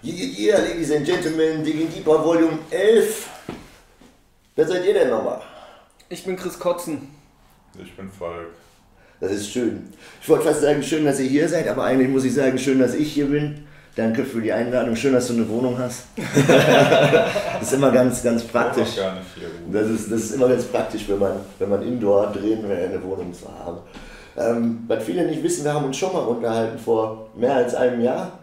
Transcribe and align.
Yeah, 0.00 0.14
yeah, 0.14 0.58
ladies 0.58 0.92
and 0.92 1.04
gentlemen, 1.04 1.64
Digging 1.64 1.88
Deeper 1.88 2.22
Volume 2.22 2.60
11. 2.70 3.28
Wer 4.54 4.66
seid 4.68 4.84
ihr 4.84 4.94
denn 4.94 5.10
nochmal? 5.10 5.40
Ich 6.08 6.24
bin 6.24 6.36
Chris 6.36 6.56
Kotzen. 6.56 7.08
Ich 7.82 7.96
bin 7.96 8.08
Falk. 8.08 8.54
Das 9.20 9.32
ist 9.32 9.50
schön. 9.50 9.92
Ich 10.22 10.28
wollte 10.28 10.44
fast 10.44 10.60
sagen, 10.60 10.84
schön, 10.84 11.04
dass 11.04 11.18
ihr 11.18 11.28
hier 11.28 11.48
seid, 11.48 11.66
aber 11.66 11.82
eigentlich 11.82 12.08
muss 12.08 12.24
ich 12.24 12.32
sagen, 12.32 12.56
schön, 12.58 12.78
dass 12.78 12.94
ich 12.94 13.12
hier 13.12 13.26
bin. 13.26 13.66
Danke 13.96 14.24
für 14.24 14.40
die 14.40 14.52
Einladung. 14.52 14.94
Schön, 14.94 15.14
dass 15.14 15.26
du 15.26 15.32
eine 15.32 15.48
Wohnung 15.48 15.76
hast. 15.76 16.04
das 16.46 17.62
ist 17.62 17.72
immer 17.72 17.90
ganz, 17.90 18.22
ganz 18.22 18.44
praktisch. 18.44 18.94
Gar 18.94 19.16
nicht 19.16 19.26
hier. 19.34 19.48
Das 19.72 19.88
ist, 19.88 20.12
das 20.12 20.20
ist 20.20 20.34
immer 20.36 20.48
ganz 20.48 20.62
praktisch, 20.66 21.08
wenn 21.08 21.18
man, 21.18 21.32
wenn 21.58 21.70
man 21.70 21.82
Indoor 21.82 22.28
drehen 22.28 22.68
will, 22.68 22.76
eine 22.76 23.02
Wohnung 23.02 23.34
zu 23.34 23.48
haben. 23.48 23.78
Ähm, 24.36 24.84
was 24.86 25.02
viele 25.02 25.26
nicht 25.26 25.42
wissen, 25.42 25.64
wir 25.64 25.74
haben 25.74 25.86
uns 25.86 25.96
schon 25.96 26.12
mal 26.12 26.20
unterhalten 26.20 26.78
vor 26.78 27.30
mehr 27.34 27.56
als 27.56 27.74
einem 27.74 28.00
Jahr. 28.00 28.38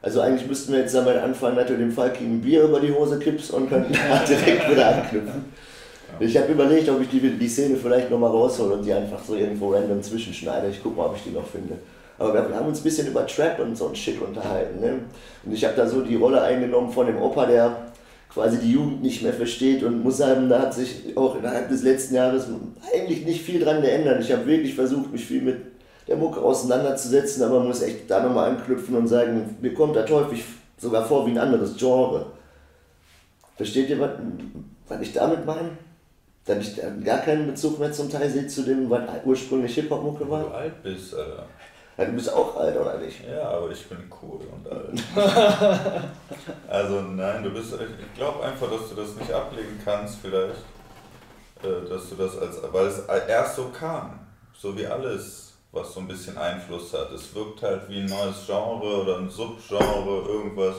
Also 0.00 0.20
eigentlich 0.20 0.46
müssten 0.46 0.72
wir 0.72 0.80
jetzt 0.80 0.94
damit 0.94 1.16
anfangen, 1.16 1.56
dass 1.56 1.66
du 1.66 1.76
dem 1.76 1.90
Falki 1.90 2.24
ein 2.24 2.40
Bier 2.40 2.64
über 2.64 2.80
die 2.80 2.92
Hose 2.92 3.18
kippst 3.18 3.50
und 3.50 3.68
könnten 3.68 3.92
da 4.08 4.24
direkt 4.24 4.70
wieder 4.70 4.88
anknüpfen. 4.88 5.44
Ich 6.20 6.36
habe 6.36 6.52
überlegt, 6.52 6.88
ob 6.88 7.00
ich 7.00 7.08
die, 7.08 7.20
die 7.20 7.48
Szene 7.48 7.76
vielleicht 7.76 8.10
nochmal 8.10 8.30
raushole 8.30 8.74
und 8.74 8.84
die 8.84 8.92
einfach 8.92 9.22
so 9.22 9.34
irgendwo 9.34 9.72
random 9.72 10.02
zwischenschneide. 10.02 10.68
Ich 10.68 10.82
gucke 10.82 10.96
mal, 10.96 11.06
ob 11.06 11.16
ich 11.16 11.24
die 11.24 11.30
noch 11.30 11.46
finde. 11.46 11.74
Aber 12.18 12.48
wir 12.48 12.56
haben 12.56 12.66
uns 12.66 12.80
ein 12.80 12.84
bisschen 12.84 13.06
über 13.06 13.26
Trap 13.26 13.60
und 13.60 13.76
so 13.76 13.88
ein 13.88 13.94
Shit 13.94 14.20
unterhalten. 14.20 14.80
Ne? 14.80 15.00
Und 15.44 15.52
ich 15.52 15.64
habe 15.64 15.76
da 15.76 15.86
so 15.86 16.00
die 16.00 16.16
Rolle 16.16 16.42
eingenommen 16.42 16.90
von 16.90 17.06
dem 17.06 17.18
Opa, 17.18 17.46
der 17.46 17.76
quasi 18.32 18.58
die 18.58 18.72
Jugend 18.72 19.02
nicht 19.02 19.22
mehr 19.22 19.32
versteht 19.32 19.82
und 19.82 20.02
muss 20.02 20.18
sagen, 20.18 20.48
da 20.48 20.60
hat 20.60 20.74
sich 20.74 21.16
auch 21.16 21.36
innerhalb 21.36 21.68
des 21.68 21.82
letzten 21.82 22.14
Jahres 22.14 22.48
eigentlich 22.92 23.24
nicht 23.24 23.42
viel 23.42 23.60
dran 23.60 23.82
geändert. 23.82 24.20
Ich 24.22 24.32
habe 24.32 24.46
wirklich 24.46 24.74
versucht, 24.74 25.12
mich 25.12 25.24
viel 25.24 25.42
mit 25.42 25.56
der 26.08 26.16
Mucke 26.16 26.40
auseinanderzusetzen, 26.40 27.42
aber 27.44 27.60
muss 27.60 27.82
echt 27.82 28.10
da 28.10 28.22
nochmal 28.22 28.50
anknüpfen 28.50 28.96
und 28.96 29.06
sagen, 29.08 29.56
mir 29.60 29.74
kommt 29.74 29.94
das 29.94 30.10
häufig 30.10 30.44
sogar 30.78 31.04
vor 31.04 31.26
wie 31.26 31.30
ein 31.32 31.38
anderes 31.38 31.76
Genre. 31.76 32.26
Versteht 33.56 33.90
ihr, 33.90 34.00
was, 34.00 34.10
was 34.88 35.00
ich 35.00 35.12
damit 35.12 35.44
meine? 35.44 35.70
Dass 36.46 36.58
ich 36.66 36.80
gar 37.04 37.18
keinen 37.18 37.48
Bezug 37.48 37.78
mehr 37.78 37.92
zum 37.92 38.10
Teil 38.10 38.30
sehe 38.30 38.46
zu 38.46 38.62
dem, 38.62 38.88
was 38.88 39.02
ursprünglich 39.24 39.74
Hip-Hop-Mucke 39.74 40.20
Wenn 40.24 40.30
war? 40.30 40.42
du 40.44 40.50
alt 40.50 40.82
bist, 40.82 41.14
Alter. 41.14 41.44
Ja, 41.98 42.04
du 42.04 42.12
bist 42.12 42.32
auch 42.32 42.56
alt, 42.56 42.76
oder 42.78 42.96
nicht? 42.98 43.20
Ja, 43.28 43.48
aber 43.50 43.70
ich 43.70 43.84
bin 43.88 43.98
cool 44.22 44.38
und 44.54 44.70
alt. 44.72 45.02
also 46.68 47.00
nein, 47.02 47.42
du 47.42 47.50
bist, 47.50 47.72
ich 47.74 48.14
glaube 48.16 48.44
einfach, 48.44 48.70
dass 48.70 48.88
du 48.88 48.94
das 48.94 49.16
nicht 49.16 49.32
ablegen 49.32 49.78
kannst 49.84 50.18
vielleicht. 50.22 50.62
Äh, 51.62 51.88
Dass 51.88 52.08
du 52.08 52.14
das 52.14 52.38
als, 52.38 52.56
weil 52.72 52.86
es 52.86 53.00
erst 53.28 53.56
so 53.56 53.64
kam. 53.76 54.20
So 54.56 54.76
wie 54.78 54.86
alles, 54.86 55.47
was 55.72 55.92
so 55.94 56.00
ein 56.00 56.08
bisschen 56.08 56.36
Einfluss 56.38 56.92
hat. 56.94 57.10
Es 57.12 57.34
wirkt 57.34 57.62
halt 57.62 57.88
wie 57.88 58.00
ein 58.00 58.06
neues 58.06 58.46
Genre 58.46 59.02
oder 59.02 59.18
ein 59.18 59.30
Subgenre, 59.30 60.22
irgendwas. 60.28 60.76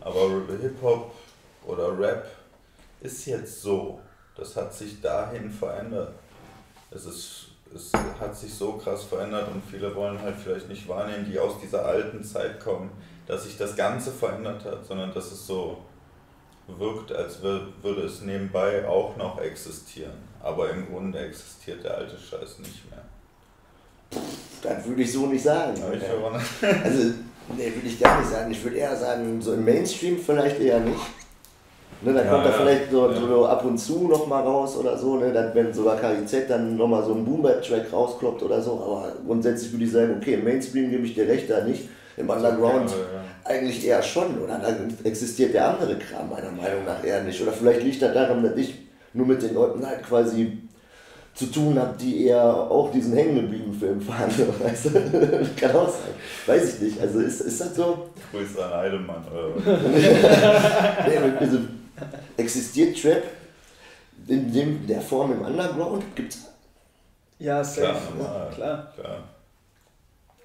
Aber 0.00 0.20
Hip-Hop 0.60 1.12
oder 1.66 1.98
Rap 1.98 2.26
ist 3.00 3.26
jetzt 3.26 3.62
so. 3.62 4.00
Das 4.36 4.56
hat 4.56 4.72
sich 4.72 5.00
dahin 5.00 5.50
verändert. 5.50 6.14
Es 6.90 7.04
ist 7.06 7.46
es 7.72 7.92
hat 8.18 8.36
sich 8.36 8.52
so 8.52 8.72
krass 8.72 9.04
verändert 9.04 9.46
und 9.48 9.62
viele 9.64 9.94
wollen 9.94 10.20
halt 10.20 10.34
vielleicht 10.36 10.68
nicht 10.68 10.88
wahrnehmen, 10.88 11.24
die 11.30 11.38
aus 11.38 11.60
dieser 11.60 11.84
alten 11.86 12.24
Zeit 12.24 12.58
kommen, 12.58 12.90
dass 13.28 13.44
sich 13.44 13.56
das 13.56 13.76
Ganze 13.76 14.10
verändert 14.10 14.64
hat, 14.64 14.84
sondern 14.84 15.14
dass 15.14 15.30
es 15.30 15.46
so 15.46 15.78
wirkt, 16.66 17.12
als 17.12 17.40
wür- 17.44 17.68
würde 17.80 18.02
es 18.02 18.22
nebenbei 18.22 18.88
auch 18.88 19.16
noch 19.16 19.38
existieren. 19.40 20.18
Aber 20.42 20.68
im 20.70 20.88
Grunde 20.90 21.20
existiert 21.20 21.84
der 21.84 21.96
alte 21.96 22.18
Scheiß 22.18 22.58
nicht 22.58 22.90
mehr. 22.90 23.04
Das 24.62 24.84
würde 24.86 25.02
ich 25.02 25.12
so 25.12 25.26
nicht 25.26 25.42
sagen. 25.42 25.74
Mal- 25.80 26.32
Also, 26.84 27.02
nee, 27.56 27.72
würde 27.74 27.86
ich 27.86 27.98
gar 28.00 28.20
nicht 28.20 28.30
sagen. 28.30 28.50
Ich 28.50 28.62
würde 28.62 28.76
eher 28.76 28.94
sagen, 28.96 29.40
so 29.40 29.54
im 29.54 29.64
Mainstream 29.64 30.18
vielleicht 30.18 30.60
eher 30.60 30.80
nicht. 30.80 30.98
Ne, 32.02 32.14
dann 32.14 32.24
Ja, 32.24 32.32
kommt 32.32 32.46
da 32.46 32.50
ja, 32.50 32.56
vielleicht 32.56 32.90
so, 32.90 33.10
ja. 33.10 33.20
so 33.20 33.44
ab 33.46 33.62
und 33.64 33.76
zu 33.78 34.08
noch 34.08 34.26
mal 34.26 34.40
raus 34.42 34.76
oder 34.78 34.96
so, 34.96 35.16
ne, 35.16 35.32
dann, 35.34 35.54
wenn 35.54 35.72
sogar 35.72 35.96
KIZ 35.98 36.48
dann 36.48 36.76
noch 36.76 36.86
mal 36.88 37.04
so 37.04 37.12
ein 37.14 37.24
Boomer-Track 37.26 37.92
rauskloppt 37.92 38.42
oder 38.42 38.60
so. 38.62 38.72
Aber 38.72 39.12
grundsätzlich 39.26 39.70
würde 39.72 39.84
ich 39.84 39.92
sagen, 39.92 40.16
okay, 40.18 40.34
im 40.34 40.44
Mainstream 40.44 40.90
gebe 40.90 41.04
ich 41.06 41.14
dir 41.14 41.28
recht, 41.28 41.50
da 41.50 41.62
nicht. 41.62 41.88
Im 42.16 42.28
Underground 42.28 42.90
eigentlich 43.44 43.86
eher 43.86 44.02
schon. 44.02 44.40
Oder 44.42 44.58
dann 44.58 44.94
existiert 45.04 45.52
der 45.54 45.68
andere 45.68 45.96
Kram 45.98 46.28
meiner 46.30 46.50
Meinung 46.50 46.84
nach 46.86 47.02
eher 47.04 47.22
nicht. 47.22 47.40
Oder 47.42 47.52
vielleicht 47.52 47.82
liegt 47.82 48.00
das 48.02 48.12
daran, 48.14 48.42
dass 48.42 48.56
ich 48.56 48.74
nur 49.12 49.26
mit 49.26 49.42
den 49.42 49.54
Leuten 49.54 49.86
halt 49.86 50.02
quasi 50.02 50.58
zu 51.40 51.46
tun 51.46 51.78
habe, 51.78 51.96
die 51.98 52.26
eher 52.26 52.44
auch 52.44 52.92
diesen 52.92 53.14
hängengebliebenen 53.14 53.78
Film 53.78 54.00
fahren. 54.00 54.30
Weißt 54.62 54.84
du? 54.86 54.90
Kann 55.58 55.70
auch 55.74 55.88
sein. 55.88 56.12
Weiß 56.46 56.74
ich 56.74 56.80
nicht. 56.82 57.00
Also 57.00 57.20
ist, 57.20 57.40
ist 57.40 57.60
das 57.62 57.74
so? 57.74 58.10
Grüße 58.30 58.62
an 58.64 58.72
Heidemann. 58.74 59.24
Oder? 59.32 59.78
Nee, 61.08 61.16
also, 61.40 61.58
existiert 62.36 63.00
Trap 63.00 63.22
in 64.28 64.52
dem, 64.52 64.86
der 64.86 65.00
Form 65.00 65.32
im 65.32 65.40
Underground? 65.42 66.04
Gibt's 66.14 66.46
Ja, 67.38 67.64
safe. 67.64 67.80
Klar, 68.16 68.46
ja, 68.50 68.54
klar. 68.54 68.92
Klar. 69.00 69.18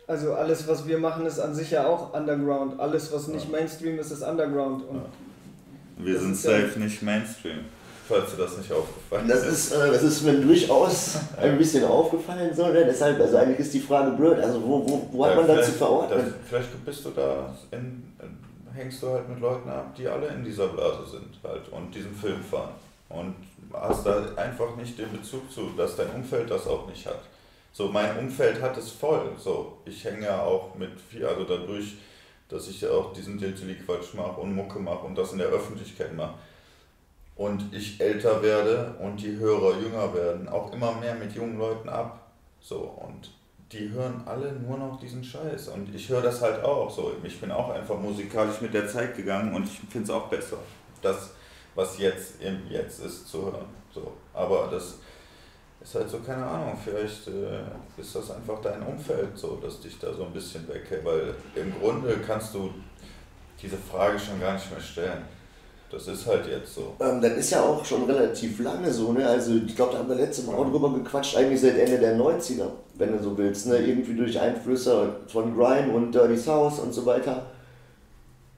Also 0.07 0.33
alles, 0.33 0.65
was 0.67 0.87
wir 0.87 0.97
machen, 0.97 1.25
ist 1.25 1.39
an 1.39 1.53
sich 1.53 1.71
ja 1.71 1.85
auch 1.87 2.13
Underground. 2.13 2.79
Alles, 2.79 3.11
was 3.11 3.27
nicht 3.27 3.51
Mainstream 3.51 3.99
ist, 3.99 4.11
ist 4.11 4.21
Underground. 4.23 4.83
Und 4.87 5.01
Wir 5.97 6.13
Das 6.13 6.23
sind 6.23 6.41
ja- 6.43 6.51
safe 6.61 6.79
nicht 6.79 7.01
Mainstream, 7.01 7.59
falls 8.07 8.31
dir 8.35 8.43
das 8.43 8.57
nicht 8.57 8.71
aufgefallen 8.71 9.27
Das 9.27 9.45
ist, 9.45 9.71
äh, 9.71 9.91
das 9.91 10.03
ist 10.03 10.21
mir 10.23 10.33
durchaus 10.39 11.17
ein 11.37 11.57
bisschen 11.57 11.83
aufgefallen. 11.85 12.53
So, 12.53 12.67
ne? 12.67 12.85
Deshalb, 12.85 13.19
also 13.19 13.37
eigentlich 13.37 13.59
ist 13.59 13.73
die 13.73 13.79
Frage 13.79 14.11
blöd. 14.11 14.39
Also 14.39 14.61
wo, 14.63 14.87
wo, 14.87 15.07
wo 15.11 15.25
hat 15.25 15.31
Ja, 15.35 15.37
man 15.41 15.47
das 15.47 15.57
zu 15.57 15.63
vielleicht- 15.63 15.77
verordnen? 15.77 16.19
das- 16.25 16.49
Vielleicht 16.49 16.85
bist 16.85 17.05
du 17.05 17.09
da, 17.11 17.55
in, 17.71 18.03
hängst 18.73 19.01
du 19.03 19.09
halt 19.09 19.27
mit 19.29 19.39
Leuten 19.39 19.69
ab, 19.69 19.95
die 19.95 20.07
alle 20.07 20.27
in 20.27 20.43
dieser 20.43 20.67
Blase 20.67 21.05
sind 21.09 21.39
halt 21.43 21.67
und 21.69 21.93
diesen 21.95 22.13
Film 22.15 22.41
fahren. 22.43 22.71
Und 23.09 23.35
hast 23.73 24.05
da 24.05 24.23
einfach 24.35 24.75
nicht 24.75 24.97
den 24.97 25.11
Bezug 25.11 25.51
zu, 25.51 25.69
dass 25.77 25.95
dein 25.95 26.09
Umfeld 26.11 26.49
das 26.49 26.67
auch 26.67 26.87
nicht 26.87 27.05
hat. 27.05 27.19
So, 27.73 27.87
mein 27.89 28.17
Umfeld 28.17 28.61
hat 28.61 28.77
es 28.77 28.89
voll. 28.91 29.29
So, 29.37 29.77
ich 29.85 30.03
hänge 30.05 30.25
ja 30.25 30.41
auch 30.41 30.75
mit 30.75 30.91
viel, 31.09 31.25
also 31.25 31.43
dadurch, 31.43 31.95
dass 32.49 32.67
ich 32.67 32.81
ja 32.81 32.89
auch 32.91 33.11
diesen 33.13 33.37
Diltili-Quatsch 33.37 34.13
mache 34.13 34.39
und 34.39 34.55
Mucke 34.55 34.79
mache 34.79 35.05
und 35.05 35.17
das 35.17 35.31
in 35.33 35.39
der 35.39 35.47
Öffentlichkeit 35.47 36.15
mache. 36.15 36.35
Und 37.35 37.73
ich 37.73 37.99
älter 37.99 38.41
werde 38.41 38.95
und 38.99 39.17
die 39.17 39.35
Hörer 39.35 39.77
jünger 39.77 40.13
werden, 40.13 40.47
auch 40.47 40.71
immer 40.71 40.93
mehr 40.93 41.15
mit 41.15 41.33
jungen 41.33 41.57
Leuten 41.57 41.89
ab. 41.89 42.31
So, 42.61 42.77
und 42.77 43.29
die 43.71 43.89
hören 43.89 44.23
alle 44.25 44.53
nur 44.53 44.77
noch 44.77 44.99
diesen 44.99 45.23
Scheiß. 45.23 45.69
Und 45.69 45.93
ich 45.93 46.07
höre 46.09 46.21
das 46.21 46.41
halt 46.41 46.63
auch 46.63 46.89
so. 46.89 47.13
Ich 47.23 47.39
bin 47.41 47.51
auch 47.51 47.69
einfach 47.69 47.97
musikalisch 47.99 48.61
mit 48.61 48.73
der 48.73 48.87
Zeit 48.87 49.15
gegangen 49.17 49.53
und 49.53 49.65
ich 49.65 49.79
finde 49.89 50.05
es 50.05 50.09
auch 50.09 50.27
besser. 50.27 50.57
Das, 51.01 51.31
was 51.75 51.97
jetzt 51.97 52.41
im 52.41 52.69
Jetzt 52.69 53.03
ist, 53.03 53.27
zu 53.27 53.45
hören. 53.45 53.65
So. 53.93 54.13
Aber 54.33 54.69
das 54.71 54.95
ist 55.81 55.95
halt 55.95 56.09
so, 56.09 56.19
keine 56.19 56.45
Ahnung, 56.45 56.77
vielleicht 56.81 57.27
äh, 57.27 57.61
ist 57.97 58.15
das 58.15 58.31
einfach 58.31 58.61
dein 58.61 58.81
Umfeld 58.81 59.37
so, 59.37 59.57
dass 59.57 59.81
dich 59.81 59.99
da 59.99 60.13
so 60.13 60.25
ein 60.25 60.31
bisschen 60.31 60.67
weghält. 60.67 61.03
Weil 61.03 61.35
im 61.55 61.77
Grunde 61.79 62.17
kannst 62.25 62.55
du 62.55 62.71
diese 63.61 63.77
Frage 63.77 64.17
schon 64.17 64.39
gar 64.39 64.53
nicht 64.53 64.71
mehr 64.71 64.79
stellen. 64.79 65.23
Das 65.91 66.07
ist 66.07 66.25
halt 66.25 66.47
jetzt 66.47 66.73
so. 66.73 66.95
Ähm, 66.99 67.21
das 67.21 67.33
ist 67.33 67.51
ja 67.51 67.61
auch 67.61 67.85
schon 67.85 68.03
relativ 68.05 68.59
lange 68.59 68.91
so, 68.91 69.13
ne? 69.13 69.27
Also 69.27 69.53
ich 69.53 69.75
glaube, 69.75 69.93
da 69.93 69.99
haben 69.99 70.09
wir 70.09 70.15
letztes 70.15 70.45
Mal 70.45 70.55
auch 70.55 70.69
drüber 70.69 70.91
gequatscht, 70.93 71.37
eigentlich 71.37 71.61
seit 71.61 71.77
Ende 71.77 71.99
der 71.99 72.17
90er, 72.17 72.65
wenn 72.95 73.15
du 73.15 73.23
so 73.23 73.37
willst, 73.37 73.67
ne? 73.67 73.77
Irgendwie 73.77 74.15
durch 74.15 74.39
Einflüsse 74.39 75.15
von 75.27 75.55
Grime 75.55 75.93
und 75.93 76.13
Dirty 76.13 76.37
South 76.37 76.79
und 76.79 76.93
so 76.93 77.05
weiter. 77.05 77.45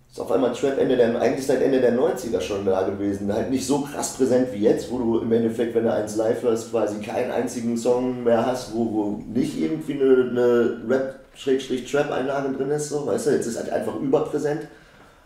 Ist 0.10 0.22
auf 0.22 0.32
einmal 0.32 0.54
Trap 0.54 0.80
Ende 0.80 0.96
der, 0.96 1.20
eigentlich 1.22 1.46
seit 1.46 1.62
Ende 1.62 1.82
der 1.82 1.94
90er 1.94 2.40
schon 2.40 2.66
da 2.66 2.84
gewesen. 2.84 3.32
Halt 3.32 3.52
nicht 3.52 3.68
so 3.68 3.82
krass 3.82 4.14
präsent 4.16 4.48
wie 4.54 4.64
jetzt, 4.64 4.90
wo 4.90 4.98
du 4.98 5.20
im 5.20 5.32
Endeffekt, 5.32 5.76
wenn 5.76 5.84
du 5.84 5.94
eins 5.94 6.16
live 6.16 6.42
hörst, 6.44 6.72
quasi 6.72 7.00
keinen 7.02 7.32
einzigen 7.32 7.78
Song 7.78 8.24
mehr 8.24 8.46
hast, 8.46 8.74
wo, 8.74 8.92
wo 8.92 9.22
nicht 9.32 9.60
irgendwie 9.60 9.94
eine, 9.94 10.30
eine 10.32 10.82
Rap-Trap-Einlage 10.90 12.54
drin 12.54 12.72
ist, 12.72 12.90
so, 12.90 13.06
weißt 13.06 13.28
du, 13.28 13.32
jetzt 13.32 13.48
ist 13.48 13.58
halt 13.58 13.70
einfach 13.70 13.96
überpräsent. 13.96 14.62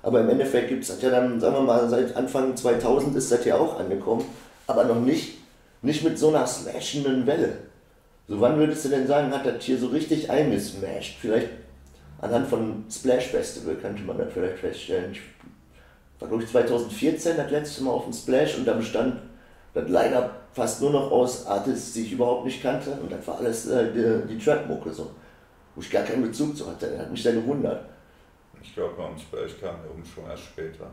Aber 0.03 0.21
im 0.21 0.29
Endeffekt 0.29 0.69
gibt 0.69 0.83
es 0.83 0.89
das 0.89 1.01
ja 1.01 1.09
dann, 1.09 1.39
sagen 1.39 1.55
wir 1.55 1.61
mal, 1.61 1.87
seit 1.89 2.15
Anfang 2.15 2.55
2000 2.55 3.15
ist 3.15 3.31
das 3.31 3.45
ja 3.45 3.55
auch 3.55 3.79
angekommen, 3.79 4.25
aber 4.67 4.85
noch 4.85 4.99
nicht, 4.99 5.37
nicht 5.81 6.03
mit 6.03 6.17
so 6.17 6.29
einer 6.29 6.47
smashenden 6.47 7.27
Welle. 7.27 7.57
So 8.27 8.39
wann 8.39 8.57
würdest 8.57 8.85
du 8.85 8.89
denn 8.89 9.07
sagen, 9.07 9.31
hat 9.31 9.45
das 9.45 9.63
hier 9.63 9.77
so 9.77 9.87
richtig 9.87 10.29
eingesmashed? 10.29 11.17
Vielleicht 11.19 11.49
anhand 12.19 12.47
von 12.47 12.85
Splash 12.89 13.27
Festival 13.27 13.75
könnte 13.75 14.03
man 14.03 14.17
das 14.17 14.31
vielleicht 14.33 14.59
feststellen. 14.59 15.11
Ich 15.11 15.21
war 16.19 16.27
glaube 16.27 16.43
ich 16.43 16.49
2014 16.49 17.37
das 17.37 17.51
letzte 17.51 17.83
Mal 17.83 17.91
auf 17.91 18.05
dem 18.05 18.13
Splash 18.13 18.57
und 18.57 18.65
da 18.65 18.73
bestand 18.73 19.17
das 19.73 19.87
leider 19.89 20.29
fast 20.53 20.81
nur 20.81 20.91
noch 20.91 21.11
aus 21.11 21.45
Artists, 21.45 21.93
die 21.93 22.03
ich 22.03 22.11
überhaupt 22.11 22.45
nicht 22.45 22.61
kannte 22.61 22.91
und 22.91 23.11
das 23.11 23.25
war 23.27 23.37
alles 23.37 23.67
äh, 23.67 23.91
die, 23.91 24.33
die 24.33 24.43
Trap-Mucke 24.43 24.91
so, 24.91 25.11
wo 25.75 25.81
ich 25.81 25.89
gar 25.89 26.03
keinen 26.03 26.23
Bezug 26.23 26.55
zu 26.57 26.69
hatte. 26.69 26.87
Das 26.87 26.99
hat 26.99 27.11
mich 27.11 27.23
sehr 27.23 27.33
gewundert. 27.33 27.85
Ich 28.61 28.73
glaube, 28.73 28.93
beim 28.95 29.17
Splash 29.17 29.59
kam 29.59 29.81
der 29.81 29.91
um 29.91 30.03
schon 30.05 30.25
erst 30.29 30.43
später. 30.43 30.87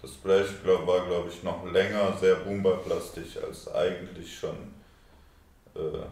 Das 0.00 0.14
Splash 0.14 0.48
glaub, 0.64 0.86
war, 0.86 1.06
glaube 1.06 1.28
ich, 1.28 1.42
noch 1.42 1.64
länger 1.70 2.16
sehr 2.20 2.36
boombaplastig, 2.36 3.38
als 3.42 3.72
eigentlich 3.72 4.36
schon 4.36 4.56
äh, 5.74 6.04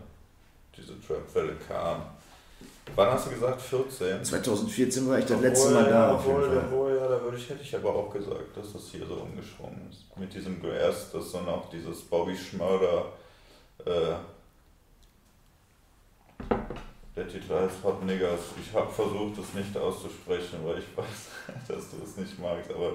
diese 0.77 1.01
Trap-Welle 1.01 1.57
kam. 1.67 2.03
Wann 2.95 3.11
hast 3.11 3.27
du 3.27 3.31
gesagt? 3.31 3.61
14? 3.61 4.25
2014 4.25 5.09
war 5.09 5.19
ich 5.19 5.25
das 5.25 5.37
Obwohl, 5.37 5.49
letzte 5.49 5.71
Mal 5.71 5.85
da 5.85 5.91
ja, 5.91 6.13
auf 6.15 6.25
jeden 6.25 6.37
obwohl, 6.37 6.49
Fall. 6.49 6.65
obwohl 6.67 6.97
ja 6.97 7.09
da 7.09 7.23
würde 7.23 7.37
ich, 7.37 7.49
hätte 7.49 7.63
ich 7.63 7.77
aber 7.77 7.95
auch 7.95 8.13
gesagt, 8.13 8.57
dass 8.57 8.73
das 8.73 8.83
hier 8.91 9.07
so 9.07 9.15
umgeschwungen 9.15 9.89
ist. 9.91 10.17
Mit 10.17 10.33
diesem 10.33 10.65
erst, 10.65 11.15
das 11.15 11.31
so 11.31 11.41
noch 11.41 11.71
dieses 11.71 12.03
Bobby 12.03 12.37
Schmörder, 12.37 13.07
äh, 13.85 14.15
der 17.17 17.29
Titel 17.29 17.55
heißt 17.55 17.83
Hot 17.85 18.03
Niggers. 18.05 18.41
Ich 18.61 18.75
habe 18.75 18.91
versucht, 18.91 19.39
es 19.39 19.55
nicht 19.55 19.77
auszusprechen, 19.77 20.61
weil 20.65 20.79
ich 20.79 20.87
weiß, 20.97 21.67
dass 21.69 21.91
du 21.91 21.97
es 22.05 22.17
nicht 22.17 22.39
magst, 22.39 22.71
aber 22.71 22.93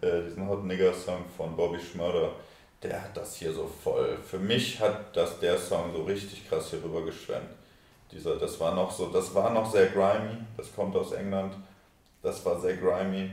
äh, 0.00 0.22
diesen 0.24 0.48
Hot 0.48 0.64
Nigger 0.64 0.92
Song 0.94 1.24
von 1.36 1.54
Bobby 1.56 1.78
Schmörder, 1.78 2.32
der 2.82 3.02
hat 3.02 3.16
das 3.16 3.36
hier 3.36 3.52
so 3.52 3.70
voll. 3.82 4.16
Für 4.24 4.38
mich 4.38 4.80
hat 4.80 5.16
das 5.16 5.38
der 5.40 5.58
Song 5.58 5.92
so 5.92 6.04
richtig 6.04 6.48
krass 6.48 6.70
hier 6.70 6.82
rüber 6.82 7.04
geschwemmt. 7.04 7.50
Dieser, 8.12 8.36
das 8.36 8.58
war 8.58 8.74
noch 8.74 8.90
so, 8.90 9.08
das 9.08 9.34
war 9.34 9.50
noch 9.50 9.70
sehr 9.70 9.86
grimy, 9.88 10.38
das 10.56 10.74
kommt 10.74 10.96
aus 10.96 11.12
England, 11.12 11.54
das 12.22 12.44
war 12.46 12.58
sehr 12.58 12.76
grimy. 12.76 13.30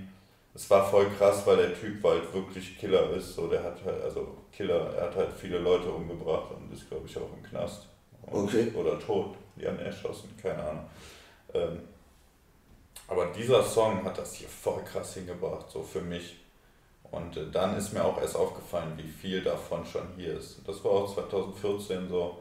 Es 0.53 0.69
war 0.69 0.89
voll 0.89 1.07
krass, 1.17 1.45
weil 1.45 1.57
der 1.57 1.79
Typ 1.79 2.01
halt 2.01 2.33
wirklich 2.33 2.77
Killer 2.77 3.09
ist. 3.11 3.35
So, 3.35 3.47
der 3.47 3.61
hat 3.61 3.77
halt, 3.85 4.01
also 4.01 4.37
Killer, 4.53 4.93
er 4.95 5.07
hat 5.07 5.15
halt 5.15 5.29
viele 5.37 5.59
Leute 5.59 5.89
umgebracht 5.89 6.51
und 6.51 6.73
ist, 6.73 6.87
glaube 6.87 7.05
ich, 7.05 7.17
auch 7.17 7.33
im 7.35 7.43
Knast. 7.43 7.87
Okay. 8.31 8.71
Oder 8.73 8.97
tot. 8.97 9.35
Die 9.55 9.67
haben 9.67 9.79
erschossen, 9.79 10.35
keine 10.41 10.63
Ahnung. 10.63 10.85
Ähm, 11.53 11.79
aber 13.07 13.27
dieser 13.27 13.63
Song 13.63 14.03
hat 14.03 14.17
das 14.17 14.33
hier 14.33 14.47
voll 14.47 14.83
krass 14.83 15.13
hingebracht, 15.13 15.65
so 15.69 15.83
für 15.83 16.01
mich. 16.01 16.37
Und 17.11 17.37
äh, 17.37 17.45
dann 17.51 17.77
ist 17.77 17.93
mir 17.93 18.03
auch 18.03 18.19
erst 18.19 18.35
aufgefallen, 18.35 18.93
wie 18.97 19.07
viel 19.07 19.41
davon 19.41 19.85
schon 19.85 20.07
hier 20.17 20.37
ist. 20.37 20.57
Das 20.65 20.83
war 20.83 20.91
auch 20.91 21.13
2014 21.13 22.09
so. 22.09 22.37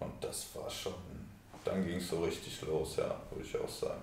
Und 0.00 0.12
das 0.20 0.46
war 0.54 0.68
schon, 0.68 0.94
dann 1.64 1.84
ging 1.86 1.98
es 1.98 2.08
so 2.08 2.20
richtig 2.20 2.60
los, 2.62 2.96
ja, 2.96 3.14
würde 3.30 3.44
ich 3.44 3.56
auch 3.56 3.68
sagen. 3.68 4.02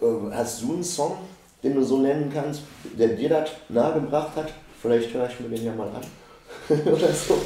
Ähm, 0.00 0.32
hast 0.32 0.62
du 0.62 0.74
einen 0.74 0.84
Song, 0.84 1.18
den 1.62 1.74
du 1.74 1.82
so 1.82 1.98
nennen 1.98 2.30
kannst, 2.32 2.62
der 2.96 3.08
dir 3.08 3.28
das 3.30 3.50
nahegebracht 3.68 4.36
hat? 4.36 4.52
Vielleicht 4.80 5.12
höre 5.14 5.28
ich 5.28 5.40
mir 5.40 5.48
den 5.48 5.64
ja 5.64 5.74
mal 5.74 5.88
an. 5.88 6.04
Oder 6.86 7.12
so. 7.12 7.38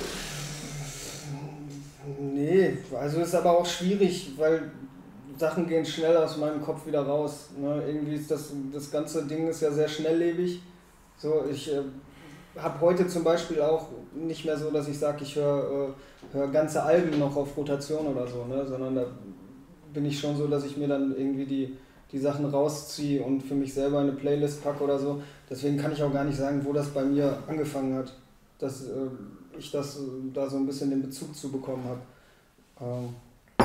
Nee, 2.49 2.79
also 2.99 3.21
ist 3.21 3.35
aber 3.35 3.59
auch 3.59 3.67
schwierig, 3.67 4.33
weil 4.39 4.71
Sachen 5.37 5.67
gehen 5.67 5.85
schnell 5.85 6.17
aus 6.17 6.39
meinem 6.39 6.63
Kopf 6.63 6.87
wieder 6.87 7.03
raus. 7.03 7.51
Ne? 7.59 7.83
Irgendwie 7.87 8.15
ist 8.15 8.31
das, 8.31 8.53
das 8.73 8.91
ganze 8.91 9.27
Ding 9.27 9.49
ist 9.49 9.61
ja 9.61 9.71
sehr 9.71 9.89
schnelllebig. 9.89 10.63
So, 11.19 11.45
ich 11.51 11.71
äh, 11.73 11.83
habe 12.57 12.81
heute 12.81 13.07
zum 13.07 13.23
Beispiel 13.23 13.61
auch 13.61 13.89
nicht 14.15 14.47
mehr 14.47 14.57
so, 14.57 14.71
dass 14.71 14.89
ich 14.89 14.99
sage, 14.99 15.25
ich 15.25 15.37
höre 15.37 15.89
äh, 15.89 16.37
hör 16.37 16.49
ganze 16.49 16.83
Alben 16.83 17.19
noch 17.19 17.37
auf 17.37 17.55
Rotation 17.57 18.07
oder 18.07 18.27
so, 18.27 18.45
ne? 18.47 18.65
sondern 18.67 18.95
da 18.95 19.07
bin 19.93 20.07
ich 20.07 20.19
schon 20.19 20.37
so, 20.37 20.47
dass 20.47 20.65
ich 20.65 20.77
mir 20.77 20.89
dann 20.89 21.15
irgendwie 21.17 21.45
die, 21.45 21.77
die 22.13 22.19
Sachen 22.19 22.47
rausziehe 22.47 23.23
und 23.23 23.43
für 23.43 23.55
mich 23.55 23.75
selber 23.75 23.99
eine 23.99 24.13
Playlist 24.13 24.65
packe 24.65 24.85
oder 24.85 24.99
so. 24.99 25.23
Deswegen 25.51 25.77
kann 25.77 25.93
ich 25.93 26.03
auch 26.03 26.13
gar 26.13 26.25
nicht 26.25 26.39
sagen, 26.39 26.63
wo 26.65 26.73
das 26.73 26.89
bei 26.89 27.05
mir 27.05 27.43
angefangen 27.47 27.95
hat, 27.95 28.15
dass 28.59 28.87
äh, 28.87 29.09
ich 29.59 29.71
das 29.71 29.99
äh, 29.99 30.03
da 30.33 30.49
so 30.49 30.57
ein 30.57 30.67
bisschen 30.67 30.91
den 30.91 31.03
Bezug 31.03 31.37
zu 31.37 31.53
bekommen 31.53 31.85
habe. 31.85 32.01
Ähm, 32.81 33.15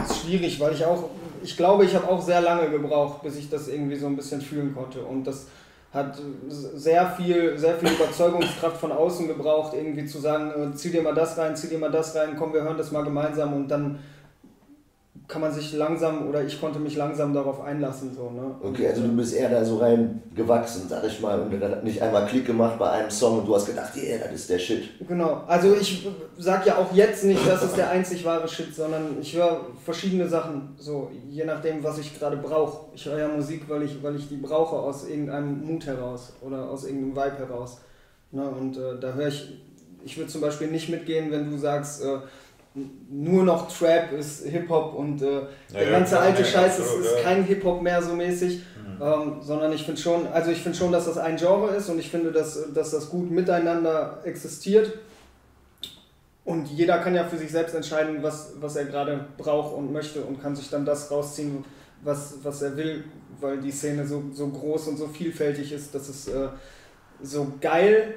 ist 0.01 0.21
schwierig, 0.21 0.59
weil 0.59 0.73
ich 0.73 0.85
auch, 0.85 1.09
ich 1.43 1.55
glaube, 1.55 1.85
ich 1.85 1.95
habe 1.95 2.07
auch 2.09 2.21
sehr 2.21 2.41
lange 2.41 2.69
gebraucht, 2.69 3.21
bis 3.21 3.35
ich 3.37 3.49
das 3.49 3.67
irgendwie 3.67 3.95
so 3.95 4.07
ein 4.07 4.15
bisschen 4.15 4.41
fühlen 4.41 4.73
konnte. 4.73 5.01
Und 5.03 5.25
das 5.25 5.47
hat 5.93 6.19
sehr 6.49 7.07
viel, 7.11 7.57
sehr 7.57 7.75
viel 7.75 7.91
Überzeugungskraft 7.91 8.77
von 8.77 8.91
außen 8.91 9.27
gebraucht, 9.27 9.73
irgendwie 9.75 10.05
zu 10.05 10.19
sagen, 10.19 10.71
äh, 10.73 10.75
zieh 10.75 10.89
dir 10.89 11.03
mal 11.03 11.13
das 11.13 11.37
rein, 11.37 11.55
zieh 11.55 11.67
dir 11.67 11.77
mal 11.77 11.91
das 11.91 12.15
rein, 12.15 12.35
komm, 12.37 12.53
wir 12.53 12.63
hören 12.63 12.77
das 12.77 12.91
mal 12.91 13.03
gemeinsam 13.03 13.53
und 13.53 13.67
dann 13.67 13.99
kann 15.27 15.41
man 15.41 15.51
sich 15.51 15.73
langsam 15.73 16.27
oder 16.27 16.43
ich 16.43 16.59
konnte 16.59 16.79
mich 16.79 16.97
langsam 16.97 17.33
darauf 17.33 17.61
einlassen. 17.61 18.13
So, 18.13 18.29
ne? 18.29 18.55
Okay, 18.61 18.87
also 18.87 19.03
du 19.03 19.15
bist 19.15 19.33
eher 19.33 19.49
da 19.49 19.63
so 19.63 19.77
rein 19.77 20.21
gewachsen, 20.35 20.87
sag 20.89 21.03
ich 21.05 21.21
mal, 21.21 21.39
und 21.39 21.59
dann 21.59 21.71
hat 21.71 21.83
nicht 21.83 22.01
einmal 22.01 22.25
Klick 22.27 22.45
gemacht 22.45 22.77
bei 22.77 22.89
einem 22.89 23.09
Song 23.09 23.39
und 23.39 23.47
du 23.47 23.55
hast 23.55 23.67
gedacht, 23.67 23.95
yeah, 23.95 24.17
das 24.17 24.33
ist 24.33 24.49
der 24.49 24.59
Shit. 24.59 25.07
Genau, 25.07 25.43
also 25.47 25.73
ich 25.75 26.07
sag 26.37 26.65
ja 26.65 26.77
auch 26.77 26.93
jetzt 26.93 27.23
nicht, 27.23 27.47
das 27.47 27.63
ist 27.63 27.77
der 27.77 27.89
einzig 27.89 28.25
wahre 28.25 28.47
Shit, 28.47 28.75
sondern 28.75 29.17
ich 29.21 29.35
höre 29.35 29.61
verschiedene 29.83 30.27
Sachen, 30.27 30.75
so 30.77 31.09
je 31.29 31.45
nachdem, 31.45 31.83
was 31.83 31.99
ich 31.99 32.17
gerade 32.17 32.37
brauche. 32.37 32.87
Ich 32.93 33.05
höre 33.05 33.19
ja 33.19 33.27
Musik, 33.29 33.63
weil 33.69 33.83
ich, 33.83 34.03
weil 34.03 34.15
ich 34.17 34.27
die 34.27 34.37
brauche 34.37 34.75
aus 34.75 35.07
irgendeinem 35.07 35.65
Mut 35.65 35.85
heraus 35.85 36.33
oder 36.41 36.69
aus 36.69 36.83
irgendeinem 36.83 37.15
Vibe 37.15 37.37
heraus. 37.47 37.77
Ne? 38.31 38.43
Und 38.49 38.77
äh, 38.77 38.99
da 38.99 39.13
höre 39.13 39.27
ich, 39.27 39.57
ich 40.03 40.17
würde 40.17 40.29
zum 40.29 40.41
Beispiel 40.41 40.67
nicht 40.67 40.89
mitgehen, 40.89 41.31
wenn 41.31 41.49
du 41.49 41.57
sagst, 41.57 42.03
äh, 42.03 42.17
nur 42.75 43.43
noch 43.43 43.71
Trap 43.71 44.11
ist 44.13 44.45
Hip-Hop 44.45 44.95
und 44.95 45.21
äh, 45.21 45.41
der 45.71 45.83
ja, 45.83 45.91
ganze 45.91 46.19
alte 46.19 46.43
Scheiß 46.43 46.79
ist, 46.79 46.93
ist 46.95 47.23
kein 47.23 47.43
Hip-Hop 47.43 47.81
mehr 47.81 48.01
so 48.01 48.15
mäßig, 48.15 48.63
mhm. 48.75 49.01
ähm, 49.01 49.35
sondern 49.41 49.71
ich 49.73 49.83
finde 49.83 50.01
schon, 50.01 50.27
also 50.27 50.49
ich 50.51 50.61
finde 50.61 50.77
schon, 50.77 50.91
dass 50.91 51.05
das 51.05 51.17
ein 51.17 51.37
Genre 51.37 51.75
ist 51.75 51.89
und 51.89 51.99
ich 51.99 52.09
finde, 52.09 52.31
dass, 52.31 52.73
dass 52.73 52.91
das 52.91 53.09
gut 53.09 53.29
miteinander 53.29 54.21
existiert 54.23 54.91
und 56.45 56.67
jeder 56.67 56.97
kann 56.99 57.13
ja 57.13 57.25
für 57.25 57.37
sich 57.37 57.51
selbst 57.51 57.75
entscheiden, 57.75 58.23
was, 58.23 58.53
was 58.59 58.75
er 58.75 58.85
gerade 58.85 59.27
braucht 59.37 59.75
und 59.75 59.93
möchte 59.93 60.21
und 60.23 60.41
kann 60.41 60.55
sich 60.55 60.69
dann 60.69 60.83
das 60.83 61.11
rausziehen, 61.11 61.63
was, 62.03 62.37
was 62.43 62.61
er 62.63 62.75
will, 62.75 63.03
weil 63.39 63.59
die 63.59 63.71
Szene 63.71 64.05
so, 64.05 64.23
so 64.33 64.47
groß 64.47 64.87
und 64.87 64.97
so 64.97 65.07
vielfältig 65.07 65.71
ist, 65.71 65.93
dass 65.93 66.09
es 66.09 66.27
äh, 66.27 66.49
so 67.21 67.53
geil 67.61 68.15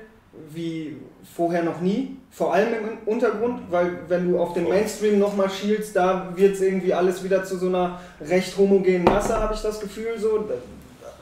wie 0.53 0.97
vorher 1.35 1.63
noch 1.63 1.81
nie, 1.81 2.17
vor 2.31 2.55
allem 2.55 2.75
im 2.75 2.99
Untergrund, 3.07 3.61
weil 3.71 3.99
wenn 4.09 4.31
du 4.31 4.39
auf 4.39 4.53
den 4.53 4.69
Mainstream 4.69 5.19
nochmal 5.19 5.51
schielst, 5.51 5.97
da 5.97 6.33
wird 6.35 6.55
es 6.55 6.61
irgendwie 6.61 6.93
alles 6.95 7.23
wieder 7.25 7.45
zu 7.45 7.57
so 7.57 7.69
einer 7.69 8.01
recht 8.21 8.57
homogenen 8.57 9.05
Masse, 9.05 9.39
habe 9.39 9.55
ich 9.55 9.61
das 9.61 9.81
Gefühl, 9.81 10.19
so 10.19 10.49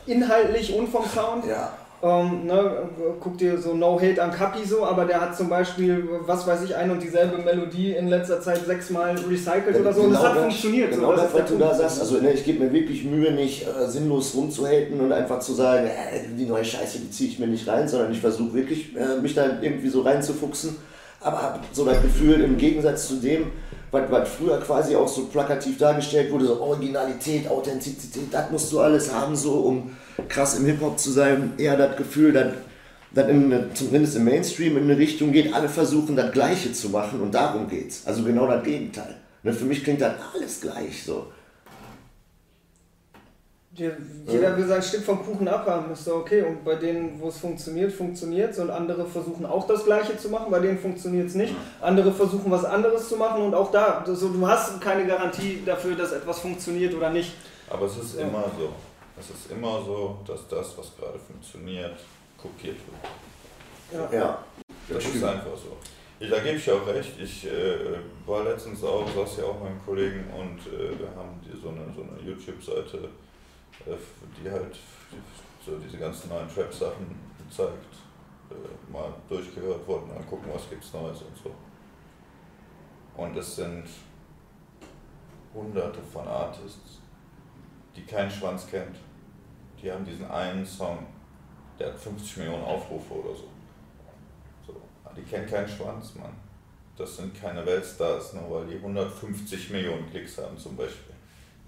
inhaltlich 0.07 0.75
und 0.75 0.89
vom 0.89 1.05
Sound. 1.05 1.47
Ja. 1.47 1.73
Ähm, 2.05 2.45
ne, 2.45 2.83
guck 3.19 3.39
dir 3.39 3.56
so 3.56 3.73
No 3.73 3.99
Hate 3.99 4.23
an 4.23 4.31
Kapi 4.31 4.62
so, 4.62 4.85
aber 4.85 5.06
der 5.06 5.23
hat 5.23 5.35
zum 5.35 5.49
Beispiel, 5.49 6.06
was 6.27 6.47
weiß 6.47 6.65
ich, 6.65 6.77
ein 6.77 6.91
und 6.91 7.03
dieselbe 7.03 7.39
Melodie 7.39 7.93
in 7.93 8.09
letzter 8.09 8.43
Zeit 8.43 8.67
sechsmal 8.67 9.15
recycelt 9.27 9.81
oder 9.81 9.91
so 9.91 10.03
genau 10.03 10.11
und 10.11 10.15
es 10.17 10.23
hat 10.23 10.37
das, 10.37 10.43
funktioniert. 10.43 10.91
Genau 10.91 11.12
so, 11.12 11.17
das, 11.17 11.33
was 11.33 11.49
du 11.49 11.56
da 11.56 11.75
sagst. 11.75 12.01
Also 12.01 12.21
ne, 12.21 12.33
ich 12.33 12.45
gebe 12.45 12.62
mir 12.62 12.71
wirklich 12.75 13.05
Mühe, 13.05 13.33
nicht 13.33 13.67
äh, 13.67 13.89
sinnlos 13.89 14.35
rumzuhaten 14.35 15.01
und 15.01 15.12
einfach 15.12 15.39
zu 15.39 15.55
sagen, 15.55 15.87
äh, 15.87 16.37
die 16.39 16.45
neue 16.45 16.67
Scheiße, 16.67 16.99
die 16.99 17.11
ziehe 17.11 17.31
ich 17.31 17.39
mir 17.39 17.47
nicht 17.47 17.67
rein, 17.67 17.89
sondern 17.89 18.12
ich 18.12 18.21
versuche 18.21 18.53
wirklich, 18.53 18.95
äh, 18.95 19.19
mich 19.23 19.35
da 19.35 19.62
irgendwie 19.62 19.89
so 19.89 20.03
reinzufuchsen. 20.03 20.77
Aber 21.23 21.41
habe 21.41 21.61
so 21.73 21.87
das 21.87 22.03
Gefühl, 22.03 22.43
im 22.43 22.59
Gegensatz 22.59 23.09
zu 23.09 23.15
dem, 23.15 23.47
was, 23.91 24.11
was 24.11 24.29
früher 24.29 24.61
quasi 24.61 24.95
auch 24.95 25.09
so 25.09 25.25
plakativ 25.25 25.79
dargestellt 25.79 26.31
wurde, 26.31 26.45
so 26.45 26.61
Originalität, 26.61 27.49
Authentizität, 27.49 28.25
das 28.31 28.51
musst 28.51 28.71
du 28.71 28.81
alles 28.81 29.11
haben, 29.11 29.35
so 29.35 29.53
um 29.53 29.91
krass 30.29 30.59
im 30.59 30.67
Hip-Hop 30.67 30.99
zu 30.99 31.11
sein, 31.11 31.53
eher 31.59 31.77
das 31.77 31.97
Gefühl, 31.97 32.33
dass 32.33 32.53
das 33.13 33.29
in, 33.29 33.55
zumindest 33.75 34.17
im 34.17 34.25
Mainstream 34.25 34.77
in 34.77 34.85
eine 34.85 34.99
Richtung 34.99 35.33
geht, 35.33 35.55
alle 35.55 35.69
versuchen 35.69 36.17
das 36.17 36.33
Gleiche 36.33 36.73
zu 36.73 36.91
machen 36.91 37.21
und 37.21 37.33
darum 37.33 37.69
geht's. 37.69 38.03
Also 38.06 38.25
genau 38.25 38.47
das 38.47 38.65
Gegenteil. 38.65 39.17
Ne, 39.43 39.53
für 39.53 39.65
mich 39.65 39.85
klingt 39.85 40.01
das 40.01 40.15
alles 40.35 40.61
gleich 40.61 41.05
so. 41.05 41.27
Jeder 43.77 44.56
will 44.56 44.69
sein 44.69 44.83
Stück 44.83 45.03
vom 45.03 45.25
Kuchen 45.25 45.49
abhaben, 45.49 45.93
ist 45.93 46.06
doch 46.06 46.21
okay. 46.21 46.43
Und 46.43 46.65
bei 46.65 46.77
denen, 46.77 47.21
wo 47.21 47.29
es 47.29 47.39
funktioniert, 47.39 47.93
funktioniert 47.93 48.53
es. 48.53 48.61
Und 48.61 48.71
andere 48.71 49.05
versuchen 49.05 49.44
auch 49.44 49.67
das 49.67 49.85
Gleiche 49.85 50.17
zu 50.17 50.29
machen, 50.29 50.47
bei 50.51 50.61
denen 50.61 50.79
funktioniert 50.79 51.27
es 51.27 51.35
nicht. 51.35 51.53
Andere 51.81 52.13
versuchen 52.13 52.51
was 52.53 52.65
anderes 52.65 53.09
zu 53.09 53.17
machen 53.17 53.43
und 53.43 53.53
auch 53.53 53.73
da, 53.73 54.05
so, 54.06 54.29
du 54.29 54.47
hast 54.47 54.81
keine 54.81 55.06
Garantie 55.06 55.63
dafür, 55.67 55.97
dass 55.97 56.13
etwas 56.13 56.39
funktioniert 56.39 56.94
oder 56.94 57.11
nicht. 57.11 57.33
Aber 57.69 57.87
es 57.87 57.97
ist 57.97 58.15
immer 58.19 58.44
so. 58.56 58.71
Es 59.19 59.31
ist 59.31 59.51
immer 59.51 59.83
so, 59.83 60.19
dass 60.27 60.47
das, 60.49 60.77
was 60.77 60.97
gerade 60.97 61.19
funktioniert, 61.19 61.99
kopiert 62.37 62.77
wird. 62.77 64.11
Ja. 64.11 64.19
ja. 64.19 64.44
Das 64.89 65.05
ist 65.05 65.23
einfach 65.23 65.56
so. 65.56 65.77
Ich, 66.19 66.31
da 66.31 66.39
gebe 66.41 66.56
ich 66.56 66.71
auch 66.71 66.87
recht. 66.87 67.19
Ich 67.19 67.47
äh, 67.47 67.99
war 68.27 68.44
letztens 68.44 68.83
auch, 68.85 69.06
saß 69.15 69.39
ja 69.39 69.44
auch 69.44 69.61
mit 69.61 69.71
einem 69.71 69.85
Kollegen 69.85 70.25
und 70.31 70.59
äh, 70.73 70.99
wir 70.99 71.09
haben 71.17 71.41
die, 71.44 71.59
so 71.61 71.69
eine, 71.69 71.93
so 71.94 72.03
eine 72.03 72.21
YouTube-Seite, 72.21 73.09
äh, 73.87 73.97
die 74.43 74.51
halt 74.51 74.77
so 75.65 75.77
diese 75.79 75.99
ganzen 75.99 76.29
neuen 76.29 76.49
Trap-Sachen 76.49 77.06
gezeigt, 77.39 77.94
äh, 78.51 78.93
mal 78.93 79.13
durchgehört 79.29 79.87
wurden, 79.87 80.09
mal 80.15 80.23
gucken, 80.25 80.49
was 80.53 80.69
gibt's 80.69 80.93
Neues 80.93 81.23
und 81.23 81.37
so. 81.43 81.55
Und 83.17 83.37
es 83.37 83.56
sind 83.56 83.85
hunderte 85.55 86.01
von 86.13 86.27
Artists, 86.27 87.01
die 87.96 88.05
keinen 88.05 88.31
Schwanz 88.31 88.67
kennt. 88.67 88.96
Die 89.81 89.91
haben 89.91 90.05
diesen 90.05 90.31
einen 90.31 90.65
Song, 90.65 91.06
der 91.79 91.89
hat 91.89 91.98
50 91.98 92.39
Millionen 92.39 92.65
Aufrufe 92.65 93.15
oder 93.15 93.34
so. 93.34 93.48
so. 94.67 94.81
Die 95.17 95.22
kennen 95.22 95.46
keinen 95.46 95.69
Schwanz, 95.69 96.15
Mann. 96.15 96.32
Das 96.96 97.17
sind 97.17 97.39
keine 97.39 97.67
Weltstars, 97.67 98.34
nur 98.34 98.51
weil 98.51 98.67
die 98.67 98.77
150 98.77 99.70
Millionen 99.70 100.08
Klicks 100.08 100.39
haben 100.39 100.56
zum 100.56 100.77
Beispiel. 100.77 101.15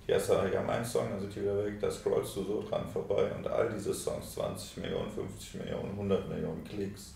Die, 0.07 0.13
erste, 0.13 0.49
die 0.51 0.57
haben 0.57 0.71
einen 0.71 0.85
Song, 0.85 1.11
dann 1.11 1.21
sind 1.21 1.35
die 1.35 1.43
wieder 1.43 1.65
weg, 1.65 1.81
da 1.81 1.91
scrollst 1.91 2.37
du 2.37 2.45
so 2.45 2.63
dran 2.63 2.89
vorbei 2.89 3.29
und 3.33 3.47
all 3.49 3.69
diese 3.69 3.93
Songs, 3.93 4.35
20 4.35 4.77
Millionen, 4.79 5.11
50 5.11 5.55
Millionen, 5.55 5.91
100 5.91 6.29
Millionen 6.29 6.63
Klicks. 6.63 7.15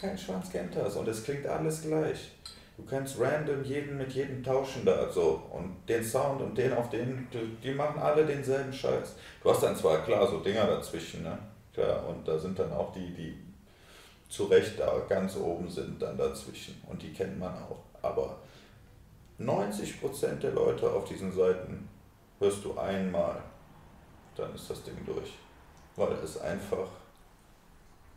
Kein 0.00 0.16
Schwanz 0.16 0.50
kennt 0.50 0.74
das 0.74 0.96
und 0.96 1.06
es 1.06 1.22
klingt 1.22 1.46
alles 1.46 1.82
gleich. 1.82 2.32
Du 2.76 2.84
kannst 2.84 3.20
random 3.20 3.62
jeden 3.62 3.96
mit 3.96 4.12
jedem 4.12 4.42
tauschen 4.42 4.84
da 4.84 5.08
so 5.10 5.42
und 5.52 5.76
den 5.88 6.02
Sound 6.02 6.42
und 6.42 6.58
den 6.58 6.72
auf 6.72 6.90
den, 6.90 7.28
die, 7.32 7.56
die 7.62 7.74
machen 7.74 8.00
alle 8.00 8.26
denselben 8.26 8.72
Scheiß. 8.72 9.14
Du 9.42 9.50
hast 9.50 9.62
dann 9.62 9.76
zwar 9.76 10.04
klar 10.04 10.26
so 10.26 10.40
Dinger 10.40 10.66
dazwischen, 10.66 11.22
ne? 11.22 11.38
Klar, 11.72 12.06
und 12.08 12.26
da 12.26 12.38
sind 12.38 12.58
dann 12.58 12.72
auch 12.72 12.92
die, 12.92 13.14
die 13.14 13.36
zu 14.28 14.44
Recht 14.44 14.78
da 14.78 14.98
ganz 15.08 15.36
oben 15.36 15.68
sind, 15.68 16.02
dann 16.02 16.18
dazwischen. 16.18 16.82
Und 16.88 17.00
die 17.02 17.12
kennt 17.12 17.38
man 17.38 17.54
auch. 17.54 17.78
Aber 18.02 18.38
90% 19.38 20.40
der 20.40 20.52
Leute 20.52 20.90
auf 20.90 21.04
diesen 21.04 21.32
Seiten 21.32 21.88
hörst 22.38 22.64
du 22.64 22.76
einmal, 22.78 23.40
dann 24.36 24.54
ist 24.54 24.68
das 24.68 24.82
Ding 24.82 24.98
durch. 25.06 25.34
Weil 25.96 26.12
es 26.24 26.40
einfach, 26.40 26.88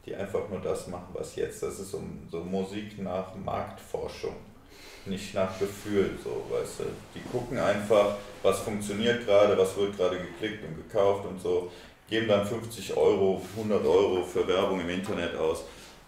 die 0.06 0.16
einfach 0.16 0.50
nur 0.50 0.62
das 0.62 0.88
machen, 0.88 1.10
was 1.14 1.36
jetzt. 1.36 1.62
Das 1.62 1.80
ist 1.80 1.92
so, 1.92 2.02
so 2.32 2.44
Musik 2.44 3.00
nach 3.00 3.36
Marktforschung, 3.36 4.36
nicht 5.10 5.34
nach 5.34 5.58
Gefühl, 5.60 6.12
so, 6.24 6.46
weißt 6.50 6.80
du. 6.80 6.84
Die 7.16 7.22
gucken 7.32 7.58
einfach, 7.58 8.16
was 8.44 8.60
funktioniert 8.60 9.26
gerade, 9.26 9.58
was 9.58 9.76
wird 9.78 9.98
gerade 9.98 10.18
geklickt 10.18 10.64
und 10.64 10.76
gekauft 10.76 11.26
und 11.26 11.42
so, 11.42 11.72
geben 12.10 12.28
dann 12.28 12.46
50 12.46 12.96
Euro, 12.96 13.42
100 13.56 13.86
Euro 13.86 14.24
für 14.24 14.48
Werbung 14.48 14.80
im 14.82 14.90
Internet 14.90 15.36
aus 15.36 15.64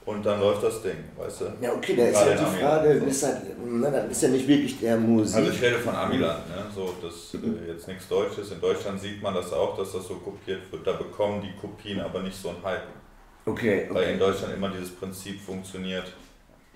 und 0.10 0.26
dann 0.26 0.40
läuft 0.40 0.64
das 0.64 0.82
Ding, 0.82 0.98
weißt 1.18 1.42
du? 1.42 1.46
Ja, 1.62 1.74
okay, 1.74 1.96
da 1.96 2.06
ist 2.06 2.16
ja 2.16 2.26
halt 2.26 2.40
die 2.40 2.60
Frage, 2.60 3.00
so. 3.00 3.06
ist 3.06 3.24
halt, 3.24 3.38
na, 3.64 3.92
das 3.92 4.12
ist 4.12 4.24
ja 4.24 4.30
nicht 4.30 4.48
wirklich 4.48 4.80
der 4.80 4.98
Musik. 4.98 5.38
Also 5.38 5.52
ich 5.52 5.62
rede 5.62 5.78
von 5.78 5.96
Amiland, 5.96 6.48
ne? 6.50 6.66
so, 6.74 6.96
das 7.02 7.36
äh, 7.36 7.72
jetzt 7.72 7.88
nichts 7.88 8.08
Deutsches. 8.08 8.52
In 8.52 8.60
Deutschland 8.60 9.00
sieht 9.00 9.22
man 9.22 9.36
das 9.36 9.54
auch, 9.54 9.78
dass 9.78 9.92
das 9.92 10.08
so 10.08 10.16
kopiert 10.16 10.72
wird. 10.72 10.88
Da 10.88 10.94
bekommen 10.94 11.42
die 11.42 11.54
Kopien 11.60 12.00
aber 12.00 12.24
nicht 12.24 12.42
so 12.42 12.50
einen 12.50 12.64
Hype. 12.64 12.88
Okay, 13.46 13.86
okay. 13.90 13.94
Weil 13.94 14.14
in 14.14 14.20
Deutschland 14.20 14.54
immer 14.56 14.70
dieses 14.70 14.96
Prinzip 14.96 15.40
funktioniert. 15.40 16.12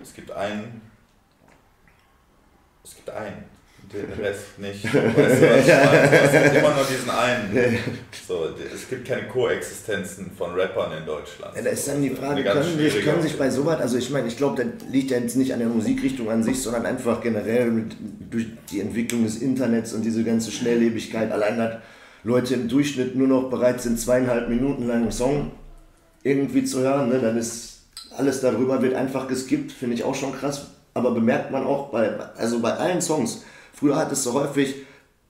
Es 0.00 0.14
gibt 0.14 0.30
einen, 0.30 0.80
es 2.84 2.96
gibt 2.96 3.10
einen, 3.10 3.44
den 3.92 4.12
Rest 4.22 4.58
nicht. 4.58 4.84
Weißt 4.84 4.94
du, 4.94 5.50
was 5.50 5.66
ich 5.66 5.74
meine? 5.74 6.10
Es 6.10 6.32
gibt 6.32 6.56
immer 6.56 6.74
nur 6.74 6.84
diesen 6.84 7.10
einen. 7.10 7.78
So, 8.26 8.48
es 8.74 8.88
gibt 8.88 9.06
keine 9.06 9.26
Koexistenzen 9.28 10.30
von 10.36 10.54
Rappern 10.54 10.92
in 10.98 11.06
Deutschland. 11.06 11.56
Ja, 11.56 11.62
da 11.62 11.70
ist 11.70 11.88
dann 11.88 12.02
die 12.02 12.10
Frage, 12.10 12.42
können, 12.42 12.78
sich, 12.78 13.04
können 13.04 13.22
sich 13.22 13.38
bei 13.38 13.50
sowas, 13.50 13.80
also 13.80 13.98
ich 13.98 14.10
meine, 14.10 14.28
ich 14.28 14.36
glaube, 14.36 14.62
das 14.62 14.90
liegt 14.90 15.10
ja 15.10 15.18
jetzt 15.18 15.36
nicht 15.36 15.52
an 15.52 15.58
der 15.58 15.68
Musikrichtung 15.68 16.30
an 16.30 16.42
sich, 16.42 16.60
sondern 16.62 16.86
einfach 16.86 17.20
generell 17.20 17.70
mit, 17.70 17.96
durch 18.30 18.46
die 18.70 18.80
Entwicklung 18.80 19.24
des 19.24 19.36
Internets 19.42 19.92
und 19.92 20.02
diese 20.02 20.24
ganze 20.24 20.50
Schnelllebigkeit, 20.50 21.32
allein 21.32 21.58
dass 21.58 21.74
Leute 22.22 22.54
im 22.54 22.68
Durchschnitt 22.68 23.16
nur 23.16 23.28
noch 23.28 23.50
bereit 23.50 23.82
sind, 23.82 24.00
zweieinhalb 24.00 24.48
Minuten 24.48 24.86
lang 24.86 25.02
einen 25.02 25.12
Song 25.12 25.52
irgendwie 26.22 26.64
zu 26.64 26.80
hören, 26.80 27.10
ne, 27.10 27.18
dann 27.18 27.36
ist 27.36 27.82
alles 28.16 28.40
darüber 28.40 28.80
wird 28.80 28.94
einfach 28.94 29.28
geskippt, 29.28 29.72
finde 29.72 29.96
ich 29.96 30.04
auch 30.04 30.14
schon 30.14 30.32
krass. 30.32 30.68
Aber 30.94 31.10
bemerkt 31.10 31.50
man 31.50 31.66
auch 31.66 31.90
bei, 31.90 32.18
also 32.36 32.60
bei 32.60 32.72
allen 32.72 33.02
Songs, 33.02 33.44
Früher 33.74 33.96
hattest 33.96 34.24
du 34.24 34.32
häufig 34.32 34.76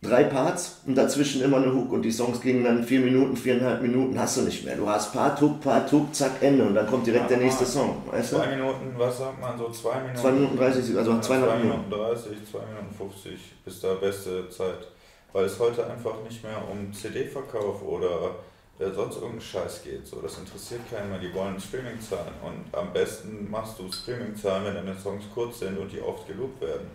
drei 0.03 0.25
Parts 0.25 0.83
und 0.87 0.97
dazwischen 0.97 1.43
immer 1.43 1.57
eine 1.57 1.73
Hook 1.73 1.91
und 1.93 2.03
die 2.03 2.13
Songs 2.13 2.43
gingen 2.43 2.63
dann 2.63 2.85
vier 2.85 3.01
Minuten, 3.01 3.37
viereinhalb 3.37 3.81
Minuten, 3.81 4.19
hast 4.19 4.37
du 4.37 4.43
nicht 4.43 4.67
mehr. 4.67 4.77
Du 4.77 4.87
hast 4.87 5.15
Part, 5.15 5.41
Hook, 5.41 5.63
Part, 5.63 5.91
Hook, 5.91 6.15
zack, 6.15 6.43
Ende 6.43 6.65
und 6.65 6.75
dann 6.75 6.87
kommt 6.87 7.07
direkt 7.07 7.31
ja, 7.31 7.37
der 7.37 7.39
nächste 7.39 7.65
Song. 7.65 8.03
Weißt 8.11 8.31
zwei 8.31 8.45
du? 8.45 8.57
Minuten, 8.57 8.95
was 8.99 9.17
sagt 9.17 9.41
man 9.41 9.57
so, 9.57 9.71
zwei 9.71 9.99
Minuten? 10.01 10.17
Zwei 10.19 10.33
Minuten 10.33 10.57
30, 10.59 10.99
also 10.99 11.11
ja, 11.13 11.21
zwei 11.23 11.39
Minuten 11.39 11.91
30, 11.91 12.33
zwei 12.51 12.59
Minuten 12.67 12.95
50 12.97 13.33
ist 13.65 13.83
da 13.83 13.95
beste 13.95 14.51
Zeit. 14.51 14.89
Weil 15.33 15.47
es 15.47 15.59
heute 15.59 15.87
einfach 15.87 16.23
nicht 16.23 16.45
mehr 16.45 16.59
um 16.71 16.93
CD-Verkauf 16.93 17.83
oder 17.83 18.37
äh, 18.79 18.91
sonst 18.91 19.17
irgendeinen 19.17 19.41
Scheiß 19.41 19.83
geht. 19.83 20.07
So, 20.07 20.21
das 20.21 20.39
interessiert 20.39 20.81
keinen 20.91 21.11
mehr, 21.11 21.19
die 21.19 21.33
wollen 21.35 21.61
Streaming-Zahlen 21.61 22.35
und 22.43 22.75
am 22.75 22.93
besten 22.93 23.51
machst 23.51 23.79
du 23.79 23.91
Streaming-Zahlen, 23.91 24.65
wenn 24.65 24.75
deine 24.75 24.99
Songs 24.99 25.25
kurz 25.33 25.61
sind 25.61 25.79
und 25.79 25.93
die 25.93 26.01
oft 26.01 26.27
geloopt 26.27 26.61
werden. 26.61 26.91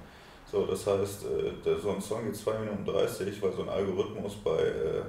So, 0.51 0.65
das 0.65 0.85
heißt, 0.85 1.25
äh, 1.25 1.51
der, 1.63 1.79
so 1.79 1.91
ein 1.91 2.01
Song 2.01 2.25
geht 2.25 2.35
2 2.35 2.59
Minuten 2.59 2.85
30, 2.85 3.41
weil 3.41 3.53
so 3.53 3.61
ein 3.61 3.69
Algorithmus 3.69 4.35
bei 4.43 4.59
äh, 4.59 5.01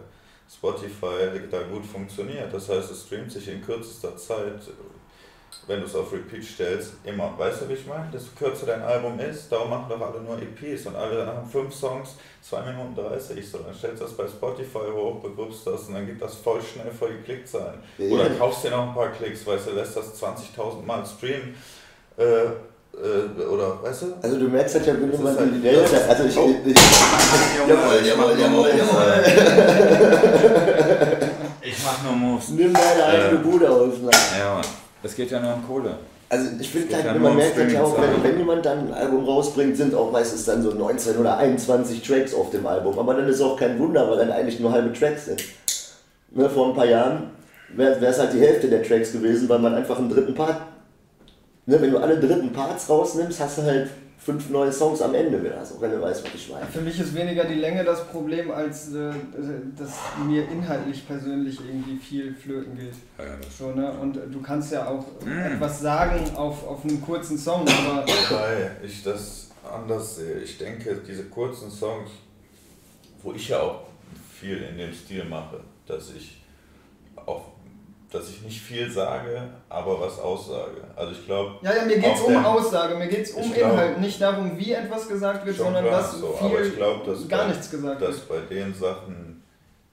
Spotify 0.53 1.41
da 1.50 1.62
gut 1.62 1.87
funktioniert. 1.87 2.53
Das 2.53 2.69
heißt, 2.69 2.91
es 2.91 3.07
streamt 3.07 3.33
sich 3.33 3.49
in 3.49 3.62
kürzester 3.62 4.17
Zeit, 4.17 4.61
wenn 5.66 5.80
du 5.80 5.87
es 5.87 5.95
auf 5.95 6.12
Repeat 6.12 6.45
stellst, 6.45 6.92
immer. 7.04 7.33
Weißt 7.37 7.62
du, 7.62 7.69
wie 7.69 7.75
ich 7.75 7.87
meine? 7.87 8.09
Desto 8.12 8.30
kürzer 8.38 8.66
dein 8.66 8.83
Album 8.83 9.19
ist, 9.19 9.50
darum 9.50 9.71
machen 9.71 9.87
doch 9.88 10.00
alle 10.00 10.21
nur 10.21 10.38
EPs 10.40 10.87
und 10.87 10.97
alle 10.97 11.26
haben 11.26 11.49
fünf 11.49 11.75
Songs, 11.75 12.16
2 12.42 12.62
Minuten 12.62 12.95
30. 12.95 13.50
So, 13.50 13.59
dann 13.59 13.75
stellst 13.75 14.00
du 14.00 14.04
das 14.04 14.14
bei 14.14 14.26
Spotify 14.26 14.90
hoch, 14.92 15.21
begrüßt 15.21 15.66
das 15.66 15.83
und 15.88 15.95
dann 15.95 16.07
gibt 16.07 16.23
das 16.23 16.35
voll 16.37 16.61
schnell 16.62 16.90
voll 16.90 17.11
die 17.14 17.23
Klickzahlen. 17.23 17.80
Oder 17.99 18.30
kaufst 18.30 18.64
dir 18.64 18.71
noch 18.71 18.88
ein 18.88 18.95
paar 18.95 19.11
Klicks, 19.11 19.47
weißt 19.47 19.69
du, 19.69 19.71
lässt 19.73 19.97
das 19.97 20.21
20.000 20.21 20.85
Mal 20.85 21.04
streamen. 21.04 21.54
Äh, 22.16 22.47
äh, 22.92 23.42
oder, 23.45 23.83
weißt 23.83 24.02
du? 24.02 24.07
Also 24.21 24.38
du 24.38 24.49
merkst 24.49 24.75
halt 24.75 24.87
ja, 24.87 24.95
wenn 24.95 25.12
jemand 25.12 25.38
halt 25.38 25.54
die 25.54 25.62
Welt. 25.62 25.88
Also 26.09 26.25
ich. 26.25 26.37
Oh. 26.37 26.54
ich, 26.64 26.73
ich 26.73 26.78
jawohl, 27.69 28.04
jawohl, 28.04 28.38
jawohl, 28.38 28.71
jawohl. 28.76 29.25
Ich 31.62 31.85
mach 31.85 32.02
nur 32.02 32.12
Moves. 32.12 32.49
Nimm 32.49 32.73
deine 32.73 33.04
eigene 33.04 33.40
äh, 33.40 33.42
Bude 33.42 33.71
aus, 33.71 33.99
Mann. 34.02 34.11
Ja, 34.38 34.54
Mann. 34.54 34.64
Es 35.02 35.14
geht 35.14 35.30
ja 35.30 35.40
nur 35.40 35.54
um 35.54 35.66
Kohle. 35.66 35.95
Also 36.28 36.50
ich 36.61 36.71
finde 36.71 36.95
halt, 36.95 37.21
man 37.21 37.37
merkt 37.37 37.57
halt 37.57 37.73
ja 37.73 37.83
auch, 37.83 37.97
wenn, 38.00 38.23
wenn 38.23 38.38
jemand 38.38 38.64
dann 38.64 38.88
ein 38.88 38.95
Album 38.95 39.25
rausbringt, 39.25 39.76
sind 39.76 39.95
auch 39.95 40.12
meistens 40.12 40.45
dann 40.45 40.62
so 40.62 40.71
19 40.71 41.16
oder 41.16 41.38
21 41.38 42.02
Tracks 42.02 42.35
auf 42.35 42.50
dem 42.50 42.66
Album. 42.66 42.99
Aber 42.99 43.14
dann 43.14 43.28
ist 43.28 43.40
auch 43.40 43.59
kein 43.59 43.78
Wunder, 43.78 44.09
weil 44.09 44.19
dann 44.19 44.30
eigentlich 44.30 44.61
nur 44.61 44.71
halbe 44.71 44.92
Tracks 44.92 45.25
sind. 45.25 45.42
Ne, 46.30 46.49
vor 46.49 46.69
ein 46.69 46.75
paar 46.75 46.87
Jahren 46.87 47.30
wäre 47.75 48.04
es 48.04 48.19
halt 48.19 48.33
die 48.33 48.40
Hälfte 48.40 48.69
der 48.69 48.85
Tracks 48.85 49.12
gewesen, 49.12 49.49
weil 49.49 49.59
man 49.59 49.75
einfach 49.75 49.99
einen 49.99 50.09
dritten 50.09 50.35
Part 50.35 50.61
ne, 51.71 51.80
wenn 51.80 51.90
du 51.90 51.99
alle 51.99 52.19
dritten 52.19 52.52
Parts 52.52 52.88
rausnimmst, 52.88 53.40
hast 53.40 53.59
du 53.59 53.62
halt 53.62 53.90
fünf 54.21 54.50
neue 54.50 54.71
Songs 54.71 55.00
am 55.00 55.15
Ende 55.15 55.43
wieder, 55.43 55.65
so, 55.65 55.81
wenn 55.81 55.93
du 55.93 56.03
weißt, 56.03 56.25
was 56.25 56.35
ich 56.35 56.50
meine. 56.50 56.67
Für 56.67 56.83
mich 56.83 57.00
ist 57.00 57.15
weniger 57.15 57.45
die 57.45 57.55
Länge 57.55 57.83
das 57.83 58.07
Problem, 58.07 58.50
als 58.50 58.93
äh, 58.93 59.12
dass 59.77 59.99
mir 60.27 60.47
inhaltlich 60.49 61.07
persönlich 61.07 61.59
irgendwie 61.59 61.97
viel 61.97 62.35
flöten 62.35 62.77
geht. 62.77 62.95
Ja, 63.19 63.25
so, 63.50 63.73
ne? 63.73 63.91
Und 63.93 64.19
du 64.31 64.43
kannst 64.43 64.73
ja 64.73 64.87
auch 64.87 65.05
mm. 65.25 65.55
etwas 65.55 65.81
sagen 65.81 66.37
auf, 66.37 66.67
auf 66.67 66.85
einem 66.85 67.00
kurzen 67.00 67.39
Song, 67.39 67.62
aber. 67.62 68.05
Wobei 68.07 68.71
ich 68.85 69.03
das 69.03 69.50
anders 69.73 70.17
sehe. 70.17 70.41
Ich 70.41 70.59
denke, 70.59 71.00
diese 71.07 71.25
kurzen 71.25 71.71
Songs, 71.71 72.11
wo 73.23 73.33
ich 73.33 73.49
ja 73.49 73.61
auch 73.61 73.85
viel 74.39 74.59
in 74.59 74.77
dem 74.77 74.93
Stil 74.93 75.25
mache, 75.25 75.61
dass 75.87 76.12
ich 76.15 76.43
auch 77.17 77.47
dass 78.11 78.29
ich 78.29 78.43
nicht 78.43 78.61
viel 78.61 78.90
sage, 78.90 79.43
aber 79.69 80.00
was 80.00 80.19
aussage. 80.19 80.83
Also 80.97 81.12
ich 81.12 81.25
glaube. 81.25 81.57
Ja, 81.62 81.76
ja, 81.76 81.85
mir 81.85 81.99
geht 81.99 82.14
es 82.14 82.21
um 82.21 82.45
Aussage, 82.45 82.97
mir 82.97 83.07
geht 83.07 83.26
es 83.26 83.33
um 83.33 83.52
glaub, 83.52 83.73
Inhalt, 83.73 84.00
nicht 84.00 84.21
darum, 84.21 84.59
wie 84.59 84.73
etwas 84.73 85.09
gesagt 85.09 85.47
wird, 85.47 85.57
sondern 85.57 85.85
klar, 85.85 86.00
dass 86.00 86.19
so, 86.19 86.33
viel 86.33 86.67
ich 86.67 86.76
glaub, 86.76 87.05
dass 87.07 87.29
gar 87.29 87.45
bei, 87.45 87.49
nichts 87.49 87.71
gesagt 87.71 88.02
dass 88.02 88.09
wird. 88.09 88.31
Dass 88.31 88.49
bei 88.49 88.55
den 88.55 88.75
Sachen 88.75 89.43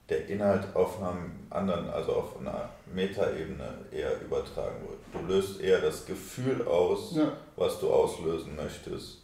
der 0.08 0.26
Inhalt 0.28 0.64
auf 0.74 1.00
einer 1.00 1.16
anderen, 1.50 1.90
also 1.90 2.12
auf 2.12 2.40
einer 2.40 2.70
Metaebene 2.92 3.68
eher 3.92 4.20
übertragen 4.20 4.76
wird. 4.88 4.98
Du 5.12 5.32
löst 5.32 5.60
eher 5.60 5.80
das 5.80 6.04
Gefühl 6.06 6.66
aus, 6.66 7.14
ja. 7.14 7.32
was 7.56 7.78
du 7.78 7.90
auslösen 7.90 8.56
möchtest, 8.56 9.18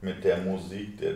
mit 0.00 0.24
der 0.24 0.38
Musik, 0.38 0.98
der, 0.98 1.14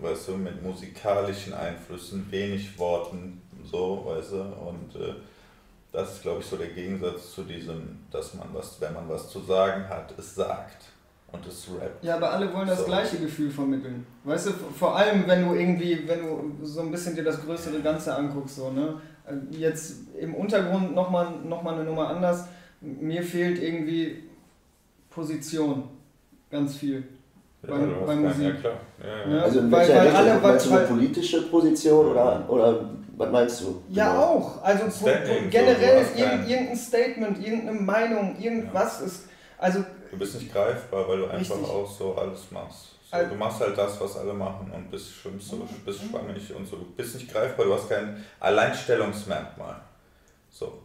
weißt 0.00 0.28
du, 0.28 0.32
mit 0.32 0.62
musikalischen 0.62 1.54
Einflüssen, 1.54 2.26
wenig 2.30 2.78
Worten, 2.78 3.40
so, 3.64 4.04
weißt 4.04 4.32
du, 4.32 4.42
und 4.42 5.00
äh, 5.00 5.14
das 5.96 6.16
ist, 6.16 6.22
glaube 6.22 6.40
ich, 6.40 6.46
so 6.46 6.58
der 6.58 6.68
Gegensatz 6.68 7.32
zu 7.32 7.42
diesem, 7.42 8.00
dass 8.10 8.34
man 8.34 8.48
was, 8.52 8.78
wenn 8.82 8.92
man 8.92 9.08
was 9.08 9.30
zu 9.30 9.40
sagen 9.40 9.88
hat, 9.88 10.12
es 10.18 10.34
sagt 10.34 10.84
und 11.32 11.46
es 11.46 11.66
rappt. 11.70 12.04
Ja, 12.04 12.16
aber 12.16 12.32
alle 12.32 12.52
wollen 12.52 12.66
das 12.66 12.80
so. 12.80 12.84
gleiche 12.84 13.16
Gefühl 13.16 13.50
vermitteln. 13.50 14.06
Weißt 14.24 14.48
du, 14.48 14.50
vor 14.78 14.94
allem, 14.94 15.26
wenn 15.26 15.48
du 15.48 15.54
irgendwie, 15.54 16.06
wenn 16.06 16.20
du 16.20 16.66
so 16.66 16.82
ein 16.82 16.90
bisschen 16.90 17.16
dir 17.16 17.24
das 17.24 17.42
größere 17.42 17.80
Ganze 17.80 18.14
anguckst, 18.14 18.56
so, 18.56 18.70
ne? 18.70 19.00
Jetzt 19.50 20.14
im 20.20 20.34
Untergrund 20.34 20.94
nochmal 20.94 21.30
noch 21.42 21.62
mal 21.62 21.74
eine 21.74 21.84
Nummer 21.84 22.08
anders. 22.08 22.46
Mir 22.82 23.22
fehlt 23.22 23.58
irgendwie 23.58 24.24
Position. 25.08 25.88
Ganz 26.50 26.76
viel. 26.76 27.04
Ja, 27.68 27.74
beim, 27.74 28.06
beim 28.06 28.22
Musik. 28.22 28.44
Ja, 28.44 28.52
klar. 28.52 28.72
Ja, 29.02 29.18
ja. 29.18 29.26
Ne? 29.26 29.42
Also 29.42 29.58
in 29.60 29.70
welcher 29.70 29.96
weil, 29.96 30.06
weil 30.06 30.16
alle, 30.16 30.42
weil, 30.42 30.58
du 30.58 30.70
eine 30.70 30.86
politische 30.86 31.42
Position 31.42 32.06
oder, 32.08 32.44
oder 32.48 32.90
was 33.16 33.30
meinst 33.30 33.60
du? 33.62 33.82
Ja, 33.90 34.12
genau. 34.12 34.22
auch. 34.22 34.62
Also 34.62 34.84
generell 35.50 36.04
so, 36.04 36.22
irgendein 36.22 36.76
Statement, 36.76 37.38
irgendeine 37.44 37.80
Meinung, 37.80 38.36
irgendwas 38.38 39.00
ja. 39.00 39.06
ist. 39.06 39.28
Also, 39.58 39.84
du 40.10 40.18
bist 40.18 40.34
nicht 40.34 40.52
greifbar, 40.52 41.08
weil 41.08 41.18
du 41.18 41.24
einfach 41.24 41.56
richtig. 41.56 41.70
auch 41.70 41.90
so 41.90 42.14
alles 42.14 42.50
machst. 42.50 42.96
So, 43.10 43.16
also, 43.16 43.30
du 43.30 43.36
machst 43.36 43.60
halt 43.60 43.78
das, 43.78 44.00
was 44.00 44.16
alle 44.18 44.34
machen 44.34 44.70
und 44.74 44.90
bist, 44.90 45.12
schwimmst 45.12 45.48
so, 45.48 45.66
bist 45.84 46.02
mhm. 46.02 46.10
schwammig 46.10 46.54
und 46.54 46.66
so. 46.66 46.76
Du 46.76 46.84
bist 46.96 47.14
nicht 47.14 47.32
greifbar, 47.32 47.64
du 47.64 47.74
hast 47.74 47.88
kein 47.88 48.22
Alleinstellungsmerkmal. 48.40 49.76
So. 50.50 50.82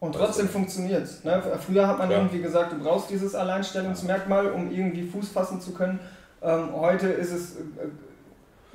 Und 0.00 0.14
trotzdem 0.14 0.48
funktioniert 0.48 1.02
es. 1.02 1.24
Ne? 1.24 1.42
Früher 1.66 1.88
hat 1.88 1.98
man 1.98 2.10
ja. 2.10 2.18
irgendwie 2.18 2.40
gesagt, 2.40 2.72
du 2.72 2.78
brauchst 2.78 3.08
dieses 3.08 3.34
Alleinstellungsmerkmal, 3.34 4.52
um 4.52 4.70
irgendwie 4.70 5.06
Fuß 5.06 5.30
fassen 5.30 5.60
zu 5.60 5.72
können. 5.72 5.98
Ähm, 6.44 6.68
heute 6.74 7.08
ist 7.08 7.32
es 7.32 7.56
äh, 7.56 7.88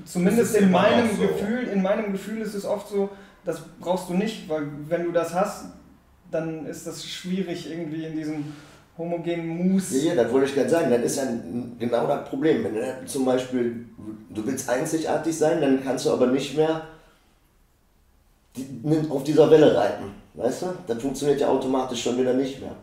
Zumindest 0.05 0.55
in 0.55 0.71
meinem 0.71 1.09
so. 1.15 1.21
Gefühl, 1.21 1.67
in 1.67 1.81
meinem 1.81 2.11
Gefühl 2.11 2.41
ist 2.41 2.55
es 2.55 2.65
oft 2.65 2.89
so, 2.89 3.09
das 3.45 3.61
brauchst 3.79 4.09
du 4.09 4.13
nicht, 4.13 4.49
weil 4.49 4.67
wenn 4.87 5.03
du 5.03 5.11
das 5.11 5.33
hast, 5.33 5.65
dann 6.31 6.65
ist 6.65 6.87
das 6.87 7.05
schwierig 7.05 7.69
irgendwie 7.69 8.05
in 8.05 8.15
diesem 8.15 8.53
homogenen 8.97 9.47
Mus. 9.47 9.91
Ja, 9.91 10.13
ja, 10.13 10.23
das 10.23 10.31
wollte 10.31 10.47
ich 10.47 10.55
gerade 10.55 10.69
sagen. 10.69 10.91
Dann 10.91 11.03
ist 11.03 11.17
ja 11.17 11.23
genau 11.79 12.07
das 12.07 12.29
Problem. 12.29 12.63
Wenn 12.63 12.75
du 12.75 13.05
zum 13.05 13.25
Beispiel, 13.25 13.85
du 14.29 14.45
willst 14.45 14.69
einzigartig 14.69 15.37
sein, 15.37 15.61
dann 15.61 15.83
kannst 15.83 16.05
du 16.05 16.11
aber 16.11 16.27
nicht 16.27 16.55
mehr 16.57 16.83
auf 19.09 19.23
dieser 19.23 19.49
Welle 19.49 19.75
reiten. 19.75 20.05
Weißt 20.33 20.63
du? 20.63 20.67
Dann 20.87 20.99
funktioniert 20.99 21.39
ja 21.41 21.47
automatisch 21.47 22.03
schon 22.03 22.17
wieder 22.17 22.33
nicht 22.33 22.61
mehr. 22.61 22.75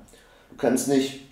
Du 0.50 0.56
kannst 0.56 0.88
nicht, 0.88 1.25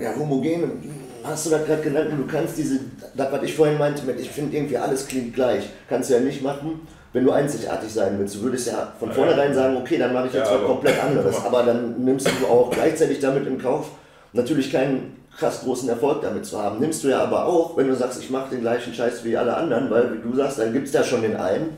ja, 0.00 0.14
homogen, 0.16 0.82
hast 1.22 1.46
du 1.46 1.50
das 1.50 1.64
gerade 1.64 1.82
genannt, 1.82 2.10
du 2.16 2.26
kannst 2.26 2.56
diese, 2.58 2.80
das, 3.14 3.32
was 3.32 3.42
ich 3.42 3.54
vorhin 3.54 3.78
meinte, 3.78 4.04
mit, 4.04 4.20
ich 4.20 4.30
finde 4.30 4.56
irgendwie 4.56 4.76
alles 4.76 5.06
klingt 5.06 5.34
gleich, 5.34 5.68
kannst 5.88 6.10
du 6.10 6.14
ja 6.14 6.20
nicht 6.20 6.42
machen, 6.42 6.86
wenn 7.12 7.24
du 7.24 7.30
einzigartig 7.30 7.92
sein 7.92 8.18
willst. 8.18 8.36
Du 8.36 8.42
würdest 8.42 8.66
ja 8.66 8.92
von 8.98 9.12
vornherein 9.12 9.54
sagen, 9.54 9.76
okay, 9.76 9.98
dann 9.98 10.12
mache 10.12 10.26
ich 10.26 10.34
jetzt 10.34 10.50
ja, 10.50 10.58
was 10.58 10.66
komplett 10.66 11.02
anderes, 11.04 11.36
aber 11.44 11.62
dann 11.62 12.04
nimmst 12.04 12.26
du 12.26 12.46
auch 12.46 12.70
gleichzeitig 12.70 13.20
damit 13.20 13.46
in 13.46 13.58
Kauf, 13.58 13.90
natürlich 14.32 14.70
keinen 14.70 15.24
krass 15.38 15.62
großen 15.62 15.88
Erfolg 15.88 16.22
damit 16.22 16.46
zu 16.46 16.60
haben. 16.60 16.78
Nimmst 16.78 17.02
du 17.02 17.08
ja 17.08 17.20
aber 17.20 17.46
auch, 17.46 17.76
wenn 17.76 17.88
du 17.88 17.96
sagst, 17.96 18.20
ich 18.20 18.30
mache 18.30 18.50
den 18.50 18.60
gleichen 18.60 18.94
Scheiß 18.94 19.24
wie 19.24 19.36
alle 19.36 19.56
anderen, 19.56 19.90
weil, 19.90 20.12
wie 20.14 20.28
du 20.28 20.36
sagst, 20.36 20.58
dann 20.58 20.72
gibt 20.72 20.86
es 20.86 20.92
ja 20.92 21.02
schon 21.02 21.22
den 21.22 21.36
einen, 21.36 21.76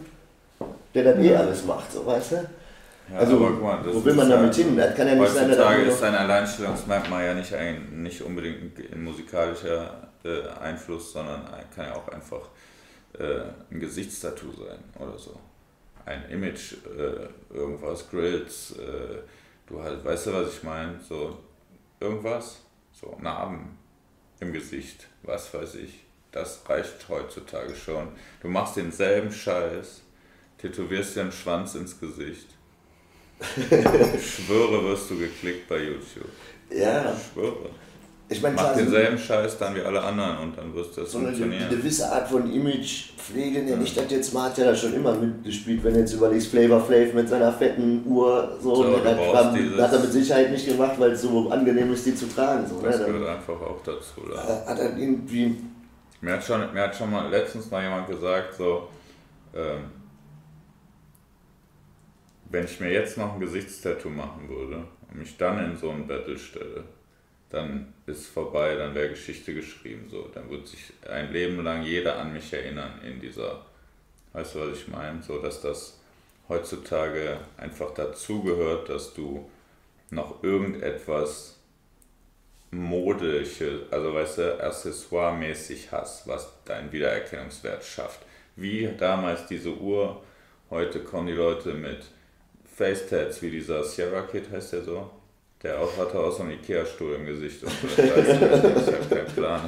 der 0.95 1.05
dann 1.05 1.25
eh 1.25 1.35
alles 1.35 1.65
macht, 1.65 1.93
so 1.93 2.05
weißt 2.05 2.33
du? 2.33 2.37
Ja, 3.11 3.19
also, 3.19 3.39
mal, 3.39 3.85
wo 3.85 4.05
will 4.05 4.15
man 4.15 4.29
damit 4.29 4.55
hin? 4.55 4.77
Das 4.77 4.95
kann 4.97 5.07
ja 5.07 5.15
nicht 5.15 5.31
sein, 5.31 5.49
Heutzutage 5.49 5.83
ist 5.83 6.01
sein 6.01 6.15
Alleinstellungsmerkmal 6.15 7.27
ja 7.27 7.35
nicht, 7.35 7.55
ein, 7.55 8.03
nicht 8.03 8.21
unbedingt 8.21 8.79
ein 8.93 9.05
musikalischer 9.05 10.09
äh, 10.25 10.49
Einfluss, 10.61 11.13
sondern 11.13 11.43
kann 11.75 11.87
ja 11.87 11.95
auch 11.95 12.09
einfach 12.09 12.49
äh, 13.19 13.43
ein 13.71 13.79
Gesichtstattoo 13.79 14.51
sein 14.53 14.79
oder 14.99 15.17
so. 15.17 15.39
Ein 16.05 16.29
Image, 16.31 16.75
äh, 16.85 17.55
irgendwas, 17.55 18.11
Grills, 18.11 18.73
äh, 18.73 19.19
du 19.69 19.81
halt, 19.81 20.05
weißt 20.05 20.27
du, 20.27 20.33
was 20.33 20.55
ich 20.55 20.63
meine? 20.65 20.99
So, 21.09 21.39
irgendwas, 22.01 22.63
so 22.93 23.17
Narben 23.21 23.79
im 24.41 24.53
Gesicht, 24.53 25.07
was 25.23 25.55
weiß 25.55 25.77
ich. 25.77 26.05
Das 26.33 26.61
reicht 26.69 27.09
heutzutage 27.09 27.75
schon. 27.75 28.09
Du 28.43 28.49
machst 28.49 28.77
denselben 28.77 29.31
Scheiß, 29.31 30.03
tätowierst 30.59 31.15
dir 31.17 31.23
einen 31.23 31.33
Schwanz 31.33 31.77
ins 31.77 31.99
Gesicht 31.99 32.56
ich 34.17 34.35
schwöre, 34.35 34.85
wirst 34.85 35.11
du 35.11 35.19
geklickt 35.19 35.69
bei 35.69 35.79
YouTube. 35.79 36.29
Ja. 36.71 37.13
Ich 37.13 37.33
schwöre. 37.33 37.71
Ich 38.29 38.43
meine, 38.43 38.57
Mach 38.57 38.75
denselben 38.75 39.17
Scheiß 39.17 39.57
dann 39.59 39.77
wie 39.77 39.83
alle 39.83 40.03
anderen 40.03 40.39
und 40.39 40.59
dann 40.59 40.75
wirst 40.75 40.97
du 40.97 41.03
das 41.03 41.13
so 41.13 41.21
funktionieren. 41.21 41.63
Eine 41.63 41.77
gewisse 41.77 42.11
Art 42.11 42.27
von 42.27 42.53
Imagepflege, 42.53 43.63
nenne 43.63 43.85
ich 43.85 43.95
das 43.95 44.11
jetzt 44.11 44.35
mal, 44.35 44.51
hat 44.51 44.59
ja 44.59 44.65
da 44.65 44.75
schon 44.75 44.95
immer 44.95 45.15
mitgespielt, 45.15 45.85
wenn 45.85 45.95
du 45.95 46.01
jetzt 46.01 46.13
überlegst, 46.13 46.49
Flavor 46.49 46.81
Flav 46.81 47.13
mit 47.13 47.29
seiner 47.29 47.53
fetten 47.53 48.03
Uhr, 48.05 48.59
so, 48.61 48.75
so 48.75 48.97
das, 48.97 49.17
hat, 49.17 49.53
hat 49.79 49.93
er 49.93 50.01
mit 50.01 50.13
Sicherheit 50.13 50.51
nicht 50.51 50.67
gemacht, 50.67 50.95
weil 50.99 51.13
es 51.13 51.23
so 51.23 51.49
angenehm 51.51 51.93
ist, 51.93 52.05
die 52.05 52.17
zu 52.17 52.27
tragen. 52.27 52.67
So, 52.67 52.81
das 52.81 52.99
ne? 52.99 53.07
gehört 53.07 53.29
einfach 53.29 53.61
auch 53.61 53.81
dazu. 53.85 54.23
Da. 54.29 54.67
Hat 54.67 54.79
er 54.79 54.97
irgendwie... 54.97 55.57
Mir 56.21 56.33
hat, 56.33 56.45
schon, 56.45 56.73
mir 56.73 56.83
hat 56.83 56.97
schon 56.97 57.13
mal 57.13 57.31
letztens 57.31 57.71
mal 57.71 57.85
jemand 57.85 58.09
gesagt, 58.09 58.55
so, 58.57 58.89
ähm, 59.55 59.85
wenn 62.51 62.65
ich 62.65 62.81
mir 62.81 62.93
jetzt 62.93 63.19
noch 63.19 63.35
ein 63.35 63.41
Gesichtstattoo 63.41 64.09
machen 64.09 64.49
würde 64.49 64.85
und 65.09 65.19
mich 65.19 65.37
dann 65.37 65.65
in 65.65 65.77
so 65.77 65.91
ein 65.91 66.07
Battle 66.07 66.39
stelle, 66.39 66.85
dann 67.51 67.93
ist 68.07 68.27
vorbei, 68.27 68.75
dann 68.75 68.95
wäre 68.95 69.11
Geschichte 69.11 69.55
geschrieben. 69.55 70.09
So. 70.11 70.29
Dann 70.35 70.51
wird 70.51 70.67
sich 70.67 70.93
ein 71.09 71.33
Leben 71.33 71.63
lang 71.63 71.83
jeder 71.83 72.19
an 72.19 72.33
mich 72.33 72.53
erinnern 72.53 73.01
in 73.05 73.21
dieser, 73.21 73.65
weißt 74.33 74.55
du, 74.55 74.61
was 74.61 74.79
ich 74.79 74.89
meine? 74.89 75.23
So, 75.23 75.39
dass 75.39 75.61
das 75.61 76.01
heutzutage 76.49 77.39
einfach 77.57 77.95
dazugehört, 77.95 78.89
dass 78.89 79.15
du 79.15 79.49
noch 80.11 80.43
irgendetwas 80.43 81.59
modisches, 82.71 83.91
also 83.91 84.15
weißt 84.15 84.39
du, 84.39 84.61
accessoire-mäßig 84.61 85.91
hast, 85.91 86.27
was 86.27 86.53
deinen 86.65 86.93
Wiedererkennungswert 86.93 87.85
schafft. 87.85 88.21
Wie 88.57 88.89
damals 88.99 89.47
diese 89.47 89.75
Uhr, 89.75 90.23
heute 90.71 91.01
kommen 91.01 91.29
die 91.29 91.33
Leute 91.33 91.75
mit 91.75 92.07
Facetats, 92.77 93.41
wie 93.41 93.51
dieser 93.51 93.83
Sierra 93.85 94.23
Kid 94.23 94.45
heißt 94.53 94.75
der 94.75 94.83
so. 94.83 95.11
Der 95.63 95.81
auch 95.81 95.97
hatte 95.97 96.19
auch 96.19 96.31
so 96.31 96.43
einen 96.43 96.53
Ikea-Stuhl 96.53 97.15
im 97.15 97.25
Gesicht 97.25 97.63
und 97.63 97.71
so. 97.71 97.87
Ich, 97.87 97.99
ich 97.99 98.13
habe 98.13 99.07
keinen 99.09 99.27
Plan. 99.35 99.61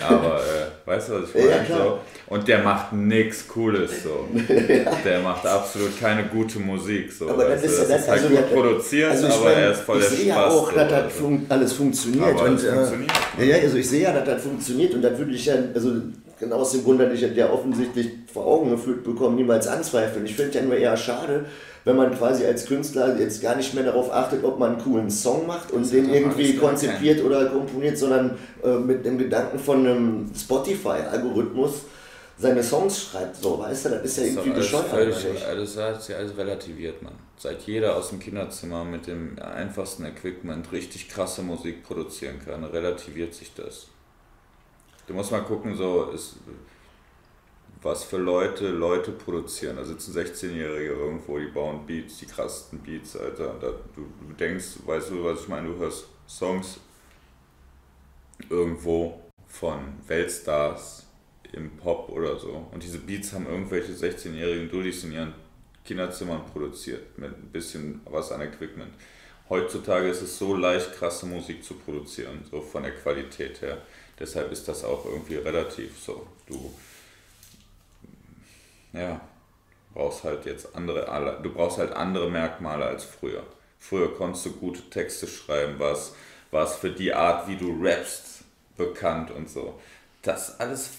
Aber 0.00 0.40
äh, 0.40 0.88
weißt 0.88 1.08
du, 1.10 1.22
was 1.22 1.28
ich 1.28 1.34
meine? 1.34 1.50
Ja, 1.50 1.64
so. 1.66 1.98
Und 2.28 2.48
der 2.48 2.58
macht 2.60 2.92
nichts 2.92 3.46
Cooles 3.46 4.02
so. 4.02 4.28
Ja. 4.48 4.92
Der 5.04 5.20
macht 5.20 5.46
absolut 5.46 6.00
keine 6.00 6.24
gute 6.24 6.58
Musik. 6.58 7.12
So. 7.12 7.28
Aber 7.28 7.44
das, 7.44 7.62
ist, 7.62 7.78
das, 7.78 7.88
das 7.88 8.00
ist 8.00 8.08
halt 8.08 8.22
also, 8.22 8.34
gut 8.34 8.52
produziert, 8.52 9.10
also 9.10 9.26
aber 9.26 9.44
mein, 9.44 9.58
er 9.58 9.72
ist 9.72 9.80
voll 9.80 9.98
der 10.00 10.06
Spaß. 10.06 10.12
Ich 10.12 10.18
sehe 10.18 10.28
ja 10.28 10.46
auch, 10.46 10.70
so, 10.70 10.76
dass 10.76 10.88
das 10.88 11.12
fun 11.12 11.46
alles 11.48 11.72
funktioniert. 11.74 12.24
Aber 12.24 12.42
und, 12.44 12.64
äh, 12.64 12.72
funktioniert 12.72 13.12
ne? 13.38 13.44
ja, 13.44 13.56
also 13.56 13.76
ich 13.76 13.88
sehe 13.88 14.02
ja, 14.02 14.12
dass 14.12 14.24
das 14.24 14.42
funktioniert 14.42 14.94
und 14.94 15.02
das 15.02 15.18
würde 15.18 15.32
ich 15.32 15.44
ja, 15.44 15.54
also 15.74 15.92
genau 16.38 16.56
aus 16.56 16.72
dem 16.72 16.84
Grund, 16.84 17.00
dass 17.00 17.12
ich 17.12 17.36
ja 17.36 17.50
offensichtlich 17.50 18.10
vor 18.32 18.46
Augen 18.46 18.70
geführt 18.70 19.04
bekommen, 19.04 19.36
niemals 19.36 19.66
anzweifeln. 19.66 20.24
Ich 20.26 20.34
finde 20.34 20.58
ja 20.58 20.62
nur 20.64 20.76
eher 20.76 20.96
schade, 20.96 21.46
wenn 21.84 21.96
man 21.96 22.12
quasi 22.16 22.44
als 22.44 22.66
Künstler 22.66 23.16
jetzt 23.18 23.40
gar 23.40 23.56
nicht 23.56 23.72
mehr 23.74 23.84
darauf 23.84 24.12
achtet, 24.12 24.44
ob 24.44 24.58
man 24.58 24.72
einen 24.72 24.82
coolen 24.82 25.10
Song 25.10 25.46
macht 25.46 25.70
und 25.70 25.90
den 25.92 26.12
irgendwie 26.12 26.56
konzipiert 26.56 27.24
oder 27.24 27.46
komponiert, 27.46 27.96
sondern 27.96 28.36
äh, 28.64 28.70
mit 28.70 29.04
dem 29.04 29.18
Gedanken 29.18 29.58
von 29.58 29.86
einem 29.86 30.30
Spotify-Algorithmus 30.36 31.82
seine 32.38 32.62
Songs 32.62 33.02
schreibt, 33.02 33.36
so, 33.36 33.58
weißt 33.58 33.86
du, 33.86 33.88
das 33.90 34.04
ist 34.04 34.16
ja 34.18 34.24
irgendwie 34.24 34.50
das 34.50 34.58
bescheuert. 34.58 34.88
Völlig, 34.88 35.14
das 35.14 35.76
hat 35.76 36.08
ja 36.08 36.16
alles 36.16 36.36
relativiert, 36.36 37.02
man. 37.02 37.14
Seit 37.38 37.62
jeder 37.62 37.96
aus 37.96 38.10
dem 38.10 38.18
Kinderzimmer 38.18 38.84
mit 38.84 39.06
dem 39.06 39.38
einfachsten 39.38 40.04
Equipment 40.04 40.70
richtig 40.72 41.08
krasse 41.08 41.42
Musik 41.42 41.82
produzieren 41.82 42.36
kann, 42.44 42.64
relativiert 42.64 43.32
sich 43.34 43.54
das. 43.54 43.86
Du 45.06 45.14
musst 45.14 45.30
mal 45.30 45.42
gucken, 45.42 45.76
so, 45.76 46.10
ist, 46.10 46.36
was 47.82 48.04
für 48.04 48.16
Leute 48.16 48.68
Leute 48.68 49.12
produzieren. 49.12 49.76
Da 49.76 49.84
sitzen 49.84 50.12
16-Jährige 50.12 50.92
irgendwo, 50.92 51.38
die 51.38 51.46
bauen 51.46 51.86
Beats, 51.86 52.18
die 52.18 52.26
krassesten 52.26 52.80
Beats, 52.80 53.16
Alter. 53.16 53.54
Da, 53.60 53.68
du, 53.94 54.06
du 54.20 54.34
denkst, 54.38 54.78
weißt 54.84 55.10
du, 55.10 55.24
was 55.24 55.42
ich 55.42 55.48
meine? 55.48 55.68
Du 55.68 55.78
hörst 55.78 56.08
Songs 56.26 56.80
irgendwo 58.50 59.20
von 59.46 59.80
Weltstars 60.06 61.06
im 61.52 61.70
Pop 61.76 62.08
oder 62.08 62.36
so. 62.38 62.66
Und 62.72 62.82
diese 62.82 62.98
Beats 62.98 63.32
haben 63.32 63.46
irgendwelche 63.46 63.92
16-jährigen 63.92 64.68
Dullis 64.68 65.04
in 65.04 65.12
ihren 65.12 65.34
Kinderzimmern 65.84 66.44
produziert, 66.52 67.16
mit 67.16 67.30
ein 67.30 67.50
bisschen 67.52 68.00
was 68.04 68.32
an 68.32 68.40
Equipment. 68.40 68.92
Heutzutage 69.48 70.08
ist 70.08 70.22
es 70.22 70.38
so 70.38 70.56
leicht, 70.56 70.92
krasse 70.94 71.24
Musik 71.26 71.62
zu 71.62 71.74
produzieren, 71.74 72.44
so 72.50 72.60
von 72.60 72.82
der 72.82 72.92
Qualität 72.92 73.62
her. 73.62 73.78
Deshalb 74.18 74.50
ist 74.52 74.66
das 74.66 74.84
auch 74.84 75.04
irgendwie 75.04 75.36
relativ 75.36 75.98
so. 76.02 76.26
Du 76.46 76.72
ja, 78.92 79.20
brauchst 79.92 80.24
halt 80.24 80.46
jetzt 80.46 80.74
andere, 80.74 81.40
du 81.42 81.52
brauchst 81.52 81.78
halt 81.78 81.92
andere 81.92 82.30
Merkmale 82.30 82.84
als 82.84 83.04
früher. 83.04 83.42
Früher 83.78 84.14
konntest 84.16 84.46
du 84.46 84.52
gute 84.52 84.88
Texte 84.88 85.26
schreiben, 85.26 85.74
was 85.78 86.14
was 86.50 86.76
für 86.76 86.90
die 86.90 87.12
Art, 87.12 87.48
wie 87.48 87.56
du 87.56 87.78
rappst, 87.82 88.40
bekannt 88.76 89.30
und 89.30 89.48
so. 89.48 89.74
Das 90.22 90.58
alles 90.58 90.90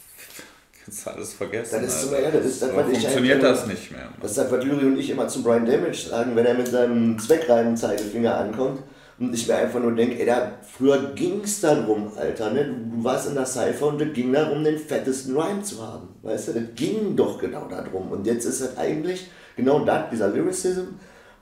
kannst 0.84 1.06
du 1.06 1.12
alles 1.12 1.34
vergessen. 1.34 1.82
Das 1.82 2.04
ist 2.04 2.12
ja, 2.12 2.32
das 2.32 2.46
ist 2.46 2.62
das, 2.62 2.76
was 2.76 2.86
funktioniert 2.86 3.44
das 3.44 3.68
nicht 3.68 3.92
mehr. 3.92 4.10
Das 4.22 4.32
ist 4.32 4.38
das, 4.38 4.52
was 4.52 4.64
Lyri 4.64 4.86
und 4.86 4.98
ich 4.98 5.10
immer 5.10 5.28
zu 5.28 5.44
Brian 5.44 5.66
Damage 5.66 6.10
sagen, 6.10 6.36
wenn 6.36 6.46
er 6.46 6.54
mit 6.54 6.68
seinem 6.68 7.18
zweckreimen 7.20 7.76
Zeigefinger 7.76 8.38
ankommt 8.38 8.84
und 9.20 9.34
ich 9.34 9.48
mir 9.48 9.56
einfach 9.56 9.80
nur 9.80 9.94
denke, 9.94 10.20
ey, 10.20 10.26
da, 10.28 10.52
früher 10.62 11.14
ging 11.16 11.42
es 11.44 11.62
darum, 11.62 12.12
Alter, 12.16 12.52
ne? 12.52 12.66
Du, 12.66 12.98
du 12.98 13.04
warst 13.04 13.28
in 13.28 13.34
der 13.34 13.48
Cypher 13.48 13.88
und 13.88 14.02
es 14.02 14.14
ging 14.14 14.32
darum, 14.32 14.64
den 14.64 14.78
fettesten 14.78 15.36
Rhyme 15.36 15.64
zu 15.64 15.82
haben. 15.82 16.10
Weißt 16.22 16.50
du, 16.50 16.54
das 16.54 16.64
ging 16.76 17.16
doch 17.16 17.40
genau 17.40 17.68
darum. 17.68 18.12
Und 18.12 18.28
jetzt 18.28 18.46
ist 18.46 18.62
es 18.62 18.78
eigentlich 18.78 19.28
genau 19.56 19.80
das, 19.80 20.12
dieser 20.12 20.28
Lyricism, 20.30 20.86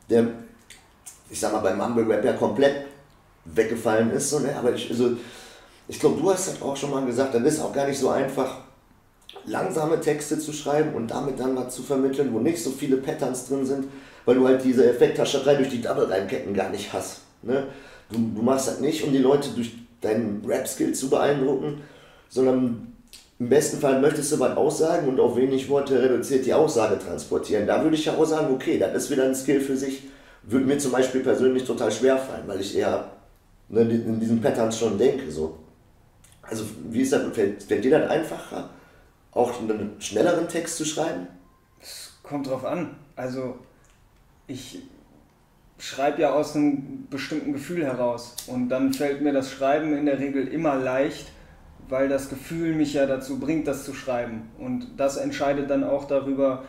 der, 0.10 0.28
ich 1.30 1.40
sag 1.40 1.52
mal, 1.52 1.60
beim 1.60 1.78
Mumble 1.78 2.08
Rap 2.08 2.24
ja 2.24 2.34
komplett 2.34 2.86
weggefallen 3.44 4.12
ist. 4.12 4.30
So, 4.30 4.40
ne? 4.40 4.56
Aber 4.56 4.74
ich, 4.74 4.90
also, 4.90 5.12
ich 5.90 6.00
glaube, 6.00 6.22
du 6.22 6.32
hast 6.32 6.48
das 6.48 6.62
auch 6.62 6.78
schon 6.78 6.92
mal 6.92 7.06
gesagt, 7.06 7.36
dann 7.36 7.44
ist 7.44 7.60
auch 7.60 7.74
gar 7.74 7.88
nicht 7.88 8.00
so 8.00 8.10
einfach, 8.10 8.60
langsame 9.48 10.00
Texte 10.00 10.40
zu 10.40 10.54
schreiben 10.54 10.94
und 10.96 11.12
damit 11.12 11.40
dann 11.40 11.56
was 11.56 11.76
zu 11.76 11.84
vermitteln, 11.84 12.34
wo 12.34 12.40
nicht 12.40 12.64
so 12.64 12.72
viele 12.72 12.98
Patterns 12.98 13.48
drin 13.48 13.66
sind, 13.66 13.88
weil 14.26 14.36
du 14.36 14.48
halt 14.48 14.64
diese 14.64 14.90
Effekthascherei 14.90 15.56
durch 15.56 15.70
die 15.70 15.82
Double-Reimketten 15.82 16.54
gar 16.54 16.70
nicht 16.70 16.92
hast. 16.94 17.25
Ne? 17.46 17.68
Du, 18.10 18.18
du 18.18 18.42
machst 18.42 18.68
das 18.68 18.80
nicht, 18.80 19.04
um 19.04 19.12
die 19.12 19.20
Leute 19.20 19.50
durch 19.52 19.74
deinen 20.02 20.44
Rap-Skill 20.46 20.94
zu 20.94 21.10
beeindrucken, 21.10 21.82
sondern 22.30 22.94
im 23.38 23.50
besten 23.50 23.80
Fall 23.80 24.00
möchtest 24.00 24.32
du 24.32 24.40
was 24.40 24.56
aussagen 24.56 25.10
und 25.10 25.20
auf 25.20 25.36
wenig 25.36 25.68
Worte 25.70 26.02
reduziert 26.02 26.46
die 26.46 26.54
Aussage 26.54 26.98
transportieren. 27.00 27.68
Da 27.68 27.84
würde 27.84 27.96
ich 27.96 28.06
ja 28.06 28.16
auch 28.16 28.26
sagen, 28.26 28.54
okay, 28.54 28.80
das 28.80 28.94
ist 28.94 29.12
wieder 29.12 29.26
ein 29.26 29.36
Skill 29.36 29.60
für 29.60 29.76
sich. 29.76 30.04
Würde 30.44 30.66
mir 30.66 30.78
zum 30.78 30.92
Beispiel 30.92 31.22
persönlich 31.22 31.66
total 31.66 31.92
schwer 31.92 32.18
fallen, 32.18 32.48
weil 32.48 32.62
ich 32.62 32.78
eher 32.78 33.12
ne, 33.68 33.82
in 33.82 34.20
diesen 34.20 34.42
Patterns 34.42 34.78
schon 34.78 34.98
denke. 34.98 35.32
So. 35.32 35.58
Also, 36.44 36.66
wie 36.90 37.02
ist 37.02 37.12
das? 37.12 37.24
Fällt, 37.34 37.64
fällt 37.64 37.84
dir 37.84 38.00
das 38.00 38.10
einfacher, 38.10 38.70
auch 39.32 39.60
einen 39.60 39.96
schnelleren 40.00 40.48
Text 40.48 40.78
zu 40.78 40.86
schreiben? 40.86 41.28
Es 41.82 42.14
kommt 42.24 42.48
drauf 42.48 42.64
an. 42.64 42.96
Also, 43.16 43.56
ich 44.48 44.80
schreibe 45.78 46.22
ja 46.22 46.34
aus 46.34 46.56
einem 46.56 47.08
bestimmten 47.10 47.54
Gefühl 47.54 47.84
heraus. 47.84 48.36
Und 48.48 48.70
dann 48.70 48.94
fällt 48.94 49.22
mir 49.22 49.34
das 49.34 49.52
Schreiben 49.52 49.96
in 49.96 50.06
der 50.06 50.20
Regel 50.20 50.48
immer 50.48 50.76
leicht, 50.76 51.32
weil 51.90 52.10
das 52.10 52.30
Gefühl 52.30 52.74
mich 52.74 52.94
ja 52.94 53.06
dazu 53.06 53.40
bringt, 53.40 53.68
das 53.68 53.84
zu 53.86 53.94
schreiben. 53.94 54.50
Und 54.58 54.88
das 54.98 55.18
entscheidet 55.18 55.70
dann 55.70 55.84
auch 55.84 56.06
darüber, 56.06 56.64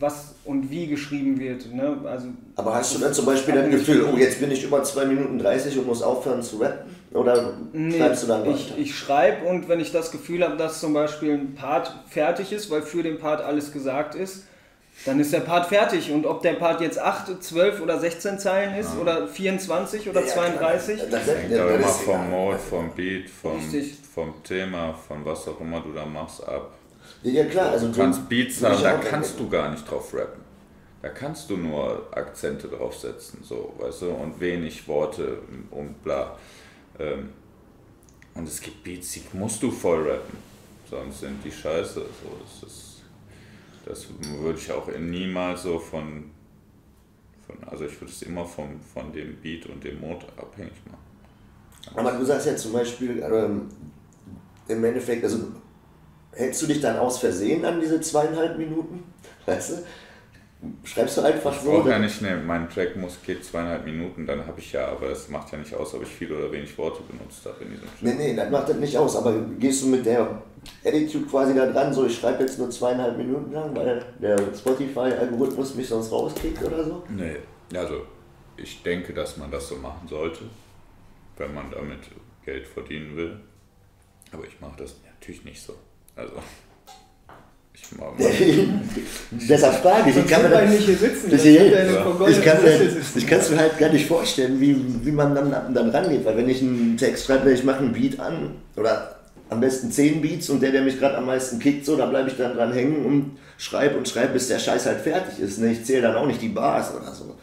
was 0.00 0.34
und 0.44 0.70
wie 0.70 0.86
geschrieben 0.86 1.38
wird. 1.38 1.72
Ne? 1.72 1.98
Also, 2.04 2.28
Aber 2.56 2.74
hast 2.74 2.94
du 2.94 3.00
dann 3.00 3.12
zum 3.12 3.26
Beispiel 3.26 3.54
das 3.54 3.70
Gefühl, 3.70 4.04
oh, 4.12 4.16
jetzt 4.16 4.40
bin 4.40 4.50
ich 4.50 4.62
über 4.64 4.82
2 4.82 5.06
Minuten 5.06 5.38
30 5.38 5.78
und 5.78 5.86
muss 5.86 6.02
aufhören 6.02 6.42
zu 6.42 6.58
rappen? 6.58 6.90
Oder 7.12 7.54
Nee, 7.72 7.98
schreibst 7.98 8.24
du 8.24 8.26
dann 8.26 8.42
weiter? 8.42 8.50
ich, 8.54 8.74
ich 8.78 8.98
schreibe 8.98 9.46
und 9.46 9.68
wenn 9.68 9.80
ich 9.80 9.92
das 9.92 10.10
Gefühl 10.10 10.44
habe, 10.44 10.56
dass 10.56 10.80
zum 10.80 10.92
Beispiel 10.92 11.32
ein 11.32 11.54
Part 11.54 11.92
fertig 12.08 12.52
ist, 12.52 12.70
weil 12.70 12.82
für 12.82 13.02
den 13.02 13.18
Part 13.18 13.40
alles 13.40 13.72
gesagt 13.72 14.14
ist, 14.14 14.44
dann 15.04 15.20
ist 15.20 15.32
der 15.32 15.40
Part 15.40 15.66
fertig. 15.66 16.10
Und 16.10 16.26
ob 16.26 16.42
der 16.42 16.54
Part 16.54 16.80
jetzt 16.80 16.98
8, 16.98 17.42
12 17.42 17.80
oder 17.80 17.98
16 17.98 18.38
Zeilen 18.38 18.74
ist 18.76 18.96
oder 18.96 19.26
24 19.28 20.08
oder 20.08 20.20
Ja, 20.20 20.26
ja, 20.26 20.32
32, 20.32 20.96
klar. 20.96 21.10
Das, 21.10 21.26
Hängt 21.26 21.50
ja, 21.50 21.62
aber 21.62 21.78
das 21.78 22.02
immer 22.02 22.14
vom. 22.14 22.30
Mode, 22.30 22.58
vom 22.58 22.90
Beat, 22.94 23.30
vom, 23.30 23.60
vom 24.14 24.42
Thema, 24.42 24.94
von 24.94 25.24
was 25.24 25.46
auch 25.48 25.60
immer 25.60 25.80
du 25.80 25.92
da 25.92 26.04
machst, 26.04 26.46
ab. 26.46 26.72
Ja, 27.22 27.44
klar. 27.44 27.70
Also 27.70 27.88
Du 27.88 27.96
kannst 27.98 28.28
Beats 28.28 28.62
haben, 28.62 28.82
da 28.82 28.96
kannst 28.98 29.38
du 29.38 29.48
gar 29.48 29.70
nicht 29.70 29.88
drauf 29.90 30.12
rappen. 30.14 30.42
Da 31.00 31.08
kannst 31.10 31.48
du 31.48 31.56
nur 31.56 32.08
Akzente 32.10 32.66
draufsetzen, 32.68 33.40
so, 33.44 33.72
weißt 33.78 34.02
du, 34.02 34.10
und 34.10 34.40
wenig 34.40 34.86
Worte 34.88 35.38
und 35.70 36.02
bla. 36.02 36.36
Ähm, 36.98 37.30
Und 38.34 38.48
es 38.48 38.60
gibt 38.60 38.82
Beats, 38.82 39.12
die 39.12 39.22
musst 39.32 39.62
du 39.62 39.70
voll 39.70 40.08
rappen, 40.08 40.36
sonst 40.90 41.20
sind 41.20 41.44
die 41.44 41.52
scheiße. 41.52 41.94
So, 41.94 42.62
das 42.62 42.68
ist, 42.68 42.87
das 43.88 44.06
würde 44.40 44.58
ich 44.58 44.70
auch 44.70 44.88
niemals 44.98 45.62
so 45.62 45.78
von, 45.78 46.30
von 47.46 47.56
also 47.68 47.86
ich 47.86 48.00
würde 48.00 48.12
es 48.12 48.22
immer 48.22 48.44
vom, 48.44 48.80
von 48.80 49.12
dem 49.12 49.36
Beat 49.36 49.66
und 49.66 49.82
dem 49.82 50.00
Mode 50.00 50.26
abhängig 50.36 50.72
machen. 50.86 51.08
Aber 51.94 52.12
du 52.12 52.24
sagst 52.24 52.46
ja 52.46 52.56
zum 52.56 52.72
Beispiel, 52.72 53.22
ähm, 53.22 53.68
im 54.68 54.84
Endeffekt, 54.84 55.24
also 55.24 55.38
hältst 56.32 56.62
du 56.62 56.66
dich 56.66 56.80
dann 56.80 56.98
aus 56.98 57.18
Versehen 57.18 57.64
an 57.64 57.80
diese 57.80 58.00
zweieinhalb 58.00 58.58
Minuten? 58.58 59.04
Weißt 59.46 59.70
du? 59.70 59.74
Schreibst 60.84 61.16
du 61.16 61.22
einfach 61.22 61.54
Ich 61.54 61.60
so? 61.60 61.70
brauche 61.70 61.90
ja 61.90 61.98
nicht, 62.00 62.20
ne, 62.20 62.36
mein 62.44 62.68
Track 62.68 62.96
muss 62.96 63.16
geht 63.24 63.44
zweieinhalb 63.44 63.84
Minuten, 63.84 64.26
dann 64.26 64.44
habe 64.44 64.58
ich 64.58 64.72
ja, 64.72 64.88
aber 64.88 65.10
es 65.10 65.28
macht 65.28 65.52
ja 65.52 65.58
nicht 65.58 65.72
aus, 65.72 65.94
ob 65.94 66.02
ich 66.02 66.08
viel 66.08 66.32
oder 66.32 66.50
wenig 66.50 66.76
Worte 66.76 67.00
benutzt 67.08 67.46
habe 67.46 67.62
in 67.64 67.70
diesem 67.70 67.86
Track. 67.86 68.02
Nee, 68.02 68.14
nee, 68.14 68.36
das 68.36 68.50
macht 68.50 68.68
das 68.68 68.76
nicht 68.76 68.98
aus, 68.98 69.16
aber 69.16 69.34
gehst 69.58 69.82
du 69.84 69.86
mit 69.86 70.04
der 70.04 70.42
Attitude 70.84 71.26
quasi 71.26 71.54
da 71.54 71.66
dran, 71.66 71.92
so 71.92 72.06
ich 72.06 72.16
schreibe 72.16 72.42
jetzt 72.42 72.58
nur 72.58 72.70
zweieinhalb 72.70 73.16
Minuten 73.16 73.52
lang, 73.52 73.74
weil 73.74 74.04
der 74.20 74.38
Spotify-Algorithmus 74.56 75.74
mich 75.74 75.88
sonst 75.88 76.12
rauskriegt 76.12 76.62
oder 76.64 76.84
so? 76.84 77.02
Nee, 77.08 77.36
also 77.76 78.02
ich 78.56 78.82
denke, 78.82 79.12
dass 79.12 79.36
man 79.36 79.50
das 79.50 79.68
so 79.68 79.76
machen 79.76 80.06
sollte, 80.08 80.40
wenn 81.36 81.54
man 81.54 81.70
damit 81.70 82.00
Geld 82.44 82.66
verdienen 82.66 83.16
will. 83.16 83.40
Aber 84.32 84.44
ich 84.44 84.60
mache 84.60 84.78
das 84.78 84.96
natürlich 85.04 85.44
nicht 85.44 85.62
so. 85.62 85.74
Also 86.16 86.34
ich 87.72 87.98
mache 87.98 88.14
Deshalb 89.30 89.74
frage 89.76 90.10
ich, 90.10 90.16
ich 90.16 90.26
kann 90.26 90.42
mir 90.42 90.48
das, 90.48 90.70
nicht 90.70 90.84
hier 90.84 90.96
sitzen. 90.96 91.30
Kann 91.30 92.62
mir, 92.62 92.96
ich 93.14 93.26
kann 93.26 93.38
es 93.38 93.50
mir 93.50 93.58
halt 93.58 93.78
gar 93.78 93.90
nicht 93.90 94.06
vorstellen, 94.06 94.60
wie, 94.60 94.76
wie 95.04 95.12
man 95.12 95.34
dann, 95.34 95.72
dann 95.72 95.90
rangeht. 95.90 96.24
Weil 96.24 96.36
wenn 96.36 96.48
ich 96.48 96.60
einen 96.60 96.96
Text 96.96 97.26
schreibe, 97.26 97.52
ich 97.52 97.64
mache 97.64 97.78
einen 97.78 97.92
Beat 97.92 98.18
an 98.18 98.56
oder 98.76 99.17
am 99.50 99.60
besten 99.60 99.90
10 99.90 100.20
Beats 100.22 100.50
und 100.50 100.60
der, 100.60 100.72
der 100.72 100.82
mich 100.82 100.98
gerade 100.98 101.16
am 101.18 101.26
meisten 101.26 101.58
kickt, 101.58 101.84
so, 101.86 101.96
da 101.96 102.06
bleibe 102.06 102.28
ich 102.30 102.36
dann 102.36 102.54
dran 102.54 102.72
hängen 102.72 103.04
und 103.04 103.38
schreibe 103.56 103.96
und 103.96 104.08
schreibe, 104.08 104.34
bis 104.34 104.48
der 104.48 104.58
Scheiß 104.58 104.86
halt 104.86 105.00
fertig 105.00 105.38
ist. 105.40 105.58
Ne? 105.58 105.72
Ich 105.72 105.84
zähle 105.84 106.02
dann 106.02 106.16
auch 106.16 106.26
nicht 106.26 106.40
die 106.42 106.48
Bars 106.50 106.94
oder 106.94 107.12
so. 107.12 107.34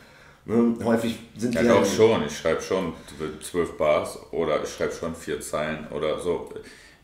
Ne? 0.45 0.75
Häufig 0.83 1.17
sind 1.37 1.55
Ja, 1.55 1.61
die 1.61 1.67
doch 1.67 1.77
halt, 1.77 1.87
schon. 1.87 2.25
Ich 2.25 2.37
schreibe 2.37 2.61
schon 2.61 2.93
zwölf 3.41 3.77
Bars 3.77 4.19
oder 4.31 4.63
ich 4.63 4.69
schreibe 4.69 4.93
schon 4.93 5.15
vier 5.15 5.41
Zeilen 5.41 5.87
oder 5.91 6.19
so. 6.19 6.49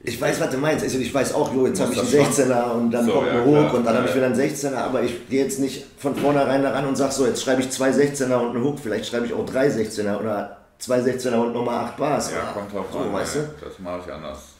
Ich 0.03 0.19
weiß, 0.19 0.39
was 0.41 0.49
du 0.49 0.57
meinst. 0.57 0.83
Also 0.83 0.97
ich 0.97 1.13
weiß 1.13 1.33
auch, 1.35 1.53
jo, 1.53 1.67
jetzt 1.67 1.79
habe 1.79 1.93
ich 1.93 1.99
einen 1.99 2.11
das 2.11 2.11
schon. 2.11 2.45
16er 2.47 2.71
und 2.71 2.91
dann 2.91 3.05
So, 3.05 3.11
kommt 3.11 3.27
ja, 3.27 3.33
ein 3.33 3.45
Hook 3.45 3.69
klar. 3.69 3.73
und 3.75 3.85
dann 3.85 3.95
habe 3.95 4.05
Ja, 4.05 4.09
ich 4.09 4.15
wieder 4.15 4.25
einen 4.27 4.35
16er, 4.35 4.75
aber 4.77 5.03
ich 5.03 5.27
gehe 5.29 5.43
jetzt 5.43 5.59
nicht 5.59 5.85
von 5.97 6.15
vornherein 6.15 6.63
daran 6.63 6.87
und 6.87 6.95
sage 6.95 7.11
so, 7.13 7.25
jetzt 7.27 7.41
schreibe 7.43 7.61
ich 7.61 7.69
zwei 7.69 7.91
16er 7.91 8.37
und 8.37 8.55
einen 8.55 8.63
Hook, 8.63 8.79
vielleicht 8.79 9.05
schreibe 9.07 9.25
ich 9.27 9.33
auch 9.33 9.45
drei 9.45 9.69
16er 9.69 10.19
oder 10.19 10.57
zwei 10.79 11.01
16er 11.01 11.35
und 11.37 11.53
nochmal 11.53 11.85
acht 11.85 11.97
Bars. 11.97 12.31
Ja, 12.31 12.51
kommt 12.53 12.73
drauf 12.73 12.87
so, 12.91 12.99
an. 12.99 13.13
weißt 13.13 13.35
ja. 13.35 13.41
du? 13.43 13.65
Das 13.65 13.77
mache 13.79 14.01
ich 14.07 14.11
anders. 14.13 14.50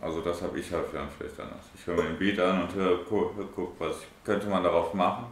Also 0.00 0.22
das 0.22 0.40
habe 0.40 0.58
ich 0.58 0.72
halt 0.72 0.86
ja 0.94 1.06
vielleicht 1.06 1.38
anders. 1.38 1.64
Ich 1.74 1.86
höre 1.86 1.96
mir 1.96 2.04
den 2.04 2.18
Beat 2.18 2.38
an 2.40 2.62
und 2.62 2.74
höre, 2.74 3.04
guck, 3.04 3.34
guck, 3.54 3.78
was 3.78 3.96
könnte 4.24 4.46
man 4.46 4.62
darauf 4.62 4.94
machen? 4.94 5.26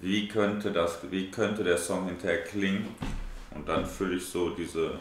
Wie 0.00 0.28
könnte 0.28 0.70
das, 0.70 0.98
wie 1.10 1.30
könnte 1.30 1.64
der 1.64 1.78
Song 1.78 2.06
hinterher 2.06 2.44
klingen? 2.44 2.94
Und 3.54 3.68
dann 3.68 3.86
fülle 3.86 4.16
ich 4.16 4.26
so 4.26 4.50
diese, 4.50 4.98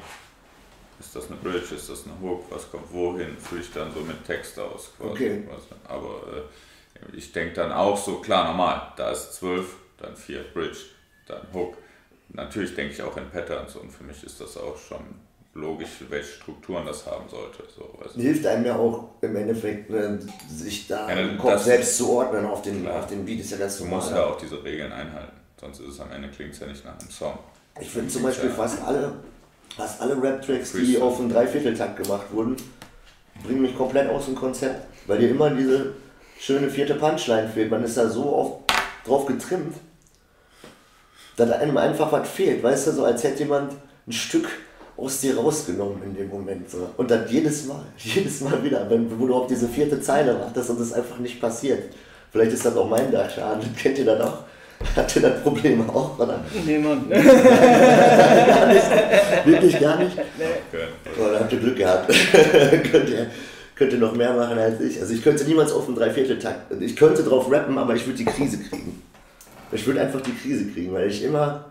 ist 0.99 1.15
das 1.15 1.27
eine 1.27 1.37
Bridge, 1.37 1.75
ist 1.75 1.89
das 1.89 2.05
eine 2.05 2.19
Hook, 2.21 2.45
was 2.49 2.69
kommt 2.71 2.91
wohin, 2.91 3.37
fülle 3.37 3.61
ich 3.61 3.71
dann 3.71 3.93
so 3.93 3.99
mit 4.01 4.25
Text 4.25 4.57
aus 4.59 4.91
quasi. 4.97 5.11
Okay. 5.11 5.43
Aber 5.87 6.21
äh, 6.33 7.15
ich 7.15 7.31
denke 7.31 7.55
dann 7.55 7.71
auch 7.71 7.97
so, 7.97 8.19
klar, 8.19 8.47
normal, 8.47 8.93
da 8.95 9.11
ist 9.11 9.33
12, 9.35 9.75
dann 9.97 10.15
4 10.15 10.43
Bridge, 10.53 10.79
dann 11.27 11.41
Hook. 11.53 11.77
Natürlich 12.29 12.75
denke 12.75 12.93
ich 12.93 13.01
auch 13.01 13.15
in 13.17 13.29
Patterns 13.29 13.75
und 13.75 13.91
für 13.91 14.03
mich 14.03 14.23
ist 14.23 14.39
das 14.39 14.57
auch 14.57 14.77
schon 14.77 15.03
logisch, 15.53 15.89
welche 16.09 16.33
Strukturen 16.33 16.85
das 16.85 17.05
haben 17.05 17.27
sollte. 17.29 17.63
So, 17.75 17.89
du. 18.13 18.21
Hilft 18.21 18.45
einem 18.45 18.65
ja 18.65 18.75
auch 18.75 19.09
im 19.21 19.35
Endeffekt, 19.35 19.89
ne, 19.89 20.19
sich 20.49 20.87
da 20.87 21.09
Ja, 21.09 21.19
im 21.19 21.37
Kopf 21.37 21.63
selbst 21.63 21.97
zu 21.97 22.09
ordnen 22.11 22.45
auf 22.45 22.61
den, 22.61 22.83
Klar. 22.83 22.99
auf 22.99 23.07
den 23.07 23.25
Beat, 23.25 23.39
ist 23.39 23.51
ja 23.51 23.57
ganz 23.57 23.77
Du 23.77 23.85
musst 23.85 24.11
ja 24.11 24.25
auch 24.25 24.37
diese 24.37 24.63
Regeln 24.63 24.91
einhalten, 24.91 25.33
sonst 25.59 25.79
ist 25.79 25.87
es 25.89 25.99
am 25.99 26.11
Ende 26.11 26.29
klingt 26.29 26.53
es 26.53 26.59
ja 26.59 26.67
nicht 26.67 26.85
nach 26.85 26.99
einem 26.99 27.09
Song. 27.09 27.37
Ich 27.79 27.89
finde 27.89 28.09
zum 28.09 28.23
Beispiel 28.23 28.49
fast 28.49 28.81
alle, 28.83 29.13
fast 29.75 30.01
alle 30.01 30.21
Rap-Tracks, 30.21 30.73
die 30.73 30.99
auf 30.99 31.19
einen 31.19 31.29
Dreivierteltakt 31.29 32.03
gemacht 32.03 32.27
wurden, 32.31 32.55
bringen 33.43 33.61
mich 33.61 33.75
komplett 33.75 34.09
aus 34.09 34.25
dem 34.25 34.35
Konzept. 34.35 34.85
Weil 35.07 35.19
dir 35.19 35.29
immer 35.29 35.49
diese 35.49 35.93
schöne 36.39 36.69
vierte 36.69 36.95
Punchline 36.95 37.49
fehlt. 37.49 37.71
Man 37.71 37.83
ist 37.83 37.97
da 37.97 38.09
so 38.09 38.35
oft 38.35 38.71
drauf 39.05 39.25
getrimmt, 39.25 39.75
dass 41.37 41.51
einem 41.51 41.77
einfach 41.77 42.11
was 42.11 42.27
fehlt. 42.29 42.61
Weißt 42.61 42.87
du, 42.87 42.91
so 42.91 43.05
als 43.05 43.23
hätte 43.23 43.39
jemand 43.39 43.73
ein 44.07 44.11
Stück 44.11 44.47
aus 45.01 45.21
dir 45.21 45.37
rausgenommen 45.37 46.03
in 46.03 46.15
dem 46.15 46.29
Moment. 46.29 46.69
So. 46.69 46.89
Und 46.97 47.09
dann 47.09 47.25
jedes 47.29 47.65
Mal, 47.65 47.83
jedes 47.97 48.41
Mal 48.41 48.63
wieder, 48.63 48.89
wenn, 48.89 49.19
wo 49.19 49.27
du 49.27 49.35
auf 49.35 49.47
diese 49.47 49.67
vierte 49.67 50.01
Zeile 50.01 50.39
wartest 50.39 50.69
und 50.69 50.79
es 50.81 50.93
einfach 50.93 51.19
nicht 51.19 51.39
passiert. 51.41 51.83
Vielleicht 52.31 52.53
ist 52.53 52.65
das 52.65 52.75
auch 52.75 52.87
mein 52.87 53.11
Dachschaden. 53.11 53.75
Kennt 53.81 53.97
ihr 53.97 54.05
das 54.05 54.21
auch? 54.21 54.43
Habt 54.95 55.13
ihr 55.15 55.21
das 55.21 55.41
Problem 55.43 55.89
auch? 55.89 56.17
Oder? 56.17 56.39
Nee, 56.65 56.77
Mann. 56.77 57.09
Wirklich 59.45 59.77
gar 59.77 59.99
nicht? 59.99 60.17
Okay. 60.17 60.87
Oh, 61.19 61.27
da 61.33 61.41
habt 61.41 61.51
ihr 61.51 61.59
Glück 61.59 61.75
gehabt. 61.75 62.07
könnt, 62.89 63.09
ihr, 63.09 63.27
könnt 63.75 63.91
ihr 63.91 63.99
noch 63.99 64.15
mehr 64.15 64.33
machen 64.33 64.57
als 64.57 64.79
ich. 64.79 65.01
Also 65.01 65.13
ich 65.13 65.21
könnte 65.21 65.43
niemals 65.43 65.73
auf 65.73 65.85
einen 65.87 65.97
Dreivierteltakt. 65.97 66.81
Ich 66.81 66.95
könnte 66.95 67.23
drauf 67.23 67.51
rappen, 67.51 67.77
aber 67.77 67.93
ich 67.93 68.05
würde 68.05 68.19
die 68.19 68.25
Krise 68.25 68.57
kriegen. 68.57 69.01
Ich 69.73 69.85
würde 69.85 69.99
einfach 69.99 70.21
die 70.21 70.33
Krise 70.33 70.67
kriegen, 70.67 70.93
weil 70.93 71.07
ich 71.09 71.23
immer 71.23 71.65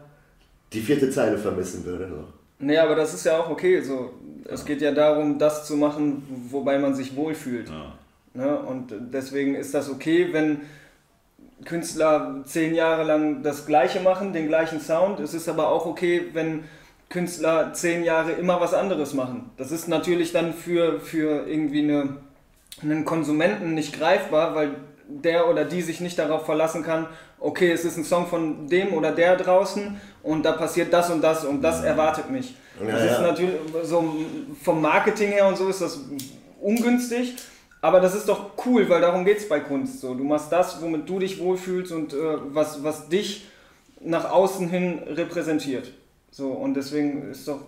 die 0.72 0.80
vierte 0.80 1.10
Zeile 1.10 1.38
vermissen 1.38 1.86
würde. 1.86 2.08
So. 2.08 2.24
Nee, 2.58 2.78
aber 2.78 2.94
das 2.94 3.14
ist 3.14 3.24
ja 3.24 3.38
auch 3.38 3.50
okay. 3.50 3.80
So. 3.80 4.12
Es 4.50 4.64
geht 4.64 4.80
ja 4.80 4.92
darum, 4.92 5.38
das 5.38 5.66
zu 5.66 5.76
machen, 5.76 6.46
wobei 6.50 6.78
man 6.78 6.94
sich 6.94 7.14
wohlfühlt. 7.14 7.68
Ja. 7.68 7.92
Ne? 8.34 8.58
Und 8.58 8.92
deswegen 9.12 9.54
ist 9.54 9.74
das 9.74 9.90
okay, 9.90 10.28
wenn 10.32 10.62
Künstler 11.64 12.42
zehn 12.44 12.74
Jahre 12.74 13.04
lang 13.04 13.42
das 13.42 13.66
Gleiche 13.66 14.00
machen, 14.00 14.32
den 14.32 14.48
gleichen 14.48 14.80
Sound. 14.80 15.20
Es 15.20 15.34
ist 15.34 15.48
aber 15.48 15.68
auch 15.68 15.86
okay, 15.86 16.28
wenn 16.32 16.64
Künstler 17.08 17.72
zehn 17.72 18.04
Jahre 18.04 18.32
immer 18.32 18.60
was 18.60 18.74
anderes 18.74 19.14
machen. 19.14 19.50
Das 19.56 19.72
ist 19.72 19.88
natürlich 19.88 20.32
dann 20.32 20.52
für, 20.52 21.00
für 21.00 21.48
irgendwie 21.48 21.82
eine, 21.82 22.18
einen 22.82 23.04
Konsumenten 23.04 23.74
nicht 23.74 23.98
greifbar, 23.98 24.54
weil 24.54 24.74
der 25.08 25.48
oder 25.48 25.64
die 25.64 25.82
sich 25.82 26.00
nicht 26.00 26.18
darauf 26.18 26.44
verlassen 26.44 26.82
kann, 26.82 27.06
okay, 27.40 27.72
es 27.72 27.84
ist 27.84 27.96
ein 27.96 28.04
Song 28.04 28.26
von 28.26 28.68
dem 28.68 28.92
oder 28.92 29.10
der 29.10 29.36
draußen 29.36 30.00
und 30.22 30.44
da 30.44 30.52
passiert 30.52 30.92
das 30.92 31.10
und 31.10 31.22
das 31.22 31.44
und 31.44 31.62
das 31.62 31.82
erwartet 31.82 32.30
mich. 32.30 32.54
Ja, 32.80 32.92
das 32.92 33.12
ist 33.12 33.20
natürlich 33.20 33.54
so 33.82 34.14
vom 34.62 34.80
Marketing 34.80 35.30
her 35.32 35.46
und 35.48 35.56
so 35.56 35.68
ist 35.68 35.80
das 35.80 35.98
ungünstig, 36.60 37.36
aber 37.80 38.00
das 38.00 38.14
ist 38.14 38.28
doch 38.28 38.50
cool, 38.66 38.88
weil 38.88 39.00
darum 39.00 39.24
geht 39.24 39.38
es 39.38 39.48
bei 39.48 39.60
Kunst. 39.60 40.00
So, 40.00 40.14
du 40.14 40.24
machst 40.24 40.50
das, 40.52 40.80
womit 40.82 41.08
du 41.08 41.18
dich 41.18 41.40
wohlfühlst 41.40 41.92
und 41.92 42.12
äh, 42.12 42.16
was, 42.50 42.82
was 42.82 43.08
dich 43.08 43.46
nach 44.00 44.30
außen 44.30 44.68
hin 44.68 45.00
repräsentiert. 45.08 45.92
So, 46.30 46.48
und 46.50 46.74
deswegen 46.74 47.30
ist 47.30 47.48
doch, 47.48 47.60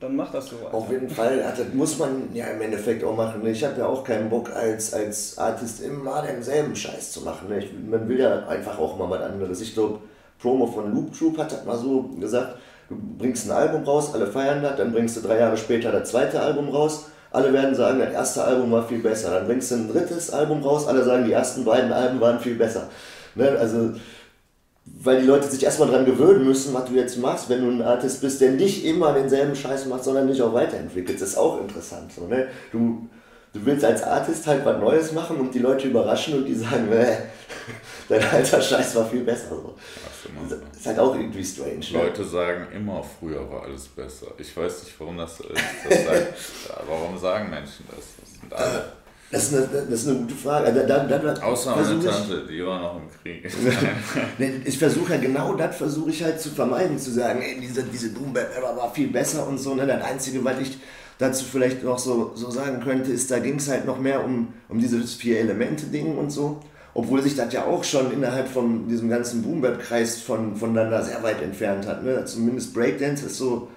dann 0.00 0.16
mach 0.16 0.32
das 0.32 0.46
so. 0.46 0.56
Alter. 0.56 0.74
Auf 0.74 0.90
jeden 0.90 1.10
Fall, 1.10 1.42
also, 1.42 1.64
das 1.64 1.74
muss 1.74 1.98
man 1.98 2.34
ja 2.34 2.46
im 2.46 2.60
Endeffekt 2.62 3.04
auch 3.04 3.14
machen. 3.14 3.46
Ich 3.46 3.62
habe 3.62 3.78
ja 3.78 3.86
auch 3.86 4.02
keinen 4.02 4.30
Bock 4.30 4.50
als, 4.50 4.94
als 4.94 5.36
Artist 5.38 5.82
immer 5.82 6.22
denselben 6.22 6.74
Scheiß 6.74 7.12
zu 7.12 7.20
machen. 7.20 7.48
ne? 7.48 7.58
Ich, 7.58 7.70
man 7.72 8.08
will 8.08 8.18
ja 8.18 8.46
einfach 8.46 8.78
auch 8.78 8.96
mal 8.98 9.10
was 9.10 9.20
anderes. 9.20 9.60
Ich 9.60 9.74
glaube, 9.74 10.00
Promo 10.40 10.66
von 10.66 10.94
Loop 10.94 11.16
Troop 11.16 11.38
hat 11.38 11.52
das 11.52 11.64
mal 11.64 11.76
so 11.76 12.10
gesagt, 12.18 12.56
du 12.88 12.96
bringst 13.18 13.46
ein 13.46 13.52
Album 13.52 13.84
raus, 13.84 14.12
alle 14.14 14.26
feiern 14.26 14.62
das, 14.62 14.76
dann 14.76 14.92
bringst 14.92 15.16
du 15.16 15.20
drei 15.20 15.38
Jahre 15.38 15.56
später 15.56 15.92
das 15.92 16.10
zweite 16.10 16.40
Album 16.40 16.68
raus, 16.68 17.06
alle 17.30 17.52
werden 17.52 17.74
sagen, 17.74 18.00
das 18.00 18.12
erste 18.12 18.42
Album 18.42 18.72
war 18.72 18.86
viel 18.86 18.98
besser. 18.98 19.30
Dann 19.30 19.46
bringst 19.46 19.70
du 19.70 19.76
ein 19.76 19.92
drittes 19.92 20.30
Album 20.30 20.62
raus, 20.62 20.88
alle 20.88 21.04
sagen, 21.04 21.24
die 21.24 21.32
ersten 21.32 21.64
beiden 21.64 21.92
Alben 21.92 22.20
waren 22.20 22.40
viel 22.40 22.56
besser. 22.56 22.88
Ne? 23.36 23.50
Also, 23.50 23.92
weil 24.84 25.20
die 25.20 25.26
Leute 25.26 25.46
sich 25.46 25.62
erstmal 25.62 25.88
dran 25.88 26.04
gewöhnen 26.04 26.44
müssen, 26.44 26.74
was 26.74 26.86
du 26.86 26.94
jetzt 26.94 27.18
machst, 27.18 27.48
wenn 27.48 27.60
du 27.60 27.70
ein 27.70 27.82
Artist 27.82 28.20
bist, 28.20 28.40
der 28.40 28.52
nicht 28.52 28.84
immer 28.84 29.12
denselben 29.12 29.54
Scheiß 29.54 29.86
macht, 29.86 30.02
sondern 30.02 30.26
dich 30.26 30.42
auch 30.42 30.52
weiterentwickelt. 30.52 31.20
Das 31.20 31.28
ist 31.30 31.38
auch 31.38 31.60
interessant. 31.60 32.12
So, 32.12 32.26
ne? 32.26 32.48
du, 32.72 33.08
du 33.52 33.64
willst 33.64 33.84
als 33.84 34.02
Artist 34.02 34.48
halt 34.48 34.64
was 34.64 34.80
Neues 34.80 35.12
machen 35.12 35.36
und 35.36 35.54
die 35.54 35.60
Leute 35.60 35.86
überraschen 35.86 36.34
und 36.34 36.46
die 36.46 36.54
sagen, 36.54 36.88
äh, 36.92 37.16
dein 38.10 38.24
alter 38.24 38.60
Scheiß 38.60 38.96
war 38.96 39.06
viel 39.08 39.22
besser. 39.22 39.50
So. 39.50 39.74
Das 40.48 40.78
ist 40.78 40.86
halt 40.86 40.98
auch 40.98 41.14
irgendwie 41.14 41.44
strange. 41.44 41.78
Ne? 41.78 42.04
Leute 42.04 42.24
sagen 42.24 42.66
immer, 42.74 43.02
früher 43.02 43.48
war 43.50 43.62
alles 43.62 43.86
besser. 43.88 44.26
Ich 44.36 44.54
weiß 44.56 44.84
nicht, 44.84 44.94
warum 44.98 45.16
das 45.16 45.38
so 45.38 45.44
ist. 45.44 45.62
Das 45.88 46.04
sagt, 46.04 46.34
warum 46.86 47.16
sagen 47.18 47.50
Menschen 47.50 47.86
das? 47.88 48.04
Das 48.20 48.40
sind 48.40 48.52
alle. 48.52 48.92
Das 49.32 49.44
ist, 49.44 49.54
eine, 49.54 49.68
das 49.88 50.00
ist 50.00 50.08
eine 50.08 50.18
gute 50.18 50.34
Frage. 50.34 50.72
Dann, 50.72 51.08
dann, 51.08 51.22
dann 51.22 51.40
Außer 51.40 51.76
meine 51.76 52.04
Tante, 52.04 52.46
die 52.50 52.66
war 52.66 52.80
noch 52.80 52.96
im 52.96 53.08
Krieg. 53.22 53.48
ich 54.64 54.76
versuche 54.76 55.12
ja 55.14 55.20
genau 55.20 55.54
das 55.54 55.76
versuche 55.76 56.10
ich 56.10 56.20
halt 56.24 56.40
zu 56.40 56.50
vermeiden, 56.50 56.98
zu 56.98 57.12
sagen, 57.12 57.40
ey, 57.40 57.60
diese, 57.60 57.84
diese 57.84 58.10
Boom 58.10 58.32
Bap 58.32 58.50
war 58.60 58.92
viel 58.92 59.06
besser 59.06 59.46
und 59.46 59.58
so. 59.58 59.76
Ne? 59.76 59.86
Das 59.86 60.02
Einzige, 60.02 60.44
was 60.44 60.58
ich 60.58 60.78
dazu 61.18 61.44
vielleicht 61.44 61.84
noch 61.84 61.98
so, 62.00 62.32
so 62.34 62.50
sagen 62.50 62.82
könnte, 62.82 63.12
ist, 63.12 63.30
da 63.30 63.38
ging 63.38 63.56
es 63.56 63.68
halt 63.68 63.86
noch 63.86 64.00
mehr 64.00 64.24
um, 64.24 64.52
um 64.68 64.80
dieses 64.80 65.14
Vier-Elemente-Ding 65.14 66.18
und 66.18 66.30
so. 66.30 66.60
Obwohl 66.94 67.22
sich 67.22 67.36
das 67.36 67.52
ja 67.52 67.64
auch 67.64 67.84
schon 67.84 68.12
innerhalb 68.12 68.48
von 68.48 68.88
diesem 68.88 69.08
ganzen 69.08 69.42
Boom 69.42 69.60
Bap-Kreis 69.60 70.20
von, 70.20 70.56
voneinander 70.56 71.02
sehr 71.02 71.22
weit 71.22 71.40
entfernt 71.42 71.86
hat. 71.86 72.04
Ne? 72.04 72.24
Zumindest 72.24 72.74
Breakdance 72.74 73.26
ist 73.26 73.36
so 73.36 73.68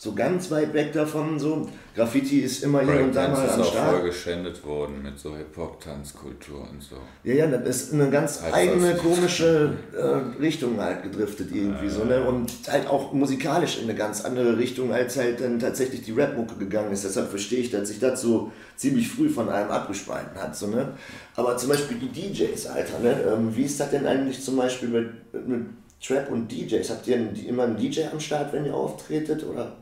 so 0.00 0.14
ganz 0.14 0.48
weit 0.52 0.72
weg 0.74 0.92
davon. 0.92 1.40
So. 1.40 1.68
Graffiti 1.96 2.38
ist 2.40 2.62
immer 2.62 2.82
hier 2.82 3.02
und 3.02 3.14
da 3.14 3.26
mal 3.26 3.40
am 3.40 3.46
Start. 3.46 3.60
ist 3.60 3.76
auch 3.76 3.90
voll 3.90 4.02
geschändet 4.02 4.64
worden 4.64 5.02
mit 5.02 5.18
so 5.18 5.36
Hip-Hop-Tanzkultur 5.36 6.60
und 6.70 6.80
so. 6.80 6.96
Ja, 7.24 7.34
ja, 7.34 7.46
das 7.48 7.82
ist 7.82 7.94
eine 7.94 8.08
ganz 8.08 8.40
halt 8.40 8.54
eigene, 8.54 8.94
komische 8.94 9.76
äh, 9.92 10.40
Richtung 10.40 10.80
halt 10.80 11.02
gedriftet 11.02 11.48
irgendwie 11.52 11.86
ja, 11.86 11.90
so. 11.90 12.04
Ne? 12.04 12.22
Und 12.22 12.52
halt 12.70 12.86
auch 12.86 13.12
musikalisch 13.12 13.78
in 13.78 13.84
eine 13.84 13.96
ganz 13.96 14.24
andere 14.24 14.56
Richtung, 14.56 14.92
als 14.92 15.16
halt 15.16 15.40
dann 15.40 15.58
tatsächlich 15.58 16.02
die 16.02 16.12
Rap-Mucke 16.12 16.54
gegangen 16.54 16.92
ist. 16.92 17.02
Deshalb 17.02 17.28
verstehe 17.28 17.58
ich, 17.58 17.72
dass 17.72 17.88
sich 17.88 17.98
das 17.98 18.20
so 18.20 18.52
ziemlich 18.76 19.08
früh 19.08 19.28
von 19.28 19.48
allem 19.48 19.70
abgespalten 19.70 20.40
hat. 20.40 20.54
So, 20.54 20.68
ne? 20.68 20.92
Aber 21.34 21.56
zum 21.56 21.70
Beispiel 21.70 21.98
die 21.98 22.08
DJs, 22.08 22.66
Alter, 22.68 23.00
ne? 23.00 23.20
Ähm, 23.32 23.56
wie 23.56 23.64
ist 23.64 23.80
das 23.80 23.90
denn 23.90 24.06
eigentlich 24.06 24.44
zum 24.44 24.56
Beispiel 24.56 24.90
mit, 24.90 25.48
mit 25.48 25.66
Trap 26.00 26.30
und 26.30 26.52
DJs? 26.52 26.88
Habt 26.88 27.08
ihr 27.08 27.16
immer 27.48 27.64
einen 27.64 27.76
DJ 27.76 28.02
am 28.12 28.20
Start, 28.20 28.52
wenn 28.52 28.64
ihr 28.64 28.74
auftretet? 28.74 29.44
Oder? 29.44 29.72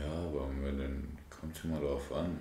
Ja, 0.00 0.12
aber 0.12 0.48
wenn 0.62 0.78
dann 0.78 1.08
kommt 1.60 1.74
immer 1.74 1.82
darauf 1.82 2.12
an. 2.12 2.38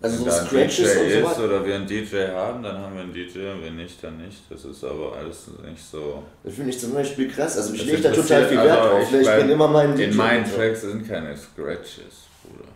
Also 0.00 0.26
wenn 0.26 0.32
so 0.32 0.46
Scratches 0.46 0.96
ein 0.96 1.08
DJ 1.08 1.18
und 1.18 1.24
so 1.24 1.30
ist 1.30 1.38
oder 1.38 1.64
wir 1.64 1.74
einen 1.76 1.86
DJ 1.86 2.16
haben, 2.28 2.62
dann 2.62 2.76
haben 2.76 2.94
wir 2.94 3.02
einen 3.02 3.12
DJ 3.12 3.38
und 3.50 3.62
wenn 3.62 3.76
nicht, 3.76 4.02
dann 4.02 4.18
nicht. 4.18 4.42
Das 4.50 4.64
ist 4.64 4.82
aber 4.82 5.16
alles 5.16 5.46
nicht 5.64 5.82
so. 5.82 6.24
Das 6.42 6.54
finde 6.54 6.70
ich 6.70 6.80
zum 6.80 6.92
Beispiel 6.92 7.30
krass. 7.30 7.56
Also 7.56 7.72
ich 7.74 7.84
lege 7.84 8.02
da 8.02 8.10
total 8.10 8.48
viel 8.48 8.58
Wert 8.58 8.84
drauf. 8.84 9.12
Ich, 9.12 9.20
ich 9.20 9.36
bin 9.36 9.50
immer 9.50 9.68
mein 9.68 9.94
DJ. 9.94 10.04
In 10.04 10.16
meinen 10.16 10.44
Tracks 10.44 10.80
sind 10.80 11.06
keine 11.06 11.36
Scratches, 11.36 12.26
Bruder. 12.42 12.68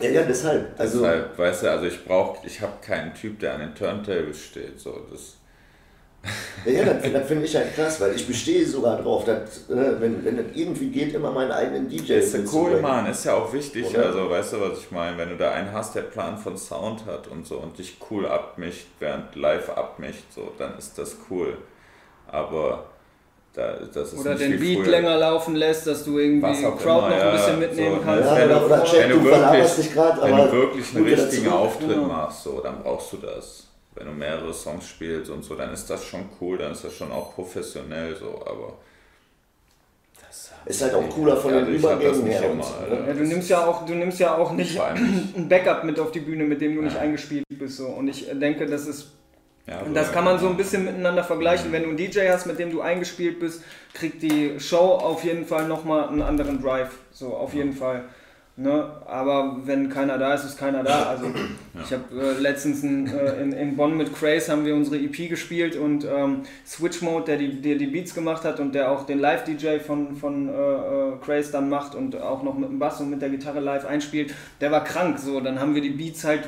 Ja, 0.00 0.10
ja, 0.10 0.22
deshalb. 0.24 0.74
Also, 0.76 0.98
deshalb, 0.98 1.38
weißt 1.38 1.62
du, 1.62 1.70
also 1.70 1.86
ich 1.86 2.04
brauche, 2.04 2.44
ich 2.44 2.60
habe 2.60 2.72
keinen 2.84 3.14
Typ, 3.14 3.38
der 3.38 3.54
an 3.54 3.60
den 3.60 3.74
Turntables 3.74 4.40
steht. 4.40 4.80
So, 4.80 5.06
das, 5.08 5.36
ja, 6.64 6.84
das, 6.84 7.12
das 7.12 7.26
finde 7.26 7.44
ich 7.46 7.56
halt 7.56 7.74
krass, 7.74 8.00
weil 8.00 8.14
ich 8.14 8.26
bestehe 8.26 8.64
sogar 8.66 9.02
drauf, 9.02 9.24
dass, 9.24 9.68
äh, 9.68 10.00
wenn, 10.00 10.24
wenn 10.24 10.36
das 10.36 10.46
irgendwie 10.54 10.90
geht, 10.90 11.14
immer 11.14 11.32
meinen 11.32 11.50
eigenen 11.50 11.88
DJ 11.88 12.12
Ist 12.14 12.34
ja 12.34 12.40
cool, 12.52 12.80
Mann, 12.80 13.06
ist 13.06 13.24
ja 13.24 13.34
auch 13.34 13.52
wichtig. 13.52 13.86
Oder? 13.86 14.06
Also, 14.06 14.30
weißt 14.30 14.52
du, 14.52 14.60
was 14.60 14.78
ich 14.78 14.90
meine? 14.92 15.18
Wenn 15.18 15.30
du 15.30 15.36
da 15.36 15.50
einen 15.50 15.72
hast, 15.72 15.96
der 15.96 16.02
Plan 16.02 16.38
von 16.38 16.56
Sound 16.56 17.06
hat 17.06 17.26
und 17.26 17.46
so 17.46 17.56
und 17.56 17.76
dich 17.76 17.96
cool 18.10 18.26
abmischt, 18.26 18.86
während 19.00 19.34
live 19.34 19.70
abmischt, 19.70 20.32
so, 20.32 20.52
dann 20.58 20.78
ist 20.78 20.96
das 20.96 21.16
cool. 21.28 21.56
Aber 22.30 22.84
da, 23.52 23.78
das 23.92 24.12
ist 24.12 24.20
Oder 24.20 24.36
den 24.36 24.60
Beat 24.60 24.78
früher. 24.78 24.90
länger 24.90 25.18
laufen 25.18 25.56
lässt, 25.56 25.88
dass 25.88 26.04
du 26.04 26.18
irgendwie 26.18 26.52
die 26.52 26.62
Crowd 26.62 27.06
immer, 27.06 27.08
noch 27.08 27.24
ein 27.24 27.32
bisschen 27.32 27.58
mitnehmen 27.58 27.96
so, 27.96 28.04
kannst. 28.04 28.30
Ja, 28.30 28.36
wenn, 28.36 28.48
du, 28.48 28.64
oder 28.64 28.84
check, 28.84 29.00
wenn, 29.00 29.10
du 29.10 29.24
wirklich, 29.24 29.92
grad, 29.92 30.22
wenn 30.22 30.36
du 30.36 30.52
wirklich 30.52 30.96
einen 30.96 31.04
richtigen 31.04 31.48
Auftritt 31.48 31.88
genau. 31.88 32.06
machst, 32.06 32.44
so, 32.44 32.60
dann 32.60 32.80
brauchst 32.82 33.12
du 33.12 33.16
das 33.16 33.71
wenn 33.94 34.06
du 34.06 34.12
mehrere 34.12 34.52
Songs 34.52 34.88
spielst 34.88 35.30
und 35.30 35.42
so, 35.42 35.54
dann 35.54 35.72
ist 35.72 35.88
das 35.90 36.04
schon 36.04 36.28
cool, 36.40 36.58
dann 36.58 36.72
ist 36.72 36.84
das 36.84 36.94
schon 36.94 37.12
auch 37.12 37.34
professionell 37.34 38.16
so, 38.16 38.42
aber 38.46 38.74
ist 40.64 40.82
halt 40.82 40.94
auch 40.94 41.08
cooler 41.10 41.36
von 41.36 41.52
den 41.52 41.66
Übergängen 41.66 42.26
her. 42.26 42.50
Immer, 42.50 42.62
so, 42.62 42.94
ja, 42.94 43.12
du 43.12 43.24
nimmst 43.24 43.50
ja 43.50 43.66
auch, 43.66 43.84
du 43.84 43.94
nimmst 43.94 44.20
ja 44.20 44.36
auch 44.36 44.52
nicht 44.52 44.80
ein 44.80 45.48
Backup 45.48 45.84
mit 45.84 45.98
auf 45.98 46.12
die 46.12 46.20
Bühne, 46.20 46.44
mit 46.44 46.60
dem 46.60 46.74
du 46.74 46.80
ja. 46.80 46.84
nicht 46.86 46.96
eingespielt 46.96 47.44
bist. 47.48 47.76
So. 47.76 47.86
Und 47.86 48.08
ich 48.08 48.28
denke, 48.32 48.66
das 48.66 48.86
ist. 48.86 49.12
Ja, 49.66 49.84
so 49.84 49.92
das 49.92 50.10
kann 50.10 50.24
man 50.24 50.40
so 50.40 50.48
ein 50.48 50.56
bisschen 50.56 50.84
miteinander 50.84 51.22
vergleichen. 51.22 51.68
Mhm. 51.68 51.72
Wenn 51.72 51.82
du 51.82 51.88
einen 51.90 51.96
DJ 51.96 52.28
hast, 52.28 52.46
mit 52.46 52.58
dem 52.58 52.72
du 52.72 52.80
eingespielt 52.80 53.38
bist, 53.38 53.62
kriegt 53.94 54.22
die 54.22 54.58
Show 54.58 54.76
auf 54.76 55.24
jeden 55.24 55.46
Fall 55.46 55.68
nochmal 55.68 56.08
einen 56.08 56.22
anderen 56.22 56.60
Drive. 56.60 56.90
So, 57.12 57.34
auf 57.34 57.54
jeden 57.54 57.72
Fall. 57.72 58.04
Ne? 58.54 58.84
Aber 59.06 59.56
wenn 59.64 59.88
keiner 59.88 60.18
da 60.18 60.34
ist, 60.34 60.44
ist 60.44 60.58
keiner 60.58 60.84
da. 60.84 61.04
Also 61.04 61.24
ja. 61.24 61.32
ich 61.82 61.92
habe 61.92 62.04
äh, 62.20 62.38
letztens 62.38 62.82
ein, 62.82 63.06
äh, 63.06 63.40
in, 63.40 63.52
in 63.52 63.76
Bonn 63.76 63.96
mit 63.96 64.14
Craze 64.14 64.52
haben 64.52 64.66
wir 64.66 64.74
unsere 64.74 64.96
EP 64.96 65.30
gespielt 65.30 65.74
und 65.74 66.04
ähm, 66.04 66.42
Switch 66.66 67.00
Mode, 67.00 67.24
der 67.24 67.38
die, 67.38 67.62
der 67.62 67.76
die 67.76 67.86
Beats 67.86 68.14
gemacht 68.14 68.44
hat 68.44 68.60
und 68.60 68.74
der 68.74 68.90
auch 68.90 69.06
den 69.06 69.20
Live-DJ 69.20 69.78
von, 69.78 70.16
von 70.16 70.50
äh, 70.50 70.52
äh, 70.52 71.12
Craze 71.24 71.50
dann 71.50 71.70
macht 71.70 71.94
und 71.94 72.20
auch 72.20 72.42
noch 72.42 72.58
mit 72.58 72.68
dem 72.68 72.78
Bass 72.78 73.00
und 73.00 73.08
mit 73.08 73.22
der 73.22 73.30
Gitarre 73.30 73.60
live 73.60 73.86
einspielt, 73.86 74.34
der 74.60 74.70
war 74.70 74.84
krank. 74.84 75.18
So, 75.18 75.40
dann 75.40 75.58
haben 75.58 75.74
wir 75.74 75.80
die 75.80 75.90
Beats 75.90 76.22
halt 76.24 76.42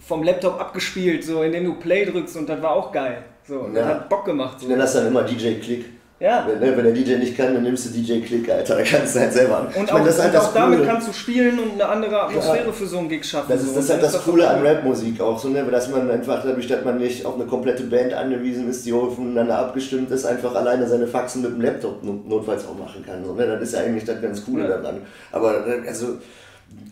vom 0.00 0.22
Laptop 0.22 0.60
abgespielt, 0.60 1.24
so 1.24 1.42
indem 1.42 1.64
du 1.64 1.74
Play 1.76 2.04
drückst 2.04 2.36
und 2.36 2.46
das 2.46 2.60
war 2.60 2.72
auch 2.72 2.92
geil. 2.92 3.24
So, 3.46 3.68
ja. 3.68 3.72
das 3.72 3.86
hat 3.86 4.08
Bock 4.10 4.26
gemacht. 4.26 4.60
So. 4.60 4.66
Ich 4.66 4.68
nenne 4.68 4.82
das 4.82 4.92
dann 4.92 5.06
immer 5.06 5.22
DJ-Click. 5.22 5.86
Ja. 6.20 6.44
Wenn, 6.48 6.58
ne, 6.58 6.76
wenn, 6.76 6.84
der 6.84 6.92
DJ 6.94 7.14
nicht 7.16 7.36
kann, 7.36 7.54
dann 7.54 7.62
nimmst 7.62 7.86
du 7.86 7.90
DJ 7.90 8.20
Click, 8.20 8.50
Alter. 8.50 8.76
Da 8.76 8.82
kannst 8.82 9.14
du 9.14 9.20
halt 9.20 9.32
selber 9.32 9.58
an. 9.58 9.66
Und 9.68 9.84
ich 9.84 9.92
auch, 9.92 10.04
das 10.04 10.20
halt 10.20 10.36
auch 10.36 10.52
damit 10.52 10.84
kannst 10.84 11.06
du 11.06 11.12
spielen 11.12 11.60
und 11.60 11.74
eine 11.74 11.86
andere 11.86 12.22
Atmosphäre 12.22 12.66
ja. 12.66 12.72
für 12.72 12.86
so 12.86 12.98
einen 12.98 13.08
Gig 13.08 13.24
schaffen. 13.24 13.46
Das 13.48 13.62
ist, 13.62 13.76
das 13.76 13.84
ist 13.84 13.90
halt 13.90 14.02
das, 14.02 14.12
das 14.14 14.24
Coole 14.24 14.48
an 14.48 14.66
Rapmusik 14.66 15.20
auch, 15.20 15.38
so, 15.38 15.48
ne? 15.48 15.64
dass 15.64 15.88
man 15.90 16.10
einfach 16.10 16.42
dadurch, 16.42 16.66
dass 16.66 16.84
man 16.84 16.98
nicht 16.98 17.24
auf 17.24 17.36
eine 17.36 17.44
komplette 17.44 17.84
Band 17.84 18.14
angewiesen 18.14 18.68
ist, 18.68 18.84
die 18.84 18.92
aufeinander 18.92 19.58
abgestimmt 19.58 20.10
ist, 20.10 20.24
einfach 20.24 20.56
alleine 20.56 20.88
seine 20.88 21.06
Faxen 21.06 21.42
mit 21.42 21.52
dem 21.52 21.60
Laptop 21.60 22.02
notfalls 22.02 22.66
auch 22.66 22.76
machen 22.76 23.04
kann. 23.06 23.24
So, 23.24 23.34
ne? 23.34 23.46
Das 23.46 23.62
ist 23.62 23.74
ja 23.74 23.80
eigentlich 23.80 24.04
das 24.04 24.20
ganz 24.20 24.44
Coole 24.44 24.64
ja. 24.64 24.76
daran. 24.76 25.02
Aber 25.30 25.66
äh, 25.68 25.86
also. 25.86 26.16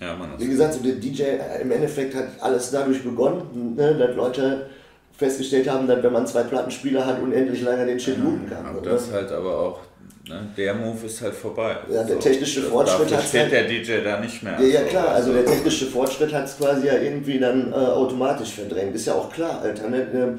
Ja, 0.01 0.15
Mann, 0.15 0.31
wie 0.39 0.47
gesagt, 0.47 0.75
so 0.75 0.83
der 0.83 0.95
DJ 0.95 1.23
äh, 1.23 1.63
im 1.63 1.71
Endeffekt 1.73 2.15
hat 2.15 2.29
alles 2.41 2.71
dadurch 2.71 3.03
begonnen, 3.03 3.75
ne? 3.77 3.95
dass 3.95 4.15
Leute 4.15 4.67
festgestellt 5.17 5.69
haben, 5.69 5.87
dass 5.87 6.03
wenn 6.03 6.13
man 6.13 6.27
zwei 6.27 6.43
Plattenspieler 6.43 7.05
hat, 7.05 7.23
unendlich 7.23 7.63
lange 7.63 7.87
den 7.87 7.99
Shit 7.99 8.19
loopen 8.19 8.49
kann. 8.49 8.67
Aber 8.67 8.81
das 8.81 9.11
halt 9.11 9.33
aber 9.33 9.59
auch, 9.59 9.81
ne, 10.29 10.49
der 10.57 10.75
Move 10.75 11.07
ist 11.07 11.23
halt 11.23 11.35
vorbei. 11.35 11.77
Ja, 11.91 12.05
der 12.05 12.19
technische 12.19 12.63
so, 12.63 12.69
Fortschritt 12.69 13.13
hat 13.13 13.33
halt, 13.33 13.53
der 13.53 13.65
DJ 13.65 14.05
da 14.05 14.21
nicht 14.21 14.43
mehr. 14.43 14.61
Ja, 14.61 14.81
ja 14.81 14.83
klar, 14.83 15.09
also 15.09 15.33
der 15.33 15.47
technische 15.47 15.87
Fortschritt 15.87 16.33
hat 16.33 16.45
es 16.45 16.59
quasi 16.59 16.87
ja 16.87 16.99
irgendwie 16.99 17.39
dann 17.39 17.73
äh, 17.73 17.75
automatisch 17.75 18.53
verdrängt. 18.55 18.95
Ist 18.95 19.07
ja 19.07 19.15
auch 19.15 19.33
klar, 19.33 19.61
Alter. 19.63 19.89
Ne? 19.89 20.07
Ähm, 20.13 20.39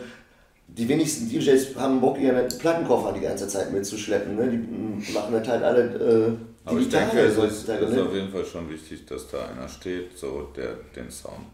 die 0.68 0.88
wenigsten 0.88 1.30
DJs 1.30 1.76
haben 1.78 2.00
Bock, 2.02 2.20
ihren 2.20 2.48
Plattenkoffer 2.60 3.14
die 3.14 3.22
ganze 3.22 3.48
Zeit 3.48 3.72
mitzuschleppen. 3.72 4.36
Ne? 4.36 4.50
Die 4.50 5.12
machen 5.14 5.34
das 5.34 5.48
halt 5.48 5.64
alle 5.64 5.82
äh, 5.82 6.32
aber 6.68 6.80
ich 6.80 6.90
denke, 6.90 7.20
es 7.20 7.38
ist, 7.38 7.70
ist 7.70 7.70
ne? 7.70 8.04
auf 8.04 8.14
jeden 8.14 8.30
Fall 8.30 8.46
schon 8.46 8.70
wichtig, 8.70 9.06
dass 9.06 9.30
da 9.30 9.48
einer 9.48 9.70
steht, 9.70 10.18
so 10.18 10.50
der 10.56 10.74
den 10.96 11.10
Sound 11.10 11.48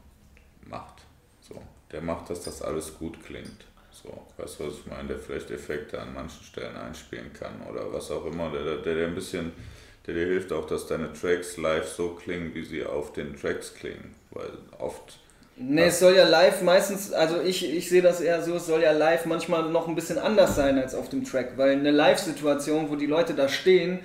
macht 0.68 0.93
der 1.94 2.02
macht, 2.02 2.30
dass 2.30 2.44
das 2.44 2.62
alles 2.62 2.98
gut 2.98 3.24
klingt. 3.24 3.66
So, 3.92 4.10
weißt 4.38 4.60
du, 4.60 4.68
was 4.68 4.74
ich 4.74 4.86
meine? 4.88 5.08
Der 5.08 5.20
vielleicht 5.20 5.52
Effekte 5.52 6.02
an 6.02 6.14
manchen 6.14 6.44
Stellen 6.44 6.76
einspielen 6.76 7.32
kann 7.32 7.62
oder 7.70 7.94
was 7.94 8.12
auch 8.12 8.26
immer, 8.26 8.50
der, 8.50 8.78
der, 8.78 8.96
der 8.96 9.08
ein 9.08 9.16
bisschen, 9.16 9.54
der 10.06 10.16
dir 10.16 10.26
hilft 10.26 10.52
auch, 10.52 10.66
dass 10.66 10.88
deine 10.88 11.14
Tracks 11.14 11.58
live 11.58 11.88
so 11.88 12.10
klingen, 12.10 12.54
wie 12.56 12.66
sie 12.66 12.84
auf 12.84 13.14
den 13.14 13.40
Tracks 13.40 13.74
klingen. 13.76 14.16
Weil 14.32 14.50
oft. 14.80 15.20
Nee, 15.56 15.86
es 15.86 16.00
soll 16.00 16.16
ja 16.16 16.28
live 16.28 16.64
meistens, 16.64 17.14
also 17.14 17.40
ich, 17.40 17.72
ich 17.72 17.88
sehe 17.88 18.02
das 18.02 18.20
eher 18.20 18.42
so, 18.42 18.56
es 18.56 18.66
soll 18.66 18.82
ja 18.82 18.92
live 18.92 19.26
manchmal 19.26 19.70
noch 19.70 19.88
ein 19.88 19.94
bisschen 19.94 20.18
anders 20.18 20.56
sein 20.56 20.80
als 20.80 20.96
auf 20.96 21.10
dem 21.10 21.24
Track, 21.24 21.54
weil 21.58 21.74
eine 21.74 21.92
Live-Situation, 21.92 22.90
wo 22.90 22.96
die 22.96 23.06
Leute 23.06 23.36
da 23.36 23.48
stehen 23.48 24.00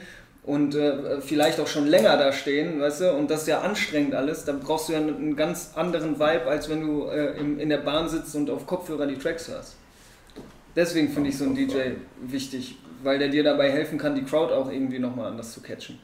und 0.48 0.74
äh, 0.74 1.20
vielleicht 1.20 1.60
auch 1.60 1.66
schon 1.66 1.86
länger 1.86 2.16
da 2.16 2.32
stehen, 2.32 2.80
weißt 2.80 3.02
du, 3.02 3.12
und 3.12 3.30
das 3.30 3.42
ist 3.42 3.48
ja 3.48 3.60
anstrengend 3.60 4.14
alles, 4.14 4.46
dann 4.46 4.60
brauchst 4.60 4.88
du 4.88 4.94
ja 4.94 4.98
einen 4.98 5.36
ganz 5.36 5.72
anderen 5.74 6.18
Vibe, 6.18 6.46
als 6.46 6.70
wenn 6.70 6.80
du 6.80 7.06
äh, 7.08 7.38
in, 7.38 7.60
in 7.60 7.68
der 7.68 7.78
Bahn 7.78 8.08
sitzt 8.08 8.34
und 8.34 8.48
auf 8.48 8.66
Kopfhörer 8.66 9.06
die 9.06 9.18
Tracks 9.18 9.48
hörst. 9.48 9.76
Deswegen 10.74 11.10
finde 11.10 11.28
ich 11.28 11.36
so 11.36 11.44
einen 11.44 11.54
DJ 11.54 11.90
wichtig, 12.22 12.78
weil 13.02 13.18
der 13.18 13.28
dir 13.28 13.44
dabei 13.44 13.70
helfen 13.70 13.98
kann, 13.98 14.14
die 14.14 14.22
Crowd 14.22 14.54
auch 14.54 14.70
irgendwie 14.72 14.98
nochmal 14.98 15.26
anders 15.26 15.52
zu 15.52 15.60
catchen. 15.60 15.98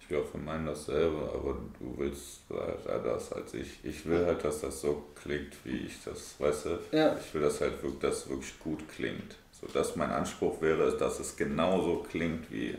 Ich 0.00 0.10
will 0.10 0.18
auch 0.18 0.26
von 0.26 0.44
meinen 0.44 0.66
dasselbe, 0.66 1.30
aber 1.32 1.56
du 1.78 1.94
willst 1.98 2.40
halt 2.50 3.06
das 3.06 3.32
als 3.32 3.54
ich. 3.54 3.78
Ich 3.84 4.04
will 4.06 4.26
halt, 4.26 4.44
dass 4.44 4.62
das 4.62 4.80
so 4.80 5.04
klingt, 5.14 5.52
wie 5.62 5.86
ich 5.86 6.02
das, 6.04 6.34
weißt 6.40 6.64
du? 6.64 6.96
Ja. 6.96 7.16
Ich 7.16 7.32
will 7.32 7.42
das 7.42 7.60
halt 7.60 7.80
wirklich, 7.80 8.00
dass 8.00 8.24
es 8.24 8.28
wirklich 8.28 8.58
gut 8.58 8.80
klingt. 8.88 9.36
So 9.60 9.66
dass 9.68 9.96
mein 9.96 10.10
Anspruch 10.10 10.60
wäre, 10.60 10.96
dass 10.96 11.20
es 11.20 11.36
genauso 11.36 12.04
klingt, 12.10 12.50
wie 12.50 12.76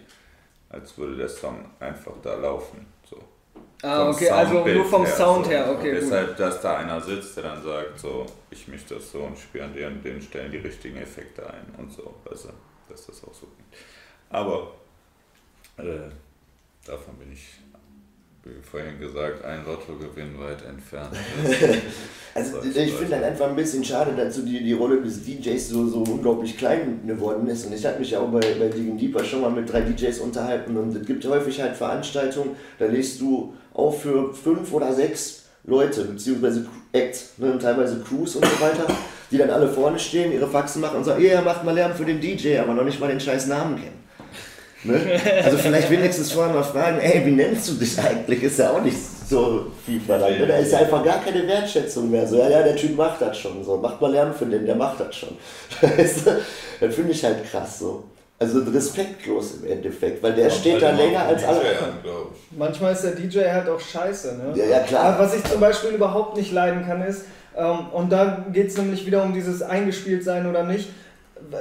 als 0.69 0.97
würde 0.97 1.17
der 1.17 1.29
Song 1.29 1.65
einfach 1.79 2.13
da 2.23 2.35
laufen. 2.35 2.85
So. 3.09 3.17
Ah, 3.83 4.09
okay, 4.09 4.29
also 4.29 4.65
nur 4.65 4.85
vom 4.85 5.05
her, 5.05 5.15
Sound 5.15 5.45
so. 5.45 5.51
her, 5.51 5.69
okay. 5.69 5.89
Und 5.89 6.01
deshalb, 6.01 6.37
dass 6.37 6.61
da 6.61 6.77
einer 6.77 7.01
sitzt, 7.01 7.35
der 7.35 7.43
dann 7.43 7.63
sagt, 7.63 7.99
so, 7.99 8.25
ich 8.49 8.67
möchte 8.67 8.95
das 8.95 9.11
so 9.11 9.19
und 9.19 9.37
spiele 9.37 9.65
an 9.65 9.73
den, 9.73 10.01
den 10.01 10.21
Stellen 10.21 10.51
die 10.51 10.57
richtigen 10.57 10.97
Effekte 10.97 11.47
ein 11.47 11.65
und 11.77 11.91
so, 11.91 12.13
weißt 12.25 12.45
du, 12.45 12.49
dass 12.89 13.07
das 13.07 13.23
auch 13.23 13.33
so 13.33 13.47
klingt. 13.47 13.83
Aber 14.29 14.71
äh, 15.77 16.09
davon 16.85 17.15
bin 17.15 17.33
ich 17.33 17.59
wie 18.43 18.49
vorhin 18.63 18.99
gesagt, 18.99 19.45
ein 19.45 19.63
Lottogewinn 19.65 20.39
weit 20.39 20.65
entfernt 20.67 21.15
also 22.33 22.57
ich 22.63 22.93
finde 22.93 23.11
dann 23.11 23.23
einfach 23.23 23.47
ein 23.47 23.55
bisschen 23.55 23.83
schade, 23.83 24.13
dass 24.15 24.35
so 24.35 24.41
die, 24.41 24.63
die 24.63 24.73
Rolle 24.73 24.99
des 24.99 25.23
DJs 25.23 25.69
so, 25.69 25.87
so 25.87 25.99
unglaublich 25.99 26.57
klein 26.57 27.01
geworden 27.05 27.47
ist. 27.47 27.67
Und 27.67 27.73
ich 27.73 27.85
hatte 27.85 27.99
mich 27.99 28.11
ja 28.11 28.19
auch 28.19 28.29
bei, 28.29 28.39
bei 28.39 28.67
Digging 28.67 28.97
Deeper 28.97 29.23
schon 29.23 29.41
mal 29.41 29.51
mit 29.51 29.71
drei 29.71 29.81
DJs 29.81 30.19
unterhalten 30.19 30.75
und 30.75 30.95
es 30.95 31.05
gibt 31.05 31.23
häufig 31.25 31.61
halt 31.61 31.75
Veranstaltungen, 31.75 32.55
da 32.79 32.85
legst 32.85 33.21
du 33.21 33.53
auch 33.75 33.93
für 33.93 34.33
fünf 34.33 34.73
oder 34.73 34.91
sechs 34.91 35.43
Leute, 35.63 36.05
beziehungsweise 36.05 36.65
Acts, 36.93 37.33
ne, 37.37 37.59
teilweise 37.59 37.99
Crews 38.01 38.35
und 38.35 38.45
so 38.45 38.59
weiter, 38.59 38.87
die 39.29 39.37
dann 39.37 39.51
alle 39.51 39.67
vorne 39.67 39.99
stehen, 39.99 40.31
ihre 40.31 40.47
Faxen 40.47 40.81
machen 40.81 40.97
und 40.97 41.03
sagen, 41.03 41.23
ja, 41.23 41.33
yeah, 41.33 41.41
macht 41.41 41.63
mal 41.63 41.75
Lärm 41.75 41.93
für 41.93 42.05
den 42.05 42.19
DJ, 42.19 42.57
aber 42.57 42.73
noch 42.73 42.83
nicht 42.83 42.99
mal 42.99 43.07
den 43.07 43.19
scheiß 43.19 43.45
Namen 43.45 43.75
kennen. 43.75 44.00
Ne? 44.83 44.99
Also 45.43 45.57
vielleicht 45.57 45.89
wenigstens 45.89 46.31
vorher 46.31 46.53
mal 46.53 46.63
fragen, 46.63 46.99
ey, 46.99 47.25
wie 47.25 47.31
nennst 47.31 47.69
du 47.69 47.73
dich 47.73 47.99
eigentlich? 47.99 48.43
Ist 48.43 48.59
ja 48.59 48.71
auch 48.71 48.81
nicht 48.81 48.97
so 49.27 49.67
viel 49.85 49.99
verlangt. 49.99 50.39
Ne? 50.39 50.47
Da 50.47 50.57
ist 50.57 50.71
ja 50.71 50.79
einfach 50.79 51.03
gar 51.03 51.23
keine 51.23 51.47
Wertschätzung 51.47 52.09
mehr. 52.09 52.27
So, 52.27 52.37
ja, 52.37 52.49
ja, 52.49 52.63
der 52.63 52.75
Typ 52.75 52.95
macht 52.95 53.21
das 53.21 53.37
schon. 53.37 53.63
So, 53.63 53.77
macht 53.77 54.01
mal 54.01 54.11
Lärm 54.11 54.33
für 54.33 54.45
den, 54.45 54.65
der 54.65 54.75
macht 54.75 54.99
das 54.99 55.15
schon. 55.15 55.37
Weißt 55.81 56.27
du? 56.27 56.31
Das 56.79 56.95
finde 56.95 57.11
ich 57.11 57.23
halt 57.23 57.49
krass 57.49 57.79
so. 57.79 58.03
Also 58.39 58.59
respektlos 58.61 59.57
im 59.61 59.71
Endeffekt, 59.71 60.23
weil 60.23 60.33
der 60.33 60.45
ja, 60.45 60.49
steht 60.49 60.81
da 60.81 60.89
länger 60.89 61.25
als 61.25 61.43
alle 61.43 61.59
anderen. 61.59 62.29
Manchmal 62.57 62.93
ist 62.93 63.03
der 63.03 63.11
DJ 63.11 63.41
halt 63.41 63.69
auch 63.69 63.79
scheiße, 63.79 64.35
ne? 64.35 64.59
Ja, 64.59 64.65
ja, 64.65 64.79
klar. 64.79 65.03
Aber 65.03 65.25
was 65.25 65.35
ich 65.35 65.43
zum 65.43 65.59
Beispiel 65.59 65.91
überhaupt 65.91 66.37
nicht 66.37 66.51
leiden 66.51 66.83
kann, 66.83 67.03
ist, 67.03 67.25
ähm, 67.55 67.91
und 67.93 68.11
da 68.11 68.43
geht 68.51 68.69
es 68.69 68.77
nämlich 68.77 69.05
wieder 69.05 69.21
um 69.21 69.35
dieses 69.35 69.61
eingespielt 69.61 70.23
sein 70.23 70.47
oder 70.47 70.63
nicht, 70.63 70.89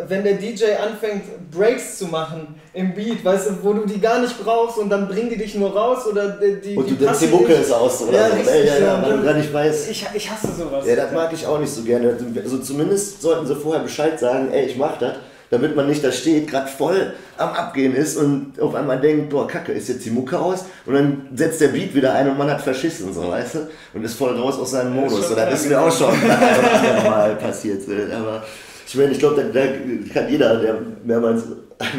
wenn 0.09 0.25
der 0.25 0.35
DJ 0.35 0.77
anfängt, 0.83 1.51
Breaks 1.51 1.99
zu 1.99 2.07
machen 2.07 2.55
im 2.73 2.95
Beat, 2.95 3.25
weißt 3.25 3.51
du, 3.51 3.51
wo 3.63 3.73
du 3.73 3.87
die 3.87 4.01
gar 4.01 4.21
nicht 4.21 4.39
brauchst 4.43 4.79
und 4.79 4.89
dann 4.89 5.09
bringen 5.09 5.31
die 5.31 5.37
dich 5.37 5.55
nur 5.55 5.75
raus 5.75 6.07
oder 6.07 6.29
die. 6.29 6.77
Und 6.77 6.89
die 6.89 6.97
du 6.97 7.05
denkst, 7.05 7.21
die 7.21 7.27
Mucke 7.27 7.53
ist 7.53 7.73
aus 7.73 8.03
oder 8.03 8.13
ja, 8.13 8.29
so. 8.29 8.37
Richtig, 8.37 8.65
ja, 8.67 8.79
ja, 8.79 9.03
weil 9.03 9.17
du 9.17 9.25
gar 9.25 9.35
nicht 9.35 9.53
weißt. 9.53 9.91
Ich, 9.91 10.07
ich 10.15 10.31
hasse 10.31 10.49
sowas. 10.57 10.87
Ja, 10.87 10.97
das 10.97 11.13
mag 11.13 11.33
ich 11.33 11.47
auch 11.47 11.59
nicht 11.59 11.73
so 11.73 11.83
gerne. 11.83 12.17
Also 12.43 12.59
zumindest 12.59 13.21
sollten 13.23 13.47
sie 13.47 13.57
vorher 13.57 13.83
Bescheid 13.83 14.19
sagen, 14.19 14.51
ey, 14.53 14.67
ich 14.67 14.77
mach 14.77 14.99
das, 14.99 15.15
damit 15.51 15.75
man 15.75 15.89
nicht 15.89 16.05
da 16.05 16.13
steht, 16.13 16.49
gerade 16.49 16.69
voll 16.69 17.13
am 17.37 17.51
Abgehen 17.51 17.95
ist 17.95 18.17
und 18.17 18.61
auf 18.61 18.75
einmal 18.75 19.01
denkt, 19.01 19.31
boah, 19.31 19.49
Kacke, 19.49 19.73
ist 19.73 19.89
jetzt 19.89 20.05
die 20.05 20.11
Mucke 20.11 20.39
aus 20.39 20.65
und 20.87 20.95
dann 20.95 21.29
setzt 21.35 21.61
der 21.61 21.69
Beat 21.69 21.95
wieder 21.95 22.15
ein 22.15 22.31
und 22.31 22.39
man 22.39 22.49
hat 22.49 22.61
verschissen, 22.61 23.13
so, 23.13 23.29
weißt 23.29 23.55
du? 23.57 23.59
Und 23.95 24.05
ist 24.05 24.15
voll 24.15 24.39
raus 24.39 24.59
aus 24.59 24.71
seinem 24.71 24.95
Modus. 24.95 25.29
So, 25.29 25.35
das 25.35 25.61
ist 25.61 25.69
mir 25.69 25.81
auch 25.81 25.91
schon 25.91 26.15
mal 27.05 27.35
passiert. 27.35 27.83
Aber 28.13 28.45
ich 28.91 28.97
meine, 28.97 29.13
ich 29.13 29.21
glaube, 29.21 29.45
da, 29.53 29.67
kann 30.13 30.29
jeder, 30.29 30.57
der 30.57 30.81
mehrmals 31.05 31.45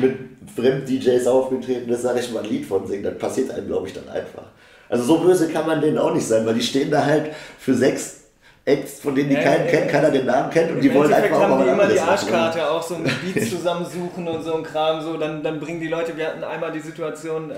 mit 0.01 0.17
Fremd-DJs 0.54 1.25
aufgetreten 1.25 1.89
ist, 1.89 2.01
sage 2.01 2.19
ich 2.19 2.32
mal, 2.34 2.43
ein 2.43 2.49
Lied 2.49 2.65
von 2.65 2.86
singen. 2.86 3.04
Das 3.04 3.17
passiert 3.17 3.49
einem, 3.51 3.67
glaube 3.67 3.88
ich, 3.88 3.93
dann 3.93 4.10
einfach. 4.10 4.43
Also 4.89 5.06
so 5.06 5.17
böse 5.19 5.47
kann 5.47 5.65
man 5.65 5.80
denen 5.80 5.97
auch 5.97 6.13
nicht 6.13 6.27
sein, 6.27 6.45
weil 6.45 6.56
die 6.56 6.62
stehen 6.62 6.91
da 6.91 7.06
halt 7.06 7.32
für 7.58 7.73
sechs 7.73 8.20
Acts, 8.63 9.00
von 9.00 9.15
denen 9.15 9.30
die 9.30 9.36
ja, 9.36 9.41
keinen 9.41 9.65
ja, 9.65 9.71
kennt, 9.71 9.89
keiner 9.89 10.12
den 10.12 10.26
Namen 10.28 10.52
kennt 10.52 10.71
und 10.71 10.82
die 10.82 10.93
wollen 10.93 11.12
einfach 11.12 11.41
haben 11.41 11.54
auch 11.54 11.63
die 11.63 11.69
immer 11.69 11.88
die 11.88 12.00
Arschkarte 12.00 12.60
machen. 12.60 12.69
auch 12.69 12.84
so 12.84 12.95
mit 12.95 13.34
Beats 13.34 13.50
zusammensuchen 13.50 14.28
und 14.28 14.43
so 14.43 14.54
ein 14.54 14.63
Kram 14.63 15.02
so, 15.02 15.17
dann, 15.17 15.41
dann 15.41 15.60
bringen 15.60 15.80
die 15.80 15.88
Leute, 15.88 16.15
wir 16.15 16.28
hatten 16.28 16.43
einmal 16.43 16.71
die 16.71 16.80
Situation, 16.80 17.50
äh, 17.50 17.56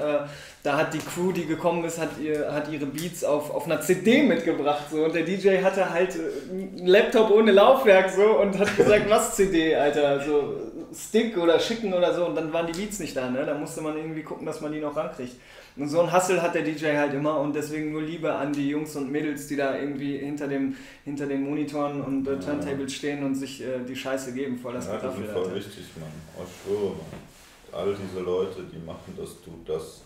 da 0.63 0.77
hat 0.77 0.93
die 0.93 0.99
Crew, 0.99 1.33
die 1.33 1.45
gekommen 1.45 1.83
ist, 1.83 1.99
hat, 1.99 2.11
ihr, 2.23 2.53
hat 2.53 2.71
ihre 2.71 2.85
Beats 2.85 3.25
auf, 3.25 3.53
auf 3.53 3.65
einer 3.65 3.81
CD 3.81 4.23
mitgebracht 4.23 4.83
so 4.89 5.03
und 5.03 5.13
der 5.13 5.23
DJ 5.23 5.61
hatte 5.61 5.89
halt 5.89 6.15
äh, 6.15 6.51
einen 6.51 6.87
Laptop 6.87 7.31
ohne 7.31 7.51
Laufwerk 7.51 8.09
so 8.09 8.39
und 8.39 8.57
hat 8.57 8.77
gesagt, 8.77 9.09
was 9.09 9.35
CD, 9.35 9.75
Alter, 9.75 10.23
so 10.23 10.53
Stick 10.93 11.37
oder 11.37 11.59
Schicken 11.59 11.93
oder 11.93 12.13
so 12.13 12.25
und 12.25 12.35
dann 12.35 12.51
waren 12.53 12.67
die 12.67 12.79
Beats 12.79 12.99
nicht 12.99 13.15
da, 13.15 13.29
ne? 13.29 13.45
da 13.45 13.53
musste 13.55 13.81
man 13.81 13.97
irgendwie 13.97 14.23
gucken, 14.23 14.45
dass 14.45 14.61
man 14.61 14.71
die 14.71 14.79
noch 14.79 14.95
rankriegt. 14.95 15.35
Und 15.75 15.89
so 15.89 16.01
ein 16.01 16.13
Hustle 16.13 16.41
hat 16.41 16.53
der 16.53 16.61
DJ 16.61 16.95
halt 16.97 17.13
immer 17.13 17.39
und 17.39 17.55
deswegen 17.55 17.91
nur 17.91 18.01
Liebe 18.01 18.31
an 18.31 18.53
die 18.53 18.69
Jungs 18.69 18.95
und 18.95 19.11
Mädels, 19.11 19.47
die 19.47 19.55
da 19.55 19.77
irgendwie 19.77 20.17
hinter, 20.19 20.47
dem, 20.47 20.75
hinter 21.03 21.25
den 21.25 21.43
Monitoren 21.43 22.01
und 22.01 22.27
äh, 22.27 22.37
Turntables 22.39 22.93
stehen 22.93 23.23
und 23.23 23.35
sich 23.35 23.61
äh, 23.61 23.79
die 23.87 23.95
Scheiße 23.95 24.33
geben, 24.33 24.57
voll 24.57 24.73
das 24.73 24.87
ja, 24.87 24.97
das 24.97 25.17
ist 25.17 25.31
voll 25.31 25.55
wichtig, 25.55 25.85
Mann. 25.99 26.09
Oh, 26.37 26.43
ich 26.45 26.63
schwöre, 26.63 26.89
Mann. 26.89 27.23
All 27.71 27.95
diese 27.95 28.23
Leute, 28.23 28.63
die 28.71 28.85
machen, 28.85 29.17
dass 29.17 29.41
du 29.41 29.59
das, 29.65 30.01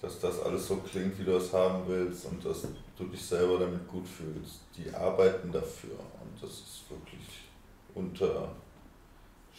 dass 0.00 0.18
das 0.18 0.42
alles 0.42 0.66
so 0.66 0.76
klingt, 0.76 1.18
wie 1.18 1.24
du 1.24 1.36
es 1.36 1.52
haben 1.52 1.82
willst 1.86 2.24
und 2.24 2.42
dass 2.42 2.62
du 2.96 3.04
dich 3.04 3.22
selber 3.22 3.58
damit 3.58 3.86
gut 3.86 4.06
fühlst, 4.08 4.60
die 4.78 4.94
arbeiten 4.94 5.52
dafür 5.52 5.98
und 6.22 6.42
das 6.42 6.50
ist 6.50 6.84
wirklich 6.88 7.40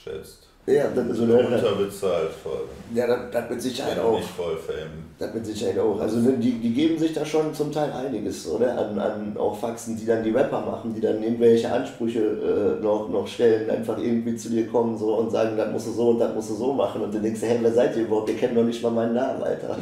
unterschätzt. 0.06 0.48
Ja, 0.68 0.84
das 0.94 1.08
ist 1.08 1.18
so 1.18 1.24
eine. 1.24 1.40
Unterbezahlt 1.40 2.30
voll. 2.32 2.68
Ja, 2.94 3.08
das, 3.08 3.32
das 3.32 3.50
mit 3.50 3.62
Sicherheit 3.62 3.98
auch. 3.98 4.18
Nicht 4.18 4.30
voll 4.30 4.56
fame. 4.58 5.06
Das 5.18 5.34
mit 5.34 5.44
Sicherheit 5.44 5.80
auch. 5.80 6.00
Also 6.00 6.22
die, 6.34 6.52
die 6.52 6.74
geben 6.74 7.00
sich 7.00 7.14
da 7.14 7.26
schon 7.26 7.52
zum 7.52 7.72
Teil 7.72 7.92
einiges, 7.92 8.48
oder? 8.48 8.78
An, 8.78 9.00
an 9.00 9.38
auch 9.38 9.60
Faxen, 9.60 9.98
die 9.98 10.06
dann 10.06 10.24
die 10.24 10.30
Rapper 10.30 10.62
machen, 10.62 10.94
die 10.94 11.02
dann 11.02 11.22
irgendwelche 11.22 11.72
Ansprüche 11.72 12.20
äh, 12.80 12.84
noch, 12.84 13.10
noch 13.10 13.28
stellen, 13.28 13.72
einfach 13.72 13.98
irgendwie 13.98 14.36
zu 14.36 14.50
dir 14.50 14.68
kommen 14.68 14.96
so 14.96 15.16
und 15.16 15.32
sagen, 15.32 15.58
das 15.58 15.72
musst 15.72 15.88
du 15.88 15.92
so 15.94 16.10
und 16.12 16.20
das 16.20 16.36
musst 16.36 16.52
du 16.52 16.56
so 16.56 16.74
machen. 16.74 17.02
Und 17.02 17.12
du 17.12 17.20
denkst, 17.20 17.42
hey, 17.42 17.58
wer 17.60 17.74
seid 17.74 17.96
ihr 17.98 18.04
überhaupt? 18.04 18.30
Ihr 18.30 18.38
kennt 18.38 18.54
noch 18.54 18.64
nicht 18.64 18.84
mal 18.84 18.92
meinen 18.92 19.16
Namen, 19.16 19.42
Alter. 19.42 19.78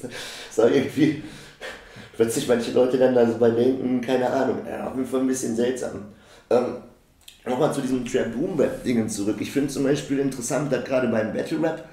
so 0.50 0.62
irgendwie 0.62 1.22
plötzlich 2.16 2.48
manche 2.48 2.72
Leute 2.72 2.96
dann 2.96 3.14
da 3.14 3.26
so 3.26 3.36
bei 3.36 3.50
denken, 3.50 4.00
keine 4.00 4.30
Ahnung, 4.30 4.60
ja, 4.66 4.88
auf 4.88 4.96
jeden 4.96 5.06
Fall 5.06 5.20
ein 5.20 5.26
bisschen 5.26 5.54
seltsam. 5.54 6.06
Ähm, 6.48 6.76
Nochmal 7.44 7.74
zu 7.74 7.80
diesem 7.80 8.04
Trap 8.04 8.32
Boom 8.34 8.58
Rap 8.58 8.84
Dingen 8.84 9.08
zurück. 9.08 9.36
Ich 9.40 9.50
finde 9.50 9.68
zum 9.68 9.84
Beispiel 9.84 10.20
interessant, 10.20 10.72
dass 10.72 10.84
gerade 10.84 11.08
beim 11.08 11.32
Battle 11.32 11.60
Rap, 11.62 11.84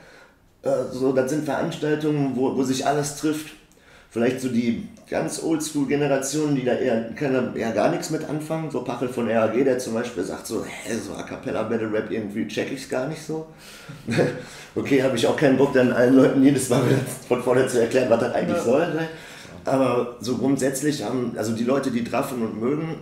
äh, 0.62 0.70
so, 0.92 1.12
das 1.12 1.32
sind 1.32 1.46
Veranstaltungen, 1.46 2.36
wo, 2.36 2.56
wo 2.56 2.64
sich 2.64 2.86
alles 2.86 3.18
trifft. 3.18 3.54
Vielleicht 4.12 4.42
so 4.42 4.50
die 4.50 4.88
ganz 5.08 5.42
oldschool 5.44 5.88
Generationen, 5.88 6.56
die 6.56 6.66
da 6.66 6.74
eher, 6.74 7.12
keine, 7.14 7.54
eher 7.56 7.72
gar 7.72 7.90
nichts 7.90 8.10
mit 8.10 8.28
anfangen. 8.28 8.72
So 8.72 8.84
Pachel 8.84 9.08
von 9.08 9.30
RAG, 9.30 9.54
der 9.54 9.78
zum 9.80 9.94
Beispiel 9.94 10.24
sagt 10.24 10.48
so, 10.48 10.64
hä, 10.66 10.96
so 10.96 11.14
A 11.14 11.24
Cappella 11.24 11.64
Battle 11.64 11.92
Rap 11.92 12.12
irgendwie 12.12 12.48
check 12.48 12.72
ich's 12.72 12.90
gar 12.90 13.08
nicht 13.08 13.22
so. 13.22 13.48
okay, 14.76 15.04
habe 15.04 15.16
ich 15.16 15.28
auch 15.28 15.38
keinen 15.38 15.58
Bock, 15.58 15.74
dann 15.74 15.92
allen 15.92 16.16
Leuten 16.16 16.44
jedes 16.44 16.70
Mal 16.70 16.82
von 17.28 17.42
vorne 17.44 17.68
zu 17.68 17.82
erklären, 17.82 18.10
was 18.10 18.20
das 18.20 18.34
eigentlich 18.34 18.58
ja. 18.58 18.64
soll. 18.64 18.94
Ne? 18.94 19.08
Aber 19.66 20.18
so 20.20 20.38
grundsätzlich 20.38 21.04
haben, 21.04 21.34
also 21.38 21.54
die 21.54 21.64
Leute, 21.64 21.92
die 21.92 22.04
draffen 22.04 22.42
und 22.42 22.60
mögen, 22.60 22.96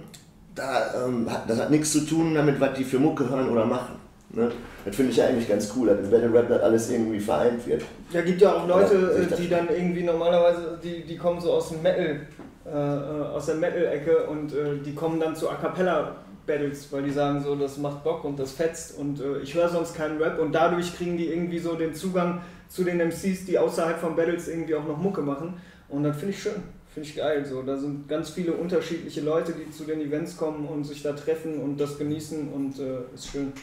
da, 0.57 1.05
ähm, 1.05 1.31
hat, 1.31 1.49
das 1.49 1.59
hat 1.59 1.71
nichts 1.71 1.91
zu 1.91 2.05
tun 2.05 2.33
damit, 2.33 2.59
was 2.59 2.77
die 2.77 2.83
für 2.83 2.99
Mucke 2.99 3.29
hören 3.29 3.49
oder 3.49 3.65
machen. 3.65 3.95
Ne? 4.29 4.51
Das 4.83 4.95
finde 4.95 5.11
ich 5.11 5.21
eigentlich 5.21 5.47
ganz 5.47 5.71
cool, 5.75 5.87
dass 5.87 5.99
im 5.99 6.09
Battle 6.09 6.33
Rap 6.33 6.49
das 6.49 6.61
alles 6.61 6.89
irgendwie 6.91 7.19
vereint 7.19 7.65
wird. 7.65 7.83
Ja, 8.11 8.21
gibt 8.21 8.41
ja 8.41 8.53
auch 8.53 8.67
Leute, 8.67 9.27
ja, 9.29 9.35
die 9.35 9.49
dann 9.49 9.69
irgendwie 9.69 10.03
normalerweise, 10.03 10.77
die, 10.83 11.03
die 11.03 11.15
kommen 11.15 11.39
so 11.39 11.53
aus 11.53 11.69
dem 11.69 11.81
Metal, 11.81 12.21
äh, 12.65 12.69
äh, 12.69 13.23
aus 13.33 13.45
der 13.45 13.55
Metal-Ecke 13.55 14.27
und 14.27 14.53
äh, 14.53 14.77
die 14.85 14.93
kommen 14.93 15.19
dann 15.19 15.35
zu 15.35 15.49
A 15.49 15.55
Cappella 15.55 16.15
Battles, 16.45 16.91
weil 16.91 17.03
die 17.03 17.11
sagen 17.11 17.41
so, 17.41 17.55
das 17.55 17.77
macht 17.77 18.03
Bock 18.03 18.23
und 18.25 18.39
das 18.39 18.51
fetzt 18.51 18.97
und 18.97 19.21
äh, 19.21 19.39
ich 19.39 19.53
höre 19.53 19.69
sonst 19.69 19.95
keinen 19.95 20.21
Rap 20.21 20.39
und 20.39 20.53
dadurch 20.53 20.95
kriegen 20.95 21.17
die 21.17 21.27
irgendwie 21.27 21.59
so 21.59 21.75
den 21.75 21.93
Zugang 21.93 22.41
zu 22.67 22.83
den 22.83 22.99
MCs, 22.99 23.45
die 23.45 23.57
außerhalb 23.57 23.97
von 23.97 24.15
Battles 24.15 24.47
irgendwie 24.47 24.75
auch 24.75 24.85
noch 24.85 24.97
Mucke 24.97 25.21
machen 25.21 25.55
und 25.89 26.03
das 26.03 26.17
finde 26.17 26.33
ich 26.33 26.41
schön. 26.41 26.63
Finde 26.97 27.09
ich 27.09 27.15
geil. 27.15 27.45
So. 27.45 27.61
Da 27.61 27.77
sind 27.77 28.09
ganz 28.09 28.31
viele 28.31 28.53
unterschiedliche 28.53 29.21
Leute, 29.21 29.51
die 29.53 29.69
zu 29.69 29.83
den 29.83 30.01
Events 30.01 30.35
kommen 30.35 30.67
und 30.67 30.83
sich 30.83 31.03
da 31.03 31.13
treffen 31.13 31.61
und 31.61 31.77
das 31.77 31.95
genießen 31.95 32.51
und 32.51 32.79
äh, 32.79 33.13
ist 33.13 33.27
schön. 33.27 33.53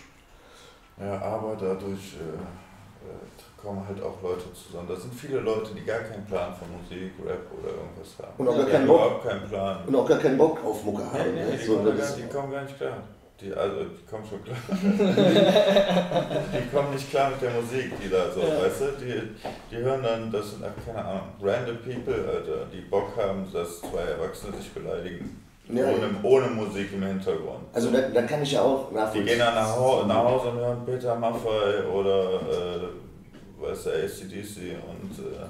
Ja, 1.01 1.20
aber 1.20 1.57
dadurch 1.61 2.14
äh, 2.14 2.37
äh, 2.37 3.61
kommen 3.61 3.83
halt 3.88 4.01
auch 4.01 4.23
Leute 4.23 4.44
zusammen. 4.55 4.87
Da 4.88 4.94
sind 4.94 5.12
viele 5.12 5.40
Leute, 5.40 5.73
die 5.75 5.85
gar 5.85 5.99
keinen 5.99 6.25
Plan 6.27 6.55
von 6.55 6.68
Musik, 6.81 7.11
Rap 7.27 7.40
oder 7.59 7.70
irgendwas 7.70 8.14
haben. 8.23 8.35
Und 8.38 8.49
auch 8.49 8.57
gar 8.57 8.66
keinen 8.66 8.87
Bock. 8.87 9.25
Keinen 9.25 9.49
Plan. 9.49 9.85
Und 9.85 9.97
auch 9.97 10.09
gar 10.09 10.18
keinen 10.20 10.38
Bock 10.38 10.64
auf 10.64 10.85
Mucke 10.85 11.03
haben. 11.03 11.35
Nee, 11.35 11.42
nee, 11.42 11.51
ne? 11.51 11.59
die, 11.59 11.66
so, 11.66 11.75
kommen 11.75 11.99
gar, 11.99 12.12
die 12.12 12.33
kommen 12.33 12.53
gar 12.53 12.62
nicht 12.62 12.77
klar. 12.77 13.03
Die, 13.40 13.53
also, 13.53 13.77
die 13.85 14.07
kommen 14.09 14.25
schon 14.25 14.44
klar. 14.44 14.57
die 16.55 16.70
kommen 16.70 16.94
nicht 16.94 17.11
klar 17.11 17.31
mit 17.31 17.42
der 17.42 17.51
Musik, 17.51 17.92
die 18.01 18.09
da 18.09 18.31
so, 18.31 18.40
ja. 18.40 18.62
weißt 18.62 18.81
du? 18.81 19.05
Die, 19.05 19.23
die 19.70 19.77
hören 19.77 20.03
dann, 20.05 20.31
das 20.31 20.53
sind, 20.53 20.64
keine 20.87 21.05
Ahnung, 21.05 21.23
random 21.42 21.79
people, 21.79 22.29
Alter, 22.29 22.66
die 22.73 22.83
Bock 22.83 23.16
haben, 23.16 23.51
dass 23.53 23.81
zwei 23.81 24.03
Erwachsene 24.03 24.57
sich 24.57 24.70
beleidigen. 24.73 25.44
Ja, 25.68 25.85
ohne, 25.87 26.11
ohne 26.23 26.49
Musik 26.49 26.92
im 26.92 27.03
Hintergrund. 27.03 27.64
Also 27.73 27.90
da, 27.90 28.03
da 28.03 28.22
kann 28.22 28.43
ich 28.43 28.53
ja 28.53 28.61
auch 28.61 28.93
nachvollziehen. 28.93 29.24
Die 29.24 29.30
gehen 29.30 29.39
dann 29.39 29.55
nach, 29.55 29.76
Hause, 29.76 30.07
nach 30.07 30.24
Hause 30.24 30.49
und 30.51 30.59
hören 30.59 30.85
Peter 30.85 31.14
Maffay 31.16 31.82
oder 31.91 32.35
äh, 32.35 33.62
weißt 33.62 33.87
du, 33.87 33.91
ACDC 33.91 34.76
und 34.89 35.18
äh, 35.24 35.47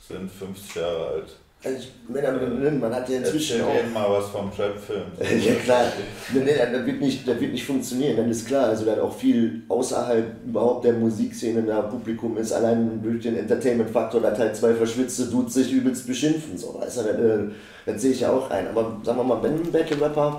sind 0.00 0.30
50 0.30 0.76
Jahre 0.76 1.06
alt. 1.08 1.36
Also 1.64 1.76
ich 1.76 1.92
meine, 2.08 2.70
man 2.78 2.94
hat 2.94 3.08
ja 3.08 3.18
inzwischen 3.18 3.62
auch... 3.62 3.92
mal 3.92 4.08
was 4.08 4.28
vom 4.28 4.54
Trap-Film. 4.54 5.02
ja 5.44 5.54
klar, 5.56 5.86
nee, 6.32 6.54
das, 6.56 6.86
wird 6.86 7.00
nicht, 7.00 7.26
das 7.26 7.40
wird 7.40 7.50
nicht 7.50 7.66
funktionieren, 7.66 8.16
dann 8.16 8.30
ist 8.30 8.46
klar, 8.46 8.68
also 8.68 8.84
da 8.84 9.02
auch 9.02 9.12
viel 9.12 9.62
außerhalb 9.68 10.24
überhaupt 10.46 10.84
der 10.84 10.92
Musikszene 10.92 11.62
da 11.62 11.82
Publikum 11.82 12.36
ist, 12.36 12.52
allein 12.52 13.02
durch 13.02 13.24
den 13.24 13.36
Entertainment-Faktor, 13.38 14.20
dass 14.20 14.38
halt 14.38 14.54
zwei 14.54 14.72
verschwitzte 14.72 15.24
Dudes 15.24 15.54
sich 15.54 15.72
übelst 15.72 16.06
beschimpfen, 16.06 16.56
so, 16.56 16.78
weißt 16.80 16.98
du, 16.98 17.02
das, 17.02 17.40
das 17.86 18.02
sehe 18.02 18.12
ich 18.12 18.20
ja 18.20 18.30
auch 18.30 18.48
ein. 18.50 18.68
Aber 18.68 19.00
sagen 19.02 19.18
wir 19.18 19.24
mal, 19.24 19.42
wenn 19.42 19.54
ein 19.54 19.72
Battle-Rapper 19.72 20.36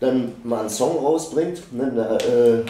dann 0.00 0.32
mal 0.44 0.60
einen 0.60 0.70
Song 0.70 0.96
rausbringt, 1.04 1.60
ne, 1.74 1.92
da, 1.94 2.16
äh, 2.16 2.62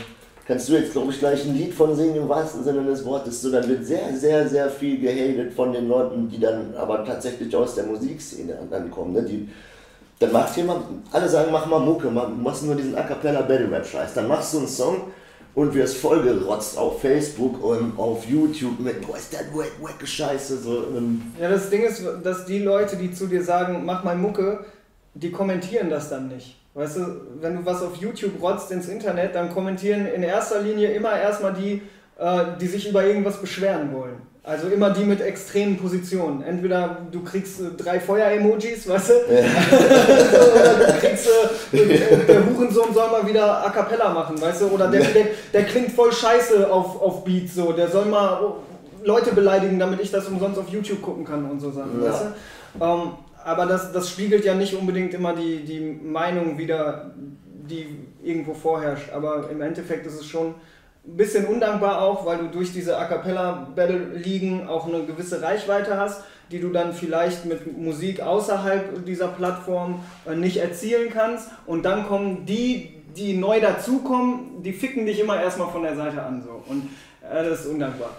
kannst 0.49 0.66
du 0.70 0.72
jetzt, 0.72 0.92
glaube 0.92 1.12
ich, 1.12 1.18
gleich 1.18 1.44
ein 1.44 1.55
Lied 1.55 1.74
von 1.74 1.94
singen 1.94 2.16
im 2.16 2.28
wahrsten 2.28 2.64
Sinne 2.64 2.82
des 2.82 3.05
Wortes. 3.05 3.42
So, 3.42 3.53
dann 3.53 3.68
wird 3.68 3.84
sehr, 3.84 4.16
sehr, 4.16 4.49
sehr 4.49 4.70
viel 4.70 4.99
gehatet 4.99 5.53
von 5.53 5.74
den 5.74 5.88
Leuten, 5.88 6.28
die 6.30 6.40
dann 6.40 6.74
aber 6.74 7.05
tatsächlich 7.05 7.55
aus 7.55 7.74
der 7.74 7.84
Musikszene 7.84 8.59
dann 8.70 8.90
kommen. 8.90 9.12
Ne? 9.12 9.22
Die, 9.22 9.46
dann 10.18 10.32
macht 10.32 10.57
jemand, 10.57 10.84
alle 11.12 11.28
sagen, 11.28 11.53
mach 11.53 11.66
mal 11.66 11.78
Mucke, 11.78 12.11
mach, 12.11 12.30
machst 12.30 12.64
nur 12.64 12.74
diesen 12.74 12.96
A 12.96 13.03
Cappella 13.03 13.42
Battle 13.42 13.70
Rap 13.70 13.86
Scheiß. 13.86 14.14
Dann 14.14 14.26
machst 14.26 14.55
du 14.55 14.59
einen 14.59 14.68
Song 14.68 15.03
und 15.55 15.74
wirst 15.74 15.99
vollgerotzt 15.99 16.78
auf 16.78 17.03
Facebook 17.03 17.62
und 17.62 17.99
auf 17.99 18.24
YouTube 18.26 18.80
mit, 18.80 19.07
boah, 19.07 19.18
ist 19.18 19.34
das 19.34 19.42
wack, 19.53 19.72
wack 19.82 20.09
Scheiße. 20.09 20.59
So, 20.62 20.82
ja, 21.38 21.51
das 21.51 21.68
Ding 21.68 21.82
ist, 21.82 22.03
dass 22.24 22.46
die 22.46 22.61
Leute, 22.61 22.96
die 22.96 23.12
zu 23.12 23.26
dir 23.26 23.44
sagen, 23.44 23.84
mach 23.84 24.03
mal 24.03 24.16
Mucke, 24.16 24.64
die 25.12 25.30
kommentieren 25.30 25.90
das 25.90 26.09
dann 26.09 26.28
nicht. 26.28 26.57
Weißt 26.78 26.96
du, 26.96 27.00
wenn 27.40 27.56
du 27.56 27.66
was 27.66 27.82
auf 27.82 27.96
YouTube 27.96 28.40
rotzt 28.40 28.70
ins 28.70 28.86
Internet, 28.86 29.34
dann 29.34 29.52
kommentieren 29.52 30.06
in 30.06 30.22
erster 30.22 30.60
Linie 30.60 30.92
immer 30.92 31.18
erstmal 31.18 31.52
die, 31.52 31.82
äh, 32.16 32.44
die 32.60 32.68
sich 32.68 32.88
über 32.88 33.04
irgendwas 33.04 33.38
beschweren 33.38 33.92
wollen. 33.92 34.22
Also 34.44 34.68
immer 34.68 34.90
die 34.90 35.02
mit 35.02 35.20
extremen 35.20 35.76
Positionen. 35.76 36.40
Entweder 36.42 36.98
du 37.10 37.24
kriegst 37.24 37.60
äh, 37.60 37.64
drei 37.76 37.98
Feuer-Emojis, 37.98 38.88
weißt 38.88 39.08
du? 39.10 39.12
Ja. 39.12 39.40
oder 40.52 40.86
du 40.86 40.98
kriegst, 41.00 41.28
äh, 41.72 42.24
der 42.28 42.46
Hurensohn 42.46 42.94
soll 42.94 43.10
mal 43.10 43.26
wieder 43.26 43.66
A 43.66 43.70
Cappella 43.70 44.10
machen, 44.10 44.40
weißt 44.40 44.60
du? 44.60 44.66
Oder 44.66 44.86
der, 44.86 45.02
der, 45.02 45.26
der 45.52 45.64
klingt 45.64 45.90
voll 45.90 46.12
scheiße 46.12 46.70
auf, 46.70 47.02
auf 47.02 47.24
Beats, 47.24 47.56
so. 47.56 47.72
Der 47.72 47.88
soll 47.88 48.04
mal 48.04 48.52
Leute 49.02 49.32
beleidigen, 49.32 49.80
damit 49.80 50.00
ich 50.00 50.12
das 50.12 50.28
umsonst 50.28 50.60
auf 50.60 50.68
YouTube 50.68 51.02
gucken 51.02 51.24
kann 51.24 51.44
und 51.44 51.58
so 51.58 51.72
Sachen, 51.72 52.00
ja. 52.00 52.08
weißt 52.08 52.22
du? 52.22 52.84
Ähm, 52.84 53.10
aber 53.45 53.66
das, 53.66 53.93
das 53.93 54.11
spiegelt 54.11 54.45
ja 54.45 54.55
nicht 54.55 54.74
unbedingt 54.74 55.14
immer 55.14 55.34
die, 55.34 55.64
die 55.64 55.80
Meinung 55.80 56.59
wieder, 56.59 57.14
die 57.16 57.86
irgendwo 58.22 58.55
vorherrscht. 58.55 59.11
Aber 59.12 59.49
im 59.51 59.61
Endeffekt 59.61 60.07
ist 60.07 60.20
es 60.20 60.26
schon 60.26 60.55
ein 61.07 61.16
bisschen 61.16 61.47
undankbar 61.47 62.03
auch, 62.03 62.26
weil 62.26 62.39
du 62.39 62.49
durch 62.49 62.72
diese 62.72 62.99
A 62.99 63.07
Cappella 63.07 63.68
Battle 63.74 64.14
Ligen 64.14 64.66
auch 64.68 64.86
eine 64.86 65.05
gewisse 65.05 65.41
Reichweite 65.41 65.97
hast, 65.97 66.22
die 66.51 66.61
du 66.61 66.70
dann 66.70 66.93
vielleicht 66.93 67.45
mit 67.45 67.76
Musik 67.78 68.20
außerhalb 68.20 69.05
dieser 69.05 69.28
Plattform 69.28 70.01
äh, 70.26 70.34
nicht 70.34 70.59
erzielen 70.59 71.11
kannst. 71.11 71.51
Und 71.66 71.84
dann 71.84 72.07
kommen 72.07 72.47
die, 72.47 73.03
die 73.16 73.34
neu 73.34 73.61
dazukommen, 73.61 74.62
die 74.62 74.72
ficken 74.72 75.07
dich 75.07 75.20
immer 75.20 75.41
erstmal 75.41 75.70
von 75.70 75.82
der 75.82 75.97
Seite 75.97 76.22
an. 76.22 76.43
So. 76.43 76.62
Und 76.66 76.91
äh, 77.22 77.49
das 77.49 77.61
ist 77.61 77.66
undankbar. 77.66 78.11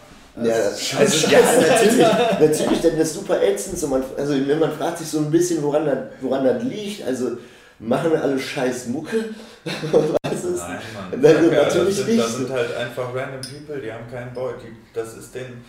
Ja, 0.44 0.56
also, 1.00 1.28
ja, 1.28 1.40
natürlich, 1.40 1.98
natürlich, 2.40 2.82
denn 2.82 2.98
das 2.98 3.10
ist 3.10 3.14
super 3.16 3.42
ätzend. 3.42 3.78
So 3.78 3.88
man, 3.88 4.04
also 4.18 4.34
man 4.34 4.72
fragt 4.72 5.00
sich 5.00 5.08
so 5.08 5.20
ein 5.20 5.32
bisschen, 5.32 5.62
woran 5.62 5.86
das, 5.86 5.98
woran 6.22 6.46
das 6.46 6.64
liegt. 6.64 7.06
Also 7.06 7.38
machen 7.80 8.12
wir 8.12 8.22
alle 8.22 8.40
scheiß 8.40 8.88
Mucke? 8.88 9.26
Was 10.24 10.44
ist? 10.44 10.58
Nein, 10.58 10.80
Mann. 10.94 11.10
Das, 11.22 11.34
ja, 11.34 11.64
natürlich 11.64 11.98
das, 11.98 11.98
sind, 11.98 12.08
nicht. 12.08 12.20
das 12.20 12.36
sind 12.36 12.50
halt 12.50 12.76
einfach 12.76 13.14
random 13.14 13.42
people, 13.42 13.82
die 13.82 13.92
haben 13.92 14.10
keinen 14.10 14.34
Boy. 14.34 14.54
Die, 14.62 14.76
das 14.94 15.18
ist 15.18 15.36
den. 15.36 15.64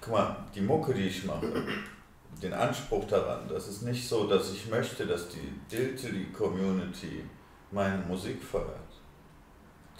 Guck 0.00 0.12
mal, 0.12 0.36
die 0.54 0.60
Mucke, 0.60 0.94
die 0.94 1.06
ich 1.06 1.24
mache, 1.24 1.46
den 2.42 2.52
Anspruch 2.52 3.06
daran, 3.06 3.48
das 3.48 3.68
ist 3.68 3.82
nicht 3.82 4.08
so, 4.08 4.26
dass 4.26 4.52
ich 4.52 4.68
möchte, 4.68 5.06
dass 5.06 5.28
die 5.28 5.52
Diltily-Community 5.70 7.24
meine 7.70 7.98
Musik 8.08 8.42
feiert 8.42 8.91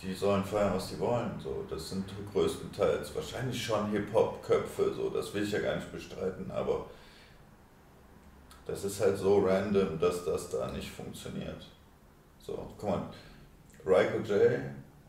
die 0.03 0.13
sollen 0.13 0.45
feiern, 0.45 0.75
was 0.75 0.89
sie 0.89 0.99
wollen. 0.99 1.39
So, 1.39 1.65
das 1.71 1.91
sind 1.91 2.05
größtenteils 2.33 3.15
wahrscheinlich 3.15 3.65
schon 3.65 3.91
Hip-Hop-Köpfe, 3.91 4.93
so, 4.95 5.11
das 5.11 5.33
will 5.33 5.45
ich 5.45 5.53
ja 5.53 5.61
gar 5.61 5.77
nicht 5.77 5.93
bestreiten, 5.93 6.51
aber 6.51 6.87
das 8.67 8.85
ist 8.85 9.01
halt 9.01 9.17
so 9.17 9.39
random, 9.39 9.99
dass 9.99 10.25
das 10.25 10.51
da 10.51 10.71
nicht 10.73 10.91
funktioniert. 10.91 11.67
So, 12.41 12.69
guck 12.79 12.91
mal, 12.91 13.03
Raiko 13.85 14.19
J 14.19 14.61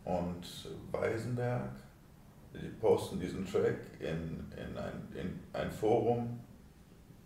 und 0.05 0.45
Weisenberg, 0.91 1.69
die 2.53 2.67
posten 2.79 3.19
diesen 3.19 3.45
Track 3.45 3.77
in, 3.99 4.45
in, 4.55 4.77
ein, 4.77 5.07
in 5.15 5.39
ein 5.53 5.71
Forum, 5.71 6.39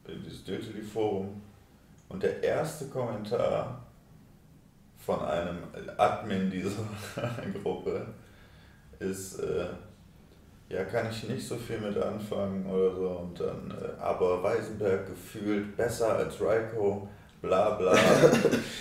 in 0.05 0.23
dieses 0.23 0.43
Diltily 0.45 0.81
Forum 0.81 1.41
und 2.07 2.23
der 2.23 2.41
erste 2.41 2.87
Kommentar 2.87 3.86
von 5.07 5.23
einem 5.23 5.59
Admin 5.95 6.51
dieser 6.51 6.83
Gruppe 7.63 8.05
ist, 8.99 9.39
äh, 9.39 9.67
ja, 10.67 10.83
kann 10.83 11.07
ich 11.09 11.29
nicht 11.29 11.47
so 11.47 11.55
viel 11.55 11.77
mit 11.77 11.97
anfangen 11.97 12.65
oder 12.65 12.93
so. 12.93 13.07
Und 13.07 13.39
dann, 13.39 13.71
äh, 13.71 14.01
aber 14.01 14.43
Weisenberg 14.43 15.07
gefühlt 15.07 15.77
besser 15.77 16.17
als 16.17 16.41
Raiko, 16.41 17.07
bla 17.41 17.69
bla. 17.75 17.95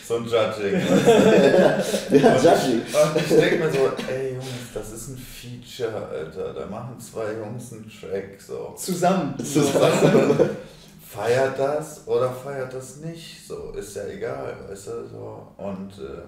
so 0.05 0.17
ein 0.17 0.25
Judging. 0.25 0.81
ja, 2.21 2.37
Judging. 2.37 2.81
Und 2.81 3.17
ich 3.19 3.29
denke 3.29 3.65
mir 3.65 3.71
so, 3.71 3.93
ey 4.11 4.33
Jungs, 4.33 4.73
das 4.75 4.91
ist 4.91 5.09
ein 5.11 5.19
Feature, 5.19 6.09
Alter. 6.09 6.53
Da 6.55 6.67
machen 6.67 6.99
zwei 6.99 7.35
Jungs 7.35 7.73
einen 7.73 7.89
Track 7.89 8.41
so. 8.41 8.75
Zusammen. 8.77 9.39
Zusammen 9.39 10.57
feiert 11.17 11.59
das 11.59 12.07
oder 12.07 12.31
feiert 12.31 12.73
das 12.73 12.99
nicht. 12.99 13.47
So, 13.47 13.73
ist 13.73 13.97
ja 13.97 14.07
egal, 14.07 14.55
weißt 14.69 14.89
du, 14.89 15.07
so. 15.07 15.49
Und, 15.57 15.93
äh, 15.99 16.23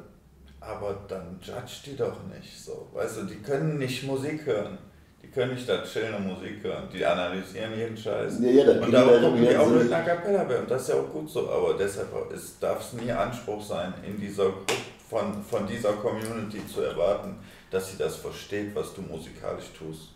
aber 0.61 0.97
dann 1.07 1.39
judge 1.43 1.81
die 1.87 1.97
doch 1.97 2.17
nicht, 2.35 2.65
so. 2.65 2.89
Weißt 2.93 3.19
du, 3.19 3.23
die 3.25 3.37
können 3.37 3.79
nicht 3.79 4.05
Musik 4.05 4.47
hören. 4.47 4.79
Die 5.23 5.29
können 5.29 5.55
nicht 5.55 5.69
da 5.69 5.83
chillen 5.83 6.15
und 6.15 6.27
Musik 6.29 6.63
hören. 6.63 6.89
Die 6.93 7.05
analysieren 7.05 7.77
jeden 7.77 7.97
Scheiß. 7.97 8.39
Ja, 8.41 8.51
ja, 8.51 8.81
und 8.81 8.93
darum 8.93 9.21
gucken 9.21 9.43
die 9.43 9.57
auch 9.57 9.69
mit 9.69 9.93
einer 9.93 10.05
Capella 10.05 10.43
Und 10.43 10.71
das 10.71 10.83
ist 10.83 10.89
ja 10.89 10.95
auch 10.95 11.11
gut 11.13 11.29
so. 11.29 11.51
Aber 11.51 11.75
deshalb 11.75 12.09
darf 12.61 12.81
es 12.81 12.93
nie 12.95 13.11
Anspruch 13.11 13.63
sein, 13.63 13.93
in 14.07 14.19
dieser 14.19 14.45
Gruppe 14.45 14.75
von, 15.09 15.43
von 15.43 15.67
dieser 15.67 15.93
Community 15.95 16.67
zu 16.67 16.83
erwarten, 16.83 17.37
dass 17.71 17.91
sie 17.91 17.99
das 17.99 18.17
versteht, 18.17 18.75
was 18.75 18.95
du 18.95 19.03
musikalisch 19.03 19.71
tust. 19.77 20.11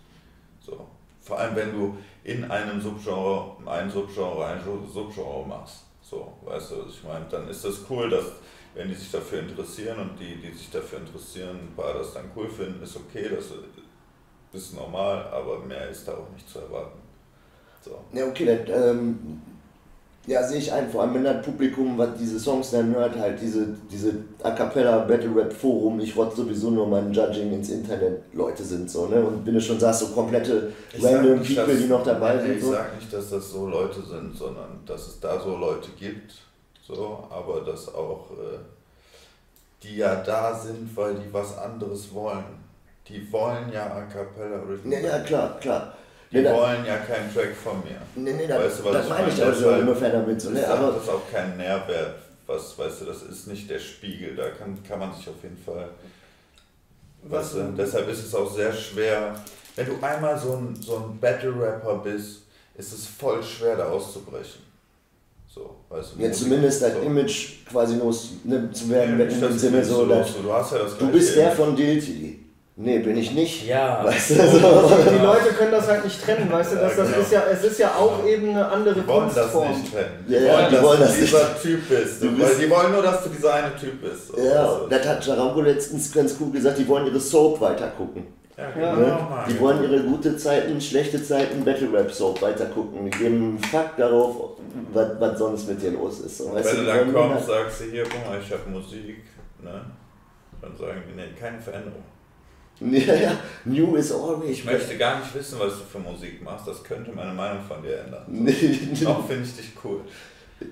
So. 0.60 0.86
Vor 1.20 1.38
allem, 1.38 1.56
wenn 1.56 1.72
du 1.72 1.96
in 2.24 2.50
einem 2.50 2.80
Subgenre 2.80 3.56
ein 3.66 3.90
Subgenre, 3.90 4.46
ein 4.46 4.60
Subgenre 4.64 5.46
machst. 5.46 5.84
So, 6.00 6.32
weißt 6.44 6.72
du, 6.72 6.86
was 6.86 6.94
ich 6.94 7.04
meine? 7.04 7.26
Dann 7.30 7.48
ist 7.48 7.64
das 7.64 7.80
cool, 7.88 8.10
dass, 8.10 8.26
wenn 8.74 8.88
die 8.88 8.94
sich 8.94 9.10
dafür 9.10 9.40
interessieren 9.40 9.98
und 9.98 10.20
die, 10.20 10.36
die 10.36 10.52
sich 10.52 10.70
dafür 10.70 10.98
interessieren, 10.98 11.58
ein 11.70 11.74
paar 11.74 11.94
das 11.94 12.14
dann 12.14 12.30
cool 12.36 12.48
finden, 12.48 12.82
ist 12.82 12.96
okay, 12.96 13.30
das 13.30 13.50
ist 14.52 14.74
normal, 14.74 15.24
aber 15.32 15.60
mehr 15.60 15.88
ist 15.88 16.06
da 16.06 16.12
auch 16.12 16.30
nicht 16.32 16.48
zu 16.48 16.58
erwarten. 16.58 16.98
So. 17.80 17.98
Ja, 18.12 18.26
okay, 18.26 18.44
dann, 18.66 18.98
ähm, 18.98 19.42
ja, 20.26 20.42
sehe 20.46 20.58
ich 20.58 20.72
ein, 20.72 20.88
vor 20.88 21.02
allem 21.02 21.14
wenn 21.14 21.24
das 21.24 21.44
Publikum, 21.44 21.98
was 21.98 22.10
diese 22.16 22.38
Songs 22.38 22.70
dann 22.70 22.94
hört, 22.94 23.16
halt 23.18 23.40
diese, 23.40 23.66
diese 23.90 24.14
A 24.42 24.52
Cappella 24.52 25.00
Battle 25.00 25.34
Rap 25.34 25.52
Forum, 25.52 25.98
ich 25.98 26.16
rotze 26.16 26.36
sowieso 26.36 26.70
nur 26.70 26.86
mein 26.86 27.12
Judging 27.12 27.52
ins 27.52 27.70
Internet 27.70 28.22
Leute 28.32 28.62
sind 28.62 28.88
so, 28.88 29.06
ne? 29.06 29.20
Und 29.20 29.44
wenn 29.44 29.54
du 29.54 29.60
schon 29.60 29.80
sagst, 29.80 30.00
so 30.00 30.06
komplette 30.08 30.72
ich 30.92 31.02
random 31.02 31.40
nicht, 31.40 31.56
People, 31.56 31.72
dass, 31.72 31.82
die 31.82 31.88
noch 31.88 32.04
dabei 32.04 32.38
sind. 32.38 32.56
Ich 32.56 32.62
so. 32.62 32.70
sag 32.70 32.94
nicht, 32.94 33.12
dass 33.12 33.30
das 33.30 33.50
so 33.50 33.66
Leute 33.66 34.00
sind, 34.00 34.36
sondern 34.36 34.80
dass 34.86 35.08
es 35.08 35.20
da 35.20 35.40
so 35.40 35.56
Leute 35.56 35.90
gibt, 35.98 36.34
so, 36.86 37.24
aber 37.28 37.62
dass 37.62 37.92
auch 37.92 38.30
äh, 38.30 38.58
die 39.82 39.96
ja 39.96 40.16
da 40.16 40.54
sind, 40.54 40.96
weil 40.96 41.14
die 41.16 41.32
was 41.32 41.58
anderes 41.58 42.14
wollen. 42.14 42.62
Die 43.08 43.30
wollen 43.32 43.72
ja 43.72 43.86
A 43.86 44.02
Cappella 44.02 44.62
oder 44.62 44.76
Ja, 44.84 45.00
ja, 45.00 45.18
klar, 45.24 45.58
klar. 45.58 45.94
Die 46.32 46.40
nee, 46.40 46.50
wollen 46.50 46.84
ja 46.86 46.96
keinen 46.96 47.32
Track 47.32 47.54
von 47.54 47.80
mir. 47.80 48.00
Nee, 48.14 48.32
nee, 48.32 48.48
weißt 48.48 48.80
du, 48.80 48.84
was 48.84 48.92
das 48.92 49.04
ich 49.04 49.10
meine 49.10 49.28
ich 49.28 49.44
also 49.44 49.68
ungefähr 49.68 50.10
damit. 50.10 50.40
So, 50.40 50.50
ne? 50.50 50.66
Aber 50.66 50.92
das 50.92 51.02
ist 51.02 51.08
auch 51.10 51.30
kein 51.30 51.56
Nährwert. 51.58 52.14
Was, 52.46 52.78
weißt 52.78 53.02
du, 53.02 53.04
das 53.04 53.22
ist 53.22 53.46
nicht 53.48 53.68
der 53.68 53.78
Spiegel. 53.78 54.34
Da 54.34 54.48
kann, 54.48 54.78
kann 54.86 54.98
man 54.98 55.14
sich 55.14 55.28
auf 55.28 55.42
jeden 55.42 55.58
Fall. 55.58 55.90
Weißt 57.24 57.54
du, 57.54 57.74
deshalb 57.76 58.08
ist 58.08 58.24
es 58.24 58.34
auch 58.34 58.50
sehr 58.50 58.72
schwer. 58.72 59.34
Wenn 59.76 59.86
du 59.86 59.92
einmal 60.00 60.38
so 60.38 60.54
ein, 60.54 60.74
so 60.80 60.96
ein 60.96 61.20
Battle-Rapper 61.20 61.98
bist, 61.98 62.42
ist 62.76 62.92
es 62.92 63.06
voll 63.06 63.42
schwer, 63.42 63.76
da 63.76 63.88
auszubrechen. 63.90 64.62
So, 65.54 65.76
weißt 65.90 66.14
du, 66.16 66.22
ja, 66.22 66.32
zumindest 66.32 66.82
dein 66.82 66.94
so. 66.94 67.00
Image 67.02 67.66
quasi 67.68 67.96
los 67.96 68.30
ne, 68.44 68.70
zu 68.72 68.88
werden, 68.88 69.18
ja, 69.18 69.26
im 69.26 69.58
Sinne 69.58 69.84
so, 69.84 70.06
du, 70.06 70.14
hast 70.52 70.72
ja 70.72 70.78
das 70.78 70.96
du 70.96 71.12
bist 71.12 71.36
der 71.36 71.52
von 71.52 71.76
Dilti. 71.76 72.41
Nee, 72.74 73.00
bin 73.00 73.18
ich 73.18 73.32
nicht. 73.32 73.66
Ja. 73.66 74.02
Weißt 74.02 74.30
du, 74.30 74.34
so. 74.34 74.58
Die 74.58 75.22
Leute 75.22 75.52
können 75.58 75.72
das 75.72 75.86
halt 75.88 76.04
nicht 76.04 76.24
trennen, 76.24 76.50
weißt 76.50 76.72
du, 76.72 76.76
dass 76.76 76.96
das 76.96 77.08
genau. 77.08 77.20
ist 77.20 77.32
ja, 77.32 77.42
es 77.52 77.64
ist 77.64 77.78
ja 77.78 77.94
auch 77.94 78.26
eben 78.26 78.48
eine 78.50 78.66
andere 78.66 78.94
die 78.94 79.06
wollen 79.06 79.24
Kunstform. 79.24 79.68
Das 79.68 79.78
nicht 79.78 79.92
trennen. 79.92 80.24
Die 80.26 80.32
ja, 80.32 80.40
wollen, 80.40 80.68
die 80.68 80.74
dass 80.74 80.84
wollen, 80.84 81.00
du 81.00 81.06
dieser 81.06 81.48
nicht. 81.50 81.62
Typ 81.62 81.88
bist. 81.88 82.22
Du 82.22 82.36
bist. 82.36 82.62
Die 82.62 82.70
wollen 82.70 82.92
nur, 82.92 83.02
dass 83.02 83.24
du 83.24 83.28
dieser 83.28 83.54
eine 83.54 83.76
Typ 83.76 84.00
bist. 84.00 84.28
So. 84.28 84.42
Ja, 84.42 84.80
das 84.88 85.06
hat 85.06 85.26
Jarambo 85.26 85.60
letztens 85.60 86.12
ganz 86.12 86.34
cool 86.40 86.50
gesagt, 86.50 86.78
die 86.78 86.88
wollen 86.88 87.06
ihre 87.06 87.20
Soap 87.20 87.60
weitergucken. 87.60 88.26
Ja, 88.56 88.70
genau. 88.70 88.94
Ne? 88.94 89.18
Die 89.48 89.60
wollen 89.60 89.82
ihre 89.82 90.02
gute 90.02 90.36
Zeiten, 90.36 90.80
schlechte 90.80 91.22
Zeiten, 91.22 91.64
Battle 91.64 91.92
Rap 91.92 92.10
Soap 92.10 92.40
weitergucken. 92.40 93.04
Die 93.04 93.10
geben 93.10 93.58
Fakt 93.70 93.98
darauf, 93.98 94.56
was, 94.92 95.08
was 95.18 95.38
sonst 95.38 95.68
mit 95.68 95.82
dir 95.82 95.90
los 95.90 96.20
ist. 96.20 96.40
Und 96.40 96.54
wenn 96.54 96.62
du 96.62 96.84
dann 96.84 97.12
kommst, 97.12 97.46
sagst 97.46 97.80
du 97.80 97.84
hier, 97.84 98.04
guck 98.04 98.30
mal, 98.30 98.38
ich 98.40 98.50
habe 98.50 98.70
Musik, 98.70 99.24
ne? 99.62 99.84
dann 100.60 100.76
sagen 100.76 101.02
die, 101.08 101.16
nee, 101.16 101.28
keine 101.38 101.60
Veränderung. 101.60 102.04
Ja, 103.06 103.14
ja, 103.14 103.36
new 103.64 103.96
is 103.96 104.10
always. 104.12 104.50
Ich 104.50 104.64
möchte 104.64 104.96
gar 104.98 105.18
nicht 105.20 105.34
wissen, 105.34 105.58
was 105.58 105.78
du 105.78 105.84
für 105.84 105.98
Musik 105.98 106.42
machst. 106.42 106.66
Das 106.66 106.82
könnte 106.82 107.12
meine 107.12 107.32
Meinung 107.32 107.62
von 107.66 107.82
dir 107.82 108.00
ändern. 108.00 108.24
Nee, 108.28 108.78
nee. 108.92 109.06
Auch 109.06 109.26
finde 109.26 109.44
ich 109.44 109.56
dich 109.56 109.70
cool. 109.84 110.00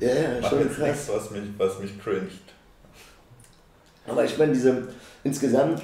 Ja, 0.01 0.09
ja, 0.09 0.29
Mach 0.41 0.51
schon 0.51 0.61
jetzt 0.61 0.77
krass. 0.77 0.89
nichts, 0.89 1.09
was 1.09 1.31
mich, 1.31 1.43
was 1.59 1.79
mich 1.81 2.03
cringet. 2.03 2.31
Aber 4.07 4.25
ich 4.25 4.37
meine, 4.39 4.53
diese 4.53 4.89
insgesamt 5.25 5.83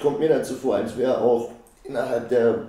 kommt 0.00 0.18
mir 0.20 0.28
dazu 0.28 0.54
vor, 0.54 0.76
als 0.76 0.96
wäre 0.96 1.18
auch 1.18 1.50
innerhalb 1.84 2.28
der 2.28 2.68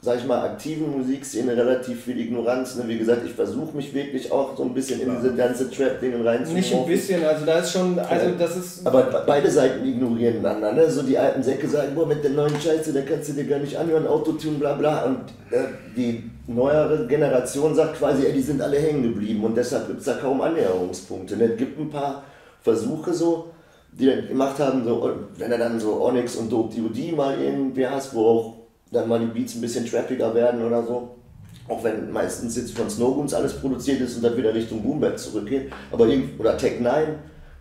sag 0.00 0.18
ich 0.18 0.26
mal, 0.26 0.44
aktiven 0.44 0.96
Musikszene 0.96 1.56
relativ 1.56 2.04
viel 2.04 2.20
Ignoranz. 2.20 2.76
Ne? 2.76 2.84
Wie 2.86 2.98
gesagt, 2.98 3.22
ich 3.26 3.32
versuche 3.32 3.76
mich 3.76 3.92
wirklich 3.92 4.30
auch 4.30 4.56
so 4.56 4.62
ein 4.62 4.72
bisschen 4.72 5.00
in 5.00 5.10
diese 5.16 5.34
ganze 5.34 5.68
Trap-Dinge 5.68 6.24
reinzumachen. 6.24 6.54
Nicht 6.54 6.72
ein 6.72 6.86
bisschen, 6.86 7.24
also 7.24 7.44
da 7.44 7.58
ist 7.58 7.72
schon, 7.72 7.98
also 7.98 8.30
das 8.38 8.56
ist... 8.56 8.86
Aber 8.86 9.24
beide 9.26 9.50
Seiten 9.50 9.84
ignorieren 9.84 10.38
einander. 10.38 10.72
Ne? 10.72 10.88
So 10.88 11.02
die 11.02 11.18
alten 11.18 11.42
Säcke 11.42 11.66
sagen, 11.66 11.96
boah, 11.96 12.06
mit 12.06 12.22
der 12.22 12.30
neuen 12.30 12.54
Scheiße, 12.60 12.92
da 12.92 13.02
kannst 13.02 13.30
du 13.30 13.32
dir 13.32 13.44
gar 13.44 13.58
nicht 13.58 13.76
anhören, 13.76 14.06
Autotune, 14.06 14.58
bla 14.58 14.74
bla. 14.74 15.04
Und 15.04 15.18
äh, 15.50 15.64
die 15.96 16.30
neuere 16.46 17.08
Generation 17.08 17.74
sagt 17.74 17.96
quasi, 17.96 18.24
ey, 18.24 18.32
die 18.32 18.42
sind 18.42 18.62
alle 18.62 18.78
hängen 18.78 19.02
geblieben 19.02 19.42
und 19.42 19.56
deshalb 19.56 19.88
gibt 19.88 19.98
es 19.98 20.06
da 20.06 20.14
kaum 20.14 20.40
Annäherungspunkte. 20.40 21.36
Ne? 21.36 21.44
Es 21.44 21.56
gibt 21.56 21.76
ein 21.76 21.90
paar 21.90 22.22
Versuche 22.62 23.12
so, 23.12 23.50
die 23.90 24.06
dann 24.06 24.28
gemacht 24.28 24.60
haben, 24.60 24.84
so, 24.84 25.10
wenn 25.38 25.50
er 25.50 25.58
dann 25.58 25.80
so 25.80 26.00
Onyx 26.04 26.36
und 26.36 26.52
Dope 26.52 26.80
DOD 26.80 27.16
mal 27.16 27.36
irgendwie 27.40 27.84
hast, 27.84 28.14
wo 28.14 28.26
auch 28.26 28.57
dann 28.90 29.08
mal 29.08 29.20
die 29.20 29.26
Beats 29.26 29.54
ein 29.54 29.60
bisschen 29.60 29.86
trappiger 29.86 30.34
werden 30.34 30.64
oder 30.64 30.82
so. 30.82 31.10
Auch 31.68 31.84
wenn 31.84 32.10
meistens 32.10 32.56
jetzt 32.56 32.76
von 32.76 32.88
Snowgoons 32.88 33.34
alles 33.34 33.54
produziert 33.54 34.00
ist 34.00 34.16
und 34.16 34.24
dann 34.24 34.36
wieder 34.36 34.54
Richtung 34.54 34.82
Boombap 34.82 35.18
zurückgeht. 35.18 35.70
Aber 35.92 36.08
oder 36.38 36.56
Tech 36.56 36.80
9, 36.80 37.08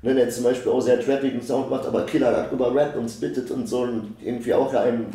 ne, 0.02 0.16
der 0.16 0.30
zum 0.30 0.46
Beispiel 0.46 0.72
auch 0.72 0.80
sehr 0.80 1.00
trappigen 1.02 1.42
Sound 1.42 1.70
macht, 1.70 1.86
aber 1.86 2.06
Killer 2.06 2.32
darüber 2.32 2.74
rappt 2.74 2.96
und 2.96 3.10
spittet 3.10 3.52
und 3.52 3.68
so 3.68 3.82
und 3.82 4.16
irgendwie 4.24 4.54
auch 4.54 4.74
ein 4.74 5.08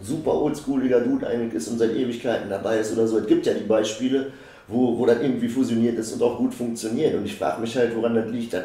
super 0.00 0.34
oldschooliger 0.34 1.00
Dude 1.00 1.26
eigentlich 1.26 1.54
ist 1.54 1.68
und 1.68 1.78
seit 1.78 1.94
Ewigkeiten 1.96 2.48
dabei 2.48 2.78
ist 2.78 2.92
oder 2.92 3.08
so. 3.08 3.18
Es 3.18 3.26
gibt 3.26 3.46
ja 3.46 3.54
die 3.54 3.66
Beispiele, 3.66 4.30
wo, 4.68 4.96
wo 4.96 5.06
das 5.06 5.20
irgendwie 5.20 5.48
fusioniert 5.48 5.98
ist 5.98 6.12
und 6.12 6.22
auch 6.22 6.38
gut 6.38 6.54
funktioniert. 6.54 7.14
Und 7.14 7.24
ich 7.24 7.36
frage 7.36 7.60
mich 7.60 7.76
halt, 7.76 7.96
woran 7.96 8.14
das 8.14 8.28
liegt, 8.30 8.52
dass 8.52 8.64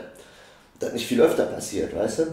das 0.80 0.94
nicht 0.94 1.08
viel 1.08 1.22
öfter 1.22 1.46
passiert, 1.46 1.96
weißt 1.96 2.20
du? 2.20 2.24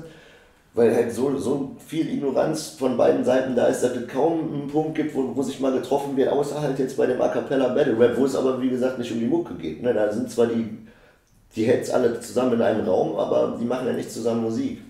Weil 0.75 0.95
halt 0.95 1.13
so, 1.13 1.37
so 1.37 1.77
viel 1.85 2.09
Ignoranz 2.09 2.77
von 2.79 2.97
beiden 2.97 3.25
Seiten 3.25 3.57
da 3.57 3.67
ist, 3.67 3.83
dass 3.83 3.97
es 3.97 4.07
kaum 4.07 4.53
einen 4.53 4.69
Punkt 4.69 4.95
gibt, 4.95 5.13
wo, 5.15 5.35
wo 5.35 5.43
sich 5.43 5.59
mal 5.59 5.73
getroffen 5.73 6.17
wird, 6.17 6.29
außer 6.29 6.61
halt 6.61 6.79
jetzt 6.79 6.97
bei 6.97 7.07
dem 7.07 7.21
A 7.21 7.27
Cappella 7.29 7.69
Battle 7.69 7.99
Rap, 7.99 8.17
wo 8.17 8.25
es 8.25 8.37
aber 8.37 8.63
wie 8.63 8.71
gesagt 8.71 8.99
nicht 8.99 9.11
um 9.11 9.19
die 9.19 9.27
Mucke 9.27 9.55
geht. 9.55 9.83
Ne? 9.83 9.93
Da 9.93 10.13
sind 10.13 10.31
zwar 10.31 10.47
die, 10.47 10.79
die 11.57 11.65
Heads 11.65 11.91
alle 11.91 12.21
zusammen 12.21 12.53
in 12.55 12.63
einem 12.63 12.87
Raum, 12.87 13.17
aber 13.17 13.57
die 13.61 13.65
machen 13.65 13.89
ja 13.89 13.93
nicht 13.93 14.13
zusammen 14.13 14.43
Musik. 14.43 14.81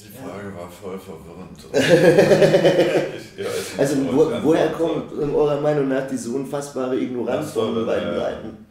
Die 0.00 0.04
Frage 0.04 0.54
war 0.56 0.70
voll 0.70 0.98
verwirrend. 0.98 1.66
also 3.78 3.96
wo, 4.10 4.30
woher 4.42 4.68
kommt 4.68 5.12
in 5.12 5.34
eurer 5.34 5.60
Meinung 5.60 5.88
nach 5.88 6.06
diese 6.06 6.30
unfassbare 6.30 6.96
Ignoranz 6.96 7.52
von 7.52 7.84
beiden 7.84 8.16
Seiten? 8.16 8.66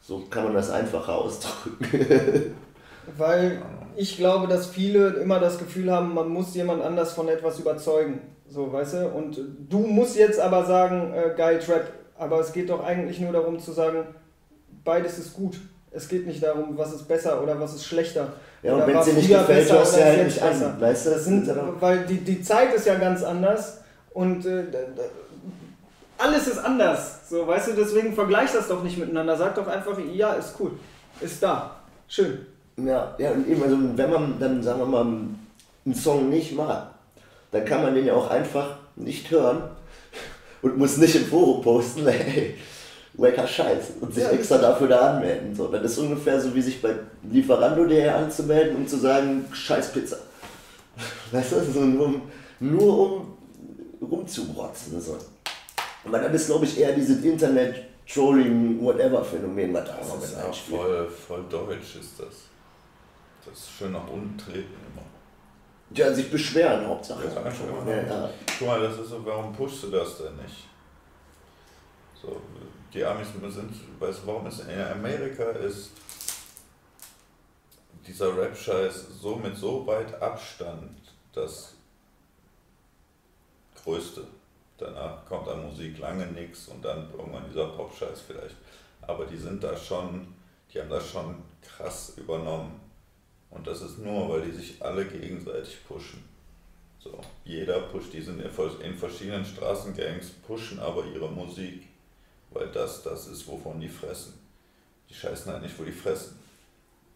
So 0.00 0.24
kann 0.30 0.44
man 0.44 0.54
das 0.54 0.70
einfacher 0.70 1.18
ausdrücken. 1.18 2.54
Weil 3.16 3.62
ich 3.96 4.16
glaube, 4.16 4.46
dass 4.46 4.66
viele 4.66 5.08
immer 5.14 5.40
das 5.40 5.58
Gefühl 5.58 5.90
haben, 5.90 6.14
man 6.14 6.28
muss 6.28 6.54
jemand 6.54 6.82
anders 6.82 7.12
von 7.12 7.28
etwas 7.28 7.58
überzeugen. 7.58 8.20
So, 8.48 8.72
weißt 8.72 8.94
du? 8.94 9.08
Und 9.08 9.38
du 9.68 9.78
musst 9.78 10.16
jetzt 10.16 10.40
aber 10.40 10.64
sagen, 10.64 11.12
äh, 11.14 11.34
geil 11.36 11.58
Trap. 11.58 11.90
Aber 12.16 12.40
es 12.40 12.52
geht 12.52 12.70
doch 12.70 12.84
eigentlich 12.84 13.20
nur 13.20 13.32
darum 13.32 13.60
zu 13.60 13.72
sagen, 13.72 14.04
beides 14.84 15.18
ist 15.18 15.34
gut. 15.34 15.58
Es 15.90 16.08
geht 16.08 16.26
nicht 16.26 16.42
darum, 16.42 16.76
was 16.76 16.92
ist 16.92 17.08
besser 17.08 17.42
oder 17.42 17.58
was 17.60 17.74
ist 17.74 17.84
schlechter. 17.84 18.32
Ja, 18.62 18.74
und 18.74 18.86
wenn 18.86 18.96
es 18.96 19.04
dir 19.06 19.14
nicht 19.14 19.28
gefällt, 19.28 19.72
hörst 19.72 19.96
du 19.96 20.04
halt 20.04 20.24
nicht 20.24 20.42
an. 20.42 20.80
Weißt 20.80 21.06
du? 21.06 21.10
Das 21.10 21.24
sind, 21.24 21.50
weil 21.80 22.06
die, 22.06 22.18
die 22.18 22.42
Zeit 22.42 22.74
ist 22.74 22.86
ja 22.86 22.96
ganz 22.96 23.22
anders 23.22 23.78
und 24.12 24.44
äh, 24.46 24.64
alles 26.18 26.48
ist 26.48 26.58
anders. 26.58 27.28
So, 27.30 27.46
weißt 27.46 27.68
du, 27.68 27.72
deswegen 27.74 28.14
vergleich 28.14 28.52
das 28.52 28.68
doch 28.68 28.82
nicht 28.82 28.98
miteinander. 28.98 29.36
Sag 29.36 29.54
doch 29.54 29.68
einfach, 29.68 29.96
ja, 30.12 30.32
ist 30.32 30.54
cool. 30.58 30.72
Ist 31.20 31.42
da. 31.42 31.76
Schön. 32.08 32.46
Ja, 32.84 33.14
ja, 33.18 33.32
und 33.32 33.48
eben, 33.48 33.60
also 33.62 33.76
wenn 33.96 34.10
man 34.10 34.38
dann, 34.38 34.62
sagen 34.62 34.80
wir 34.80 34.86
mal, 34.86 35.02
einen 35.02 35.94
Song 35.94 36.30
nicht 36.30 36.54
mag, 36.54 36.90
dann 37.50 37.64
kann 37.64 37.82
man 37.82 37.94
den 37.94 38.04
ja 38.06 38.14
auch 38.14 38.30
einfach 38.30 38.76
nicht 38.96 39.30
hören 39.30 39.62
und 40.62 40.78
muss 40.78 40.96
nicht 40.96 41.14
im 41.16 41.24
Forum 41.24 41.62
posten, 41.62 42.06
ey, 42.06 42.54
lecker 43.16 43.46
Scheiß 43.46 43.92
und 44.00 44.14
sich 44.14 44.22
ja, 44.22 44.30
extra 44.30 44.56
dafür 44.58 44.88
da 44.88 45.12
anmelden. 45.12 45.54
So, 45.54 45.68
das 45.68 45.92
ist 45.92 45.98
ungefähr 45.98 46.40
so 46.40 46.54
wie 46.54 46.62
sich 46.62 46.80
bei 46.80 46.94
Lieferando.de 47.30 48.08
anzumelden 48.08 48.76
und 48.76 48.88
zu 48.88 48.96
sagen, 48.96 49.44
scheiß 49.52 49.92
Pizza. 49.92 50.16
Weißt 51.32 51.52
du, 51.52 51.60
so 51.72 51.80
nur, 51.80 52.22
nur 52.60 52.98
um 52.98 53.36
rumzurotzen. 54.00 55.00
So. 55.00 55.18
Aber 56.04 56.20
das 56.20 56.42
ist, 56.42 56.46
glaube 56.46 56.64
ich, 56.64 56.78
eher 56.78 56.92
dieses 56.92 57.24
Internet-Trolling-Whatever-Phänomen, 57.24 59.74
was 59.74 59.84
da 59.84 59.96
auch 59.96 60.14
mit 60.14 60.24
ist 60.24 60.36
auch 60.36 60.54
voll, 60.54 61.08
voll 61.08 61.44
deutsch 61.50 61.96
ist 62.00 62.18
das. 62.18 62.48
Das 63.48 63.58
ist 63.58 63.70
schön 63.70 63.92
nach 63.92 64.06
unten 64.08 64.36
treten 64.36 64.74
immer. 64.92 65.04
Ja, 65.90 66.12
sich 66.12 66.30
beschweren 66.30 66.86
Hauptsache. 66.86 67.24
Ja, 67.26 67.90
ja, 67.90 68.02
ja. 68.02 68.30
Guck 68.58 68.68
mal, 68.68 68.80
das 68.80 68.98
ist 68.98 69.08
so, 69.08 69.24
warum 69.24 69.52
pushst 69.52 69.84
du 69.84 69.90
das 69.90 70.18
denn 70.18 70.36
nicht? 70.36 70.68
So, 72.20 72.40
die 72.92 73.04
Amis 73.04 73.28
sind, 73.32 73.72
weißt 73.98 74.22
du, 74.22 74.26
warum 74.26 74.46
ist 74.46 74.60
in 74.60 74.80
Amerika 74.80 75.50
ist 75.50 75.90
dieser 78.06 78.36
Rap-Scheiß 78.36 79.20
so 79.20 79.36
mit 79.36 79.56
so 79.56 79.86
weit 79.86 80.20
Abstand 80.20 80.98
das 81.32 81.74
Größte. 83.82 84.26
Danach 84.78 85.24
kommt 85.26 85.48
an 85.48 85.66
Musik 85.66 85.98
lange 85.98 86.26
nichts 86.26 86.68
und 86.68 86.84
dann 86.84 87.10
irgendwann 87.12 87.44
dieser 87.48 87.68
Pop-Scheiß 87.68 88.22
vielleicht. 88.26 88.56
Aber 89.02 89.24
die 89.26 89.36
sind 89.36 89.62
da 89.62 89.76
schon, 89.76 90.34
die 90.72 90.80
haben 90.80 90.90
das 90.90 91.10
schon 91.10 91.42
krass 91.62 92.14
übernommen. 92.16 92.87
Und 93.50 93.66
das 93.66 93.82
ist 93.82 93.98
nur, 93.98 94.28
weil 94.28 94.42
die 94.42 94.52
sich 94.52 94.82
alle 94.82 95.06
gegenseitig 95.06 95.78
pushen. 95.86 96.22
So, 96.98 97.18
jeder 97.44 97.80
pusht, 97.80 98.12
die 98.12 98.20
sind 98.20 98.40
in 98.40 98.94
verschiedenen 98.94 99.44
Straßengangs, 99.44 100.30
pushen 100.46 100.78
aber 100.80 101.06
ihre 101.06 101.30
Musik, 101.30 101.86
weil 102.50 102.68
das 102.68 103.02
das 103.02 103.28
ist, 103.28 103.46
wovon 103.46 103.80
die 103.80 103.88
fressen. 103.88 104.34
Die 105.08 105.14
scheißen 105.14 105.52
halt 105.52 105.62
nicht, 105.62 105.78
wo 105.78 105.84
die 105.84 105.92
fressen. 105.92 106.38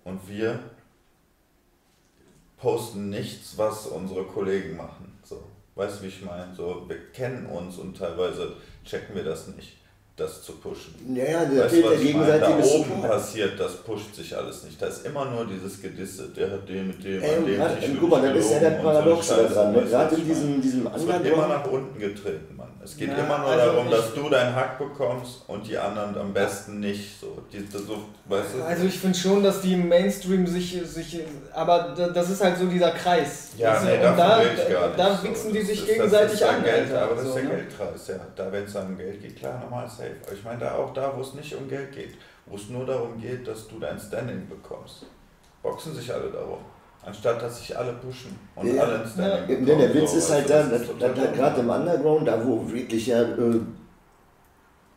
Und 0.05 0.27
wir 0.29 0.59
posten 2.57 3.11
nichts, 3.11 3.59
was 3.59 3.87
unsere 3.87 4.25
Kollegen 4.25 4.77
machen. 4.77 5.19
So, 5.25 5.43
weißt 5.75 5.99
du, 5.99 6.05
wie 6.05 6.09
ich 6.09 6.23
meine? 6.23 6.55
So, 6.55 6.89
wir 6.89 7.11
kennen 7.13 7.47
uns 7.47 7.77
und 7.77 7.97
teilweise 7.97 8.57
checken 8.85 9.15
wir 9.15 9.25
das 9.25 9.49
nicht 9.49 9.82
das 10.17 10.43
zu 10.43 10.53
pushen. 10.53 10.95
Ja, 11.15 11.25
ja, 11.25 11.45
der 11.45 11.65
weißt, 11.65 11.75
der 11.75 11.97
gegenseitige 11.97 12.63
Da 12.63 12.67
oben 12.67 13.03
passiert, 13.03 13.59
das 13.59 13.77
pusht 13.79 14.15
sich 14.15 14.37
alles 14.37 14.65
nicht. 14.65 14.81
Da 14.81 14.87
ist 14.87 15.07
immer 15.07 15.25
nur 15.31 15.47
dieses 15.47 15.81
Gedisse, 15.81 16.29
der 16.29 16.51
hat 16.51 16.69
den 16.69 16.89
mit 16.89 17.03
dem, 17.03 17.23
Ey, 17.23 17.37
an 17.37 17.47
dem 17.47 17.57
grad, 17.57 17.79
Guck 17.99 18.11
mal, 18.11 18.35
das 18.35 18.45
ist 18.45 18.53
ja 18.53 18.61
der 18.61 18.71
Paradox 18.71 19.29
so 19.29 19.37
da 19.37 19.43
dran. 19.45 19.73
Ne? 19.73 19.83
Gerade 19.83 20.15
in 20.17 20.25
diesem, 20.27 20.61
diesem 20.61 20.87
Es 20.95 21.07
wird 21.07 21.27
immer 21.27 21.49
nach 21.49 21.67
unten 21.67 21.99
getreten, 21.99 22.57
Mann. 22.57 22.72
Es 22.85 22.97
geht 22.97 23.11
ja, 23.11 23.19
immer 23.19 23.39
nur 23.39 23.49
also 23.49 23.73
darum, 23.73 23.91
dass 23.91 24.13
du 24.13 24.29
deinen 24.29 24.57
Hack 24.57 24.77
bekommst 24.77 25.43
und 25.47 25.65
die 25.67 25.79
anderen 25.79 26.19
am 26.19 26.33
besten 26.33 26.81
nicht. 26.81 27.21
So, 27.21 27.41
die, 27.53 27.65
so, 27.71 27.99
weißt 28.27 28.55
du? 28.55 28.63
Also 28.65 28.85
ich 28.85 28.99
finde 28.99 29.17
schon, 29.17 29.43
dass 29.43 29.61
die 29.61 29.75
im 29.75 29.89
Mainstream 29.89 30.45
sich, 30.47 30.81
sich, 30.85 31.21
aber 31.53 31.95
das 31.95 32.31
ist 32.31 32.43
halt 32.43 32.59
so 32.59 32.67
dieser 32.67 32.91
Kreis. 32.91 33.51
Ja, 33.57 33.81
nee, 33.85 33.95
und 33.95 34.19
da, 34.19 34.43
da 34.97 35.23
wichsen 35.23 35.49
so. 35.49 35.53
die 35.53 35.63
sich 35.63 35.87
gegenseitig 35.87 36.45
an. 36.45 36.65
Geld, 36.65 36.93
aber 36.93 37.15
das 37.15 37.27
ist 37.27 37.35
der 37.37 37.43
ne? 37.45 37.51
Geldkreis, 37.51 38.09
ja. 38.09 38.15
Da, 38.35 38.51
wenn 38.51 38.65
es 38.65 38.75
um 38.75 38.97
Geld 38.97 39.23
geht, 39.23 39.37
klar, 39.37 39.61
nochmal 39.61 39.89
safe. 39.89 40.17
Ich 40.35 40.43
meine, 40.43 40.59
da 40.59 40.75
auch 40.75 40.93
da, 40.93 41.13
wo 41.17 41.21
es 41.21 41.35
nicht 41.35 41.55
um 41.55 41.69
Geld 41.69 41.93
geht, 41.93 42.17
wo 42.47 42.57
es 42.57 42.69
nur 42.69 42.85
darum 42.85 43.21
geht, 43.21 43.47
dass 43.47 43.69
du 43.69 43.79
dein 43.79 43.99
Standing 43.99 44.49
bekommst, 44.49 45.07
boxen 45.63 45.95
sich 45.95 46.13
alle 46.13 46.31
darum. 46.31 46.59
Anstatt 47.05 47.43
dass 47.43 47.59
sich 47.59 47.77
alle 47.77 47.95
pushen 47.95 48.39
und 48.55 48.75
ja, 48.75 48.83
alle 48.83 49.03
ins 49.03 49.13
Standing 49.13 49.67
ja. 49.67 49.75
Der 49.75 49.95
Witz 49.95 50.13
so, 50.13 50.19
ist 50.19 50.31
halt 50.31 50.49
da, 50.49 50.63
gerade 51.35 51.61
im 51.61 51.69
Underground, 51.69 52.29
da 52.29 52.47
wo 52.47 52.71
wirklich 52.71 53.09
ja 53.09 53.23
äh, 53.23 53.61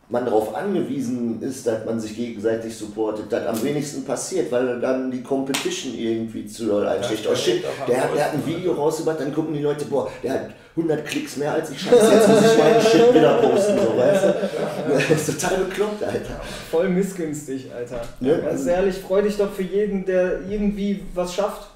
man 0.10 0.24
darauf 0.24 0.54
angewiesen 0.54 1.42
ist, 1.42 1.66
dass 1.66 1.84
man 1.84 2.00
sich 2.00 2.16
gegenseitig 2.16 2.76
supportet, 2.78 3.32
dass 3.32 3.48
am 3.48 3.64
wenigsten 3.64 4.06
passiert, 4.06 4.52
weil 4.52 4.80
dann 4.80 5.10
die 5.10 5.24
Competition 5.24 5.96
irgendwie 5.96 6.46
zu 6.46 6.68
doll 6.68 6.88
einsticht. 6.88 7.26
Ja, 7.26 7.32
oh 7.32 7.36
shit, 7.36 7.64
der 7.88 8.04
hat, 8.04 8.16
der 8.16 8.26
hat 8.26 8.34
ein 8.34 8.46
Video 8.46 8.74
rausgebracht, 8.74 9.20
dann 9.20 9.34
gucken 9.34 9.56
die 9.56 9.62
Leute, 9.62 9.86
boah, 9.86 10.08
der 10.22 10.34
hat 10.34 10.50
100 10.78 11.06
Klicks 11.06 11.38
mehr 11.38 11.54
als 11.54 11.72
ich, 11.72 11.82
scheiße, 11.82 12.14
jetzt 12.14 12.28
muss 12.28 12.52
ich 12.52 12.58
meinen 12.58 12.82
Shit 12.82 13.16
wieder 13.16 13.38
posten, 13.38 13.80
so, 13.80 13.98
weißt 13.98 14.24
du? 14.26 14.36
Das 15.10 15.28
ist 15.28 15.42
total 15.42 15.64
bekloppt, 15.64 16.04
Alter. 16.04 16.42
Voll 16.70 16.90
missgünstig, 16.90 17.72
Alter. 17.74 18.02
Ja, 18.20 18.38
Ganz 18.38 18.52
also 18.52 18.70
ehrlich, 18.70 18.98
freu 18.98 19.24
dich 19.24 19.38
doch 19.38 19.52
für 19.52 19.64
jeden, 19.64 20.06
der 20.06 20.42
irgendwie 20.48 21.04
was 21.16 21.34
schafft. 21.34 21.75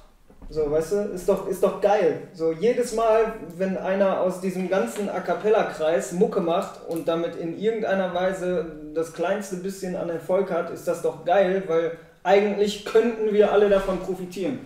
So, 0.52 0.72
weißt 0.72 0.92
du, 0.94 0.96
ist 1.14 1.30
doch, 1.30 1.48
ist 1.48 1.62
doch 1.62 1.80
geil. 1.80 2.24
So, 2.34 2.52
jedes 2.52 2.94
Mal, 2.94 3.34
wenn 3.56 3.78
einer 3.78 4.20
aus 4.20 4.42
diesem 4.42 4.68
ganzen 4.68 5.08
A 5.08 5.20
Cappella-Kreis 5.20 6.14
Mucke 6.14 6.42
macht 6.42 6.88
und 6.88 7.08
damit 7.08 7.36
in 7.36 7.60
irgendeiner 7.60 8.16
Weise 8.16 8.66
das 8.96 9.14
kleinste 9.14 9.58
bisschen 9.58 9.96
an 9.96 10.10
Erfolg 10.10 10.50
hat, 10.50 10.72
ist 10.72 10.88
das 10.88 11.04
doch 11.04 11.24
geil, 11.24 11.64
weil 11.68 11.92
eigentlich 12.24 12.84
könnten 12.84 13.32
wir 13.32 13.52
alle 13.52 13.70
davon 13.70 14.00
profitieren. 14.00 14.60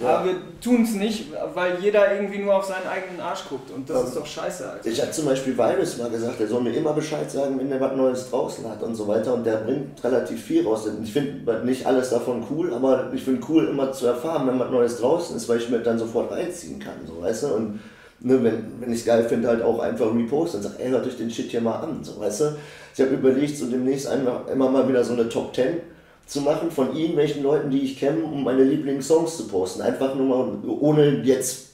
Ja. 0.00 0.18
Aber 0.18 0.26
wir 0.26 0.34
tun 0.62 0.82
es 0.82 0.94
nicht, 0.94 1.26
weil 1.54 1.78
jeder 1.80 2.12
irgendwie 2.12 2.38
nur 2.38 2.54
auf 2.54 2.64
seinen 2.64 2.86
eigenen 2.86 3.20
Arsch 3.20 3.48
guckt. 3.48 3.70
Und 3.70 3.88
das 3.88 4.00
ähm, 4.00 4.08
ist 4.08 4.16
doch 4.16 4.26
scheiße. 4.26 4.68
Alter. 4.68 4.88
Ich 4.88 5.00
hatte 5.00 5.12
zum 5.12 5.24
Beispiel 5.24 5.56
Virus 5.56 5.96
mal 5.98 6.10
gesagt, 6.10 6.40
er 6.40 6.48
soll 6.48 6.60
mir 6.60 6.72
immer 6.72 6.92
Bescheid 6.92 7.30
sagen, 7.30 7.58
wenn 7.58 7.70
der 7.70 7.80
was 7.80 7.96
Neues 7.96 8.30
draußen 8.30 8.68
hat 8.68 8.82
und 8.82 8.94
so 8.94 9.08
weiter. 9.08 9.34
Und 9.34 9.44
der 9.44 9.56
bringt 9.56 10.02
relativ 10.04 10.42
viel 10.42 10.66
raus. 10.66 10.88
Ich 11.02 11.12
finde 11.12 11.64
nicht 11.64 11.86
alles 11.86 12.10
davon 12.10 12.44
cool, 12.50 12.74
aber 12.74 13.10
ich 13.14 13.22
finde 13.22 13.40
cool 13.48 13.68
immer 13.68 13.92
zu 13.92 14.06
erfahren, 14.06 14.46
wenn 14.46 14.58
was 14.58 14.70
Neues 14.70 14.98
draußen 14.98 15.36
ist, 15.36 15.48
weil 15.48 15.58
ich 15.58 15.68
mir 15.70 15.78
dann 15.78 15.98
sofort 15.98 16.30
reinziehen 16.30 16.78
kann. 16.78 17.06
So, 17.06 17.22
weißt 17.22 17.44
du? 17.44 17.46
Und 17.48 17.80
ne, 18.20 18.42
wenn, 18.42 18.80
wenn 18.80 18.92
ich 18.92 19.00
es 19.00 19.06
geil 19.06 19.24
finde, 19.24 19.48
halt 19.48 19.62
auch 19.62 19.78
einfach 19.78 20.14
reposten 20.14 20.60
und 20.60 20.64
sage, 20.64 20.82
ey, 20.82 20.90
hört 20.90 21.06
euch 21.06 21.16
den 21.16 21.30
Shit 21.30 21.50
hier 21.50 21.62
mal 21.62 21.80
an. 21.80 22.00
So, 22.02 22.20
weißt 22.20 22.40
du? 22.40 22.56
Ich 22.94 23.00
habe 23.00 23.14
überlegt, 23.14 23.56
so 23.56 23.66
demnächst 23.66 24.08
einfach 24.08 24.46
immer 24.52 24.68
mal 24.68 24.86
wieder 24.88 25.04
so 25.04 25.14
eine 25.14 25.28
Top 25.28 25.54
10 25.54 25.95
zu 26.26 26.40
machen 26.40 26.70
von 26.70 26.94
irgendwelchen 26.94 27.42
Leuten, 27.42 27.70
die 27.70 27.82
ich 27.82 27.98
kenne, 27.98 28.24
um 28.24 28.42
meine 28.42 28.64
Lieblingssongs 28.64 29.36
zu 29.36 29.46
posten. 29.46 29.80
Einfach 29.82 30.14
nur 30.14 30.26
mal, 30.26 30.58
ohne 30.80 31.22
jetzt, 31.22 31.68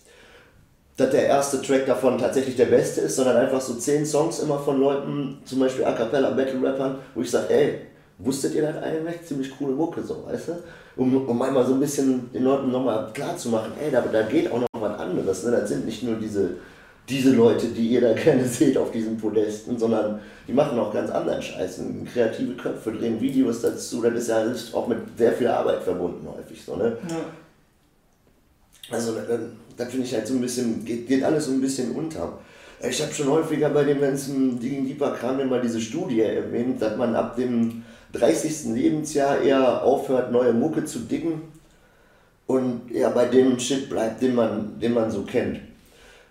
dass 0.98 1.10
der 1.10 1.26
erste 1.26 1.62
Track 1.62 1.86
davon 1.86 2.18
tatsächlich 2.18 2.56
der 2.56 2.66
beste 2.66 3.00
ist, 3.00 3.16
sondern 3.16 3.36
einfach 3.36 3.62
so 3.62 3.74
zehn 3.74 4.04
Songs 4.04 4.40
immer 4.40 4.58
von 4.58 4.78
Leuten, 4.78 5.38
zum 5.46 5.60
Beispiel 5.60 5.86
A 5.86 5.92
Cappella 5.92 6.30
Battle 6.30 6.62
Rappern, 6.62 6.98
wo 7.14 7.22
ich 7.22 7.30
sage, 7.30 7.48
ey, 7.48 7.78
wusstet 8.18 8.54
ihr 8.54 8.62
das 8.62 8.82
eigentlich? 8.82 9.24
Ziemlich 9.24 9.56
coole 9.56 9.74
Mucke, 9.74 10.02
so, 10.02 10.24
weißt 10.26 10.48
du? 10.48 10.52
Um, 10.94 11.26
um 11.26 11.40
einmal 11.40 11.64
so 11.64 11.72
ein 11.72 11.80
bisschen 11.80 12.30
den 12.34 12.44
Leuten 12.44 12.70
nochmal 12.70 13.10
klar 13.14 13.34
zu 13.38 13.48
machen, 13.48 13.72
ey, 13.82 13.90
da, 13.90 14.02
da 14.02 14.22
geht 14.22 14.52
auch 14.52 14.60
noch 14.60 14.68
was 14.74 15.00
anderes. 15.00 15.44
Ne? 15.44 15.52
Das 15.52 15.70
sind 15.70 15.86
nicht 15.86 16.02
nur 16.02 16.16
diese 16.16 16.56
diese 17.08 17.32
Leute, 17.32 17.68
die 17.68 17.88
ihr 17.88 18.00
da 18.00 18.12
gerne 18.12 18.44
seht 18.48 18.76
auf 18.76 18.90
diesen 18.90 19.16
Podesten, 19.16 19.78
sondern 19.78 20.20
die 20.46 20.52
machen 20.52 20.78
auch 20.78 20.92
ganz 20.92 21.10
anderen 21.10 21.42
Scheiß. 21.42 21.80
Kreative 22.12 22.54
Köpfe 22.54 22.92
drehen 22.92 23.20
Videos 23.20 23.60
dazu, 23.60 24.02
das 24.02 24.14
ist 24.14 24.28
ja 24.28 24.44
auch 24.72 24.86
mit 24.86 24.98
sehr 25.16 25.32
viel 25.32 25.48
Arbeit 25.48 25.82
verbunden 25.82 26.26
häufig 26.26 26.64
so, 26.64 26.76
ne? 26.76 26.96
Ja. 27.08 27.16
Also 28.90 29.14
da 29.76 29.86
finde 29.86 30.06
ich 30.06 30.12
halt 30.12 30.26
so 30.26 30.34
ein 30.34 30.40
bisschen, 30.40 30.84
geht, 30.84 31.06
geht 31.06 31.24
alles 31.24 31.46
so 31.46 31.52
ein 31.52 31.60
bisschen 31.60 31.92
unter. 31.92 32.38
Ich 32.86 33.00
habe 33.00 33.14
schon 33.14 33.28
häufiger 33.28 33.70
bei 33.70 33.84
dem 33.84 34.00
ganzen 34.00 34.58
Ding 34.58 34.84
Deeper 34.84 35.12
Kram 35.12 35.38
immer 35.38 35.60
diese 35.60 35.80
Studie 35.80 36.20
erwähnt, 36.20 36.82
dass 36.82 36.96
man 36.96 37.14
ab 37.14 37.36
dem 37.36 37.84
30. 38.12 38.74
Lebensjahr 38.74 39.40
eher 39.40 39.82
aufhört, 39.82 40.32
neue 40.32 40.52
Mucke 40.52 40.84
zu 40.84 40.98
dicken 40.98 41.42
und 42.46 42.90
eher 42.92 43.10
bei 43.10 43.26
dem 43.26 43.58
Shit 43.58 43.88
bleibt, 43.88 44.20
den 44.20 44.34
man, 44.34 44.78
den 44.80 44.92
man 44.92 45.10
so 45.10 45.22
kennt 45.22 45.60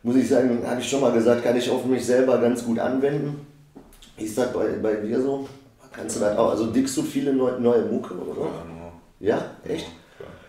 muss 0.04 0.16
ich 0.16 0.30
sagen, 0.30 0.62
habe 0.66 0.82
ich 0.82 0.90
schon 0.90 1.02
mal 1.02 1.12
gesagt, 1.12 1.44
kann 1.44 1.56
ich 1.56 1.70
auf 1.70 1.86
mich 1.86 2.06
selber 2.06 2.38
ganz 2.40 2.64
gut 2.66 2.80
anwenden. 2.80 3.46
Wie 4.18 4.26
ist 4.26 4.38
das 4.38 4.52
bei, 4.52 4.68
bei 4.82 4.96
dir 4.96 5.22
so? 5.22 5.48
Kannst 5.92 6.16
du 6.16 6.20
das 6.22 6.38
auch? 6.38 6.52
Also 6.52 6.68
dickst 6.68 6.96
du 6.98 7.02
viele 7.02 7.34
neue, 7.34 7.60
neue 7.60 7.86
Mucke, 7.86 8.14
oder? 8.14 8.48
Ja, 9.20 9.38
ja? 9.38 9.46
echt? 9.68 9.88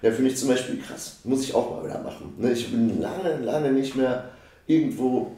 Ja, 0.00 0.10
finde 0.10 0.30
ich 0.30 0.36
zum 0.36 0.48
Beispiel 0.48 0.80
krass. 0.80 1.18
Muss 1.24 1.42
ich 1.42 1.54
auch 1.54 1.70
mal 1.70 1.84
wieder 1.84 2.00
machen. 2.00 2.34
Ne, 2.38 2.52
ich 2.52 2.70
bin 2.70 3.00
lange, 3.00 3.38
lange 3.38 3.72
nicht 3.72 3.96
mehr 3.96 4.24
irgendwo 4.66 5.32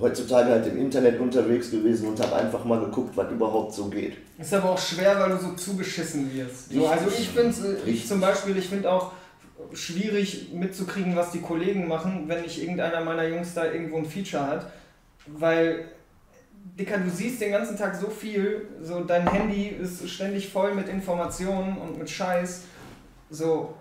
heutzutage 0.00 0.50
halt 0.50 0.66
im 0.66 0.78
Internet 0.78 1.20
unterwegs 1.20 1.70
gewesen 1.70 2.08
und 2.08 2.20
habe 2.20 2.34
einfach 2.36 2.64
mal 2.64 2.80
geguckt, 2.80 3.16
was 3.16 3.30
überhaupt 3.30 3.74
so 3.74 3.86
geht. 3.86 4.16
Ist 4.38 4.52
aber 4.54 4.70
auch 4.70 4.78
schwer, 4.78 5.18
weil 5.20 5.30
du 5.30 5.38
so 5.38 5.52
zugeschissen 5.52 6.32
wirst. 6.34 6.72
So, 6.72 6.86
also 6.86 7.06
ich 7.16 7.28
finde 7.28 7.78
äh, 7.86 8.04
zum 8.04 8.20
Beispiel, 8.20 8.56
ich 8.56 8.68
finde 8.68 8.90
auch, 8.90 9.12
schwierig 9.72 10.52
mitzukriegen, 10.52 11.16
was 11.16 11.30
die 11.30 11.40
Kollegen 11.40 11.88
machen, 11.88 12.24
wenn 12.26 12.42
nicht 12.42 12.60
irgendeiner 12.60 13.00
meiner 13.00 13.26
Jungs 13.26 13.54
da 13.54 13.64
irgendwo 13.64 13.98
ein 13.98 14.04
Feature 14.04 14.46
hat. 14.46 14.72
Weil, 15.26 15.86
Dicker, 16.78 16.98
du 16.98 17.10
siehst 17.10 17.40
den 17.40 17.52
ganzen 17.52 17.76
Tag 17.76 17.94
so 17.94 18.10
viel, 18.10 18.68
so 18.82 19.00
dein 19.00 19.30
Handy 19.30 19.68
ist 19.68 20.08
ständig 20.08 20.50
voll 20.50 20.74
mit 20.74 20.88
Informationen 20.88 21.76
und 21.78 21.98
mit 21.98 22.10
Scheiß. 22.10 22.64
So, 23.30 23.74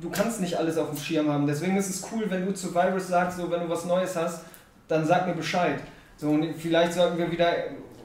du 0.00 0.10
kannst 0.10 0.40
nicht 0.40 0.56
alles 0.56 0.76
auf 0.78 0.90
dem 0.90 0.98
Schirm 0.98 1.28
haben. 1.28 1.46
Deswegen 1.46 1.76
ist 1.76 1.90
es 1.90 2.06
cool, 2.12 2.24
wenn 2.28 2.44
du 2.44 2.52
zu 2.52 2.74
Virus 2.74 3.08
sagst, 3.08 3.38
so 3.38 3.50
wenn 3.50 3.60
du 3.60 3.68
was 3.68 3.84
Neues 3.84 4.16
hast, 4.16 4.44
dann 4.88 5.06
sag 5.06 5.26
mir 5.26 5.34
Bescheid. 5.34 5.80
So, 6.16 6.30
und 6.30 6.54
vielleicht 6.54 6.92
sollten 6.92 7.18
wir 7.18 7.30
wieder 7.30 7.52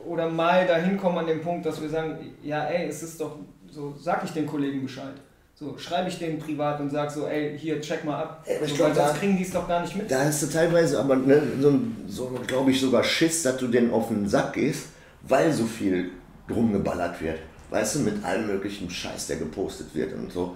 oder 0.05 0.29
mal 0.29 0.65
dahin 0.65 0.97
kommen 0.97 1.19
an 1.19 1.27
dem 1.27 1.41
Punkt, 1.41 1.65
dass 1.65 1.81
wir 1.81 1.89
sagen, 1.89 2.33
ja 2.41 2.65
ey, 2.65 2.87
es 2.87 3.03
ist 3.03 3.19
doch 3.19 3.37
so, 3.69 3.93
sag 3.97 4.23
ich 4.23 4.31
den 4.31 4.47
Kollegen 4.47 4.81
Bescheid. 4.81 5.13
So, 5.59 5.77
schreibe 5.77 6.07
ich 6.07 6.17
denen 6.17 6.39
privat 6.39 6.79
und 6.79 6.89
sage 6.89 7.11
so, 7.11 7.27
ey, 7.27 7.59
hier, 7.59 7.81
check 7.81 8.05
mal 8.05 8.21
ab. 8.21 8.43
Ey, 8.45 8.65
so, 8.65 8.81
weil 8.81 8.95
sonst 8.95 9.15
kriegen 9.15 9.35
die 9.35 9.43
es 9.43 9.51
doch 9.51 9.67
gar 9.67 9.81
nicht 9.81 9.93
mit. 9.93 10.09
Da 10.09 10.23
hast 10.23 10.41
du 10.41 10.47
teilweise 10.47 10.97
aber, 10.97 11.17
ne, 11.17 11.41
so, 11.59 11.77
so 12.07 12.39
glaube 12.47 12.71
ich, 12.71 12.79
sogar 12.79 13.03
Schiss, 13.03 13.43
dass 13.43 13.57
du 13.57 13.67
denen 13.67 13.91
auf 13.91 14.07
den 14.07 14.25
Sack 14.25 14.53
gehst, 14.53 14.85
weil 15.23 15.51
so 15.51 15.65
viel 15.65 16.11
drum 16.47 16.71
geballert 16.71 17.21
wird. 17.21 17.39
Weißt 17.71 17.95
du, 17.95 17.99
mit 17.99 18.23
allem 18.23 18.47
möglichen 18.47 18.89
Scheiß, 18.89 19.27
der 19.27 19.35
gepostet 19.35 19.93
wird 19.93 20.13
und 20.13 20.31
so. 20.31 20.55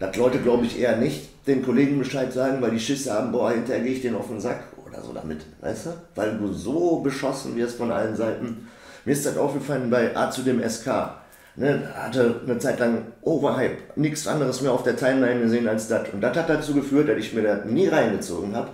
Dass 0.00 0.16
Leute, 0.16 0.40
glaube 0.40 0.66
ich, 0.66 0.80
eher 0.80 0.96
nicht 0.96 1.46
den 1.46 1.64
Kollegen 1.64 2.00
Bescheid 2.00 2.32
sagen, 2.32 2.60
weil 2.60 2.72
die 2.72 2.80
Schiss 2.80 3.08
haben, 3.08 3.30
boah, 3.30 3.52
hinterher 3.52 3.84
gehe 3.84 3.92
ich 3.92 4.02
denen 4.02 4.16
auf 4.16 4.26
den 4.26 4.40
Sack 4.40 4.64
oder 4.84 5.00
so 5.00 5.12
damit, 5.12 5.42
weißt 5.60 5.86
du? 5.86 5.90
Weil 6.16 6.36
du 6.38 6.52
so 6.52 6.98
beschossen 7.02 7.54
wirst 7.54 7.76
von 7.76 7.92
allen 7.92 8.16
Seiten. 8.16 8.68
Mir 9.04 9.12
ist 9.12 9.26
das 9.26 9.36
aufgefallen 9.36 9.90
bei 9.90 10.16
A 10.16 10.28
zu 10.28 10.42
dem 10.42 10.60
SK 10.68 11.22
Ne, 11.56 11.88
hatte 11.94 12.40
eine 12.44 12.58
Zeit 12.58 12.80
lang 12.80 13.06
Overhype, 13.22 13.76
nichts 13.94 14.26
anderes 14.26 14.60
mehr 14.60 14.72
auf 14.72 14.82
der 14.82 14.96
Timeline 14.96 15.40
gesehen 15.40 15.68
als 15.68 15.86
das. 15.86 16.08
Und 16.12 16.20
das 16.20 16.36
hat 16.36 16.48
dazu 16.48 16.74
geführt, 16.74 17.08
dass 17.08 17.18
ich 17.18 17.32
mir 17.32 17.42
das 17.42 17.64
nie 17.64 17.86
reingezogen 17.86 18.56
habe, 18.56 18.70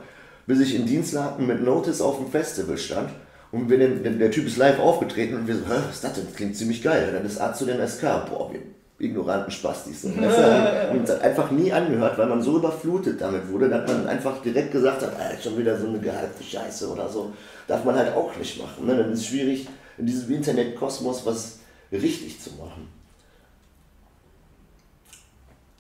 bis 0.47 0.61
ich 0.61 0.75
in 0.75 0.87
Dienstlaken 0.87 1.47
mit 1.47 1.63
Notice 1.63 2.01
auf 2.01 2.17
dem 2.17 2.31
Festival 2.31 2.79
stand. 2.79 3.11
Und 3.53 3.69
wir 3.69 3.79
den, 3.79 4.03
der, 4.03 4.13
der 4.13 4.31
Typ 4.31 4.47
ist 4.47 4.57
live 4.57 4.79
aufgetreten 4.79 5.35
und 5.35 5.47
wir 5.47 5.57
so, 5.57 5.63
was 5.69 5.95
ist 5.97 6.05
das 6.05 6.15
denn? 6.15 6.25
Das 6.27 6.37
klingt 6.37 6.57
ziemlich 6.57 6.83
geil. 6.83 7.11
Dann 7.13 7.27
ist 7.27 7.39
A 7.39 7.53
zu 7.53 7.67
den 7.67 7.87
SK. 7.87 8.03
Boah, 8.31 8.51
wir 8.51 8.61
ignoranten 9.01 9.51
Spastis. 9.51 10.05
Und 10.05 10.19
uns 10.19 11.11
hat 11.11 11.23
einfach 11.23 11.51
nie 11.51 11.73
angehört, 11.73 12.17
weil 12.19 12.29
man 12.29 12.43
so 12.43 12.59
überflutet 12.59 13.21
damit 13.21 13.51
wurde, 13.51 13.69
dass 13.69 13.91
man 13.91 14.07
einfach 14.07 14.41
direkt 14.43 14.73
gesagt 14.73 15.03
hat, 15.03 15.13
ah, 15.19 15.43
schon 15.43 15.59
wieder 15.59 15.79
so 15.79 15.87
eine 15.87 15.99
gehaltene 15.99 16.45
Scheiße 16.45 16.89
oder 16.89 17.09
so. 17.09 17.33
Darf 17.67 17.85
man 17.85 17.97
halt 17.97 18.15
auch 18.15 18.35
nicht 18.37 18.59
machen. 18.59 18.87
Ne? 18.87 18.97
Dann 18.97 19.13
ist 19.13 19.21
es 19.21 19.27
schwierig, 19.27 19.69
in 19.99 20.07
diesem 20.07 20.35
Internetkosmos 20.35 21.25
was 21.27 21.60
richtig 21.93 22.41
zu 22.41 22.51
machen. 22.53 22.89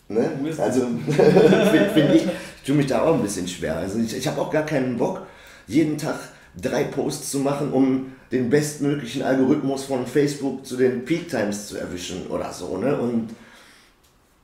Ne? 0.08 0.28
Also 0.58 0.80
finde 1.06 1.90
find 1.94 2.14
ich, 2.14 2.24
ich 2.24 2.66
tue 2.66 2.74
mich 2.74 2.86
da 2.86 3.02
auch 3.02 3.14
ein 3.14 3.22
bisschen 3.22 3.46
schwer. 3.46 3.76
Also 3.76 3.98
ich, 3.98 4.16
ich 4.16 4.26
habe 4.26 4.40
auch 4.40 4.50
gar 4.50 4.66
keinen 4.66 4.96
Bock, 4.96 5.22
jeden 5.66 5.96
Tag 5.98 6.18
drei 6.61 6.84
Posts 6.84 7.30
zu 7.30 7.38
machen, 7.38 7.72
um 7.72 8.12
den 8.32 8.50
bestmöglichen 8.50 9.22
Algorithmus 9.22 9.84
von 9.84 10.06
Facebook 10.06 10.66
zu 10.66 10.76
den 10.76 11.04
Peak 11.04 11.28
Times 11.28 11.68
zu 11.68 11.76
erwischen 11.78 12.26
oder 12.26 12.52
so. 12.52 12.76
Ne? 12.76 12.98
Und, 12.98 13.30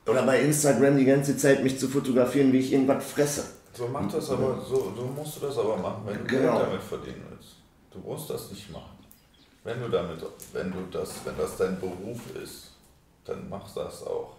oder 0.05 0.23
bei 0.23 0.39
Instagram 0.39 0.97
die 0.97 1.05
ganze 1.05 1.35
Zeit 1.35 1.63
mich 1.63 1.77
zu 1.77 1.89
fotografieren, 1.89 2.53
wie 2.53 2.59
ich 2.59 2.71
irgendwas 2.71 3.03
fresse. 3.03 3.43
So 3.73 3.87
mach 3.91 4.09
das 4.11 4.29
aber, 4.29 4.65
so, 4.67 4.93
so 4.95 5.03
musst 5.15 5.35
du 5.35 5.45
das 5.45 5.57
aber 5.57 5.77
machen, 5.77 6.01
wenn 6.05 6.17
du 6.17 6.23
genau. 6.23 6.53
Geld 6.53 6.67
damit 6.67 6.81
verdienen 6.81 7.23
willst. 7.29 7.57
Du 7.91 7.99
musst 7.99 8.29
das 8.29 8.49
nicht 8.51 8.71
machen. 8.71 8.96
Wenn 9.67 9.81
du 9.81 9.89
damit, 9.89 10.17
wenn 10.53 10.71
du 10.71 10.77
das, 10.89 11.09
wenn 11.25 11.37
das 11.37 11.57
dein 11.57 11.77
Beruf 11.77 12.21
ist, 12.41 12.71
dann 13.25 13.49
mach 13.49 13.69
das 13.75 14.01
auch. 14.07 14.37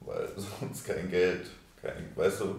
Weil 0.00 0.28
sonst 0.60 0.84
kein 0.84 1.08
Geld, 1.08 1.46
kein, 1.80 2.10
weißt 2.16 2.40
du, 2.40 2.56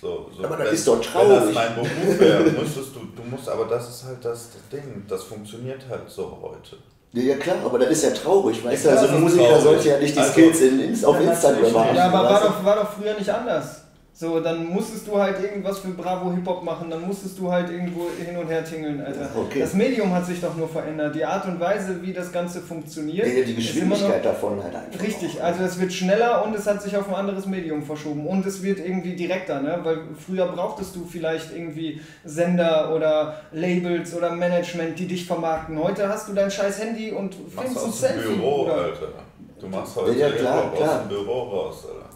so, 0.00 0.28
so, 0.36 0.42
aber 0.42 0.56
das 0.56 0.66
wenn, 0.66 0.74
ist 0.74 0.88
doch 0.88 1.00
traurig. 1.00 1.30
Wenn 1.30 1.46
das 1.46 1.54
mein 1.54 1.74
Beruf 1.76 2.18
wäre, 2.18 2.42
müsstest 2.50 2.96
du, 2.96 3.00
du 3.14 3.22
musst, 3.30 3.48
aber 3.48 3.66
das 3.66 3.88
ist 3.88 4.04
halt 4.06 4.24
das 4.24 4.48
Ding, 4.72 5.04
das 5.08 5.22
funktioniert 5.22 5.82
halt 5.88 6.10
so 6.10 6.36
heute. 6.42 6.76
Ja, 7.12 7.36
klar, 7.36 7.58
aber 7.64 7.78
das 7.78 7.90
ist 7.90 8.02
ja 8.02 8.10
traurig, 8.10 8.64
weißt 8.64 8.86
du, 8.86 8.90
also 8.90 9.06
ein 9.06 9.20
Musiker 9.20 9.44
traurig. 9.44 9.62
sollte 9.62 9.88
ja 9.90 9.98
nicht 10.00 10.16
die 10.16 10.18
also, 10.18 10.32
Skills 10.32 10.60
in, 10.62 10.80
in, 10.80 11.04
auf 11.04 11.20
ja, 11.20 11.30
Instagram 11.30 11.74
haben. 11.74 11.96
Ja, 11.96 12.06
aber 12.08 12.24
war 12.24 12.42
doch, 12.42 12.64
war 12.64 12.76
doch 12.76 12.90
früher 12.90 13.14
nicht 13.14 13.30
anders. 13.30 13.82
So, 14.20 14.40
dann 14.40 14.66
musstest 14.66 15.06
du 15.06 15.16
halt 15.16 15.40
irgendwas 15.40 15.78
für 15.78 15.90
Bravo 15.90 16.32
Hip-Hop 16.32 16.64
machen, 16.64 16.90
dann 16.90 17.06
musstest 17.06 17.38
du 17.38 17.52
halt 17.52 17.70
irgendwo 17.70 18.08
hin 18.18 18.36
und 18.36 18.48
her 18.48 18.64
tingeln, 18.64 19.00
Alter. 19.00 19.28
Okay. 19.32 19.60
Das 19.60 19.74
Medium 19.74 20.12
hat 20.12 20.26
sich 20.26 20.40
doch 20.40 20.56
nur 20.56 20.68
verändert. 20.68 21.14
Die 21.14 21.24
Art 21.24 21.46
und 21.46 21.60
Weise, 21.60 22.02
wie 22.02 22.12
das 22.12 22.32
Ganze 22.32 22.60
funktioniert. 22.60 23.28
Ja, 23.28 23.44
die 23.44 23.54
Geschwindigkeit 23.54 24.24
davon 24.24 24.60
halt 24.60 24.74
einfach. 24.74 25.00
Richtig, 25.00 25.40
also 25.40 25.62
es 25.62 25.78
wird 25.80 25.92
schneller 25.92 26.44
und 26.44 26.52
es 26.56 26.66
hat 26.66 26.82
sich 26.82 26.96
auf 26.96 27.08
ein 27.08 27.14
anderes 27.14 27.46
Medium 27.46 27.84
verschoben. 27.84 28.26
Und 28.26 28.44
es 28.44 28.60
wird 28.60 28.80
irgendwie 28.80 29.14
direkter, 29.14 29.62
ne? 29.62 29.78
Weil 29.84 30.00
früher 30.26 30.46
brauchtest 30.46 30.96
du 30.96 31.04
vielleicht 31.04 31.54
irgendwie 31.54 32.00
Sender 32.24 32.92
oder 32.96 33.42
Labels 33.52 34.16
oder 34.16 34.32
Management, 34.32 34.98
die 34.98 35.06
dich 35.06 35.28
vermarkten. 35.28 35.80
Heute 35.80 36.08
hast 36.08 36.28
du 36.28 36.32
dein 36.32 36.50
scheiß 36.50 36.82
Handy 36.82 37.12
und 37.12 37.36
filmst 37.56 37.84
ein 37.84 37.92
Selfie. 37.92 38.34
Büro, 38.34 38.64
Alter. 38.64 39.12
Du 39.60 39.68
machst 39.68 39.94
heute 39.94 40.18
ja, 40.18 40.30
klar, 40.30 40.72
klar. 40.74 40.90
aus 40.90 40.98
dem 41.02 41.08
Büro 41.08 41.42
raus, 41.42 41.86
Alter. 41.88 42.07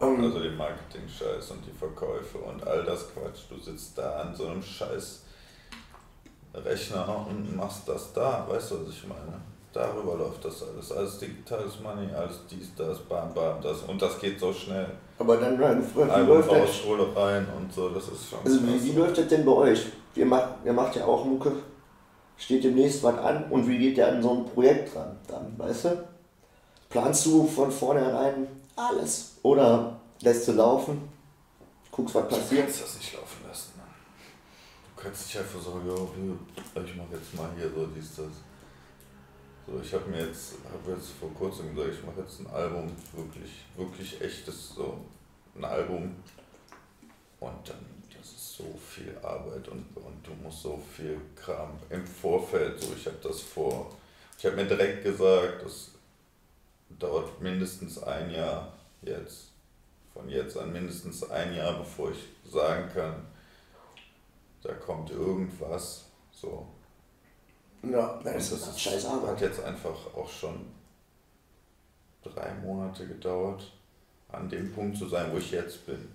Um, 0.00 0.24
also 0.24 0.40
den 0.40 0.56
Marketing-Scheiß 0.56 1.52
und 1.52 1.64
die 1.66 1.76
Verkäufe 1.76 2.38
und 2.38 2.66
all 2.66 2.82
das 2.84 3.06
Quatsch. 3.12 3.42
Du 3.48 3.58
sitzt 3.58 3.96
da 3.96 4.20
an 4.20 4.34
so 4.34 4.48
einem 4.48 4.62
scheiß 4.62 5.22
Rechner 6.54 7.26
und 7.28 7.56
machst 7.56 7.88
das 7.88 8.12
da, 8.12 8.46
weißt 8.48 8.72
du, 8.72 8.86
was 8.86 8.94
ich 8.94 9.06
meine? 9.06 9.40
Darüber 9.72 10.14
läuft 10.14 10.44
das 10.44 10.62
alles. 10.62 10.92
Alles 10.92 11.18
digitales 11.18 11.80
Money, 11.80 12.12
alles 12.14 12.40
dies, 12.48 12.74
das, 12.76 13.00
bam, 13.00 13.34
bam, 13.34 13.60
das. 13.60 13.82
Und 13.82 14.00
das 14.00 14.20
geht 14.20 14.38
so 14.38 14.52
schnell. 14.52 14.86
Aber 15.18 15.36
dann, 15.36 15.58
dann 15.58 15.84
wie 15.94 16.02
Album 16.02 16.36
läuft 16.36 16.50
raus, 16.50 16.76
Schule 16.76 17.16
rein 17.16 17.46
und 17.56 17.72
so, 17.72 17.88
das 17.88 18.08
ist 18.08 18.30
schon. 18.30 18.38
Also 18.44 18.62
wie, 18.62 18.84
wie 18.84 18.92
läuft 18.92 19.18
das 19.18 19.26
denn 19.26 19.44
bei 19.44 19.52
euch? 19.52 19.86
Ihr 20.14 20.26
macht, 20.26 20.48
ihr 20.64 20.72
macht 20.72 20.94
ja 20.94 21.04
auch 21.04 21.24
Mucke, 21.24 21.52
steht 22.36 22.62
demnächst 22.62 23.02
was 23.02 23.18
an 23.18 23.44
und 23.50 23.66
wie 23.66 23.78
geht 23.78 23.98
ihr 23.98 24.06
an 24.06 24.22
so 24.22 24.30
ein 24.30 24.44
Projekt 24.44 24.94
dran 24.94 25.16
dann, 25.26 25.54
weißt 25.56 25.86
du? 25.86 26.04
Planst 26.88 27.26
du 27.26 27.44
von 27.44 27.72
vornherein 27.72 28.46
alles? 28.76 29.33
Oder 29.44 30.00
lässt 30.22 30.48
du 30.48 30.52
laufen, 30.52 31.06
guckst, 31.90 32.14
was 32.14 32.28
passiert. 32.28 32.62
Du 32.62 32.64
kannst 32.64 32.82
das 32.82 32.96
nicht 32.96 33.12
laufen 33.12 33.46
lassen. 33.46 33.72
Ne? 33.76 33.82
Du 34.96 35.02
kannst 35.02 35.26
nicht 35.26 35.38
einfach 35.38 35.60
sagen, 35.60 35.86
ja, 35.86 36.82
ich 36.82 36.96
mache 36.96 37.08
jetzt 37.12 37.34
mal 37.34 37.50
hier 37.54 37.70
so 37.70 37.86
dies, 37.88 38.16
das. 38.16 38.26
So, 39.66 39.80
ich 39.82 39.92
habe 39.92 40.10
mir 40.10 40.26
jetzt, 40.26 40.54
habe 40.64 40.92
jetzt 40.92 41.10
vor 41.20 41.30
kurzem 41.34 41.74
gesagt, 41.74 41.94
ich 41.94 42.04
mache 42.04 42.20
jetzt 42.20 42.40
ein 42.40 42.46
Album, 42.46 42.90
wirklich, 43.12 43.66
wirklich 43.76 44.20
echtes, 44.20 44.70
so 44.76 44.98
ein 45.56 45.64
Album. 45.64 46.16
Und 47.40 47.68
dann, 47.68 47.84
das 48.16 48.32
ist 48.32 48.56
so 48.56 48.74
viel 48.78 49.14
Arbeit 49.22 49.68
und, 49.68 49.84
und 49.94 50.26
du 50.26 50.32
musst 50.42 50.62
so 50.62 50.80
viel 50.96 51.20
Kram 51.36 51.78
im 51.90 52.06
Vorfeld, 52.06 52.80
so 52.80 52.94
ich 52.94 53.04
habe 53.06 53.18
das 53.22 53.42
vor, 53.42 53.94
ich 54.38 54.46
habe 54.46 54.56
mir 54.56 54.66
direkt 54.66 55.02
gesagt, 55.02 55.64
das 55.64 55.90
dauert 56.98 57.40
mindestens 57.42 58.02
ein 58.02 58.30
Jahr 58.30 58.72
jetzt, 59.06 59.52
von 60.12 60.28
jetzt 60.28 60.56
an 60.56 60.72
mindestens 60.72 61.28
ein 61.30 61.54
Jahr, 61.54 61.78
bevor 61.78 62.10
ich 62.10 62.50
sagen 62.50 62.88
kann, 62.92 63.26
da 64.62 64.72
kommt 64.74 65.10
irgendwas, 65.10 66.06
so, 66.32 66.66
ja, 67.82 68.20
das 68.24 68.52
ist 68.52 68.66
das 68.66 68.80
scheiß 68.80 69.06
Arbeit. 69.06 69.32
Hat 69.32 69.40
jetzt 69.42 69.62
einfach 69.62 70.14
auch 70.14 70.28
schon 70.28 70.66
drei 72.22 72.54
Monate 72.54 73.06
gedauert, 73.06 73.70
an 74.28 74.48
dem 74.48 74.72
Punkt 74.72 74.96
zu 74.96 75.06
sein, 75.06 75.30
wo 75.32 75.38
ich 75.38 75.50
jetzt 75.50 75.84
bin. 75.84 76.08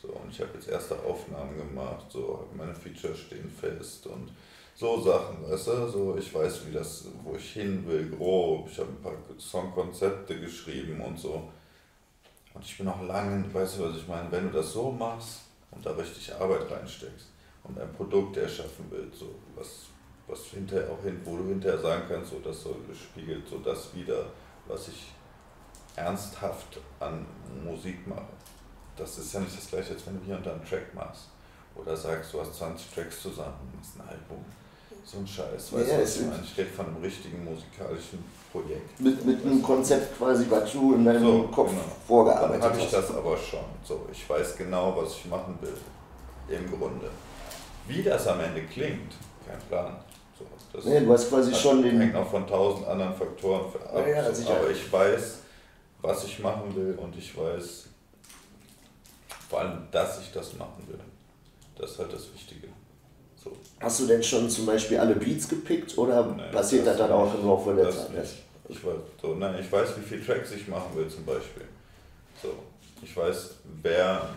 So, 0.00 0.08
und 0.08 0.30
ich 0.30 0.40
habe 0.40 0.50
jetzt 0.54 0.68
erste 0.68 0.98
Aufnahmen 1.02 1.56
gemacht, 1.56 2.06
so 2.10 2.46
meine 2.54 2.74
Features 2.74 3.18
stehen 3.18 3.50
fest 3.50 4.06
und 4.06 4.30
so 4.76 5.00
Sachen, 5.00 5.48
weißt 5.48 5.68
du, 5.68 5.88
so 5.88 6.16
ich 6.18 6.34
weiß, 6.34 6.66
wie 6.66 6.72
das, 6.72 7.06
wo 7.22 7.36
ich 7.36 7.52
hin 7.52 7.86
will, 7.86 8.10
grob. 8.10 8.68
Ich 8.70 8.78
habe 8.78 8.90
ein 8.90 9.02
paar 9.02 9.14
Songkonzepte 9.38 10.38
geschrieben 10.40 11.00
und 11.00 11.18
so. 11.18 11.48
Und 12.54 12.64
ich 12.64 12.78
bin 12.78 12.88
auch 12.88 13.02
lange, 13.02 13.52
weißt 13.52 13.78
du, 13.78 13.84
was 13.84 13.96
ich 13.96 14.08
meine, 14.08 14.30
wenn 14.30 14.50
du 14.50 14.56
das 14.56 14.72
so 14.72 14.90
machst 14.90 15.40
und 15.70 15.84
da 15.84 15.90
richtig 15.90 16.34
Arbeit 16.34 16.70
reinsteckst 16.70 17.26
und 17.64 17.78
ein 17.78 17.92
Produkt 17.92 18.36
erschaffen 18.36 18.86
willst, 18.90 19.18
so 19.18 19.34
was 19.54 19.86
was 20.26 20.40
hinterher 20.46 20.90
auch 20.90 21.02
hin, 21.02 21.20
wo 21.24 21.36
du 21.36 21.48
hinterher 21.48 21.78
sagen 21.78 22.04
kannst, 22.08 22.30
so 22.30 22.38
das 22.38 22.62
so 22.62 22.76
spiegelt 22.94 23.46
so 23.48 23.58
das 23.58 23.94
wieder, 23.94 24.26
was 24.66 24.88
ich 24.88 25.12
ernsthaft 25.96 26.80
an 26.98 27.26
Musik 27.64 28.06
mache. 28.06 28.32
Das 28.96 29.18
ist 29.18 29.32
ja 29.32 29.40
nicht 29.40 29.56
das 29.56 29.68
gleiche, 29.68 29.92
als 29.92 30.06
wenn 30.06 30.18
du 30.18 30.24
hier 30.24 30.36
und 30.36 30.46
da 30.46 30.52
einen 30.52 30.64
Track 30.64 30.94
machst. 30.94 31.28
Oder 31.74 31.96
sagst, 31.96 32.32
du 32.32 32.40
hast 32.40 32.54
20 32.54 32.94
Tracks 32.94 33.22
zusammen, 33.22 33.72
das 33.78 33.88
ist 33.88 34.00
ein 34.00 34.08
Album. 34.08 34.44
So 35.04 35.18
ein 35.18 35.26
Scheiß, 35.26 35.72
weißt 35.72 35.88
ja, 35.88 35.96
du, 35.96 36.02
was 36.02 36.16
ich 36.16 36.26
meine? 36.26 36.42
Ich 36.42 36.56
rede 36.56 36.70
von 36.70 36.86
einem 36.86 37.02
richtigen 37.02 37.44
musikalischen 37.44 38.24
Projekt. 38.54 39.00
Mit, 39.00 39.24
mit 39.26 39.44
einem 39.44 39.60
Konzept 39.60 40.16
quasi, 40.16 40.46
was 40.48 40.70
du 40.72 40.94
in 40.94 41.04
deinem 41.04 41.24
so, 41.24 41.42
Kopf 41.48 41.70
genau. 41.70 41.82
vorgearbeitet 42.06 42.62
hast. 42.62 42.62
Dann 42.62 42.72
habe 42.72 42.80
ich 42.80 42.90
das 42.90 43.10
aber 43.10 43.36
schon. 43.36 43.64
So, 43.82 44.06
ich 44.12 44.30
weiß 44.30 44.56
genau, 44.56 44.96
was 44.96 45.16
ich 45.16 45.24
machen 45.26 45.58
will. 45.60 46.56
Im 46.56 46.70
Grunde. 46.70 47.10
Wie 47.88 48.02
das 48.02 48.28
am 48.28 48.40
Ende 48.40 48.62
klingt, 48.62 49.12
kein 49.46 49.58
Plan. 49.68 49.96
Das 50.72 50.84
nee, 50.84 51.00
du 51.00 51.12
hast 51.12 51.28
quasi 51.28 51.54
schon 51.54 51.82
den. 51.82 52.00
hängt 52.00 52.16
auch 52.16 52.28
von 52.28 52.46
tausend 52.46 52.86
anderen 52.86 53.14
Faktoren 53.14 53.66
ab. 53.66 54.06
Ja, 54.06 54.22
ja, 54.22 54.22
aber 54.22 54.70
ich 54.70 54.92
weiß, 54.92 55.38
was 56.00 56.24
ich 56.24 56.38
machen 56.40 56.74
will 56.74 56.98
und 57.00 57.16
ich 57.16 57.36
weiß 57.36 57.88
vor 59.48 59.60
allem, 59.60 59.86
dass 59.90 60.20
ich 60.20 60.32
das 60.32 60.54
machen 60.54 60.82
will. 60.88 60.98
Das 61.76 61.92
ist 61.92 61.98
halt 61.98 62.12
das 62.12 62.32
Wichtige. 62.32 62.68
Hast 63.84 64.00
du 64.00 64.06
denn 64.06 64.22
schon 64.22 64.48
zum 64.48 64.64
Beispiel 64.64 64.98
alle 64.98 65.14
Beats 65.14 65.46
gepickt 65.46 65.96
oder 65.98 66.24
nee, 66.24 66.42
passiert 66.50 66.86
das, 66.86 66.96
das 66.96 67.06
dann 67.06 67.18
auch 67.18 67.34
im 67.34 67.46
Laufe 67.46 67.74
der 67.74 67.90
Zeit? 67.90 68.08
Ich 68.66 68.82
weiß, 68.82 68.94
so, 69.20 69.34
nein, 69.34 69.56
ich 69.60 69.70
weiß, 69.70 69.90
wie 69.98 70.02
viele 70.02 70.24
Tracks 70.24 70.52
ich 70.52 70.66
machen 70.68 70.96
will 70.96 71.06
zum 71.06 71.26
Beispiel. 71.26 71.66
So, 72.42 72.54
ich 73.02 73.14
weiß, 73.14 73.56
wer 73.82 74.30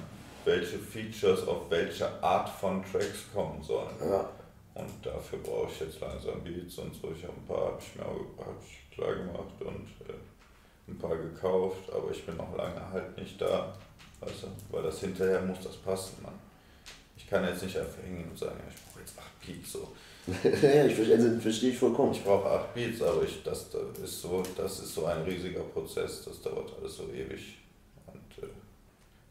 welche 0.43 0.77
Features 0.77 1.47
auf 1.47 1.69
welche 1.69 2.21
Art 2.21 2.49
von 2.49 2.83
Tracks 2.91 3.23
kommen 3.33 3.63
sollen. 3.63 3.95
Ja. 4.01 4.29
Und 4.75 4.89
dafür 5.01 5.39
brauche 5.39 5.71
ich 5.71 5.79
jetzt 5.79 6.01
langsam 6.01 6.43
Beats 6.43 6.77
und 6.79 6.93
so. 6.93 7.13
Ich 7.15 7.23
habe 7.23 7.33
ein 7.33 7.47
paar, 7.47 7.67
habe 7.67 7.77
ich 7.79 7.95
mir 7.95 8.05
hab 8.05 8.55
ich 8.61 8.95
klar 8.95 9.15
gemacht 9.15 9.61
und 9.61 10.09
äh, 10.09 10.89
ein 10.89 10.97
paar 10.97 11.15
gekauft, 11.15 11.89
aber 11.93 12.11
ich 12.11 12.25
bin 12.25 12.35
noch 12.35 12.55
lange 12.57 12.81
halt 12.91 13.17
nicht 13.17 13.39
da. 13.39 13.73
Weißt 14.19 14.43
du? 14.43 14.47
Weil 14.75 14.83
das 14.83 14.99
hinterher 14.99 15.41
muss 15.41 15.59
das 15.63 15.77
passen, 15.77 16.17
Mann. 16.21 16.33
Ich 17.28 17.32
kann 17.32 17.43
jetzt 17.43 17.61
nicht 17.61 17.78
einfach 17.78 18.01
hingehen 18.01 18.30
und 18.30 18.39
sagen, 18.39 18.55
ich 18.69 18.82
brauche 18.86 19.01
jetzt 19.01 19.19
8 19.19 19.45
Beats 19.45 19.73
so. 19.73 19.91
ja, 20.65 20.86
ich 20.86 20.95
verstehe, 20.95 21.17
also 21.17 21.39
verstehe 21.41 21.71
ich 21.71 21.78
vollkommen. 21.78 22.13
Ich 22.13 22.23
brauche 22.23 22.49
8 22.49 22.73
Beats, 22.73 23.01
aber 23.01 23.21
ich, 23.21 23.43
das, 23.43 23.69
das, 23.69 24.01
ist 24.01 24.21
so, 24.21 24.41
das 24.55 24.80
ist 24.80 24.93
so 24.95 25.07
ein 25.07 25.23
riesiger 25.23 25.59
Prozess, 25.59 26.23
das 26.23 26.41
dauert 26.41 26.71
alles 26.80 26.95
so 26.95 27.03
ewig. 27.09 27.57
Und 28.05 28.43
äh, 28.43 28.47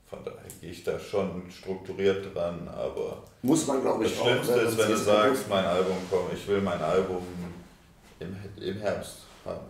von 0.05 0.23
daher 0.23 0.43
gehe 0.61 0.73
ich 0.73 0.85
da 0.85 0.99
schon 0.99 1.51
strukturiert 1.51 2.35
dran, 2.35 2.69
aber 2.69 3.23
muss 3.41 3.67
man 3.67 3.81
glaube 3.81 4.05
ich 4.05 4.13
das 4.13 4.21
Schlimmste 4.21 4.55
auch, 4.57 4.69
ist, 4.69 4.77
wenn 4.77 4.91
du 4.91 4.97
sagst, 4.99 5.49
mein 5.49 5.65
Album 5.65 5.97
kommt, 6.11 6.35
ich 6.35 6.47
will 6.49 6.61
mein 6.61 6.83
Album 6.83 7.23
im, 8.21 8.37
im 8.63 8.77
Herbst 8.77 9.21
haben. 9.43 9.65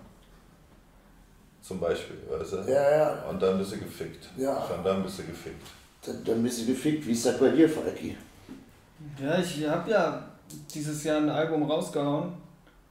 Zum 1.62 1.78
Beispiel, 1.78 2.16
weißt 2.28 2.54
du? 2.54 2.56
Ja, 2.72 2.90
ja. 2.90 3.22
Und 3.30 3.40
dann 3.40 3.56
bist 3.58 3.70
du 3.70 3.78
gefickt. 3.78 4.28
Ja. 4.36 4.66
Schon 4.66 4.82
dann 4.82 5.04
bist 5.04 5.20
du 5.20 5.22
gefickt. 5.22 5.62
Dann, 6.06 6.24
dann 6.24 6.42
bist 6.42 6.62
du 6.62 6.66
gefickt. 6.66 7.06
Wie 7.06 7.12
ist 7.12 7.26
das 7.26 7.38
bei 7.38 7.50
dir, 7.50 7.68
Falki? 7.68 8.16
Ja, 9.20 9.38
ich 9.38 9.68
habe 9.68 9.90
ja 9.90 10.28
dieses 10.72 11.04
Jahr 11.04 11.18
ein 11.18 11.28
Album 11.28 11.64
rausgehauen 11.64 12.32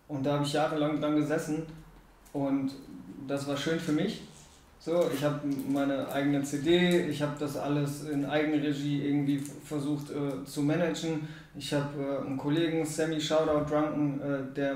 und 0.08 0.26
da 0.26 0.34
habe 0.34 0.44
ich 0.44 0.54
jahrelang 0.54 1.00
dran 1.00 1.16
gesessen 1.16 1.64
und 2.34 2.72
das 3.28 3.48
war 3.48 3.58
schön 3.58 3.80
für 3.80 3.92
mich 3.92 4.22
so, 4.86 5.10
ich 5.12 5.24
habe 5.24 5.40
meine 5.68 6.08
eigene 6.12 6.44
CD, 6.44 7.08
ich 7.08 7.20
habe 7.20 7.32
das 7.40 7.58
alles 7.58 8.08
in 8.08 8.24
Eigenregie 8.24 9.02
irgendwie 9.02 9.40
versucht 9.40 10.12
äh, 10.12 10.46
zu 10.46 10.62
managen. 10.62 11.28
Ich 11.58 11.74
habe 11.74 11.90
äh, 12.00 12.28
einen 12.28 12.38
Kollegen, 12.38 12.86
Sammy 12.86 13.20
Shoutout 13.20 13.68
Drunken, 13.68 14.22
äh, 14.22 14.54
der 14.56 14.76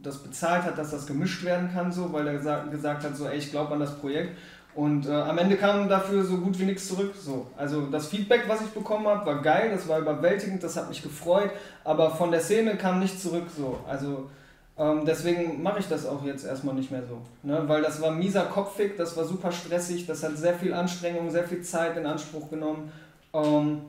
das 0.00 0.18
bezahlt 0.18 0.62
hat, 0.62 0.78
dass 0.78 0.92
das 0.92 1.08
gemischt 1.08 1.42
werden 1.42 1.68
kann, 1.74 1.90
so, 1.90 2.12
weil 2.12 2.24
er 2.28 2.34
gesagt, 2.34 3.02
hat, 3.02 3.16
so, 3.16 3.26
ey, 3.26 3.38
ich 3.38 3.50
glaube 3.50 3.74
an 3.74 3.80
das 3.80 3.98
Projekt. 3.98 4.38
Und 4.74 5.06
äh, 5.06 5.12
am 5.12 5.36
Ende 5.36 5.56
kam 5.56 5.88
dafür 5.88 6.24
so 6.24 6.38
gut 6.38 6.58
wie 6.58 6.64
nichts 6.64 6.88
zurück. 6.88 7.14
So. 7.18 7.46
Also 7.56 7.86
das 7.86 8.06
Feedback, 8.06 8.44
was 8.48 8.62
ich 8.62 8.68
bekommen 8.68 9.06
habe, 9.06 9.26
war 9.26 9.42
geil, 9.42 9.70
das 9.70 9.86
war 9.86 9.98
überwältigend, 9.98 10.62
das 10.62 10.76
hat 10.76 10.88
mich 10.88 11.02
gefreut, 11.02 11.50
aber 11.84 12.10
von 12.10 12.30
der 12.30 12.40
Szene 12.40 12.76
kam 12.76 12.98
nichts 12.98 13.22
zurück. 13.22 13.44
So. 13.54 13.78
Also 13.86 14.30
ähm, 14.78 15.04
deswegen 15.04 15.62
mache 15.62 15.80
ich 15.80 15.88
das 15.88 16.06
auch 16.06 16.24
jetzt 16.24 16.46
erstmal 16.46 16.74
nicht 16.74 16.90
mehr 16.90 17.02
so. 17.06 17.20
Ne? 17.42 17.62
Weil 17.66 17.82
das 17.82 18.00
war 18.00 18.12
mieser 18.12 18.44
Kopfig, 18.44 18.96
das 18.96 19.16
war 19.16 19.24
super 19.24 19.52
stressig, 19.52 20.06
das 20.06 20.22
hat 20.22 20.36
sehr 20.38 20.54
viel 20.54 20.72
Anstrengung, 20.72 21.30
sehr 21.30 21.44
viel 21.44 21.60
Zeit 21.62 21.96
in 21.98 22.06
Anspruch 22.06 22.48
genommen. 22.48 22.90
Ähm, 23.34 23.82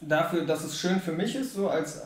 dafür, 0.00 0.44
dass 0.44 0.64
es 0.64 0.78
schön 0.78 1.00
für 1.00 1.12
mich 1.12 1.36
ist, 1.36 1.54
so 1.54 1.68
als, 1.68 2.02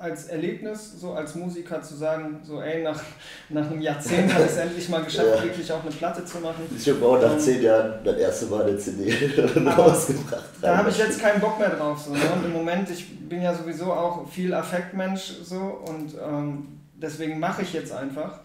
als 0.00 0.26
Erlebnis, 0.26 1.00
so 1.00 1.12
als 1.12 1.34
Musiker 1.34 1.82
zu 1.82 1.94
sagen, 1.96 2.40
so 2.42 2.60
ey, 2.60 2.82
nach, 2.82 3.00
nach 3.48 3.70
einem 3.70 3.80
Jahrzehnt 3.80 4.32
habe 4.32 4.44
ich 4.44 4.50
es 4.50 4.56
endlich 4.58 4.88
mal 4.88 5.02
geschafft, 5.02 5.36
ja. 5.36 5.42
wirklich 5.42 5.72
auch 5.72 5.82
eine 5.82 5.90
Platte 5.90 6.24
zu 6.24 6.38
machen. 6.38 6.66
Ich 6.76 6.88
habe 6.88 7.04
auch 7.04 7.20
nach 7.20 7.32
ähm, 7.32 7.38
zehn 7.38 7.62
Jahren 7.62 8.04
das 8.04 8.16
erste 8.16 8.46
Mal 8.46 8.66
eine 8.66 8.78
CD 8.78 9.12
rausgebracht. 9.66 10.44
Da 10.60 10.76
habe 10.76 10.90
ich 10.90 10.98
jetzt 10.98 11.20
keinen 11.20 11.40
Bock 11.40 11.58
mehr 11.58 11.70
drauf. 11.70 11.98
So, 11.98 12.12
ne? 12.12 12.20
Und 12.34 12.44
im 12.44 12.52
Moment, 12.52 12.90
ich 12.90 13.28
bin 13.28 13.42
ja 13.42 13.54
sowieso 13.54 13.92
auch 13.92 14.28
viel 14.28 14.54
Affektmensch 14.54 15.34
so 15.42 15.82
und 15.86 16.14
ähm, 16.14 16.80
deswegen 16.94 17.38
mache 17.38 17.62
ich 17.62 17.72
jetzt 17.72 17.92
einfach 17.92 18.40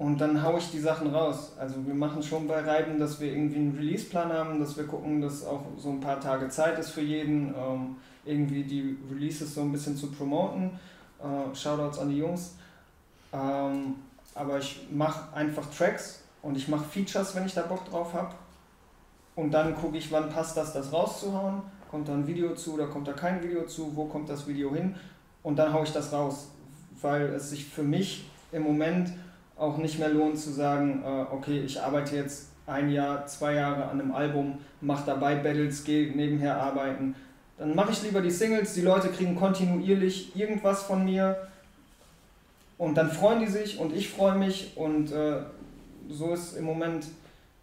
und 0.00 0.18
dann 0.18 0.42
haue 0.42 0.58
ich 0.58 0.70
die 0.70 0.78
Sachen 0.78 1.14
raus. 1.14 1.52
Also 1.58 1.74
wir 1.86 1.92
machen 1.92 2.22
schon 2.22 2.48
bei 2.48 2.60
Reiben, 2.60 2.98
dass 2.98 3.20
wir 3.20 3.30
irgendwie 3.30 3.56
einen 3.56 3.76
Release-Plan 3.76 4.32
haben, 4.32 4.58
dass 4.58 4.74
wir 4.78 4.84
gucken, 4.84 5.20
dass 5.20 5.44
auch 5.44 5.60
so 5.76 5.90
ein 5.90 6.00
paar 6.00 6.18
Tage 6.18 6.48
Zeit 6.48 6.78
ist 6.78 6.88
für 6.88 7.02
jeden, 7.02 7.48
ähm, 7.48 7.96
irgendwie 8.24 8.64
die 8.64 8.96
Releases 9.10 9.54
so 9.54 9.62
ein 9.62 9.72
bisschen 9.72 9.96
zu 9.96 10.10
promoten. 10.10 10.70
Äh, 11.18 11.54
Shoutouts 11.54 11.98
an 11.98 12.10
die 12.10 12.18
Jungs. 12.18 12.54
Ähm, 13.32 13.96
aber 14.34 14.58
ich 14.58 14.86
mache 14.90 15.34
einfach 15.34 15.66
Tracks 15.70 16.22
und 16.42 16.56
ich 16.56 16.68
mache 16.68 16.84
Features, 16.84 17.34
wenn 17.34 17.46
ich 17.46 17.54
da 17.54 17.62
Bock 17.62 17.84
drauf 17.88 18.14
habe. 18.14 18.34
Und 19.36 19.52
dann 19.52 19.74
gucke 19.74 19.98
ich, 19.98 20.10
wann 20.12 20.28
passt 20.28 20.56
das, 20.56 20.72
das 20.72 20.92
rauszuhauen. 20.92 21.62
Kommt 21.90 22.08
da 22.08 22.14
ein 22.14 22.26
Video 22.26 22.54
zu 22.54 22.74
oder 22.74 22.86
kommt 22.86 23.08
da 23.08 23.12
kein 23.12 23.42
Video 23.42 23.66
zu? 23.66 23.94
Wo 23.96 24.04
kommt 24.04 24.28
das 24.28 24.46
Video 24.46 24.74
hin? 24.74 24.94
Und 25.42 25.58
dann 25.58 25.72
haue 25.72 25.84
ich 25.84 25.92
das 25.92 26.12
raus 26.12 26.48
weil 27.02 27.22
es 27.34 27.50
sich 27.50 27.66
für 27.66 27.82
mich 27.82 28.26
im 28.52 28.62
Moment 28.62 29.12
auch 29.56 29.78
nicht 29.78 29.98
mehr 29.98 30.08
lohnt 30.08 30.38
zu 30.38 30.50
sagen, 30.50 31.02
äh, 31.04 31.34
okay, 31.34 31.60
ich 31.60 31.80
arbeite 31.80 32.16
jetzt 32.16 32.48
ein 32.66 32.90
Jahr, 32.90 33.26
zwei 33.26 33.54
Jahre 33.54 33.84
an 33.84 34.00
einem 34.00 34.12
Album, 34.12 34.58
mache 34.80 35.04
dabei 35.06 35.36
Battles, 35.36 35.84
gehe 35.84 36.14
nebenher 36.16 36.60
arbeiten. 36.60 37.14
Dann 37.60 37.74
mache 37.74 37.92
ich 37.92 38.02
lieber 38.02 38.22
die 38.22 38.30
Singles, 38.30 38.72
die 38.72 38.80
Leute 38.80 39.08
kriegen 39.08 39.36
kontinuierlich 39.36 40.34
irgendwas 40.34 40.82
von 40.82 41.04
mir 41.04 41.36
und 42.78 42.94
dann 42.94 43.10
freuen 43.10 43.40
die 43.40 43.48
sich 43.48 43.78
und 43.78 43.94
ich 43.94 44.08
freue 44.08 44.34
mich 44.34 44.72
und 44.76 45.12
äh, 45.12 45.42
so 46.08 46.32
ist 46.32 46.56
im 46.56 46.64
Moment 46.64 47.04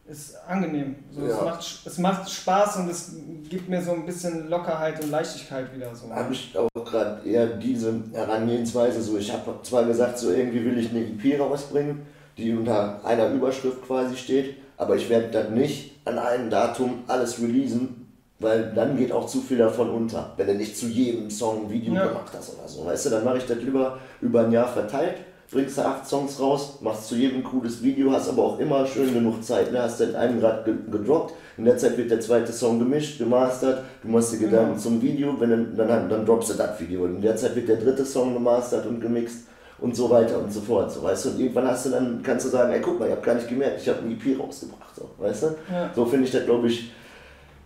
ist 0.08 0.36
angenehm. 0.48 0.98
So, 1.12 1.22
ja. 1.26 1.30
es, 1.30 1.42
macht, 1.42 1.82
es 1.88 1.98
macht 1.98 2.30
Spaß 2.30 2.78
und 2.78 2.90
es 2.92 3.16
gibt 3.50 3.70
mir 3.70 3.82
so 3.82 3.94
ein 3.94 4.06
bisschen 4.06 4.48
Lockerheit 4.52 5.04
und 5.04 5.10
Leichtigkeit 5.10 5.74
wieder. 5.76 5.96
So. 5.96 6.12
Habe 6.12 6.32
ich 6.32 6.56
auch 6.56 6.70
gerade 6.86 7.28
eher 7.28 7.48
diese 7.48 8.00
Herangehensweise. 8.14 9.02
So, 9.02 9.18
ich 9.18 9.34
habe 9.34 9.56
zwar 9.64 9.84
gesagt, 9.86 10.20
so 10.20 10.30
irgendwie 10.32 10.64
will 10.64 10.78
ich 10.78 10.92
eine 10.92 11.00
EP 11.00 11.40
rausbringen, 11.40 12.04
die 12.38 12.54
unter 12.54 13.04
einer 13.04 13.32
Überschrift 13.32 13.82
quasi 13.82 14.16
steht, 14.16 14.58
Aber 14.78 14.96
ich 14.96 15.10
werde 15.10 15.30
dann 15.30 15.56
nicht 15.56 15.94
an 16.06 16.20
einem 16.20 16.52
Datum 16.52 17.04
alles 17.08 17.42
releasen, 17.42 17.97
weil 18.40 18.72
dann 18.76 18.98
geht 18.98 19.12
auch 19.12 19.26
zu 19.26 19.42
viel 19.42 19.58
davon 19.58 19.90
unter, 19.90 20.34
wenn 20.38 20.48
du 20.48 20.56
nicht 20.56 20.78
zu 20.78 20.88
jedem 20.88 21.30
Song 21.30 21.66
ein 21.66 21.70
Video 21.72 21.94
ja. 21.94 22.08
gemacht 22.08 22.32
hast 22.36 22.58
oder 22.58 22.68
so. 22.68 22.86
Weißt 22.86 23.08
du, 23.08 23.10
dann 23.10 23.24
mache 23.24 23.38
ich 23.40 23.46
das 23.46 23.58
lieber 23.58 23.98
über 24.22 24.42
ein 24.42 24.52
Jahr 24.52 24.68
verteilt, 24.68 25.16
bringst 25.52 25.78
du 25.78 25.82
acht 25.82 26.06
Songs 26.06 26.40
raus, 26.40 26.78
machst 26.82 27.08
zu 27.08 27.16
jedem 27.16 27.44
cooles 27.44 27.82
Video, 27.82 28.12
hast 28.12 28.30
aber 28.30 28.44
auch 28.44 28.60
immer 28.60 28.86
schön 28.86 29.14
genug 29.14 29.44
Zeit. 29.44 29.72
Ne? 29.72 29.82
Hast 29.82 30.00
dann 30.02 30.16
einen 30.16 30.40
Grad 30.40 30.66
gedroppt, 30.66 31.34
in 31.58 31.66
der 31.66 31.78
Zeit 31.78 31.98
wird 31.98 32.12
der 32.12 32.20
zweite 32.20 32.52
Song 32.52 32.78
gemischt, 32.78 33.18
gemastert, 33.18 33.84
du 34.04 34.10
machst 34.10 34.34
dir 34.34 34.38
Gedanken 34.38 34.72
genau. 34.72 34.82
zum 34.82 35.02
Video, 35.02 35.40
wenn 35.40 35.50
dann, 35.50 35.76
dann, 35.76 36.10
dann 36.10 36.26
droppst 36.26 36.52
du 36.52 36.54
das 36.54 36.80
Video. 36.80 37.06
In 37.06 37.22
der 37.22 37.36
Zeit 37.36 37.56
wird 37.56 37.70
der 37.70 37.78
dritte 37.78 38.06
Song 38.06 38.34
gemastert 38.34 38.86
und 38.86 39.02
gemixt 39.02 39.48
und 39.80 39.96
so 39.96 40.10
weiter 40.10 40.40
und 40.40 40.52
so 40.52 40.62
fort. 40.62 40.92
So, 40.92 41.02
weißt 41.02 41.26
du? 41.26 41.30
Und 41.30 41.40
irgendwann 41.40 41.68
hast 41.68 41.88
du 41.88 41.90
dann, 41.90 42.22
kannst 42.22 42.46
du 42.46 42.50
sagen, 42.50 42.72
ey 42.74 42.82
guck 42.82 43.00
mal, 43.00 43.06
ich 43.06 43.12
habe 43.12 43.26
gar 43.26 43.36
nicht 43.36 43.48
gemerkt, 43.48 43.82
ich 43.82 43.90
habe 43.90 44.00
ein 44.00 44.12
EP 44.12 44.40
rausgebracht. 44.40 44.96
So, 44.96 45.10
weißt 45.18 45.44
du? 45.44 45.48
Ja. 45.72 45.92
So 45.96 46.06
finde 46.06 46.26
ich 46.26 46.32
das, 46.32 46.46
glaube 46.46 46.68
ich, 46.68 46.92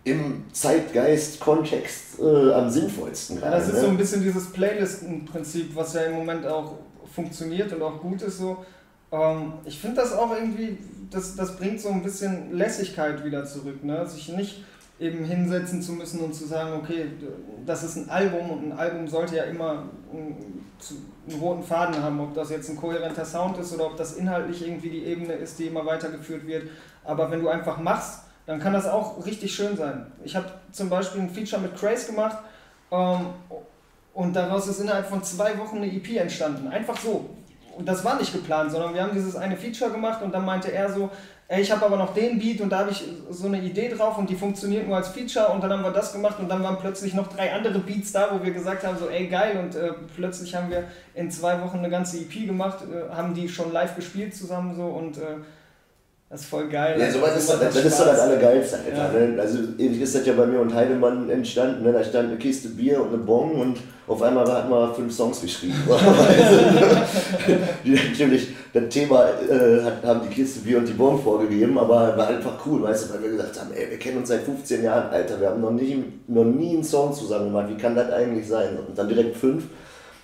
im 0.04 0.44
Zeitgeist-Kontext 0.52 2.20
äh, 2.20 2.52
am 2.52 2.68
sinnvollsten. 2.68 3.40
Ja, 3.40 3.50
das 3.50 3.68
ist 3.68 3.74
ne? 3.74 3.80
so 3.80 3.86
ein 3.88 3.96
bisschen 3.96 4.22
dieses 4.22 4.52
Playlisten-Prinzip, 4.52 5.74
was 5.76 5.94
ja 5.94 6.02
im 6.02 6.14
Moment 6.14 6.46
auch 6.46 6.78
funktioniert 7.14 7.72
und 7.72 7.82
auch 7.82 8.00
gut 8.00 8.22
ist 8.22 8.38
so. 8.38 8.64
Ähm, 9.12 9.52
ich 9.64 9.78
finde 9.78 9.96
das 9.96 10.12
auch 10.12 10.34
irgendwie, 10.34 10.78
das, 11.10 11.36
das 11.36 11.56
bringt 11.56 11.80
so 11.80 11.90
ein 11.90 12.02
bisschen 12.02 12.52
Lässigkeit 12.52 13.24
wieder 13.24 13.44
zurück, 13.44 13.84
ne? 13.84 14.06
sich 14.06 14.28
nicht 14.30 14.64
eben 14.98 15.24
hinsetzen 15.24 15.82
zu 15.82 15.92
müssen 15.92 16.20
und 16.20 16.34
zu 16.34 16.46
sagen, 16.46 16.74
okay, 16.74 17.06
das 17.66 17.82
ist 17.82 17.96
ein 17.96 18.08
Album 18.08 18.50
und 18.50 18.64
ein 18.64 18.72
Album 18.72 19.08
sollte 19.08 19.36
ja 19.36 19.44
immer 19.44 19.84
einen, 20.12 20.64
einen 21.28 21.40
roten 21.40 21.62
Faden 21.62 22.00
haben, 22.02 22.20
ob 22.20 22.34
das 22.34 22.50
jetzt 22.50 22.70
ein 22.70 22.76
kohärenter 22.76 23.24
Sound 23.24 23.58
ist 23.58 23.72
oder 23.74 23.86
ob 23.86 23.96
das 23.96 24.14
inhaltlich 24.14 24.66
irgendwie 24.66 24.90
die 24.90 25.04
Ebene 25.04 25.32
ist, 25.34 25.58
die 25.58 25.66
immer 25.66 25.84
weitergeführt 25.86 26.46
wird. 26.46 26.64
Aber 27.04 27.30
wenn 27.30 27.40
du 27.40 27.48
einfach 27.48 27.80
machst, 27.80 28.20
dann 28.46 28.58
kann 28.58 28.72
das 28.72 28.86
auch 28.86 29.24
richtig 29.24 29.54
schön 29.54 29.76
sein. 29.76 30.06
Ich 30.24 30.34
habe 30.34 30.46
zum 30.72 30.88
Beispiel 30.88 31.20
ein 31.20 31.30
Feature 31.30 31.62
mit 31.62 31.76
Craze 31.76 32.06
gemacht 32.06 32.38
ähm, 32.90 33.26
und 34.14 34.34
daraus 34.34 34.66
ist 34.66 34.80
innerhalb 34.80 35.06
von 35.06 35.22
zwei 35.22 35.58
Wochen 35.58 35.76
eine 35.76 35.86
EP 35.86 36.16
entstanden. 36.16 36.68
Einfach 36.68 36.96
so. 36.96 37.30
Und 37.76 37.86
das 37.88 38.04
war 38.04 38.18
nicht 38.18 38.32
geplant, 38.32 38.70
sondern 38.70 38.92
wir 38.94 39.02
haben 39.02 39.14
dieses 39.14 39.34
eine 39.36 39.56
Feature 39.56 39.90
gemacht 39.90 40.22
und 40.22 40.32
dann 40.32 40.44
meinte 40.44 40.70
er 40.70 40.92
so, 40.92 41.10
ey, 41.48 41.60
ich 41.60 41.70
habe 41.70 41.84
aber 41.84 41.96
noch 41.96 42.14
den 42.14 42.38
Beat 42.38 42.60
und 42.60 42.70
da 42.70 42.80
habe 42.80 42.90
ich 42.90 43.04
so 43.30 43.46
eine 43.46 43.60
Idee 43.60 43.88
drauf 43.88 44.18
und 44.18 44.28
die 44.28 44.34
funktioniert 44.34 44.86
nur 44.86 44.96
als 44.96 45.08
Feature 45.08 45.48
und 45.48 45.62
dann 45.62 45.70
haben 45.70 45.82
wir 45.82 45.90
das 45.90 46.12
gemacht 46.12 46.38
und 46.38 46.48
dann 46.48 46.62
waren 46.62 46.78
plötzlich 46.78 47.14
noch 47.14 47.28
drei 47.28 47.52
andere 47.52 47.78
Beats 47.78 48.12
da, 48.12 48.28
wo 48.32 48.44
wir 48.44 48.52
gesagt 48.52 48.86
haben, 48.86 48.98
so 48.98 49.08
ey 49.08 49.26
geil 49.26 49.58
und 49.58 49.74
äh, 49.74 49.92
plötzlich 50.14 50.54
haben 50.54 50.70
wir 50.70 50.84
in 51.14 51.30
zwei 51.30 51.60
Wochen 51.62 51.78
eine 51.78 51.90
ganze 51.90 52.18
EP 52.18 52.46
gemacht, 52.46 52.78
äh, 52.82 53.14
haben 53.14 53.34
die 53.34 53.48
schon 53.48 53.72
live 53.72 53.96
gespielt 53.96 54.34
zusammen 54.34 54.74
so 54.76 54.84
und 54.84 55.18
äh, 55.18 55.36
das 56.32 56.40
ist 56.40 56.46
voll 56.46 56.66
geil. 56.66 56.98
Ja, 56.98 57.10
sowas 57.10 57.36
ist, 57.36 57.50
das, 57.50 57.60
das 57.60 57.84
ist 57.84 58.00
doch 58.00 58.06
das 58.06 58.20
Allergeilste, 58.20 58.78
Alter. 58.78 59.20
Ja. 59.20 59.26
Ne? 59.26 59.38
Also 59.38 59.58
ähnlich 59.78 60.00
ist 60.00 60.14
das 60.14 60.24
ja 60.24 60.32
bei 60.32 60.46
mir 60.46 60.60
und 60.60 60.72
Heidemann 60.72 61.28
entstanden. 61.28 61.84
Ne? 61.84 61.92
Da 61.92 62.02
stand 62.02 62.30
eine 62.30 62.38
Kiste 62.38 62.70
Bier 62.70 63.02
und 63.02 63.08
eine 63.08 63.18
Bon 63.18 63.50
und 63.50 63.76
auf 64.06 64.22
einmal 64.22 64.50
hat 64.50 64.70
man 64.70 64.94
fünf 64.94 65.14
Songs 65.14 65.42
geschrieben. 65.42 65.74
die 67.84 67.90
natürlich 67.90 68.48
das 68.72 68.88
Thema 68.88 69.26
äh, 69.46 69.82
haben 70.02 70.22
die 70.26 70.34
Kiste 70.34 70.60
Bier 70.60 70.78
und 70.78 70.88
die 70.88 70.94
Bon 70.94 71.22
vorgegeben, 71.22 71.76
aber 71.76 72.16
war 72.16 72.28
einfach 72.28 72.54
cool, 72.64 72.82
weißt 72.82 73.10
du, 73.10 73.14
weil 73.14 73.24
wir 73.24 73.30
gesagt 73.32 73.60
haben, 73.60 73.70
ey, 73.74 73.90
wir 73.90 73.98
kennen 73.98 74.16
uns 74.16 74.28
seit 74.28 74.40
15 74.40 74.82
Jahren, 74.82 75.10
Alter, 75.10 75.38
wir 75.38 75.50
haben 75.50 75.60
noch 75.60 75.72
nie, 75.72 76.02
noch 76.28 76.44
nie 76.44 76.72
einen 76.72 76.84
Song 76.84 77.12
zusammen 77.12 77.48
gemacht, 77.48 77.66
wie 77.68 77.76
kann 77.76 77.94
das 77.94 78.10
eigentlich 78.10 78.48
sein? 78.48 78.78
Und 78.88 78.96
dann 78.96 79.06
direkt 79.06 79.36
fünf 79.36 79.64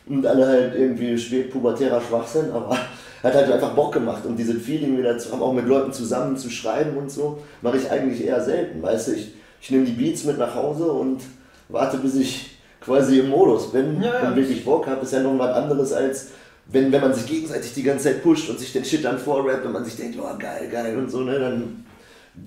und 0.08 0.26
alle 0.26 0.46
halt 0.46 0.74
irgendwie 0.74 1.18
spät 1.18 1.50
pubertärer 1.50 2.00
Schwachsinn, 2.00 2.50
aber 2.50 2.78
hat 3.22 3.34
halt 3.34 3.50
einfach 3.50 3.74
Bock 3.74 3.92
gemacht 3.92 4.24
und 4.26 4.36
diese 4.36 4.54
Feeling 4.54 4.98
wieder 4.98 5.18
zu 5.18 5.32
haben, 5.32 5.42
auch 5.42 5.52
mit 5.52 5.66
Leuten 5.66 5.92
zusammen 5.92 6.36
zu 6.36 6.50
schreiben 6.50 6.96
und 6.96 7.10
so, 7.10 7.38
mache 7.62 7.78
ich 7.78 7.90
eigentlich 7.90 8.24
eher 8.24 8.40
selten. 8.40 8.82
Weißt 8.82 9.08
du, 9.08 9.12
ich, 9.12 9.32
ich 9.60 9.70
nehme 9.70 9.84
die 9.84 9.92
Beats 9.92 10.24
mit 10.24 10.38
nach 10.38 10.54
Hause 10.54 10.90
und 10.92 11.20
warte, 11.68 11.98
bis 11.98 12.14
ich 12.14 12.58
quasi 12.80 13.18
im 13.18 13.30
Modus 13.30 13.72
bin 13.72 14.00
ja, 14.00 14.22
ja. 14.22 14.28
und 14.28 14.36
wirklich 14.36 14.64
Bock 14.64 14.86
habe. 14.86 15.02
Ist 15.02 15.12
ja 15.12 15.20
noch 15.20 15.38
was 15.38 15.54
anderes 15.54 15.92
als 15.92 16.28
wenn, 16.70 16.92
wenn 16.92 17.00
man 17.00 17.14
sich 17.14 17.26
gegenseitig 17.26 17.72
die 17.72 17.82
ganze 17.82 18.04
Zeit 18.04 18.22
pusht 18.22 18.48
und 18.50 18.58
sich 18.58 18.72
den 18.72 18.84
Shit 18.84 19.04
dann 19.04 19.18
vorrappt 19.18 19.64
und 19.64 19.72
man 19.72 19.84
sich 19.84 19.96
denkt, 19.96 20.18
oh 20.20 20.38
geil, 20.38 20.68
geil 20.70 20.96
und 20.98 21.10
so, 21.10 21.20
ne, 21.20 21.38
dann 21.38 21.84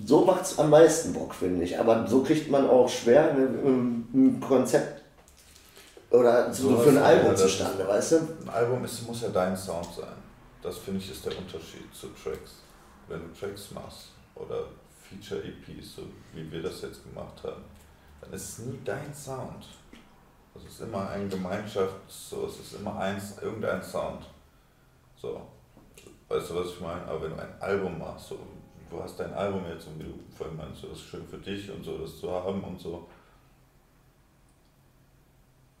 so 0.06 0.24
macht 0.24 0.44
es 0.44 0.58
am 0.58 0.70
meisten 0.70 1.12
Bock, 1.12 1.34
finde 1.34 1.64
ich. 1.64 1.78
Aber 1.78 2.06
so 2.06 2.22
kriegt 2.22 2.50
man 2.50 2.68
auch 2.68 2.88
schwer 2.88 3.34
ne, 3.34 3.48
ein 4.14 4.40
Konzept 4.40 5.02
oder 6.10 6.52
so, 6.52 6.70
so 6.70 6.78
für 6.78 6.90
ein 6.90 6.98
Album 6.98 7.36
zustande, 7.36 7.86
weißt 7.86 8.12
du? 8.12 8.16
Ein 8.16 8.48
Album 8.52 8.84
ist, 8.84 9.06
muss 9.06 9.22
ja 9.22 9.28
dein 9.28 9.56
Sound 9.56 9.88
sein. 9.96 10.21
Das 10.62 10.78
finde 10.78 11.00
ich 11.00 11.10
ist 11.10 11.26
der 11.26 11.36
Unterschied 11.36 11.92
zu 11.92 12.08
Tracks. 12.10 12.62
Wenn 13.08 13.20
du 13.20 13.38
Tracks 13.38 13.72
machst 13.72 14.12
oder 14.36 14.66
Feature-EPs, 15.02 15.96
so 15.96 16.02
wie 16.32 16.50
wir 16.50 16.62
das 16.62 16.82
jetzt 16.82 17.02
gemacht 17.02 17.42
haben, 17.42 17.64
dann 18.20 18.32
ist 18.32 18.48
es 18.48 18.58
nie 18.66 18.78
dein 18.84 19.12
Sound. 19.12 19.66
Es 20.54 20.64
ist 20.64 20.80
immer 20.80 21.08
ein 21.10 21.28
Gemeinschaft, 21.28 21.96
so, 22.06 22.46
es 22.46 22.60
ist 22.60 22.74
immer 22.74 22.96
eins, 22.98 23.38
irgendein 23.42 23.82
Sound. 23.82 24.26
So. 25.16 25.40
Weißt 26.28 26.50
du, 26.50 26.54
was 26.54 26.68
ich 26.68 26.80
meine? 26.80 27.04
Aber 27.06 27.22
wenn 27.22 27.30
du 27.30 27.42
ein 27.42 27.60
Album 27.60 27.98
machst, 27.98 28.28
so, 28.28 28.38
du 28.88 29.02
hast 29.02 29.18
dein 29.18 29.32
Album 29.34 29.64
jetzt 29.68 29.86
und 29.88 29.98
wie 29.98 30.04
du 30.04 30.14
vorhin 30.36 30.56
meinst, 30.56 30.84
das 30.84 30.92
ist 30.92 31.00
schön 31.02 31.26
für 31.26 31.38
dich 31.38 31.70
und 31.70 31.82
so, 31.82 31.98
das 31.98 32.20
zu 32.20 32.30
haben 32.30 32.62
und 32.62 32.80
so. 32.80 33.08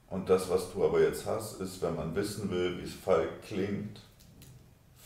Und 0.08 0.28
das, 0.28 0.48
was 0.50 0.72
du 0.72 0.84
aber 0.84 1.00
jetzt 1.00 1.24
hast, 1.24 1.60
ist, 1.60 1.80
wenn 1.80 1.94
man 1.94 2.14
wissen 2.14 2.50
will, 2.50 2.78
wie 2.78 2.84
es 2.84 2.94
Falk 2.94 3.42
klingt, 3.42 4.00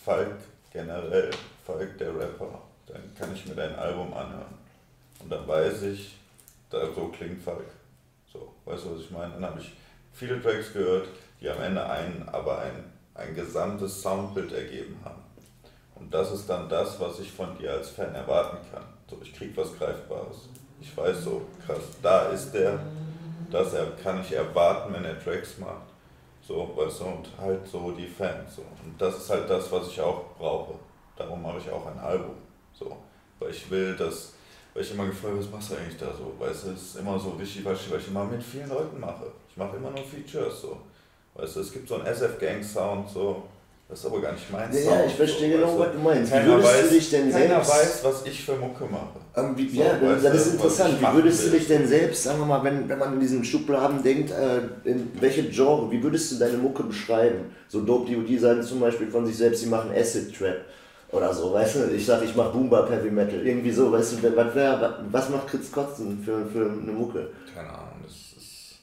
Falk 0.07 0.36
generell, 0.72 1.32
Falk 1.66 1.98
der 1.98 2.16
Rapper, 2.16 2.62
dann 2.86 3.12
kann 3.18 3.34
ich 3.34 3.44
mir 3.44 3.57
dein 3.57 3.74
Album 3.74 4.14
anhören. 4.14 4.54
Und 5.18 5.32
dann 5.32 5.48
weiß 5.48 5.82
ich, 5.82 6.16
da 6.70 6.86
so 6.94 7.09
klingt 7.09 7.42
Falk. 7.42 7.66
So, 8.32 8.54
weißt 8.66 8.84
du, 8.84 8.94
was 8.94 9.00
ich 9.00 9.11
meine? 9.11 9.32
Dann 9.32 9.46
habe 9.46 9.61
ich 9.61 9.72
viele 10.12 10.40
Tracks 10.40 10.72
gehört, 10.72 11.09
die 11.40 11.50
am 11.50 11.61
Ende 11.61 11.84
ein, 11.84 12.24
aber 12.30 12.61
ein, 12.61 12.84
ein 13.14 13.34
gesamtes 13.34 14.00
Soundbild 14.00 14.52
ergeben 14.52 14.96
haben. 15.04 15.22
Und 15.96 16.14
das 16.14 16.30
ist 16.30 16.48
dann 16.48 16.68
das, 16.68 17.00
was 17.00 17.18
ich 17.18 17.32
von 17.32 17.59
dir 17.59 17.72
als 17.72 17.90
Fan 17.90 18.14
erwarten 18.14 18.59
kann. 18.72 18.84
So, 19.11 19.18
ich 19.20 19.34
krieg 19.34 19.57
was 19.57 19.76
Greifbares. 19.76 20.48
Ich 20.80 20.96
weiß 20.96 21.24
so, 21.24 21.42
krass, 21.66 21.82
da 22.00 22.28
ist 22.28 22.52
der, 22.52 22.78
das 23.50 23.74
kann 24.04 24.20
ich 24.20 24.30
erwarten, 24.30 24.94
wenn 24.94 25.04
er 25.04 25.18
Tracks 25.18 25.59
macht. 25.59 25.95
So, 26.47 26.70
weißt 26.76 27.01
du, 27.01 27.05
und 27.07 27.28
halt 27.40 27.66
so 27.66 27.90
die 27.90 28.07
Fans. 28.07 28.57
So. 28.57 28.62
Und 28.62 29.01
das 29.01 29.16
ist 29.16 29.30
halt 29.30 29.51
das, 29.51 29.70
was 29.72 29.88
ich 29.88 30.01
auch 30.01 30.36
brauche. 30.38 30.74
Darum 31.16 31.42
mache 31.42 31.59
ich 31.59 31.70
auch 31.70 31.86
ein 31.86 31.99
Album. 31.99 32.36
So. 32.72 32.97
Weil 33.38 33.51
ich 33.51 33.68
will, 33.68 33.97
dass, 33.97 34.34
weil 34.72 34.82
ich 34.82 34.92
immer 34.92 35.07
gefragt 35.07 35.34
was 35.38 35.51
machst 35.51 35.72
du 35.72 35.76
eigentlich 35.76 35.99
da 35.99 36.07
so? 36.07 36.32
Weißt 36.38 36.66
du, 36.66 36.70
es 36.70 36.82
ist 36.82 36.97
immer 36.97 37.18
so 37.18 37.38
wichtig, 37.38 37.64
weil 37.64 37.74
ich, 37.74 37.90
weil 37.90 37.99
ich 37.99 38.09
immer 38.09 38.24
mit 38.24 38.42
vielen 38.42 38.68
Leuten 38.68 39.01
mache. 39.01 39.26
Ich 39.49 39.57
mache 39.57 39.76
immer 39.76 39.90
nur 39.90 40.05
Features 40.05 40.61
so. 40.61 40.78
Weißt 41.34 41.57
du, 41.57 41.61
es 41.61 41.72
gibt 41.72 41.88
so 41.88 41.97
einen 41.97 42.07
SF-Gang-Sound, 42.07 43.11
so, 43.11 43.42
das 43.89 44.01
ist 44.01 44.07
aber 44.07 44.20
gar 44.20 44.32
nicht 44.32 44.51
mein 44.51 44.72
ja, 44.72 44.80
Sound. 44.80 44.97
Ja, 44.97 45.07
ich 45.07 45.14
verstehe 45.14 45.53
so, 45.53 45.59
genau, 45.59 45.78
was 45.78 45.93
du 45.93 45.99
meinst. 45.99 46.32
Keiner, 46.32 46.47
würdest 46.47 46.74
weiß, 46.74 46.89
du 46.89 46.95
dich 46.95 47.11
denn 47.11 47.30
keiner 47.30 47.64
selbst, 47.64 47.70
weiß, 47.70 48.05
was 48.05 48.26
ich 48.26 48.45
für 48.45 48.57
Mucke 48.57 48.84
mache. 48.84 49.20
Ähm, 49.37 49.57
wie, 49.57 49.68
so, 49.68 49.80
ja, 49.80 49.97
das, 50.22 50.34
ist 50.34 50.53
interessant. 50.55 51.01
Wie 51.01 51.14
würdest 51.14 51.45
will. 51.45 51.51
du 51.53 51.59
dich 51.59 51.68
denn 51.68 51.87
selbst, 51.87 52.24
sagen 52.24 52.41
wir 52.41 52.47
mal, 52.47 52.64
wenn, 52.64 52.89
wenn 52.89 52.99
man 52.99 53.12
in 53.14 53.20
diesen 53.20 53.45
Schubladen 53.45 54.03
denkt, 54.03 54.32
äh, 54.32 54.89
in 54.89 55.12
welche 55.20 55.45
Genre, 55.45 55.89
wie 55.93 56.03
würdest 56.03 56.32
du 56.32 56.37
deine 56.37 56.59
Mucke 56.59 56.82
beschreiben? 56.82 57.53
So 57.68 57.80
Dope 57.80 58.11
DOD 58.12 58.41
sagen 58.41 58.62
zum 58.62 58.80
Beispiel 58.80 59.09
von 59.09 59.24
sich 59.24 59.37
selbst, 59.37 59.61
sie 59.61 59.68
machen 59.68 59.93
Acid 59.97 60.37
Trap 60.37 60.64
oder 61.12 61.32
so, 61.32 61.53
weißt 61.53 61.76
du? 61.76 61.95
Ich 61.95 62.05
sag, 62.05 62.22
ich 62.24 62.34
mach 62.34 62.51
Boomba 62.51 62.89
Heavy 62.89 63.11
Metal, 63.11 63.47
irgendwie 63.47 63.70
so, 63.70 63.93
weißt 63.93 64.14
du, 64.14 64.37
was, 64.37 64.55
wär, 64.55 64.99
was 65.12 65.28
macht 65.30 65.47
Chris 65.47 65.70
Kotzen 65.70 66.20
für, 66.24 66.45
für 66.47 66.68
eine 66.68 66.93
Mucke? 66.93 67.30
Keine 67.55 67.68
Ahnung, 67.68 68.01
das 68.03 68.12
ist... 68.12 68.78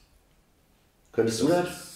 Könntest 1.11 1.41
das 1.41 1.47
du 1.47 1.53
das? 1.53 1.92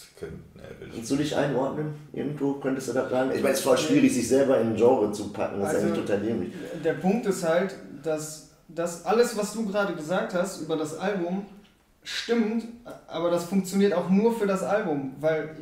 Kannst 0.94 1.12
du 1.12 1.16
dich 1.16 1.36
einordnen? 1.36 1.94
Irgendwo 2.12 2.54
könntest 2.54 2.90
du 2.90 2.94
das 2.94 3.10
sagen? 3.12 3.32
Ich 3.34 3.42
meine, 3.42 3.54
es 3.54 3.60
ist 3.60 3.66
voll 3.66 3.78
schwierig, 3.78 4.14
sich 4.14 4.28
selber 4.28 4.60
in 4.60 4.70
ein 4.70 4.76
Genre 4.76 5.12
zu 5.12 5.32
packen. 5.32 5.60
Das 5.60 5.70
also, 5.70 5.80
ist 5.80 5.86
eigentlich 5.86 6.06
total 6.06 6.20
dämlich. 6.22 6.54
Der 6.84 6.94
Punkt 6.94 7.26
ist 7.28 7.44
halt, 7.44 7.76
dass, 8.04 8.50
dass 8.68 9.06
alles, 9.06 9.38
was 9.38 9.54
du 9.54 9.68
gerade 9.68 9.94
gesagt 9.94 10.34
hast 10.34 10.62
über 10.62 10.76
das 10.76 10.98
Album, 10.98 11.46
stimmt, 12.04 12.66
aber 13.08 13.30
das 13.30 13.46
funktioniert 13.46 13.94
auch 13.94 14.10
nur 14.10 14.38
für 14.38 14.48
das 14.48 14.64
Album. 14.64 15.16
Weil, 15.20 15.56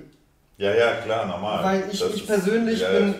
ja, 0.58 0.74
ja, 0.74 0.94
klar, 1.04 1.26
normal. 1.26 1.64
Weil 1.64 1.84
ich, 1.92 2.04
ich 2.14 2.26
persönlich 2.26 2.80
ja, 2.80 2.92
bin. 2.92 3.16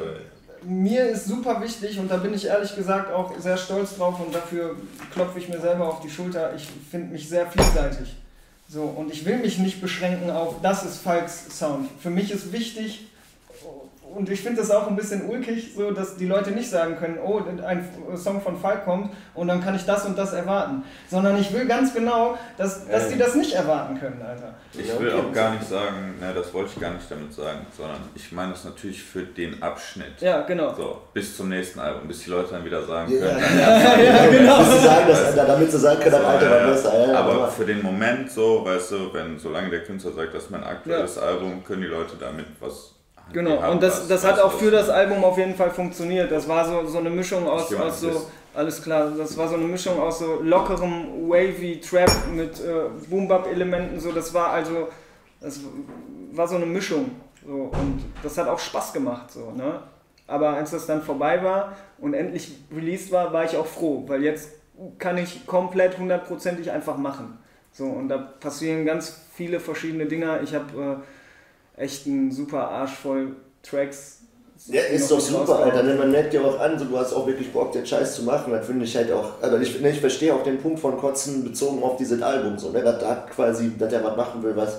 Mir 0.64 1.10
ist 1.10 1.26
super 1.28 1.62
wichtig 1.62 2.00
und 2.00 2.10
da 2.10 2.18
bin 2.18 2.34
ich 2.34 2.48
ehrlich 2.48 2.76
gesagt 2.76 3.12
auch 3.12 3.38
sehr 3.38 3.58
stolz 3.58 3.98
drauf 3.98 4.20
und 4.26 4.34
dafür 4.34 4.76
klopfe 5.14 5.38
ich 5.38 5.48
mir 5.48 5.60
selber 5.60 5.88
auf 5.88 6.00
die 6.00 6.10
Schulter. 6.10 6.56
Ich 6.56 6.68
finde 6.90 7.12
mich 7.12 7.30
sehr 7.30 7.46
vielseitig. 7.46 8.16
So, 8.68 8.84
und 8.84 9.12
ich 9.12 9.26
will 9.26 9.38
mich 9.38 9.60
nicht 9.60 9.80
beschränken 9.80 10.32
auf, 10.32 10.62
das 10.62 10.84
ist 10.84 10.98
Falks 10.98 11.58
Sound. 11.58 11.90
Für 12.00 12.10
mich 12.10 12.32
ist 12.32 12.52
wichtig, 12.52 13.08
und 14.16 14.30
ich 14.30 14.42
finde 14.42 14.62
das 14.62 14.72
auch 14.72 14.88
ein 14.88 14.96
bisschen 14.96 15.30
ulkig, 15.30 15.74
so 15.76 15.92
dass 15.92 16.16
die 16.18 16.26
Leute 16.26 16.52
nicht 16.52 16.70
sagen 16.70 16.96
können, 16.98 17.18
oh, 17.24 17.42
ein 17.66 17.88
Song 18.16 18.42
von 18.42 18.58
Falk 18.58 18.86
kommt 18.86 19.12
und 19.34 19.48
dann 19.48 19.62
kann 19.64 19.76
ich 19.76 19.86
das 19.86 20.06
und 20.06 20.18
das 20.18 20.34
erwarten. 20.34 20.84
Sondern 21.10 21.38
ich 21.38 21.54
will 21.54 21.66
ganz 21.68 21.94
genau, 21.94 22.38
dass, 22.58 22.88
dass 22.88 23.10
die 23.10 23.18
das 23.18 23.36
nicht 23.36 23.54
erwarten 23.54 24.00
können, 24.00 24.22
Alter. 24.22 24.56
Ich 24.74 25.00
will 25.00 25.12
auch 25.14 25.32
gar 25.34 25.52
nicht 25.52 25.68
sagen, 25.68 26.16
ne, 26.20 26.34
das 26.34 26.54
wollte 26.54 26.72
ich 26.76 26.82
gar 26.82 26.94
nicht 26.94 27.10
damit 27.10 27.34
sagen, 27.34 27.66
sondern 27.76 27.98
ich 28.16 28.32
meine 28.32 28.52
das 28.52 28.64
natürlich 28.66 29.04
für 29.04 29.24
den 29.24 29.62
Abschnitt. 29.62 30.20
Ja, 30.22 30.42
genau. 30.42 30.74
So, 30.74 31.02
bis 31.14 31.36
zum 31.38 31.50
nächsten 31.50 31.80
Album, 31.80 32.08
bis 32.08 32.24
die 32.24 32.30
Leute 32.30 32.52
dann 32.52 32.66
wieder 32.66 32.84
sagen 32.84 33.12
Ja, 33.12 33.20
können. 33.20 33.60
ja, 33.60 33.98
ja, 34.26 34.28
genau. 34.32 34.58
Bis 34.60 34.72
sie 34.74 34.80
sagen, 34.86 35.08
dass, 35.10 35.36
damit 35.36 35.72
sie 35.72 35.80
sagen 35.80 36.00
können, 36.00 36.16
So, 36.16 36.26
Alter, 36.26 36.46
ja, 36.46 36.66
war 36.66 36.72
besser. 36.74 37.00
Ja, 37.00 37.12
ja, 37.14 37.20
aber 37.20 37.48
für 37.50 37.66
den 37.66 37.82
Moment 37.82 38.32
so, 38.32 38.66
weißt 38.66 38.92
du, 38.92 39.14
wenn 39.14 39.38
solange 39.38 39.70
der 39.70 39.84
Künstler 39.84 40.12
sagt, 40.14 40.34
das 40.34 40.44
ist 40.44 40.52
mein 40.52 40.64
aktuelles 40.64 41.16
Ja. 41.18 41.22
Album, 41.24 41.64
können 41.64 41.82
die 41.82 41.88
Leute 41.88 42.16
damit 42.20 42.46
was. 42.60 42.95
Genau, 43.34 43.72
und 43.72 43.82
das, 43.82 44.02
was, 44.02 44.08
das 44.08 44.24
hat 44.26 44.40
auch 44.40 44.52
für 44.52 44.72
das 44.72 44.90
Album 44.90 45.24
auf 45.24 45.38
jeden 45.38 45.56
Fall 45.56 45.72
funktioniert. 45.72 46.32
Das 46.32 46.48
war 46.48 46.64
so, 46.66 46.86
so 46.86 47.00
eine 47.00 47.10
Mischung 47.10 47.48
aus, 47.48 47.74
aus 47.74 48.00
so, 48.02 48.08
das- 48.10 48.28
alles 48.54 48.82
klar, 48.82 49.12
das 49.18 49.36
war 49.38 49.48
so 49.50 49.56
eine 49.56 49.66
Mischung 49.66 50.00
aus 50.00 50.20
so 50.20 50.40
lockerem 50.42 51.28
Wavy 51.30 51.82
Trap 51.82 52.10
mit 52.34 52.60
äh, 52.62 52.88
Boom-Bap-Elementen, 53.10 54.00
so, 54.00 54.12
das 54.14 54.34
war 54.34 54.50
also, 54.52 54.88
das 55.42 55.60
war 56.32 56.48
so 56.48 56.56
eine 56.56 56.66
Mischung. 56.66 57.12
So, 57.46 57.52
und 57.74 58.04
das 58.24 58.38
hat 58.38 58.48
auch 58.48 58.58
Spaß 58.60 58.94
gemacht, 58.94 59.32
so, 59.32 59.52
ne? 59.52 59.80
Aber 60.28 60.50
als 60.52 60.72
das 60.72 60.88
dann 60.88 61.04
vorbei 61.04 61.44
war 61.44 61.76
und 62.00 62.14
endlich 62.16 62.58
released 62.76 63.12
war, 63.12 63.32
war 63.34 63.44
ich 63.44 63.56
auch 63.58 63.66
froh, 63.68 64.04
weil 64.08 64.24
jetzt 64.24 64.50
kann 64.98 65.18
ich 65.20 65.46
komplett 65.46 65.98
hundertprozentig 66.00 66.72
einfach 66.72 66.98
machen. 66.98 67.38
So, 67.72 67.86
und 67.86 68.10
da 68.10 68.18
passieren 68.18 68.86
ganz 68.86 69.22
viele 69.36 69.60
verschiedene 69.60 70.06
Dinge. 70.08 70.40
Ich 70.44 70.56
habe 70.56 71.02
äh, 71.04 71.04
echt 71.78 72.06
einen 72.06 72.32
super 72.32 72.70
Arsch 72.70 72.94
voll 72.94 73.36
Tracks. 73.64 74.20
Ja, 74.68 74.82
ist 74.82 75.12
doch 75.12 75.20
super. 75.20 75.60
Alter. 75.60 75.84
ne? 75.84 75.96
Man 75.96 76.12
merkt 76.12 76.34
ja 76.34 76.42
auch 76.42 76.60
an, 76.60 76.80
so, 76.80 76.86
du 76.86 76.98
hast 76.98 77.14
auch 77.14 77.28
wirklich 77.28 77.52
Bock, 77.52 77.72
den 77.72 77.86
Scheiß 77.86 78.16
zu 78.16 78.24
machen. 78.24 78.52
Das 78.52 78.66
finde 78.66 78.86
ich 78.86 78.96
halt 78.96 79.12
auch, 79.12 79.34
also 79.42 79.58
ich, 79.58 79.80
ne, 79.82 79.90
ich 79.90 80.00
verstehe 80.00 80.34
auch 80.34 80.44
den 80.44 80.58
Punkt 80.60 80.80
von 80.80 80.98
Kotzen 80.98 81.44
bezogen 81.44 81.84
auf 81.84 81.98
dieses 81.98 82.22
Album. 82.22 82.58
So, 82.58 82.70
ne? 82.72 82.82
dass, 82.82 83.00
da 83.00 83.28
quasi, 83.30 83.72
dass 83.78 83.92
er 83.92 84.04
was 84.04 84.16
machen 84.16 84.42
will, 84.42 84.56
was, 84.56 84.78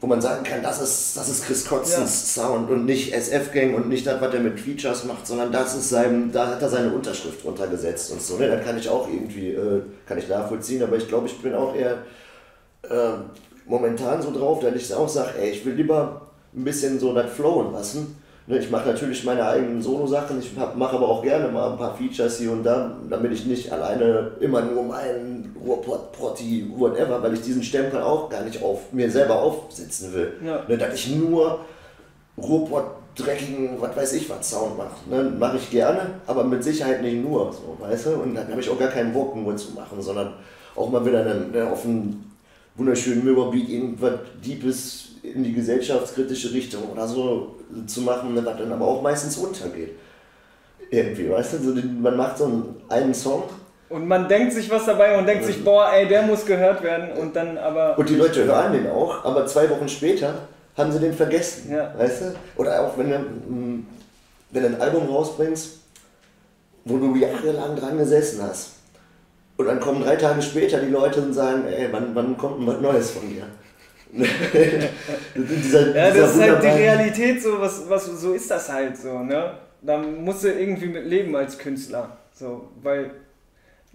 wo 0.00 0.06
man 0.06 0.20
sagen 0.20 0.42
kann, 0.42 0.62
das 0.62 0.80
ist, 0.80 1.16
das 1.16 1.28
ist 1.28 1.44
Chris 1.44 1.66
Kotzens 1.66 2.34
Sound 2.34 2.70
und 2.70 2.86
nicht 2.86 3.12
SF-Gang 3.12 3.74
und 3.74 3.88
nicht 3.88 4.06
das, 4.06 4.20
was 4.20 4.32
er 4.32 4.40
mit 4.40 4.58
Features 4.58 5.04
macht, 5.04 5.26
sondern 5.26 5.52
das 5.52 5.76
ist 5.76 5.90
sein, 5.90 6.30
da 6.32 6.48
hat 6.48 6.62
er 6.62 6.68
seine 6.68 6.92
Unterschrift 6.92 7.44
drunter 7.44 7.66
gesetzt 7.66 8.10
und 8.12 8.22
so. 8.22 8.36
Ne? 8.36 8.48
Das 8.48 8.64
kann 8.64 8.78
ich 8.78 8.88
auch 8.88 9.08
irgendwie, 9.08 9.50
äh, 9.50 9.82
kann 10.06 10.18
ich 10.18 10.28
nachvollziehen, 10.28 10.82
aber 10.82 10.96
ich 10.96 11.08
glaube, 11.08 11.26
ich 11.26 11.40
bin 11.42 11.54
auch 11.54 11.74
eher 11.74 11.98
äh, 12.82 13.18
momentan 13.68 14.20
so 14.20 14.32
drauf, 14.32 14.60
dass 14.60 14.74
ich 14.74 14.92
auch 14.94 15.08
sage, 15.08 15.38
ey, 15.40 15.50
ich 15.50 15.64
will 15.64 15.74
lieber 15.74 16.22
ein 16.56 16.64
bisschen 16.64 16.98
so 16.98 17.12
das 17.14 17.30
flowen 17.30 17.72
lassen. 17.72 18.16
Ne, 18.46 18.58
ich 18.58 18.70
mache 18.70 18.88
natürlich 18.88 19.24
meine 19.24 19.46
eigenen 19.46 19.82
Solo-Sachen, 19.82 20.38
ich 20.38 20.56
mache 20.56 20.96
aber 20.96 21.06
auch 21.06 21.22
gerne 21.22 21.48
mal 21.48 21.72
ein 21.72 21.76
paar 21.76 21.94
Features 21.94 22.38
hier 22.38 22.50
und 22.50 22.64
da, 22.64 22.96
damit 23.10 23.32
ich 23.32 23.44
nicht 23.44 23.70
alleine 23.70 24.30
immer 24.40 24.62
nur 24.62 24.84
meinen 24.84 25.54
Ruhrpott, 25.62 26.12
Protti, 26.12 26.72
whatever, 26.74 27.22
weil 27.22 27.34
ich 27.34 27.42
diesen 27.42 27.62
Stempel 27.62 28.00
auch 28.00 28.30
gar 28.30 28.42
nicht 28.44 28.62
auf 28.62 28.90
mir 28.90 29.10
selber 29.10 29.42
aufsetzen 29.42 30.14
will. 30.14 30.32
Ja. 30.42 30.62
Ne, 30.66 30.78
dass 30.78 30.94
ich 30.94 31.14
nur 31.14 31.58
Ruhrpott, 32.38 32.86
dreckigen, 33.16 33.76
was 33.80 33.94
weiß 33.94 34.12
ich 34.14 34.30
was 34.30 34.48
Sound 34.48 34.78
mache. 34.78 34.96
Ne, 35.10 35.24
mache 35.38 35.58
ich 35.58 35.70
gerne, 35.70 36.00
aber 36.26 36.42
mit 36.42 36.64
Sicherheit 36.64 37.02
nicht 37.02 37.22
nur, 37.22 37.52
so, 37.52 37.76
weißt 37.80 38.06
du? 38.06 38.10
Und 38.12 38.34
dann 38.34 38.48
habe 38.48 38.62
ich 38.62 38.70
auch 38.70 38.78
gar 38.78 38.88
keinen 38.88 39.12
Bock 39.12 39.36
nur 39.36 39.54
zu 39.56 39.72
machen, 39.72 40.00
sondern 40.00 40.32
auch 40.74 40.88
mal 40.88 41.04
wieder 41.04 41.20
einen, 41.20 41.52
auf 41.70 41.84
einen 41.84 42.27
wunderschönen 42.78 43.24
Mürberbeat 43.24 43.68
irgendwas 43.68 44.20
Deepes 44.44 45.08
in 45.22 45.42
die 45.42 45.52
gesellschaftskritische 45.52 46.52
Richtung 46.52 46.84
oder 46.90 47.06
so 47.06 47.56
zu 47.86 48.02
machen, 48.02 48.34
ne, 48.34 48.44
was 48.44 48.56
dann 48.56 48.72
aber 48.72 48.86
auch 48.86 49.02
meistens 49.02 49.36
untergeht. 49.36 49.96
Irgendwie, 50.90 51.28
weißt 51.28 51.54
du? 51.54 51.58
So, 51.58 51.74
man 52.00 52.16
macht 52.16 52.38
so 52.38 52.44
einen, 52.44 52.76
einen 52.88 53.14
Song 53.14 53.42
Und 53.90 54.06
man 54.06 54.26
denkt 54.28 54.54
sich 54.54 54.70
was 54.70 54.86
dabei 54.86 55.18
und 55.18 55.26
denkt 55.26 55.44
sich, 55.44 55.62
boah, 55.62 55.90
ey, 55.92 56.08
der 56.08 56.22
muss 56.22 56.46
gehört 56.46 56.82
werden. 56.82 57.12
Und 57.18 57.36
dann 57.36 57.58
aber. 57.58 57.98
und 57.98 58.08
die 58.08 58.14
Leute 58.14 58.44
hören 58.44 58.72
den 58.72 58.88
auch, 58.88 59.24
aber 59.24 59.46
zwei 59.46 59.68
Wochen 59.68 59.88
später 59.88 60.34
haben 60.76 60.92
sie 60.92 61.00
den 61.00 61.12
vergessen. 61.12 61.72
Ja. 61.72 61.92
Weißt 61.98 62.22
du? 62.22 62.34
Oder 62.56 62.86
auch 62.86 62.96
wenn 62.96 63.10
du, 63.10 63.18
wenn 64.50 64.62
du 64.62 64.68
ein 64.68 64.80
Album 64.80 65.08
rausbringst, 65.08 65.80
wo 66.84 66.96
du 66.96 67.14
jahrelang 67.16 67.76
dran 67.76 67.98
gesessen 67.98 68.40
hast. 68.42 68.77
Und 69.58 69.66
dann 69.66 69.80
kommen 69.80 70.02
drei 70.02 70.14
Tage 70.14 70.40
später 70.40 70.80
die 70.80 70.90
Leute 70.90 71.20
und 71.20 71.32
sagen, 71.32 71.64
ey, 71.66 71.88
wann, 71.90 72.14
wann 72.14 72.36
kommt 72.38 72.60
denn 72.60 72.66
was 72.68 72.80
Neues 72.80 73.10
von 73.10 73.28
dir? 73.28 73.44
dieser, 75.34 75.94
Ja, 75.94 76.10
das 76.10 76.36
ist 76.36 76.40
halt 76.40 76.62
die 76.62 76.66
Realität, 76.68 77.42
so, 77.42 77.60
was, 77.60 77.90
was, 77.90 78.06
so 78.06 78.32
ist 78.32 78.48
das 78.50 78.72
halt 78.72 78.96
so, 78.96 79.18
ne? 79.18 79.54
Da 79.82 79.98
musst 79.98 80.44
du 80.44 80.52
irgendwie 80.52 80.86
mit 80.86 81.04
leben 81.06 81.34
als 81.34 81.58
Künstler. 81.58 82.16
So, 82.32 82.68
weil 82.82 83.10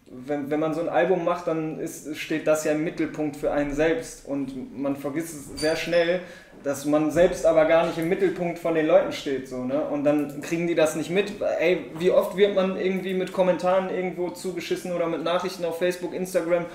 wenn, 0.05 0.51
wenn 0.51 0.59
man 0.59 0.73
so 0.73 0.81
ein 0.81 0.89
Album 0.89 1.23
macht, 1.23 1.47
dann 1.47 1.79
ist, 1.79 2.15
steht 2.17 2.45
das 2.45 2.65
ja 2.65 2.73
im 2.73 2.83
Mittelpunkt 2.83 3.37
für 3.37 3.51
einen 3.51 3.73
selbst. 3.73 4.27
Und 4.27 4.77
man 4.77 4.97
vergisst 4.97 5.33
es 5.33 5.61
sehr 5.61 5.77
schnell, 5.77 6.19
dass 6.63 6.85
man 6.85 7.11
selbst 7.11 7.45
aber 7.45 7.65
gar 7.65 7.85
nicht 7.85 7.97
im 7.97 8.07
Mittelpunkt 8.09 8.57
von 8.59 8.73
den 8.75 8.87
Leuten 8.87 9.11
steht. 9.11 9.49
So, 9.49 9.63
ne? 9.63 9.81
Und 9.91 10.03
dann 10.05 10.41
kriegen 10.41 10.65
die 10.67 10.75
das 10.75 10.95
nicht 10.95 11.09
mit. 11.09 11.33
Ey, 11.59 11.91
wie 11.99 12.11
oft 12.11 12.37
wird 12.37 12.55
man 12.55 12.77
irgendwie 12.79 13.13
mit 13.13 13.33
Kommentaren 13.33 13.89
irgendwo 13.89 14.29
zugeschissen 14.29 14.93
oder 14.93 15.07
mit 15.07 15.23
Nachrichten 15.23 15.65
auf 15.65 15.77
Facebook, 15.79 16.13
Instagram, 16.13 16.65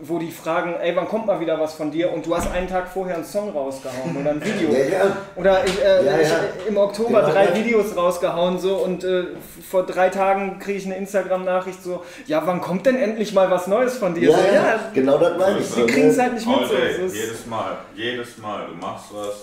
wo 0.00 0.18
die 0.18 0.30
fragen, 0.30 0.74
ey, 0.80 0.94
wann 0.94 1.08
kommt 1.08 1.26
mal 1.26 1.40
wieder 1.40 1.58
was 1.58 1.74
von 1.74 1.90
dir? 1.90 2.12
Und 2.12 2.26
du 2.26 2.36
hast 2.36 2.50
einen 2.52 2.68
Tag 2.68 2.88
vorher 2.88 3.14
einen 3.16 3.24
Song 3.24 3.50
rausgehauen 3.50 4.16
oder 4.20 4.30
ein 4.32 4.44
Video. 4.44 4.70
Ja, 4.70 4.78
ja. 5.04 5.16
Oder 5.36 5.64
ich, 5.64 5.82
äh, 5.82 6.04
Ja, 6.04 6.18
ich 6.20 6.68
im 6.68 6.76
Oktober 6.76 7.20
Genau 7.20 7.32
drei. 7.32 7.54
Videos 7.54 7.96
rausgehauen 7.96 8.58
so 8.58 8.76
und 8.76 9.02
äh, 9.04 9.24
vor 9.68 9.84
drei 9.86 10.10
Tagen 10.10 10.58
kriege 10.58 10.78
ich 10.78 10.84
eine 10.86 10.96
Instagram-Nachricht 10.96 11.82
so, 11.82 12.02
ja, 12.26 12.42
wann 12.46 12.60
kommt 12.60 12.86
denn 12.86 12.96
endlich 12.96 13.32
mal 13.32 13.50
was 13.50 13.66
Neues 13.66 13.96
von 13.98 14.14
dir? 14.14 14.30
Ja, 14.30 14.36
so, 14.36 14.42
ja, 14.54 14.80
genau 14.92 15.18
das 15.18 15.38
meine 15.38 15.58
ich. 15.60 15.70
Die 15.74 15.86
kriegen 15.86 16.08
es 16.08 16.18
halt 16.18 16.34
nicht 16.34 16.46
mit. 16.46 16.56
So. 16.68 16.74
day, 16.74 16.94
So 16.98 17.02
ist- 17.06 17.14
jedes 17.16 17.46
Mal, 17.46 17.78
jedes 17.94 18.38
Mal, 18.38 18.66
du 18.66 18.74
machst 18.74 19.06
was. 19.12 19.37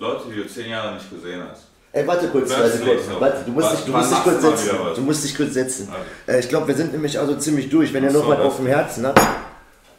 Leute, 0.00 0.30
die 0.30 0.36
du 0.36 0.48
zehn 0.48 0.70
Jahre 0.70 0.94
nicht 0.94 1.10
gesehen 1.10 1.42
hast. 1.48 1.64
Ey, 1.92 2.06
warte 2.06 2.28
kurz, 2.28 2.50
warte 2.50 2.78
kurz. 2.78 3.02
Warte, 3.18 3.44
du 3.44 3.52
musst 3.52 3.66
Was- 3.66 3.76
dich, 3.76 3.84
du 3.84 3.92
musst 3.92 4.10
dich 4.12 4.22
kurz 4.22 4.42
setzen. 4.42 4.70
Du 4.94 5.00
musst 5.02 5.24
dich 5.24 5.36
kurz 5.36 5.54
setzen. 5.54 5.88
Okay. 5.90 6.32
Äh, 6.36 6.40
ich 6.40 6.48
glaube, 6.48 6.68
wir 6.68 6.74
sind 6.74 6.92
nämlich 6.92 7.18
also 7.18 7.36
ziemlich 7.36 7.68
durch. 7.68 7.92
Wenn 7.92 8.04
ihr 8.04 8.12
noch 8.12 8.24
so, 8.24 8.30
was 8.30 8.38
auf 8.38 8.56
dem 8.56 8.66
Herzen 8.66 9.06
habt, 9.06 9.20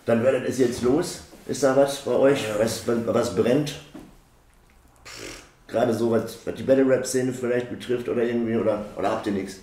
dann 0.05 0.23
werdet 0.23 0.49
es 0.49 0.57
jetzt 0.57 0.81
los. 0.81 1.19
Ist 1.47 1.61
da 1.61 1.75
was 1.75 1.97
bei 1.97 2.13
euch, 2.13 2.45
was, 2.57 2.81
was 2.87 3.35
brennt? 3.35 3.75
Gerade 5.67 5.93
so, 5.93 6.09
was, 6.11 6.35
was 6.45 6.55
die 6.55 6.63
Battle 6.63 6.87
Rap 6.87 7.05
Szene 7.05 7.31
vielleicht 7.31 7.69
betrifft 7.69 8.09
oder 8.09 8.23
irgendwie, 8.23 8.55
oder, 8.55 8.85
oder 8.97 9.11
habt 9.11 9.27
ihr 9.27 9.33
nichts? 9.33 9.57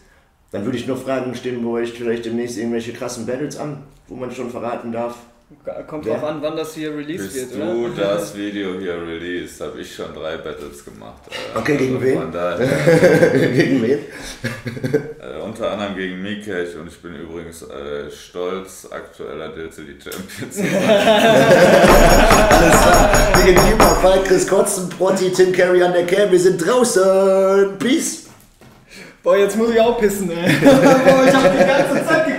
Dann 0.52 0.64
würde 0.64 0.78
ich 0.78 0.86
nur 0.86 0.96
fragen, 0.96 1.34
stehen 1.34 1.62
bei 1.64 1.70
euch 1.70 1.92
vielleicht 1.92 2.24
demnächst 2.24 2.56
irgendwelche 2.58 2.92
krassen 2.92 3.26
Battles 3.26 3.58
an, 3.58 3.82
wo 4.06 4.14
man 4.14 4.30
schon 4.30 4.50
verraten 4.50 4.92
darf. 4.92 5.16
Kommt 5.86 6.04
Wer? 6.04 6.14
drauf 6.14 6.24
an, 6.24 6.42
wann 6.42 6.56
das 6.56 6.74
hier 6.74 6.94
released 6.94 7.32
Bis 7.32 7.50
wird, 7.56 7.62
du 7.62 7.86
oder? 7.86 7.94
das 8.16 8.36
Video 8.36 8.78
hier 8.78 9.00
release, 9.00 9.64
habe 9.64 9.80
ich 9.80 9.94
schon 9.94 10.12
drei 10.12 10.36
Battles 10.36 10.84
gemacht. 10.84 11.22
Alter. 11.26 11.60
Okay, 11.60 11.76
gegen 11.78 12.02
wen? 12.02 12.18
Von 12.20 12.32
daher, 12.32 12.68
Gegen 13.48 13.82
wen? 13.82 13.98
äh, 15.22 15.40
unter 15.42 15.70
anderem 15.70 15.96
gegen 15.96 16.20
Mikech 16.20 16.76
und 16.78 16.88
ich 16.88 17.00
bin 17.00 17.14
übrigens 17.14 17.62
äh, 17.62 18.10
stolz, 18.10 18.88
aktueller 18.90 19.48
Dilzeli 19.48 19.96
Champion 19.98 20.52
zu 20.52 20.58
sein. 20.58 20.70
Gegen 23.46 23.70
Juma, 23.70 23.94
Falk, 24.02 24.26
Chris 24.26 24.46
Kotzen, 24.46 24.90
Protti, 24.90 25.32
Tim 25.32 25.52
Carey 25.52 25.82
an 25.82 25.94
der 25.94 26.04
Cam. 26.04 26.30
Wir 26.30 26.40
sind 26.40 26.58
draußen. 26.58 27.78
Peace. 27.78 28.26
Boah, 29.22 29.36
jetzt 29.38 29.56
muss 29.56 29.70
ich 29.70 29.80
auch 29.80 29.98
pissen, 29.98 30.30
ey. 30.30 30.52
Boah, 30.62 31.24
ich 31.26 31.34
hab 31.34 31.52
die 31.52 31.58
ganze 31.64 32.06
Zeit 32.06 32.37